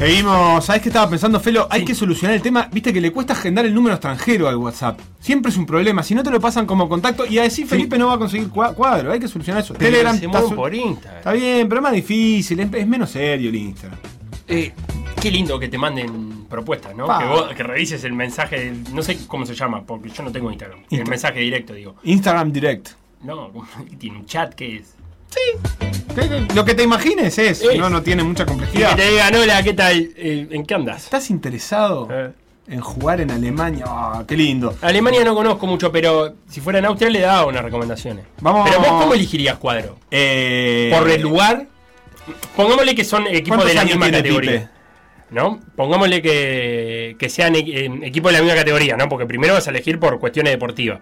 Seguimos, 0.00 0.64
¿sabés 0.64 0.80
qué 0.80 0.88
estaba 0.88 1.10
pensando, 1.10 1.38
Felo? 1.40 1.66
Hay 1.70 1.84
que 1.84 1.94
solucionar 1.94 2.34
el 2.34 2.40
tema, 2.40 2.70
viste 2.72 2.90
que 2.90 3.02
le 3.02 3.12
cuesta 3.12 3.34
agendar 3.34 3.66
el 3.66 3.74
número 3.74 3.94
extranjero 3.94 4.48
al 4.48 4.56
WhatsApp. 4.56 4.98
Siempre 5.20 5.50
es 5.52 5.58
un 5.58 5.66
problema, 5.66 6.02
si 6.02 6.14
no 6.14 6.22
te 6.22 6.30
lo 6.30 6.40
pasan 6.40 6.64
como 6.64 6.88
contacto 6.88 7.26
y 7.26 7.38
a 7.38 7.42
decir 7.42 7.66
Felipe 7.66 7.98
no 7.98 8.06
va 8.08 8.14
a 8.14 8.18
conseguir 8.18 8.48
cua- 8.48 8.74
cuadro, 8.74 9.12
hay 9.12 9.20
que 9.20 9.28
solucionar 9.28 9.62
eso. 9.62 9.74
Telegram 9.74 10.18
se 10.18 10.24
está, 10.24 10.40
su- 10.40 10.54
por 10.56 10.74
Instagram. 10.74 11.18
está 11.18 11.32
bien, 11.32 11.68
pero 11.68 11.80
es 11.80 11.82
más 11.82 11.92
difícil, 11.92 12.58
es, 12.60 12.72
es 12.72 12.86
menos 12.86 13.10
serio 13.10 13.50
el 13.50 13.56
Instagram. 13.56 13.98
Eh, 14.48 14.72
qué 15.20 15.30
lindo 15.30 15.58
que 15.60 15.68
te 15.68 15.76
manden 15.76 16.46
propuestas, 16.48 16.96
¿no? 16.96 17.06
Pa. 17.06 17.18
Que, 17.18 17.26
vos, 17.26 17.52
que 17.54 17.62
revises 17.62 18.02
el 18.04 18.14
mensaje, 18.14 18.72
no 18.94 19.02
sé 19.02 19.18
cómo 19.26 19.44
se 19.44 19.54
llama, 19.54 19.82
porque 19.82 20.08
yo 20.08 20.22
no 20.22 20.32
tengo 20.32 20.50
Instagram. 20.50 20.78
El 20.90 21.00
Insta- 21.00 21.10
mensaje 21.10 21.40
directo, 21.40 21.74
digo. 21.74 21.96
Instagram 22.04 22.52
Direct. 22.52 22.88
No, 23.22 23.52
tiene 23.98 24.16
un 24.20 24.24
chat 24.24 24.54
que 24.54 24.76
es. 24.76 24.94
¿Qué- 25.34 26.28
qué- 26.28 26.54
Lo 26.54 26.64
que 26.64 26.74
te 26.74 26.82
imagines 26.82 27.38
es, 27.38 27.62
Es. 27.62 27.78
no, 27.78 27.88
no 27.88 28.02
tiene 28.02 28.22
mucha 28.22 28.42
Y 28.42 28.46
que 28.46 28.50
complejidad. 28.52 28.96
te 28.96 29.10
digan, 29.10 29.34
hola, 29.34 29.62
¿qué 29.62 29.72
tal? 29.74 30.10
Eh, 30.16 30.48
¿En 30.50 30.66
qué 30.66 30.74
andas? 30.74 31.04
¿Estás 31.04 31.30
interesado 31.30 32.08
Eh. 32.10 32.30
en 32.68 32.80
jugar 32.80 33.20
en 33.20 33.30
Alemania? 33.30 33.84
Ah, 33.88 34.24
qué 34.26 34.36
lindo. 34.36 34.74
Alemania 34.82 35.24
no 35.24 35.34
conozco 35.34 35.66
mucho, 35.66 35.92
pero 35.92 36.34
si 36.48 36.60
fuera 36.60 36.78
en 36.80 36.86
Austria 36.86 37.10
le 37.10 37.20
daba 37.20 37.46
unas 37.46 37.62
recomendaciones. 37.64 38.24
Vamos- 38.40 38.68
Pero 38.68 38.80
vos, 38.80 38.88
¿cómo 39.02 39.14
elegirías 39.14 39.56
cuadro? 39.58 39.98
Eh, 40.10 40.92
¿Por 40.96 41.08
el 41.08 41.22
lugar? 41.22 41.66
Pongámosle 42.56 42.94
que 42.94 43.04
son 43.04 43.26
equipos 43.26 43.48
¿Cuántos 43.58 43.68
de 43.68 43.74
la 43.74 43.84
misma 43.84 44.10
categoría. 44.10 44.50
Pipe? 44.52 44.68
¿No? 45.30 45.60
Pongámosle 45.76 46.20
que, 46.22 47.14
que 47.18 47.28
sean 47.28 47.54
e- 47.54 47.60
eh, 47.60 47.90
equipos 48.02 48.32
de 48.32 48.38
la 48.38 48.44
misma 48.44 48.58
categoría, 48.58 48.96
¿no? 48.96 49.08
Porque 49.08 49.26
primero 49.26 49.54
vas 49.54 49.66
a 49.68 49.70
elegir 49.70 50.00
por 50.00 50.18
cuestiones 50.18 50.52
deportivas. 50.52 50.98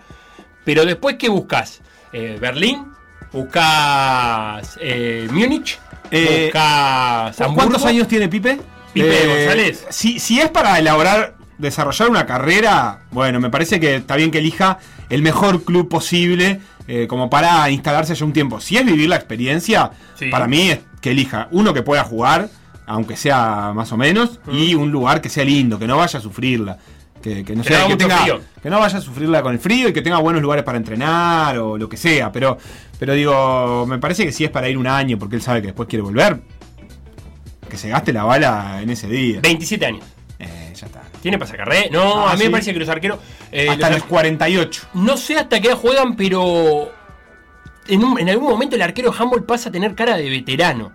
Pero 0.67 0.85
después, 0.85 1.17
¿qué 1.19 1.31
buscas? 1.31 1.81
Eh, 2.13 2.37
¿Berlín? 2.39 2.85
¿Buscas 3.33 4.79
eh, 4.81 5.29
Múnich? 5.31 5.79
Eh, 6.11 6.45
¿Buscas 6.47 7.41
Hamburgo? 7.41 7.55
¿Cuántos 7.57 7.85
años 7.85 8.09
tiene 8.09 8.29
Pipe? 8.29 8.53
Eh, 8.53 8.59
Pipe 8.95 9.27
González. 9.27 9.87
Si, 9.91 10.19
si 10.19 10.41
es 10.41 10.49
para 10.51 10.79
elaborar, 10.79 11.35
desarrollar 11.59 12.09
una 12.11 12.27
carrera, 12.27 13.01
bueno, 13.11 13.41
me 13.41 13.51
parece 13.51 13.79
que 13.81 13.97
está 13.97 14.17
bien 14.17 14.31
que 14.31 14.39
elija 14.39 14.79
el 15.11 15.23
mejor 15.23 15.65
club 15.65 15.89
posible 15.89 16.61
eh, 16.87 17.07
como 17.07 17.29
para 17.29 17.69
instalarse 17.71 18.15
ya 18.15 18.25
un 18.25 18.33
tiempo. 18.33 18.61
Si 18.61 18.77
es 18.77 18.85
vivir 18.85 19.09
la 19.09 19.17
experiencia, 19.17 19.91
Sí. 20.19 20.27
para 20.31 20.47
mí 20.47 20.71
es 20.71 20.81
que 21.01 21.11
elija 21.11 21.49
uno 21.51 21.75
que 21.75 21.83
pueda 21.83 22.05
jugar, 22.05 22.49
aunque 22.87 23.17
sea 23.17 23.73
más 23.75 23.93
o 23.93 23.97
menos, 23.99 24.41
y 24.51 24.75
un 24.75 24.91
lugar 24.91 25.21
que 25.21 25.29
sea 25.29 25.45
lindo, 25.45 25.79
que 25.79 25.87
no 25.87 25.97
vaya 25.99 26.19
a 26.19 26.23
sufrirla. 26.23 26.79
Que, 27.23 27.45
que 27.45 27.57
no, 27.57 27.65
sea- 27.65 27.87
que 27.89 27.97
tenga- 27.97 28.25
no 28.65 28.79
vaya 28.79 28.99
a 28.99 29.01
sufrirla 29.01 29.43
con 29.43 29.53
el 29.53 29.59
frío 29.59 29.89
y 29.89 29.93
que 29.93 30.03
tenga 30.03 30.19
buenos 30.19 30.41
lugares 30.41 30.65
para 30.65 30.79
entrenar 30.79 31.59
o 31.59 31.77
lo 31.77 31.89
que 31.89 31.97
sea. 31.97 32.31
Pero, 32.31 32.59
pero 32.99 33.13
digo, 33.15 33.87
me 33.87 33.99
parece 33.99 34.25
que 34.25 34.33
si 34.33 34.45
es 34.45 34.51
para 34.51 34.69
ir 34.69 34.79
un 34.79 34.87
año, 34.87 35.19
porque 35.19 35.35
él 35.37 35.43
sabe 35.43 35.61
que 35.61 35.67
después 35.69 35.89
quiere 35.89 36.03
volver, 36.03 36.41
que 37.69 37.77
se 37.77 37.89
gaste 37.89 38.13
la 38.13 38.25
bala 38.25 38.81
en 38.83 38.91
ese 38.91 39.09
día. 39.09 39.41
27 39.43 39.85
años. 39.87 40.05
Eh, 40.39 40.73
ya 40.75 40.87
está. 40.87 41.03
¿Tiene 41.21 41.39
pasacarré? 41.39 41.91
No, 41.91 42.29
Ah, 42.29 42.31
a 42.31 42.35
mí 42.35 42.39
sí. 42.41 42.45
me 42.45 42.51
parece 42.53 42.73
que 42.73 42.79
los 42.79 42.89
arqueros. 42.89 43.19
eh, 43.51 43.69
Hasta 43.69 43.91
los 43.91 43.99
los 44.01 44.09
48. 44.09 44.87
No 44.95 45.17
sé 45.17 45.37
hasta 45.37 45.61
qué 45.61 45.69
edad 45.69 45.77
juegan, 45.77 46.15
pero 46.15 46.93
en, 47.89 48.05
un- 48.05 48.19
en 48.21 48.29
algún 48.31 48.49
momento 48.49 48.77
el 48.77 48.83
arquero 48.83 49.13
handball 49.19 49.45
pasa 49.45 49.69
a 49.71 49.73
tener 49.73 49.95
cara 49.97 50.17
de 50.17 50.31
veterano. 50.31 50.93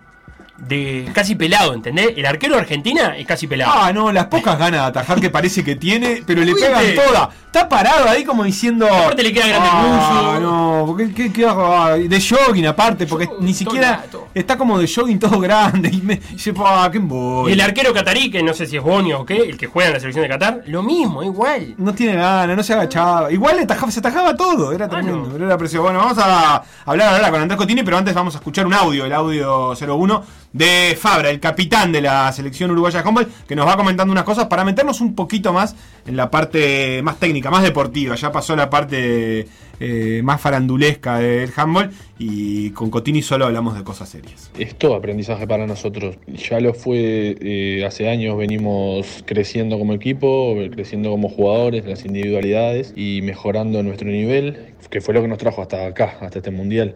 De 0.56 1.10
casi 1.12 1.34
pelado, 1.34 1.74
¿entendés? 1.74 2.10
El 2.16 2.24
arquero 2.26 2.54
de 2.54 2.60
Argentina 2.60 3.16
es 3.16 3.26
casi 3.26 3.48
pelado. 3.48 3.72
Ah, 3.74 3.92
no, 3.92 4.12
las 4.12 4.26
pocas 4.26 4.56
ganas 4.56 4.82
de 4.82 4.86
atajar 4.86 5.20
que 5.20 5.28
parece 5.28 5.64
que 5.64 5.74
tiene, 5.74 6.22
pero 6.24 6.42
le 6.42 6.54
¿Viste? 6.54 6.66
pegan 6.68 6.94
toda. 6.94 7.30
Está 7.46 7.68
parado 7.68 8.08
ahí 8.08 8.24
como 8.24 8.44
diciendo. 8.44 8.86
Aparte 8.86 9.22
le 9.24 9.32
queda 9.32 9.48
grande 9.48 9.68
ah, 9.70 10.38
no, 10.40 10.84
porque 10.86 11.12
¿qué? 11.32 11.46
Ah, 11.48 11.96
de 11.98 12.20
jogging 12.20 12.66
aparte, 12.68 13.06
porque 13.06 13.28
ni 13.40 13.52
siquiera 13.52 14.04
está 14.32 14.56
como 14.56 14.78
de 14.78 14.88
jogging 14.92 15.18
todo 15.18 15.40
grande. 15.40 15.90
Y 15.92 16.00
me 16.02 16.16
dice, 16.16 16.52
ah, 16.64 16.88
qué 16.90 16.98
embolia". 16.98 17.50
y 17.50 17.54
el 17.54 17.60
arquero 17.60 17.92
catarí, 17.92 18.30
que 18.30 18.42
no 18.42 18.54
sé 18.54 18.66
si 18.66 18.76
es 18.76 18.82
Bonio 18.82 19.20
o 19.22 19.26
qué, 19.26 19.36
el 19.36 19.56
que 19.58 19.66
juega 19.66 19.88
en 19.88 19.94
la 19.94 20.00
selección 20.00 20.22
de 20.22 20.28
Qatar, 20.28 20.62
lo 20.66 20.82
mismo, 20.84 21.22
igual. 21.22 21.74
No 21.78 21.92
tiene 21.94 22.14
ganas, 22.14 22.56
no 22.56 22.62
se 22.62 22.74
agachaba. 22.74 23.30
Igual 23.32 23.56
le 23.56 23.62
atajaba- 23.66 23.90
se 23.90 23.98
atajaba 23.98 24.36
todo, 24.36 24.72
era 24.72 24.88
tremendo, 24.88 25.26
no. 25.26 25.32
pero 25.32 25.46
era 25.46 25.58
precioso. 25.58 25.82
Bueno, 25.82 25.98
vamos 25.98 26.18
a 26.18 26.62
hablar 26.86 27.14
ahora 27.14 27.30
con 27.30 27.40
Andrés 27.40 27.58
Cotini, 27.58 27.82
pero 27.82 27.98
antes 27.98 28.14
vamos 28.14 28.34
a 28.34 28.38
escuchar 28.38 28.66
un 28.66 28.74
audio, 28.74 29.04
el 29.04 29.12
audio 29.12 29.74
01 29.74 30.43
de 30.54 30.96
Fabra, 30.96 31.30
el 31.30 31.40
capitán 31.40 31.90
de 31.90 32.00
la 32.00 32.32
selección 32.32 32.70
uruguaya 32.70 33.02
de 33.02 33.08
handball, 33.08 33.28
que 33.46 33.56
nos 33.56 33.66
va 33.66 33.76
comentando 33.76 34.12
unas 34.12 34.22
cosas 34.22 34.46
para 34.46 34.64
meternos 34.64 35.00
un 35.00 35.16
poquito 35.16 35.52
más 35.52 35.74
en 36.06 36.16
la 36.16 36.30
parte 36.30 37.02
más 37.02 37.18
técnica, 37.18 37.50
más 37.50 37.64
deportiva. 37.64 38.14
Ya 38.14 38.30
pasó 38.30 38.54
la 38.54 38.70
parte 38.70 39.48
eh, 39.80 40.20
más 40.22 40.40
farandulesca 40.40 41.18
del 41.18 41.50
handball 41.56 41.90
y 42.20 42.70
con 42.70 42.88
Cotini 42.88 43.20
solo 43.20 43.46
hablamos 43.46 43.76
de 43.76 43.82
cosas 43.82 44.08
serias. 44.08 44.52
es 44.56 44.76
aprendizaje 44.84 45.44
para 45.48 45.66
nosotros. 45.66 46.18
Ya 46.28 46.60
lo 46.60 46.72
fue 46.72 47.36
eh, 47.40 47.84
hace 47.84 48.08
años, 48.08 48.36
venimos 48.36 49.24
creciendo 49.26 49.76
como 49.76 49.92
equipo, 49.92 50.54
creciendo 50.70 51.10
como 51.10 51.28
jugadores, 51.28 51.84
las 51.84 52.04
individualidades 52.04 52.92
y 52.94 53.22
mejorando 53.22 53.82
nuestro 53.82 54.08
nivel, 54.08 54.74
que 54.88 55.00
fue 55.00 55.14
lo 55.14 55.22
que 55.22 55.26
nos 55.26 55.38
trajo 55.38 55.62
hasta 55.62 55.84
acá, 55.86 56.16
hasta 56.20 56.38
este 56.38 56.52
mundial. 56.52 56.94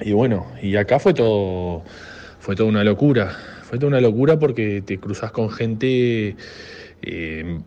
Y 0.00 0.12
bueno, 0.12 0.46
y 0.60 0.74
acá 0.74 0.98
fue 0.98 1.14
todo, 1.14 1.84
fue 2.38 2.56
toda 2.56 2.68
una 2.68 2.84
locura. 2.84 3.36
Fue 3.62 3.78
toda 3.78 3.88
una 3.88 4.00
locura 4.00 4.38
porque 4.38 4.82
te 4.82 4.98
cruzas 4.98 5.30
con 5.32 5.50
gente 5.50 6.36
eh, 7.02 7.60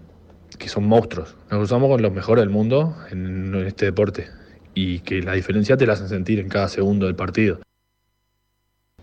que 0.58 0.70
son 0.70 0.86
monstruos. 0.88 1.36
Nos 1.50 1.60
cruzamos 1.60 1.90
con 1.90 2.02
los 2.02 2.12
mejores 2.12 2.44
del 2.44 2.50
mundo 2.50 2.96
en, 3.12 3.54
en 3.54 3.68
este 3.68 3.86
deporte 3.86 4.28
y 4.74 5.00
que 5.00 5.22
la 5.22 5.34
diferencia 5.34 5.78
te 5.78 5.86
la 5.86 5.94
hacen 5.94 6.10
sentir 6.10 6.40
en 6.40 6.50
cada 6.50 6.70
segundo 6.70 7.06
del 7.06 7.16
partido. 7.16 7.60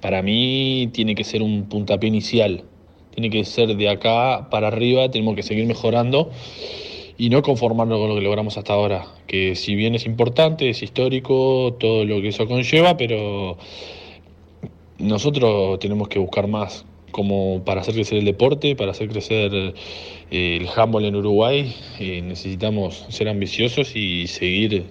Para 0.00 0.22
mí 0.22 0.90
tiene 0.92 1.14
que 1.14 1.24
ser 1.24 1.42
un 1.42 1.68
puntapié 1.68 2.08
inicial. 2.08 2.64
Tiene 3.12 3.30
que 3.30 3.44
ser 3.44 3.76
de 3.76 3.88
acá 3.88 4.48
para 4.48 4.68
arriba, 4.68 5.10
tenemos 5.10 5.34
que 5.34 5.42
seguir 5.42 5.66
mejorando 5.66 6.30
y 7.16 7.30
no 7.30 7.42
conformarnos 7.42 7.98
con 7.98 8.08
lo 8.08 8.14
que 8.14 8.20
logramos 8.20 8.56
hasta 8.56 8.72
ahora. 8.72 9.06
Que 9.26 9.56
si 9.56 9.74
bien 9.74 9.96
es 9.96 10.06
importante, 10.06 10.70
es 10.70 10.82
histórico, 10.82 11.76
todo 11.80 12.04
lo 12.04 12.20
que 12.22 12.28
eso 12.28 12.46
conlleva, 12.46 12.96
pero 12.96 13.58
nosotros 14.98 15.78
tenemos 15.78 16.08
que 16.08 16.18
buscar 16.18 16.46
más 16.48 16.84
como 17.10 17.62
para 17.64 17.80
hacer 17.80 17.94
crecer 17.94 18.18
el 18.18 18.24
deporte, 18.24 18.76
para 18.76 18.90
hacer 18.90 19.08
crecer 19.08 19.50
eh, 19.54 20.58
el 20.60 20.68
handball 20.76 21.04
en 21.06 21.16
Uruguay, 21.16 21.74
necesitamos 21.98 23.06
ser 23.08 23.28
ambiciosos 23.28 23.96
y 23.96 24.26
seguir, 24.26 24.84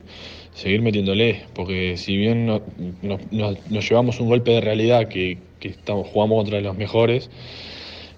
seguir 0.53 0.81
metiéndole, 0.81 1.43
porque 1.53 1.95
si 1.97 2.17
bien 2.17 2.45
no- 2.47 2.61
no- 3.01 3.19
no- 3.31 3.55
nos 3.69 3.89
llevamos 3.89 4.19
un 4.19 4.29
golpe 4.29 4.51
de 4.51 4.61
realidad 4.61 5.07
que, 5.09 5.37
que 5.59 5.67
estamos, 5.69 6.07
jugamos 6.07 6.37
contra 6.39 6.59
los 6.61 6.75
mejores, 6.75 7.29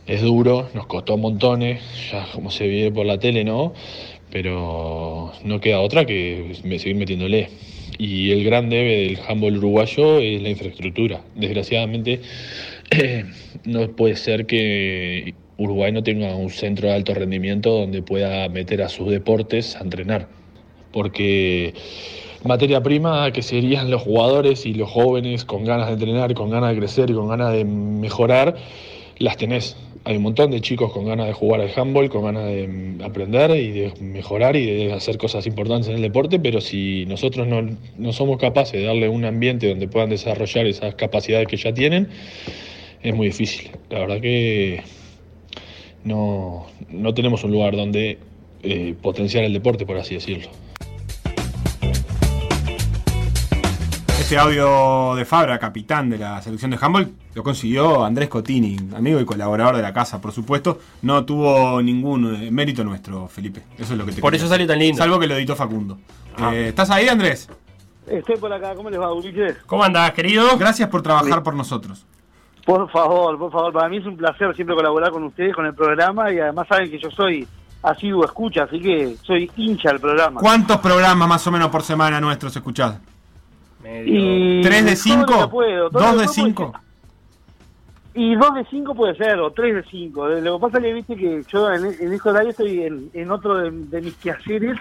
es 0.08 0.22
duro, 0.22 0.70
nos 0.74 0.88
costó 0.88 1.18
montones, 1.18 1.82
ya 2.12 2.26
como 2.34 2.50
se 2.52 2.68
ve 2.68 2.92
por 2.92 3.06
la 3.06 3.20
tele, 3.20 3.44
¿no? 3.44 3.74
Pero 4.32 5.32
no 5.44 5.60
queda 5.60 5.82
otra 5.82 6.06
que 6.06 6.56
seguir 6.80 6.96
metiéndole. 6.96 7.50
Y 7.98 8.32
el 8.32 8.44
gran 8.44 8.70
debe 8.70 9.08
del 9.08 9.20
handball 9.28 9.58
uruguayo 9.58 10.20
es 10.20 10.42
la 10.42 10.50
infraestructura. 10.50 11.22
Desgraciadamente 11.36 12.22
no 13.66 13.90
puede 13.92 14.16
ser 14.16 14.46
que 14.46 15.34
Uruguay 15.58 15.92
no 15.92 16.02
tenga 16.04 16.36
un 16.36 16.50
centro 16.50 16.88
de 16.88 16.96
alto 16.96 17.14
rendimiento 17.14 17.72
donde 17.72 18.02
pueda 18.02 18.48
meter 18.50 18.82
a 18.82 18.90
sus 18.90 19.10
deportes 19.10 19.76
a 19.76 19.82
entrenar. 19.82 20.28
Porque 20.92 21.74
materia 22.44 22.82
prima 22.82 23.32
que 23.32 23.42
serían 23.42 23.92
los 23.92 24.02
jugadores 24.02 24.66
y 24.66 24.74
los 24.74 24.90
jóvenes 24.90 25.44
con 25.44 25.66
ganas 25.66 25.88
de 25.88 25.94
entrenar, 25.94 26.34
con 26.34 26.50
ganas 26.50 26.72
de 26.72 26.78
crecer 26.78 27.10
y 27.10 27.14
con 27.14 27.28
ganas 27.28 27.52
de 27.54 27.66
mejorar, 27.66 28.56
las 29.18 29.38
tenés. 29.38 29.76
Hay 30.10 30.18
un 30.18 30.24
montón 30.24 30.50
de 30.50 30.60
chicos 30.60 30.92
con 30.92 31.06
ganas 31.06 31.28
de 31.28 31.34
jugar 31.34 31.62
al 31.62 31.70
handball, 31.76 32.10
con 32.10 32.24
ganas 32.24 32.48
de 32.48 32.98
aprender 33.04 33.52
y 33.52 33.70
de 33.70 33.94
mejorar 34.02 34.56
y 34.56 34.66
de 34.66 34.94
hacer 34.94 35.20
cosas 35.20 35.46
importantes 35.46 35.88
en 35.88 35.98
el 35.98 36.02
deporte, 36.02 36.40
pero 36.40 36.62
si 36.62 37.06
nosotros 37.06 37.46
no, 37.46 37.78
no 37.96 38.12
somos 38.12 38.40
capaces 38.40 38.82
de 38.82 38.88
darle 38.88 39.08
un 39.08 39.24
ambiente 39.24 39.70
donde 39.70 39.88
puedan 39.88 40.10
desarrollar 40.10 40.66
esas 40.66 40.96
capacidades 40.96 41.48
que 41.48 41.58
ya 41.58 41.76
tienen, 41.76 42.08
es 43.04 43.14
muy 43.14 43.28
difícil. 43.28 43.70
La 43.92 44.00
verdad 44.00 44.20
que 44.20 44.82
no, 46.04 46.66
no 46.90 47.14
tenemos 47.14 47.44
un 47.44 47.52
lugar 47.52 47.76
donde 47.76 48.18
eh, 48.64 48.96
potenciar 49.00 49.44
el 49.44 49.54
deporte, 49.54 49.86
por 49.86 49.98
así 49.98 50.16
decirlo. 50.16 50.50
Este 54.30 54.38
audio 54.38 55.16
de 55.16 55.26
Fabra, 55.26 55.58
capitán 55.58 56.08
de 56.08 56.20
la 56.20 56.40
selección 56.40 56.70
de 56.70 56.78
handball, 56.80 57.12
lo 57.34 57.42
consiguió 57.42 58.06
Andrés 58.06 58.30
Cotini, 58.30 58.78
amigo 58.96 59.20
y 59.20 59.26
colaborador 59.26 59.78
de 59.78 59.82
la 59.82 59.92
casa, 59.92 60.22
por 60.22 60.32
supuesto. 60.32 60.78
No 61.02 61.26
tuvo 61.26 61.82
ningún 61.82 62.36
eh, 62.36 62.52
mérito 62.52 62.84
nuestro, 62.84 63.28
Felipe. 63.28 63.64
Eso 63.76 63.94
es 63.94 63.98
lo 63.98 64.06
que 64.06 64.12
te 64.12 64.22
Por 64.22 64.30
quería 64.30 64.46
eso 64.46 64.54
salió 64.54 64.68
tan 64.68 64.78
lindo. 64.78 65.00
Salvo 65.00 65.20
que 65.20 65.26
lo 65.26 65.34
editó 65.34 65.56
Facundo. 65.56 65.98
Ah. 66.38 66.54
Eh, 66.54 66.68
¿Estás 66.68 66.92
ahí, 66.92 67.08
Andrés? 67.08 67.50
Estoy 68.06 68.38
por 68.38 68.54
acá, 68.54 68.76
¿cómo 68.76 68.92
les 68.92 69.00
va, 69.00 69.12
Ulises? 69.12 69.58
¿Cómo 69.66 69.84
andás, 69.84 70.12
querido? 70.12 70.60
Gracias 70.60 70.88
por 70.90 71.02
trabajar 71.02 71.42
por 71.42 71.56
nosotros. 71.56 72.06
Por 72.68 72.88
favor, 72.92 73.36
por 73.40 73.52
favor, 73.52 73.74
para 73.74 73.90
mí 73.90 73.98
es 73.98 74.06
un 74.06 74.16
placer 74.16 74.56
siempre 74.56 74.76
colaborar 74.76 75.10
con 75.10 75.24
ustedes, 75.24 75.56
con 75.56 75.66
el 75.66 75.74
programa, 75.74 76.32
y 76.32 76.38
además 76.38 76.68
saben 76.68 76.92
que 76.92 77.00
yo 77.00 77.10
soy 77.10 77.48
asiduo 77.82 78.26
escucha, 78.26 78.66
así 78.66 78.80
que 78.80 79.16
soy 79.24 79.50
hincha 79.56 79.90
del 79.90 80.00
programa. 80.00 80.40
¿Cuántos 80.40 80.78
programas 80.78 81.28
más 81.28 81.48
o 81.48 81.52
menos 81.52 81.70
por 81.70 81.82
semana 81.82 82.22
nuestros 82.22 82.56
escuchás? 82.56 83.00
Y 83.84 84.62
¿Tres 84.62 84.86
de 84.86 84.92
todo 84.92 85.04
cinco? 85.04 85.32
lo 85.34 85.42
que 85.42 85.48
puedo, 85.48 85.90
todo 85.90 86.02
¿Dos 86.04 86.12
lo 86.16 86.22
de 86.22 86.28
que 86.28 86.34
puedo 86.34 86.46
cinco? 86.48 86.74
Y 88.16 88.36
dos 88.36 88.54
de 88.56 88.66
cinco 88.66 88.96
puede 88.96 89.16
ser, 89.16 89.40
o 89.40 89.52
tres 89.52 89.76
de 89.76 89.84
cinco. 89.84 90.28
Lo 90.28 90.58
que 90.58 90.62
pasa 90.62 90.78
es 90.80 90.84
que 90.84 90.94
viste 90.94 91.16
que 91.16 91.44
yo 91.48 91.72
en, 91.72 91.86
en 91.86 92.12
este 92.12 92.30
horario 92.30 92.50
estoy 92.50 92.82
en, 92.84 93.10
en 93.14 93.32
otro 93.32 93.56
de, 93.58 93.72
de 93.72 94.02
mis 94.02 94.16
quehaceres, 94.16 94.78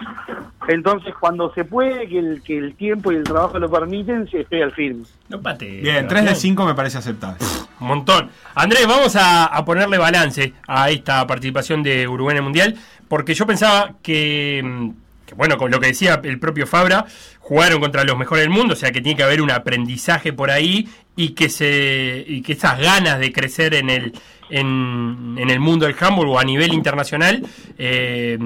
entonces 0.67 1.13
cuando 1.17 1.53
se 1.53 1.63
puede, 1.63 2.09
que 2.09 2.19
el, 2.19 2.41
que 2.41 2.57
el 2.57 2.75
tiempo 2.75 3.11
y 3.11 3.15
el 3.17 3.23
trabajo 3.23 3.57
lo 3.59 3.69
permiten, 3.69 4.27
estoy 4.33 4.61
al 4.61 4.71
firme. 4.73 5.03
No 5.29 5.39
pate. 5.39 5.79
Bien, 5.79 6.07
tres 6.07 6.25
de 6.25 6.35
cinco 6.35 6.65
me 6.65 6.73
parece 6.73 6.97
aceptable. 6.97 7.37
Un 7.79 7.87
montón. 7.87 8.29
Andrés, 8.55 8.85
vamos 8.87 9.15
a, 9.15 9.45
a 9.45 9.63
ponerle 9.63 9.97
balance 9.99 10.53
a 10.67 10.89
esta 10.89 11.25
participación 11.25 11.81
de 11.83 12.07
Uruguay 12.07 12.33
en 12.33 12.37
el 12.37 12.43
Mundial, 12.43 12.75
porque 13.07 13.35
yo 13.35 13.45
pensaba 13.45 13.93
que, 14.01 14.61
mm, 14.65 14.89
que, 15.29 15.35
bueno, 15.35 15.57
con 15.57 15.71
lo 15.71 15.79
que 15.79 15.87
decía 15.87 16.19
el 16.23 16.39
propio 16.39 16.65
Fabra, 16.65 17.05
jugaron 17.39 17.79
contra 17.79 18.03
los 18.03 18.17
mejores 18.17 18.43
del 18.43 18.49
mundo, 18.49 18.73
o 18.73 18.75
sea 18.75 18.91
que 18.91 19.01
tiene 19.01 19.15
que 19.15 19.23
haber 19.23 19.41
un 19.41 19.51
aprendizaje 19.51 20.33
por 20.33 20.49
ahí 20.49 20.87
y 21.15 21.29
que 21.29 21.49
se 21.49 22.23
y 22.27 22.41
que 22.41 22.53
esas 22.53 22.79
ganas 22.79 23.19
de 23.19 23.31
crecer 23.31 23.73
en 23.75 23.89
el 23.89 24.13
en, 24.49 25.35
en 25.37 25.49
el 25.49 25.59
mundo 25.59 25.85
del 25.85 25.95
handball 25.99 26.29
o 26.29 26.39
a 26.39 26.43
nivel 26.43 26.73
internacional, 26.73 27.43
eh, 27.77 28.37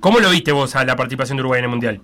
¿cómo 0.00 0.20
lo 0.20 0.30
viste 0.30 0.52
vos 0.52 0.76
a 0.76 0.84
la 0.84 0.94
participación 0.94 1.36
de 1.36 1.42
Uruguay 1.42 1.58
en 1.58 1.64
el 1.64 1.70
Mundial? 1.70 2.00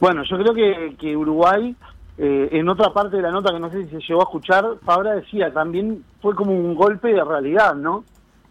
Bueno, 0.00 0.24
yo 0.28 0.36
creo 0.36 0.52
que, 0.52 0.96
que 0.98 1.16
Uruguay, 1.16 1.76
eh, 2.18 2.48
en 2.50 2.68
otra 2.68 2.92
parte 2.92 3.16
de 3.16 3.22
la 3.22 3.30
nota 3.30 3.52
que 3.52 3.60
no 3.60 3.70
sé 3.70 3.84
si 3.84 3.90
se 3.90 4.00
llegó 4.00 4.22
a 4.22 4.24
escuchar, 4.24 4.64
Fabra 4.84 5.14
decía, 5.14 5.52
también 5.52 6.02
fue 6.20 6.34
como 6.34 6.52
un 6.52 6.74
golpe 6.74 7.12
de 7.12 7.22
realidad, 7.22 7.76
¿no? 7.76 8.04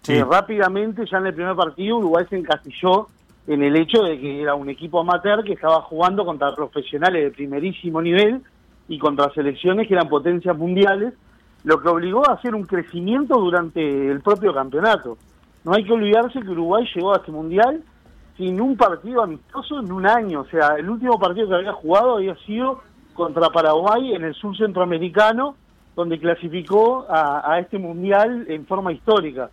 Sí. 0.03 0.13
Eh, 0.13 0.23
rápidamente, 0.23 1.03
ya 1.11 1.17
en 1.17 1.27
el 1.27 1.33
primer 1.33 1.55
partido, 1.55 1.97
Uruguay 1.97 2.25
se 2.29 2.37
encasilló 2.37 3.07
en 3.53 3.63
el 3.63 3.75
hecho 3.75 4.01
de 4.03 4.17
que 4.17 4.41
era 4.41 4.55
un 4.55 4.69
equipo 4.69 5.01
amateur 5.01 5.43
que 5.43 5.53
estaba 5.53 5.81
jugando 5.81 6.23
contra 6.23 6.55
profesionales 6.55 7.21
de 7.21 7.31
primerísimo 7.31 8.01
nivel 8.01 8.41
y 8.87 8.97
contra 8.97 9.29
selecciones 9.33 9.89
que 9.89 9.93
eran 9.93 10.07
potencias 10.07 10.57
mundiales, 10.57 11.13
lo 11.65 11.81
que 11.81 11.89
obligó 11.89 12.25
a 12.29 12.35
hacer 12.35 12.55
un 12.55 12.63
crecimiento 12.63 13.37
durante 13.37 13.81
el 14.09 14.21
propio 14.21 14.53
campeonato. 14.53 15.17
No 15.65 15.73
hay 15.73 15.83
que 15.83 15.91
olvidarse 15.91 16.39
que 16.39 16.49
Uruguay 16.49 16.87
llegó 16.95 17.13
a 17.13 17.17
este 17.17 17.33
mundial 17.33 17.83
sin 18.37 18.61
un 18.61 18.77
partido 18.77 19.21
amistoso 19.21 19.81
en 19.81 19.91
un 19.91 20.07
año. 20.07 20.41
O 20.41 20.45
sea, 20.45 20.75
el 20.77 20.89
último 20.89 21.19
partido 21.19 21.49
que 21.49 21.55
había 21.55 21.73
jugado 21.73 22.15
había 22.15 22.35
sido 22.45 22.81
contra 23.13 23.49
Paraguay 23.49 24.13
en 24.13 24.23
el 24.23 24.33
sur 24.33 24.55
centroamericano, 24.55 25.57
donde 25.93 26.17
clasificó 26.19 27.05
a, 27.09 27.51
a 27.51 27.59
este 27.59 27.77
mundial 27.77 28.45
en 28.47 28.65
forma 28.65 28.93
histórica. 28.93 29.49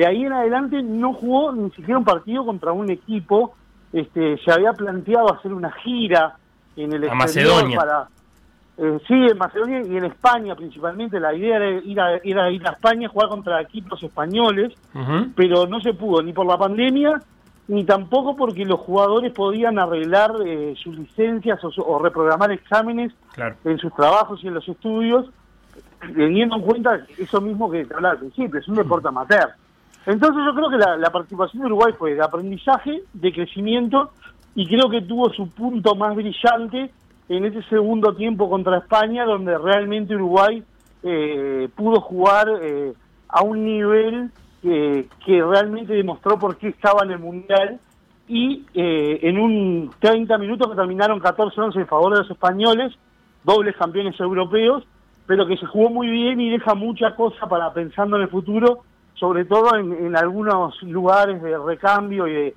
De 0.00 0.06
ahí 0.06 0.24
en 0.24 0.32
adelante 0.32 0.82
no 0.82 1.12
jugó 1.12 1.52
ni 1.52 1.68
siquiera 1.72 1.98
un 1.98 2.06
partido 2.06 2.46
contra 2.46 2.72
un 2.72 2.90
equipo. 2.90 3.52
Este, 3.92 4.38
se 4.38 4.50
había 4.50 4.72
planteado 4.72 5.30
hacer 5.30 5.52
una 5.52 5.70
gira 5.72 6.36
en 6.74 6.94
el 6.94 7.04
A 7.04 7.12
exterior 7.12 7.52
Macedonia. 7.52 7.76
para 7.78 8.08
eh, 8.78 8.98
sí, 9.06 9.12
en 9.12 9.36
Macedonia 9.36 9.82
y 9.82 9.96
en 9.98 10.04
España 10.06 10.54
principalmente. 10.54 11.20
La 11.20 11.34
idea 11.34 11.56
era 11.56 11.70
ir 11.84 12.00
a, 12.00 12.16
era 12.24 12.50
ir 12.50 12.66
a 12.66 12.70
España 12.70 13.08
a 13.08 13.10
jugar 13.10 13.28
contra 13.28 13.60
equipos 13.60 14.02
españoles 14.02 14.72
pero 15.36 15.66
no 15.66 15.80
se 15.80 15.92
pudo 15.92 16.22
ni 16.22 16.32
por 16.32 16.46
la 16.46 16.56
pandemia 16.56 17.20
ni 17.68 17.84
tampoco 17.84 18.34
porque 18.36 18.64
los 18.64 18.80
jugadores 18.80 19.32
podían 19.34 19.78
arreglar 19.78 20.32
eh, 20.46 20.74
sus 20.82 20.96
licencias 20.96 21.62
o, 21.62 21.68
o 21.82 21.98
reprogramar 22.02 22.50
exámenes 22.52 23.12
Claro. 23.34 23.54
en 23.66 23.76
sus 23.76 23.94
trabajos 23.94 24.42
y 24.42 24.48
en 24.48 24.54
los 24.54 24.66
estudios, 24.66 25.26
teniendo 26.00 26.56
en 26.56 26.62
cuenta 26.62 27.00
eso 27.18 27.40
mismo 27.42 27.70
que 27.70 27.84
te 27.84 27.92
hablaba 27.94 28.14
al 28.14 28.18
principio, 28.20 28.58
es 28.58 28.66
un 28.66 28.76
deporte 28.76 29.08
amateur. 29.08 29.50
Entonces 30.06 30.42
yo 30.44 30.54
creo 30.54 30.70
que 30.70 30.78
la, 30.78 31.10
participación 31.10 31.62
de 31.62 31.66
Uruguay 31.66 31.92
fue 31.98 32.14
de 32.14 32.22
aprendizaje, 32.22 33.02
de 33.12 33.32
crecimiento, 33.32 34.10
y 34.54 34.66
creo 34.66 34.88
que 34.88 35.02
tuvo 35.02 35.30
su 35.30 35.48
punto 35.50 35.94
más 35.94 36.14
brillante 36.16 36.90
en 37.28 37.44
ese 37.44 37.62
segundo 37.64 38.14
tiempo 38.14 38.48
contra 38.50 38.78
España, 38.78 39.24
donde 39.24 39.56
realmente 39.58 40.14
Uruguay 40.14 40.62
eh, 41.02 41.68
pudo 41.76 42.00
jugar 42.00 42.48
eh, 42.62 42.92
a 43.28 43.42
un 43.42 43.64
nivel 43.64 44.30
que, 44.62 45.08
que 45.24 45.42
realmente 45.42 45.92
demostró 45.92 46.38
por 46.38 46.56
qué 46.56 46.68
estaba 46.68 47.04
en 47.04 47.12
el 47.12 47.18
Mundial 47.18 47.78
y 48.30 48.64
eh, 48.74 49.18
en 49.22 49.38
un 49.38 49.90
30 49.98 50.38
minutos 50.38 50.70
que 50.70 50.76
terminaron 50.76 51.20
14-11 51.20 51.80
en 51.80 51.86
favor 51.88 52.12
de 52.12 52.20
los 52.20 52.30
españoles, 52.30 52.92
dobles 53.42 53.76
campeones 53.76 54.18
europeos, 54.20 54.84
pero 55.26 55.48
que 55.48 55.56
se 55.56 55.66
jugó 55.66 55.90
muy 55.90 56.08
bien 56.08 56.40
y 56.40 56.48
deja 56.48 56.74
mucha 56.74 57.16
cosa 57.16 57.48
para 57.48 57.72
pensando 57.72 58.16
en 58.16 58.22
el 58.22 58.28
futuro, 58.28 58.84
sobre 59.14 59.44
todo 59.44 59.76
en, 59.76 59.92
en 59.92 60.16
algunos 60.16 60.80
lugares 60.82 61.42
de 61.42 61.58
recambio 61.58 62.26
y 62.26 62.32
de, 62.32 62.54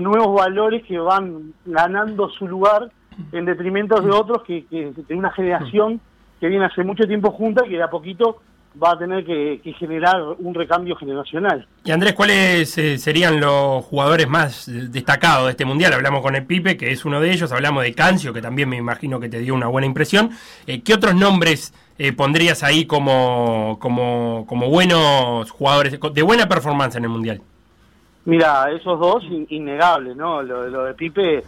nuevos 0.00 0.34
valores 0.34 0.84
que 0.84 0.98
van 0.98 1.52
ganando 1.66 2.30
su 2.30 2.48
lugar 2.48 2.90
en 3.30 3.44
detrimento 3.44 4.00
de 4.00 4.10
otros 4.10 4.42
que, 4.42 4.64
que 4.66 4.90
de 5.06 5.14
una 5.14 5.30
generación 5.32 6.00
que 6.40 6.48
viene 6.48 6.64
hace 6.64 6.82
mucho 6.82 7.06
tiempo 7.06 7.30
junta 7.30 7.66
y 7.66 7.70
que 7.70 7.76
de 7.76 7.82
a 7.82 7.90
poquito 7.90 8.40
va 8.80 8.92
a 8.92 8.98
tener 8.98 9.24
que, 9.24 9.60
generar 9.78 10.22
un 10.38 10.54
recambio 10.54 10.96
generacional. 10.96 11.66
Y 11.84 11.90
Andrés, 11.90 12.14
¿cuáles 12.14 12.76
eh, 12.78 12.98
serían 12.98 13.40
los 13.40 13.84
jugadores 13.84 14.28
más 14.28 14.70
destacados 14.90 15.46
de 15.46 15.50
este 15.52 15.64
mundial? 15.64 15.92
Hablamos 15.92 16.22
con 16.22 16.34
el 16.34 16.46
Pipe, 16.46 16.76
que 16.76 16.90
es 16.90 17.04
uno 17.04 17.20
de 17.20 17.32
ellos, 17.32 17.52
hablamos 17.52 17.82
de 17.82 17.94
Cancio, 17.94 18.32
que 18.32 18.40
también 18.40 18.68
me 18.68 18.76
imagino 18.76 19.20
que 19.20 19.28
te 19.28 19.40
dio 19.40 19.54
una 19.54 19.66
buena 19.66 19.86
impresión. 19.86 20.30
Eh, 20.66 20.82
¿Qué 20.82 20.94
otros 20.94 21.14
nombres 21.14 21.74
eh, 21.98 22.12
pondrías 22.12 22.62
ahí 22.62 22.86
como, 22.86 23.78
como, 23.80 24.44
como 24.48 24.68
buenos 24.68 25.50
jugadores, 25.50 25.98
de 26.00 26.22
buena 26.22 26.48
performance 26.48 26.96
en 26.96 27.04
el 27.04 27.10
mundial? 27.10 27.40
Mira, 28.24 28.70
esos 28.70 28.98
dos, 29.00 29.24
in- 29.24 29.46
innegables, 29.50 30.16
¿no? 30.16 30.42
Lo, 30.42 30.68
lo 30.68 30.84
de 30.84 30.94
Pipe 30.94 31.44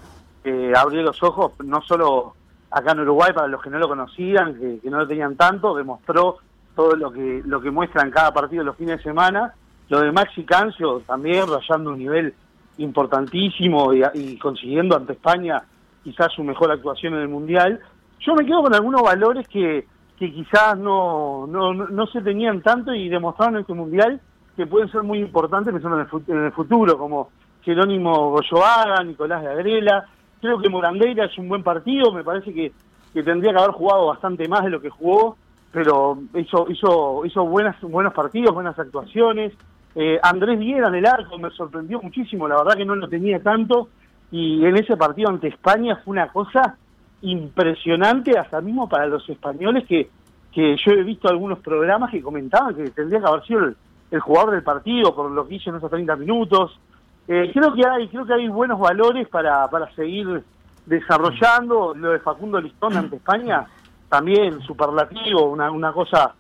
abrió 0.77 1.03
los 1.03 1.23
ojos, 1.23 1.53
no 1.65 1.81
solo 1.83 2.35
acá 2.71 2.93
en 2.93 3.01
Uruguay, 3.01 3.33
para 3.33 3.47
los 3.47 3.63
que 3.63 3.71
no 3.71 3.79
lo 3.79 3.89
conocían, 3.89 4.55
que, 4.57 4.91
no 4.91 4.99
lo 4.99 5.07
tenían 5.07 5.37
tanto, 5.37 5.75
demostró 5.75 6.39
todo 6.75 6.97
lo 6.97 7.13
que 7.13 7.41
lo 7.47 7.61
que 7.61 7.71
muestra 7.71 8.03
en 8.03 8.11
cada 8.11 8.35
partido 8.35 8.65
los 8.65 8.77
fines 8.77 8.99
de 8.99 9.03
semana. 9.05 9.55
Lo 9.89 10.01
de 10.01 10.11
Maxi 10.11 10.43
Cancio 10.45 11.01
también, 11.07 11.47
rayando 11.49 11.91
un 11.91 11.99
nivel 11.99 12.35
importantísimo 12.79 13.95
y, 13.95 14.03
y 14.15 14.37
consiguiendo 14.39 14.97
ante 14.97 15.13
España 15.13 15.63
quizás 16.03 16.33
su 16.33 16.43
mejor 16.43 16.73
actuación 16.73 17.15
en 17.15 17.21
el 17.21 17.29
Mundial. 17.29 17.81
Yo 18.19 18.35
me 18.35 18.45
quedo 18.45 18.63
con 18.63 18.75
algunos 18.75 19.03
valores 19.03 19.47
que, 19.47 19.87
que 20.19 20.33
quizás 20.33 20.79
no, 20.79 21.47
no, 21.47 21.75
no, 21.75 22.07
se 22.07 22.21
tenían 22.21 22.63
tanto 22.63 22.95
y 22.95 23.09
demostraron 23.09 23.57
en 23.57 23.61
este 23.63 23.75
Mundial 23.75 24.21
que 24.57 24.67
pueden 24.67 24.91
ser 24.91 25.03
muy 25.03 25.19
importantes 25.19 25.73
pensando 25.73 26.01
en 26.01 26.07
el, 26.07 26.37
en 26.37 26.45
el 26.45 26.53
futuro, 26.53 26.97
como 26.97 27.31
Jerónimo 27.63 28.31
Goyoaga, 28.31 29.03
Nicolás 29.03 29.43
de 29.43 29.49
Agrela. 29.49 30.07
Creo 30.41 30.59
que 30.61 30.69
Morandeira 30.69 31.25
es 31.25 31.37
un 31.39 31.49
buen 31.49 31.65
partido, 31.65 32.13
me 32.13 32.23
parece 32.23 32.53
que, 32.55 32.73
que 33.13 33.23
tendría 33.23 33.53
que 33.53 33.59
haber 33.59 33.73
jugado 33.73 34.07
bastante 34.07 34.47
más 34.47 34.63
de 34.63 34.71
lo 34.71 34.81
que 34.81 34.91
jugó, 34.91 35.37
pero 35.73 36.19
hizo, 36.35 36.71
hizo, 36.71 37.27
hizo 37.27 37.45
buenas, 37.45 37.81
buenos 37.81 38.13
partidos, 38.13 38.55
buenas 38.55 38.79
actuaciones. 38.79 39.53
Eh, 39.97 40.21
Andrés 40.23 40.59
Viera 40.59 40.89
en 40.89 40.95
el 40.95 41.07
arco 41.07 41.39
me 41.39 41.51
sorprendió 41.51 42.01
muchísimo, 42.01 42.47
la 42.47 42.57
verdad 42.57 42.77
que 42.77 42.85
no 42.85 42.95
lo 42.95 43.09
tenía 43.09 43.43
tanto, 43.43 43.89
y 44.31 44.65
en 44.65 44.77
ese 44.77 44.97
partido 44.97 45.31
ante 45.31 45.49
España 45.49 46.01
fue 46.05 46.13
una 46.13 46.29
cosa 46.29 46.77
impresionante, 47.25 48.39
hasta 48.39 48.61
mismo 48.61 48.89
para 48.89 49.07
los 49.07 49.29
españoles 49.29 49.85
que, 49.89 50.09
que 50.53 50.77
yo 50.77 50.93
he 50.93 51.03
visto 51.03 51.29
algunos 51.29 51.59
programas 51.61 52.11
que 52.11 52.23
comentaban 52.23 52.75
que 52.75 52.91
tendría 52.91 53.21
que 53.21 53.27
haber 53.27 53.45
sido 53.45 53.61
el, 53.65 53.77
el 54.11 54.21
jugador 54.21 54.53
del 54.53 54.63
partido 54.63 55.15
por 55.15 55.31
lo 55.31 55.47
que 55.47 55.57
hizo 55.57 55.71
en 55.71 55.77
esos 55.77 55.91
30 55.91 56.17
minutos. 56.17 56.79
Eh, 57.27 57.51
creo 57.55 57.73
que 57.73 57.83
hay 57.87 58.07
creo 58.09 58.27
que 58.27 58.35
hay 58.35 58.49
buenos 58.49 58.79
valores 58.79 59.27
para, 59.29 59.67
para 59.69 59.91
seguir 59.95 60.43
desarrollando. 60.87 61.95
Lo 61.95 62.11
de 62.11 62.21
Facundo 62.21 62.61
Listón 62.61 62.97
ante 62.97 63.17
España 63.17 63.65
también 64.09 64.61
superlativo 64.61 65.49
una, 65.51 65.71
una 65.71 65.93
cosa 65.93 66.35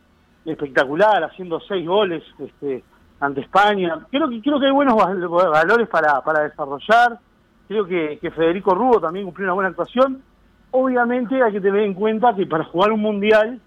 espectacular 0.45 1.24
haciendo 1.24 1.59
seis 1.61 1.87
goles 1.87 2.22
este 2.39 2.85
ante 3.20 3.41
España. 3.41 3.99
Creo 4.11 4.28
que 4.28 4.41
creo 4.43 4.61
que 4.61 4.66
hay 4.66 4.72
buenos 4.72 4.95
val- 4.97 5.26
valores 5.28 5.89
para, 5.89 6.20
para 6.22 6.43
desarrollar. 6.43 7.18
Creo 7.66 7.87
que, 7.87 8.18
que 8.20 8.30
Federico 8.30 8.74
Rubo 8.74 9.01
también 9.01 9.24
cumplió 9.24 9.47
una 9.47 9.55
buena 9.55 9.70
actuación 9.70 10.22
obviamente 10.77 11.41
hay 11.43 11.53
que 11.53 11.61
tener 11.61 11.83
en 11.83 11.95
cuenta 11.95 12.35
que 12.35 12.47
para 12.47 12.64
jugar 12.64 12.91
un 12.93 13.01
mundial 13.01 13.61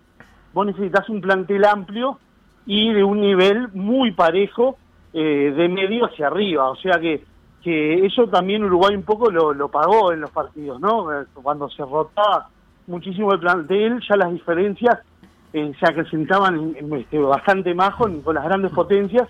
vos 0.54 0.66
necesitas 0.66 1.08
un 1.10 1.22
plantel 1.22 1.64
amplio 1.66 2.20
y 2.66 2.92
de 2.94 3.02
un 3.04 3.22
nivel 3.22 3.70
muy 3.74 4.12
parejo 4.12 4.78
eh, 5.14 5.54
de 5.56 5.70
medio 5.70 6.06
hacia 6.06 6.28
arriba. 6.28 6.70
O 6.70 6.76
sea 6.76 7.00
que, 7.00 7.24
que 7.64 8.06
eso 8.06 8.28
también 8.28 8.64
Uruguay 8.66 8.94
un 8.96 9.04
poco 9.04 9.32
lo, 9.32 9.54
lo 9.54 9.70
pagó 9.70 10.12
en 10.12 10.20
los 10.20 10.32
partidos, 10.32 10.82
¿no? 10.82 11.14
Eh, 11.14 11.26
Cuando 11.42 11.70
se 11.70 11.84
rotaba 11.84 12.50
muchísimo 12.88 13.32
el 13.32 13.40
plantel, 13.40 14.02
ya 14.08 14.18
las 14.18 14.32
diferencias 14.34 15.00
eh, 15.54 15.72
se 15.80 15.86
acrecentaban 15.86 16.56
en- 16.60 16.76
en, 16.78 16.94
este, 17.00 17.20
bastante 17.20 17.74
más 17.74 17.96
con, 17.96 18.22
con 18.22 18.36
las 18.36 18.44
grandes 18.44 18.72
potencias 18.74 19.30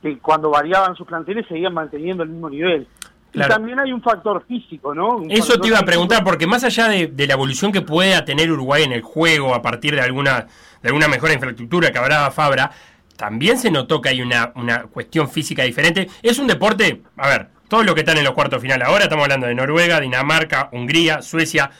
que 0.00 0.18
cuando 0.18 0.48
variaban 0.50 0.94
sus 0.96 1.06
planteles 1.06 1.46
seguían 1.46 1.74
manteniendo 1.74 2.22
el 2.22 2.30
mismo 2.30 2.48
nivel. 2.48 2.86
Claro. 3.30 3.52
Y 3.52 3.56
también 3.56 3.78
hay 3.78 3.92
un 3.92 4.02
factor 4.02 4.44
físico, 4.46 4.94
¿no? 4.94 5.16
Un 5.16 5.30
Eso 5.30 5.60
te 5.60 5.68
iba 5.68 5.78
a 5.78 5.84
preguntar, 5.84 6.24
porque 6.24 6.46
más 6.46 6.64
allá 6.64 6.88
de, 6.88 7.08
de 7.08 7.26
la 7.26 7.34
evolución 7.34 7.72
que 7.72 7.82
pueda 7.82 8.24
tener 8.24 8.50
Uruguay 8.50 8.84
en 8.84 8.92
el 8.92 9.02
juego 9.02 9.54
a 9.54 9.60
partir 9.60 9.94
de 9.94 10.00
alguna, 10.00 10.46
de 10.82 10.88
alguna 10.88 11.08
mejor 11.08 11.30
infraestructura 11.30 11.90
que 11.90 11.98
hablaba 11.98 12.30
Fabra, 12.30 12.70
también 13.16 13.58
se 13.58 13.70
notó 13.70 14.00
que 14.00 14.10
hay 14.10 14.22
una, 14.22 14.52
una 14.54 14.84
cuestión 14.84 15.28
física 15.28 15.64
diferente. 15.64 16.08
Es 16.22 16.38
un 16.38 16.46
deporte, 16.46 17.02
a 17.16 17.28
ver, 17.28 17.48
todos 17.68 17.84
los 17.84 17.94
que 17.94 18.00
están 18.00 18.16
en 18.16 18.24
los 18.24 18.32
cuartos 18.32 18.62
final 18.62 18.80
ahora, 18.80 19.04
estamos 19.04 19.24
hablando 19.24 19.46
de 19.46 19.54
Noruega, 19.54 20.00
Dinamarca, 20.00 20.70
Hungría, 20.72 21.20
Suecia, 21.20 21.70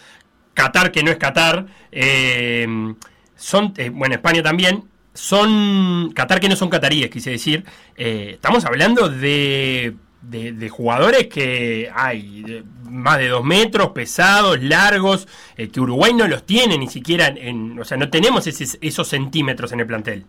Qatar, 0.53 0.91
que 0.91 1.03
no 1.03 1.11
es 1.11 1.17
Qatar, 1.17 1.67
eh, 1.93 2.67
son, 3.37 3.73
eh, 3.77 3.89
bueno, 3.91 4.17
España 4.17 4.43
también, 4.43 4.85
son 5.15 6.13
Qatar 6.13 6.41
que 6.41 6.49
no 6.49 6.57
son 6.57 6.69
cataríes, 6.69 7.09
quise 7.09 7.31
decir. 7.31 7.65
Eh, 7.97 8.33
estamos 8.35 8.65
hablando 8.65 9.09
de, 9.09 9.95
de, 10.23 10.69
jugadores 10.69 11.27
que 11.29 11.91
hay 11.95 12.43
de 12.43 12.64
más 12.91 13.19
de 13.19 13.29
dos 13.29 13.45
metros, 13.45 13.89
pesados, 13.91 14.62
largos, 14.62 15.27
que 15.57 15.81
Uruguay 15.81 16.12
no 16.14 16.27
los 16.27 16.45
tiene 16.45 16.77
ni 16.79 16.89
siquiera 16.89 17.29
en, 17.29 17.79
o 17.79 17.85
sea, 17.85 17.97
no 17.97 18.09
tenemos 18.11 18.47
ese- 18.47 18.79
esos 18.81 19.07
centímetros 19.09 19.73
en 19.73 19.81
el 19.81 19.87
plantel. 19.87 20.25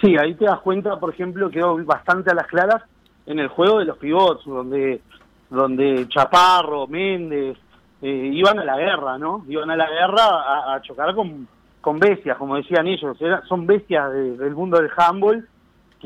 Sí, 0.00 0.16
ahí 0.18 0.34
te 0.34 0.44
das 0.46 0.60
cuenta, 0.60 0.98
por 0.98 1.12
ejemplo, 1.14 1.50
quedó 1.50 1.76
bastante 1.84 2.30
a 2.30 2.34
las 2.34 2.46
claras 2.46 2.82
en 3.26 3.38
el 3.38 3.48
juego 3.48 3.78
de 3.78 3.84
los 3.86 3.96
pivots, 3.98 4.44
donde, 4.44 5.00
donde 5.48 6.06
Chaparro, 6.08 6.86
Méndez, 6.86 7.56
eh, 8.02 8.30
iban 8.34 8.58
a 8.58 8.64
la 8.64 8.76
guerra, 8.76 9.16
¿no? 9.18 9.44
Iban 9.48 9.70
a 9.70 9.76
la 9.76 9.88
guerra 9.88 10.74
a, 10.74 10.82
chocar 10.82 11.14
con, 11.14 11.46
con 11.80 11.98
bestias, 11.98 12.36
como 12.36 12.56
decían 12.56 12.86
ellos. 12.86 13.16
Era- 13.20 13.42
son 13.48 13.66
bestias 13.66 14.10
de- 14.12 14.36
del 14.36 14.54
mundo 14.54 14.78
del 14.78 14.90
handball, 14.96 15.48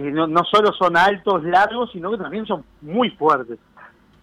que 0.02 0.12
no, 0.12 0.26
no 0.28 0.44
solo 0.44 0.72
son 0.72 0.96
altos, 0.96 1.42
largos, 1.42 1.90
sino 1.92 2.10
que 2.10 2.18
también 2.18 2.46
son 2.46 2.64
muy 2.82 3.10
fuertes. 3.10 3.58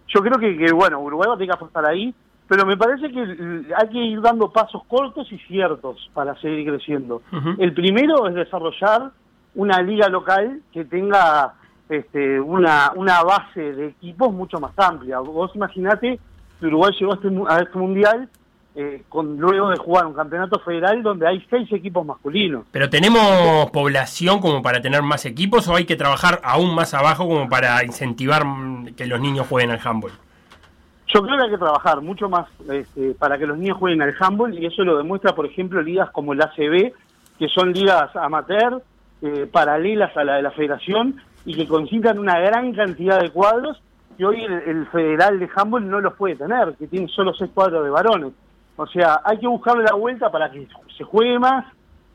Yo 0.08 0.20
creo 0.20 0.38
que, 0.38 0.56
que, 0.56 0.72
bueno, 0.72 1.00
Uruguay 1.00 1.28
va 1.28 1.34
a 1.34 1.36
tener 1.36 1.50
que 1.50 1.56
apostar 1.56 1.86
ahí, 1.86 2.14
pero 2.48 2.64
me 2.64 2.76
parece 2.76 3.10
que 3.10 3.20
hay 3.20 3.88
que 3.88 3.98
ir 3.98 4.20
dando 4.22 4.50
pasos 4.50 4.82
cortos 4.86 5.30
y 5.30 5.38
ciertos 5.40 6.10
para 6.14 6.34
seguir 6.40 6.66
creciendo. 6.68 7.20
El 7.58 7.74
primero 7.74 8.26
es 8.28 8.34
desarrollar 8.34 9.10
una 9.54 9.82
liga 9.82 10.08
local 10.08 10.62
que 10.72 10.84
tenga 10.84 11.54
este, 11.88 12.40
una, 12.40 12.92
una 12.94 13.22
base 13.22 13.72
de 13.74 13.88
equipos 13.88 14.32
mucho 14.32 14.58
más 14.58 14.72
amplia. 14.78 15.18
Vos 15.18 15.50
imaginate 15.54 16.18
que 16.58 16.66
Uruguay 16.66 16.92
llegó 16.98 17.12
a 17.12 17.16
este, 17.16 17.28
a 17.48 17.58
este 17.58 17.78
mundial 17.78 18.28
eh, 18.78 19.04
con 19.08 19.38
luego 19.38 19.70
de 19.70 19.78
jugar 19.78 20.04
un 20.04 20.12
campeonato 20.12 20.58
federal 20.58 21.02
donde 21.02 21.26
hay 21.26 21.42
seis 21.48 21.66
equipos 21.72 22.04
masculinos. 22.04 22.66
Pero 22.72 22.90
tenemos 22.90 23.70
población 23.70 24.38
como 24.38 24.60
para 24.60 24.82
tener 24.82 25.00
más 25.00 25.24
equipos 25.24 25.66
o 25.68 25.76
hay 25.76 25.86
que 25.86 25.96
trabajar 25.96 26.42
aún 26.44 26.74
más 26.74 26.92
abajo 26.92 27.26
como 27.26 27.48
para 27.48 27.82
incentivar 27.86 28.44
mm, 28.44 28.94
que 28.94 29.06
los 29.06 29.18
niños 29.18 29.46
jueguen 29.46 29.70
al 29.70 29.80
handball. 29.82 30.12
Yo 31.06 31.22
creo 31.22 31.38
que 31.38 31.44
hay 31.44 31.50
que 31.50 31.56
trabajar 31.56 32.02
mucho 32.02 32.28
más 32.28 32.48
este, 32.70 33.14
para 33.14 33.38
que 33.38 33.46
los 33.46 33.56
niños 33.56 33.78
jueguen 33.78 34.02
al 34.02 34.14
handball 34.20 34.52
y 34.52 34.66
eso 34.66 34.84
lo 34.84 34.98
demuestra, 34.98 35.34
por 35.34 35.46
ejemplo, 35.46 35.80
ligas 35.80 36.10
como 36.10 36.34
el 36.34 36.42
ACB, 36.42 36.92
que 37.38 37.48
son 37.48 37.72
ligas 37.72 38.14
amateur, 38.14 38.82
eh, 39.22 39.48
paralelas 39.50 40.14
a 40.18 40.22
la 40.22 40.34
de 40.34 40.42
la 40.42 40.50
federación 40.50 41.16
y 41.46 41.54
que 41.54 41.66
concentran 41.66 42.18
una 42.18 42.38
gran 42.40 42.74
cantidad 42.74 43.22
de 43.22 43.30
cuadros 43.30 43.80
que 44.18 44.26
hoy 44.26 44.42
el, 44.42 44.52
el 44.52 44.86
federal 44.88 45.38
de 45.38 45.48
handball 45.56 45.88
no 45.88 46.00
los 46.02 46.12
puede 46.12 46.36
tener, 46.36 46.74
que 46.74 46.86
tiene 46.86 47.08
solo 47.08 47.32
seis 47.32 47.50
cuadros 47.54 47.82
de 47.82 47.90
varones. 47.90 48.32
O 48.76 48.86
sea, 48.86 49.20
hay 49.24 49.38
que 49.38 49.46
buscarle 49.46 49.84
la 49.84 49.94
vuelta 49.94 50.30
para 50.30 50.50
que 50.50 50.66
se 50.96 51.04
juegue 51.04 51.38
más, 51.38 51.64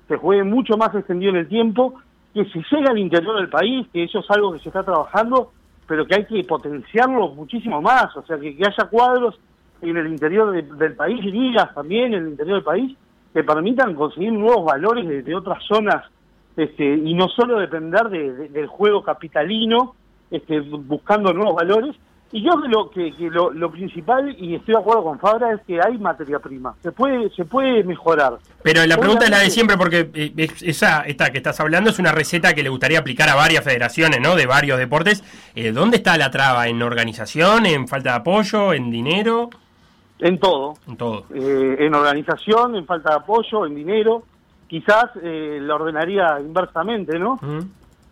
se 0.08 0.16
juegue 0.18 0.44
mucho 0.44 0.78
más 0.78 0.94
extendido 0.94 1.32
en 1.32 1.38
el 1.38 1.48
tiempo, 1.48 1.96
que 2.34 2.46
se 2.46 2.60
llegue 2.72 2.88
al 2.90 2.98
interior 3.00 3.36
del 3.38 3.50
país, 3.50 3.88
que 3.92 4.04
eso 4.04 4.20
es 4.20 4.30
algo 4.32 4.54
que 4.54 4.60
se 4.60 4.70
está 4.70 4.84
trabajando, 4.84 5.52
pero 5.88 6.06
que 6.06 6.16
hay 6.16 6.26
que 6.26 6.44
potenciarlo 6.44 7.30
muchísimo 7.30 7.82
más, 7.82 8.16
o 8.16 8.24
sea, 8.26 8.38
que, 8.40 8.50
haya 8.60 8.90
cuadros 8.90 9.40
en 9.82 9.98
el 9.98 10.08
interior 10.08 10.52
de- 10.52 10.62
del 10.62 10.96
país, 10.96 11.24
ligas 11.26 11.74
también 11.74 12.14
en 12.14 12.24
el 12.24 12.30
interior 12.30 12.56
del 12.58 12.64
país, 12.64 12.98
que 13.34 13.44
permitan 13.44 13.96
conseguir 13.96 14.32
nuevos 14.32 14.66
valores 14.66 15.08
de, 15.08 15.24
de 15.24 15.36
otras 15.36 15.64
zonas, 15.66 16.06
este, 16.56 16.84
y 16.96 17.14
no 17.16 17.28
solo 17.30 17.60
depender 17.60 18.10
de- 18.10 18.34
de- 18.34 18.50
del 18.50 18.68
juego 18.68 19.02
capitalino, 19.04 19.96
este, 20.30 20.62
bu- 20.62 20.86
buscando 20.86 21.34
nuevos 21.34 21.56
valores. 21.56 21.96
Y 22.34 22.42
yo 22.44 22.52
creo 22.62 22.90
que 22.90 23.10
lo, 23.10 23.18
que, 23.18 23.30
lo, 23.30 23.52
lo 23.52 23.70
principal, 23.72 24.34
y 24.40 24.56
estoy 24.56 24.74
de 24.76 24.80
acuerdo 24.80 25.04
con 25.04 25.20
Fabra, 25.20 25.54
es 25.54 25.62
que 25.68 25.80
hay 25.86 25.98
materia 25.98 26.40
prima, 26.40 26.74
se 26.82 26.92
puede, 26.94 27.30
se 27.32 27.44
puede 27.44 27.84
mejorar. 27.84 28.38
Pero 28.64 28.86
la 28.86 28.96
pregunta 28.98 29.26
es 29.26 29.32
la 29.32 29.40
de 29.40 29.50
siempre, 29.50 29.76
porque 29.78 30.10
eh, 30.14 30.32
es- 30.38 30.62
esa 30.64 31.02
esta 31.02 31.30
que 31.32 31.40
estás 31.40 31.60
hablando 31.60 31.90
es 31.90 32.00
una 32.00 32.14
receta 32.14 32.54
que 32.54 32.64
le 32.64 32.70
gustaría 32.70 33.00
aplicar 33.00 33.28
a 33.28 33.36
varias 33.36 33.64
federaciones, 33.66 34.22
¿no? 34.22 34.36
De 34.36 34.46
varios 34.46 34.78
deportes. 34.80 35.24
Eh, 35.56 35.74
¿Dónde 35.74 35.98
está 35.98 36.18
la 36.18 36.32
traba? 36.32 36.68
¿En 36.70 36.82
organización? 36.82 37.66
¿En 37.66 37.88
falta 37.90 38.12
de 38.12 38.16
apoyo? 38.18 38.72
¿En 38.74 38.90
dinero? 38.92 39.50
En 40.20 40.40
todo. 40.40 40.76
En 40.88 40.96
todo. 40.96 41.26
eh, 41.34 41.78
en 41.80 41.94
organización, 41.96 42.76
en 42.76 42.86
falta 42.86 43.10
de 43.10 43.16
apoyo, 43.18 43.66
en 43.66 43.76
dinero. 43.76 44.24
Quizás 44.70 45.08
eh, 45.22 45.60
la 45.62 45.76
ordenaría 45.76 46.38
inversamente, 46.40 47.20
¿no? 47.20 47.38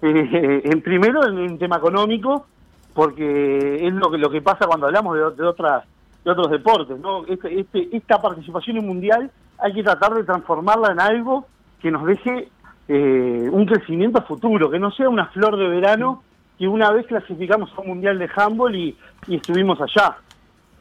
Eh, 0.01 0.61
en 0.65 0.81
primero 0.81 1.25
en 1.25 1.37
un 1.37 1.57
tema 1.57 1.77
económico, 1.77 2.47
porque 2.93 3.87
es 3.87 3.93
lo 3.93 4.11
que 4.11 4.17
lo 4.17 4.29
que 4.29 4.41
pasa 4.41 4.67
cuando 4.67 4.87
hablamos 4.87 5.15
de, 5.15 5.43
otras 5.43 5.83
de 6.23 6.31
otros 6.31 6.49
deportes, 6.51 6.99
¿no? 6.99 7.25
Este, 7.25 7.59
este- 7.59 7.95
esta 7.95 8.21
participación 8.21 8.77
en 8.77 8.87
mundial 8.87 9.31
hay 9.57 9.73
que 9.73 9.83
tratar 9.83 10.13
de 10.13 10.23
transformarla 10.23 10.91
en 10.91 10.99
algo 10.99 11.45
que 11.81 11.91
nos 11.91 12.05
deje 12.05 12.49
eh, 12.87 13.49
un 13.51 13.65
crecimiento 13.65 14.21
futuro, 14.23 14.69
que 14.69 14.79
no 14.79 14.91
sea 14.91 15.09
una 15.09 15.27
flor 15.27 15.57
de 15.57 15.67
verano 15.67 16.23
que 16.57 16.67
una 16.67 16.91
vez 16.91 17.07
clasificamos 17.07 17.71
a 17.77 17.81
un 17.81 17.87
mundial 17.87 18.19
de 18.19 18.29
handball 18.35 18.75
y, 18.75 18.97
estuvimos 19.29 19.79
allá. 19.79 20.17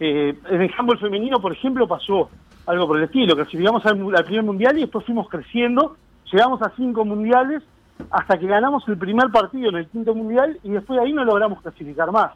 Eh, 0.00 0.36
en 0.50 0.62
el 0.62 0.74
handball 0.76 0.98
femenino, 0.98 1.40
por 1.40 1.52
ejemplo, 1.52 1.86
pasó 1.86 2.30
algo 2.66 2.86
por 2.88 2.98
el 2.98 3.04
estilo. 3.04 3.36
Clasificamos 3.36 3.84
al 3.86 4.24
primer 4.24 4.42
mundial 4.42 4.76
y 4.76 4.82
después 4.82 5.04
fuimos 5.04 5.28
creciendo. 5.28 5.96
Llegamos 6.32 6.60
a 6.62 6.72
cinco 6.76 7.04
mundiales 7.04 7.62
hasta 8.10 8.38
que 8.38 8.46
ganamos 8.46 8.86
el 8.88 8.96
primer 8.96 9.30
partido 9.30 9.70
en 9.70 9.76
el 9.76 9.88
quinto 9.88 10.14
mundial 10.14 10.58
y 10.62 10.70
después 10.70 10.98
de 10.98 11.06
ahí 11.06 11.12
no 11.12 11.24
logramos 11.24 11.60
clasificar 11.62 12.10
más. 12.10 12.32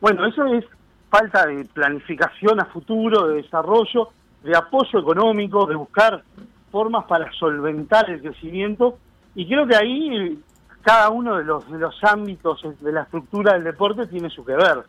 Bueno, 0.00 0.26
eso 0.26 0.44
es 0.46 0.64
falta 1.10 1.46
de 1.46 1.64
planificación 1.66 2.60
a 2.60 2.64
futuro, 2.66 3.28
de 3.28 3.42
desarrollo, 3.42 4.08
de 4.42 4.56
apoyo 4.56 4.98
económico, 4.98 5.66
de 5.66 5.76
buscar 5.76 6.22
formas 6.70 7.04
para 7.04 7.30
solventar 7.32 8.10
el 8.10 8.20
crecimiento. 8.20 8.98
Y 9.34 9.46
creo 9.46 9.66
que 9.66 9.76
ahí 9.76 10.38
cada 10.82 11.10
uno 11.10 11.36
de 11.36 11.44
los, 11.44 11.70
de 11.70 11.78
los 11.78 12.02
ámbitos 12.02 12.60
de 12.80 12.92
la 12.92 13.02
estructura 13.02 13.52
del 13.52 13.64
deporte 13.64 14.06
tiene 14.06 14.30
su 14.30 14.44
que 14.44 14.54
ver. 14.54 14.82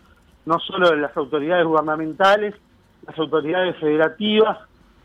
No 0.46 0.60
solo 0.60 0.90
de 0.90 0.98
las 0.98 1.16
autoridades 1.16 1.66
gubernamentales, 1.66 2.56
las 3.06 3.18
autoridades 3.20 3.78
federativas, 3.78 4.58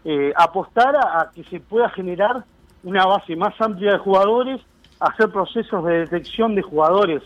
eh, 0.05 0.33
apostar 0.37 0.97
a 0.97 1.31
que 1.35 1.45
se 1.45 1.61
pueda 1.61 1.91
generar 1.91 2.45
una 2.85 3.05
base 3.07 3.37
más 3.37 3.61
amplia 3.61 3.93
de 3.93 3.99
jugadores, 3.99 4.61
hacer 5.01 5.31
procesos 5.31 5.85
de 5.85 6.01
detección 6.01 6.55
de 6.55 6.63
jugadores 6.63 7.23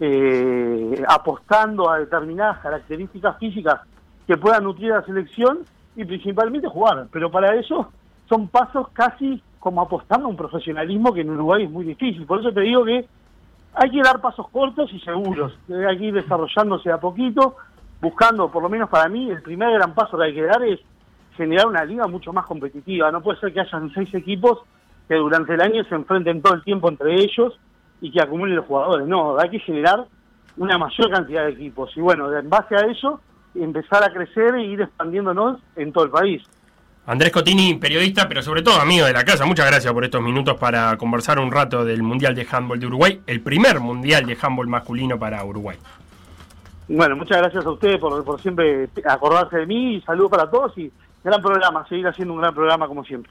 eh, 0.00 1.02
apostando 1.08 1.90
a 1.90 1.98
determinadas 1.98 2.58
características 2.58 3.38
físicas 3.38 3.80
que 4.26 4.36
puedan 4.36 4.64
nutrir 4.64 4.92
a 4.92 5.00
la 5.00 5.06
selección 5.06 5.60
y 5.96 6.04
principalmente 6.04 6.68
jugar. 6.68 7.06
Pero 7.10 7.30
para 7.30 7.54
eso 7.54 7.90
son 8.28 8.48
pasos 8.48 8.88
casi 8.92 9.42
como 9.58 9.80
apostando 9.80 10.26
a 10.26 10.30
un 10.30 10.36
profesionalismo 10.36 11.12
que 11.12 11.22
en 11.22 11.30
Uruguay 11.30 11.64
es 11.64 11.70
muy 11.70 11.84
difícil. 11.84 12.26
Por 12.26 12.40
eso 12.40 12.52
te 12.52 12.60
digo 12.60 12.84
que 12.84 13.06
hay 13.74 13.90
que 13.90 14.02
dar 14.02 14.20
pasos 14.20 14.48
cortos 14.50 14.92
y 14.92 15.00
seguros. 15.00 15.58
Eh, 15.68 15.86
Hay 15.88 15.98
que 15.98 16.04
ir 16.04 16.14
desarrollándose 16.14 16.90
a 16.90 16.98
poquito, 16.98 17.56
buscando, 18.00 18.50
por 18.50 18.62
lo 18.62 18.68
menos 18.68 18.88
para 18.88 19.08
mí, 19.08 19.30
el 19.30 19.42
primer 19.42 19.72
gran 19.72 19.94
paso 19.94 20.16
que 20.16 20.24
hay 20.24 20.34
que 20.34 20.44
dar 20.44 20.62
es 20.62 20.80
generar 21.36 21.66
una 21.66 21.84
liga 21.84 22.06
mucho 22.06 22.32
más 22.32 22.46
competitiva. 22.46 23.10
No 23.10 23.20
puede 23.22 23.40
ser 23.40 23.52
que 23.52 23.60
hayan 23.60 23.90
seis 23.92 24.12
equipos 24.14 24.60
que 25.08 25.14
durante 25.14 25.54
el 25.54 25.60
año 25.60 25.84
se 25.84 25.94
enfrenten 25.94 26.42
todo 26.42 26.54
el 26.54 26.64
tiempo 26.64 26.88
entre 26.88 27.14
ellos 27.14 27.58
y 28.00 28.10
que 28.10 28.20
acumulen 28.20 28.56
los 28.56 28.66
jugadores. 28.66 29.06
No, 29.06 29.38
hay 29.38 29.50
que 29.50 29.60
generar 29.60 30.06
una 30.56 30.78
mayor 30.78 31.10
cantidad 31.10 31.44
de 31.44 31.52
equipos. 31.52 31.90
Y 31.96 32.00
bueno, 32.00 32.36
en 32.36 32.48
base 32.48 32.74
a 32.74 32.86
eso, 32.90 33.20
empezar 33.54 34.02
a 34.02 34.12
crecer 34.12 34.54
e 34.56 34.64
ir 34.64 34.80
expandiéndonos 34.82 35.60
en 35.76 35.92
todo 35.92 36.04
el 36.04 36.10
país. 36.10 36.42
Andrés 37.06 37.30
Cotini, 37.30 37.74
periodista, 37.74 38.26
pero 38.26 38.42
sobre 38.42 38.62
todo 38.62 38.80
amigo 38.80 39.06
de 39.06 39.12
la 39.12 39.24
casa. 39.24 39.46
Muchas 39.46 39.66
gracias 39.66 39.92
por 39.92 40.04
estos 40.04 40.20
minutos 40.20 40.56
para 40.56 40.96
conversar 40.96 41.38
un 41.38 41.52
rato 41.52 41.84
del 41.84 42.02
Mundial 42.02 42.34
de 42.34 42.46
Handball 42.50 42.80
de 42.80 42.86
Uruguay, 42.88 43.20
el 43.28 43.40
primer 43.40 43.78
Mundial 43.78 44.26
de 44.26 44.36
Handball 44.40 44.66
masculino 44.66 45.16
para 45.16 45.44
Uruguay. 45.44 45.78
Bueno, 46.88 47.16
muchas 47.16 47.38
gracias 47.38 47.64
a 47.64 47.70
ustedes 47.70 47.98
por, 47.98 48.24
por 48.24 48.40
siempre 48.40 48.88
acordarse 49.04 49.58
de 49.58 49.66
mí 49.66 49.94
y 49.94 50.00
saludos 50.00 50.30
para 50.32 50.50
todos 50.50 50.76
y 50.78 50.90
gran 51.22 51.40
programa, 51.42 51.86
seguir 51.88 52.06
haciendo 52.08 52.34
un 52.34 52.40
gran 52.40 52.54
programa 52.54 52.88
como 52.88 53.04
siempre. 53.04 53.30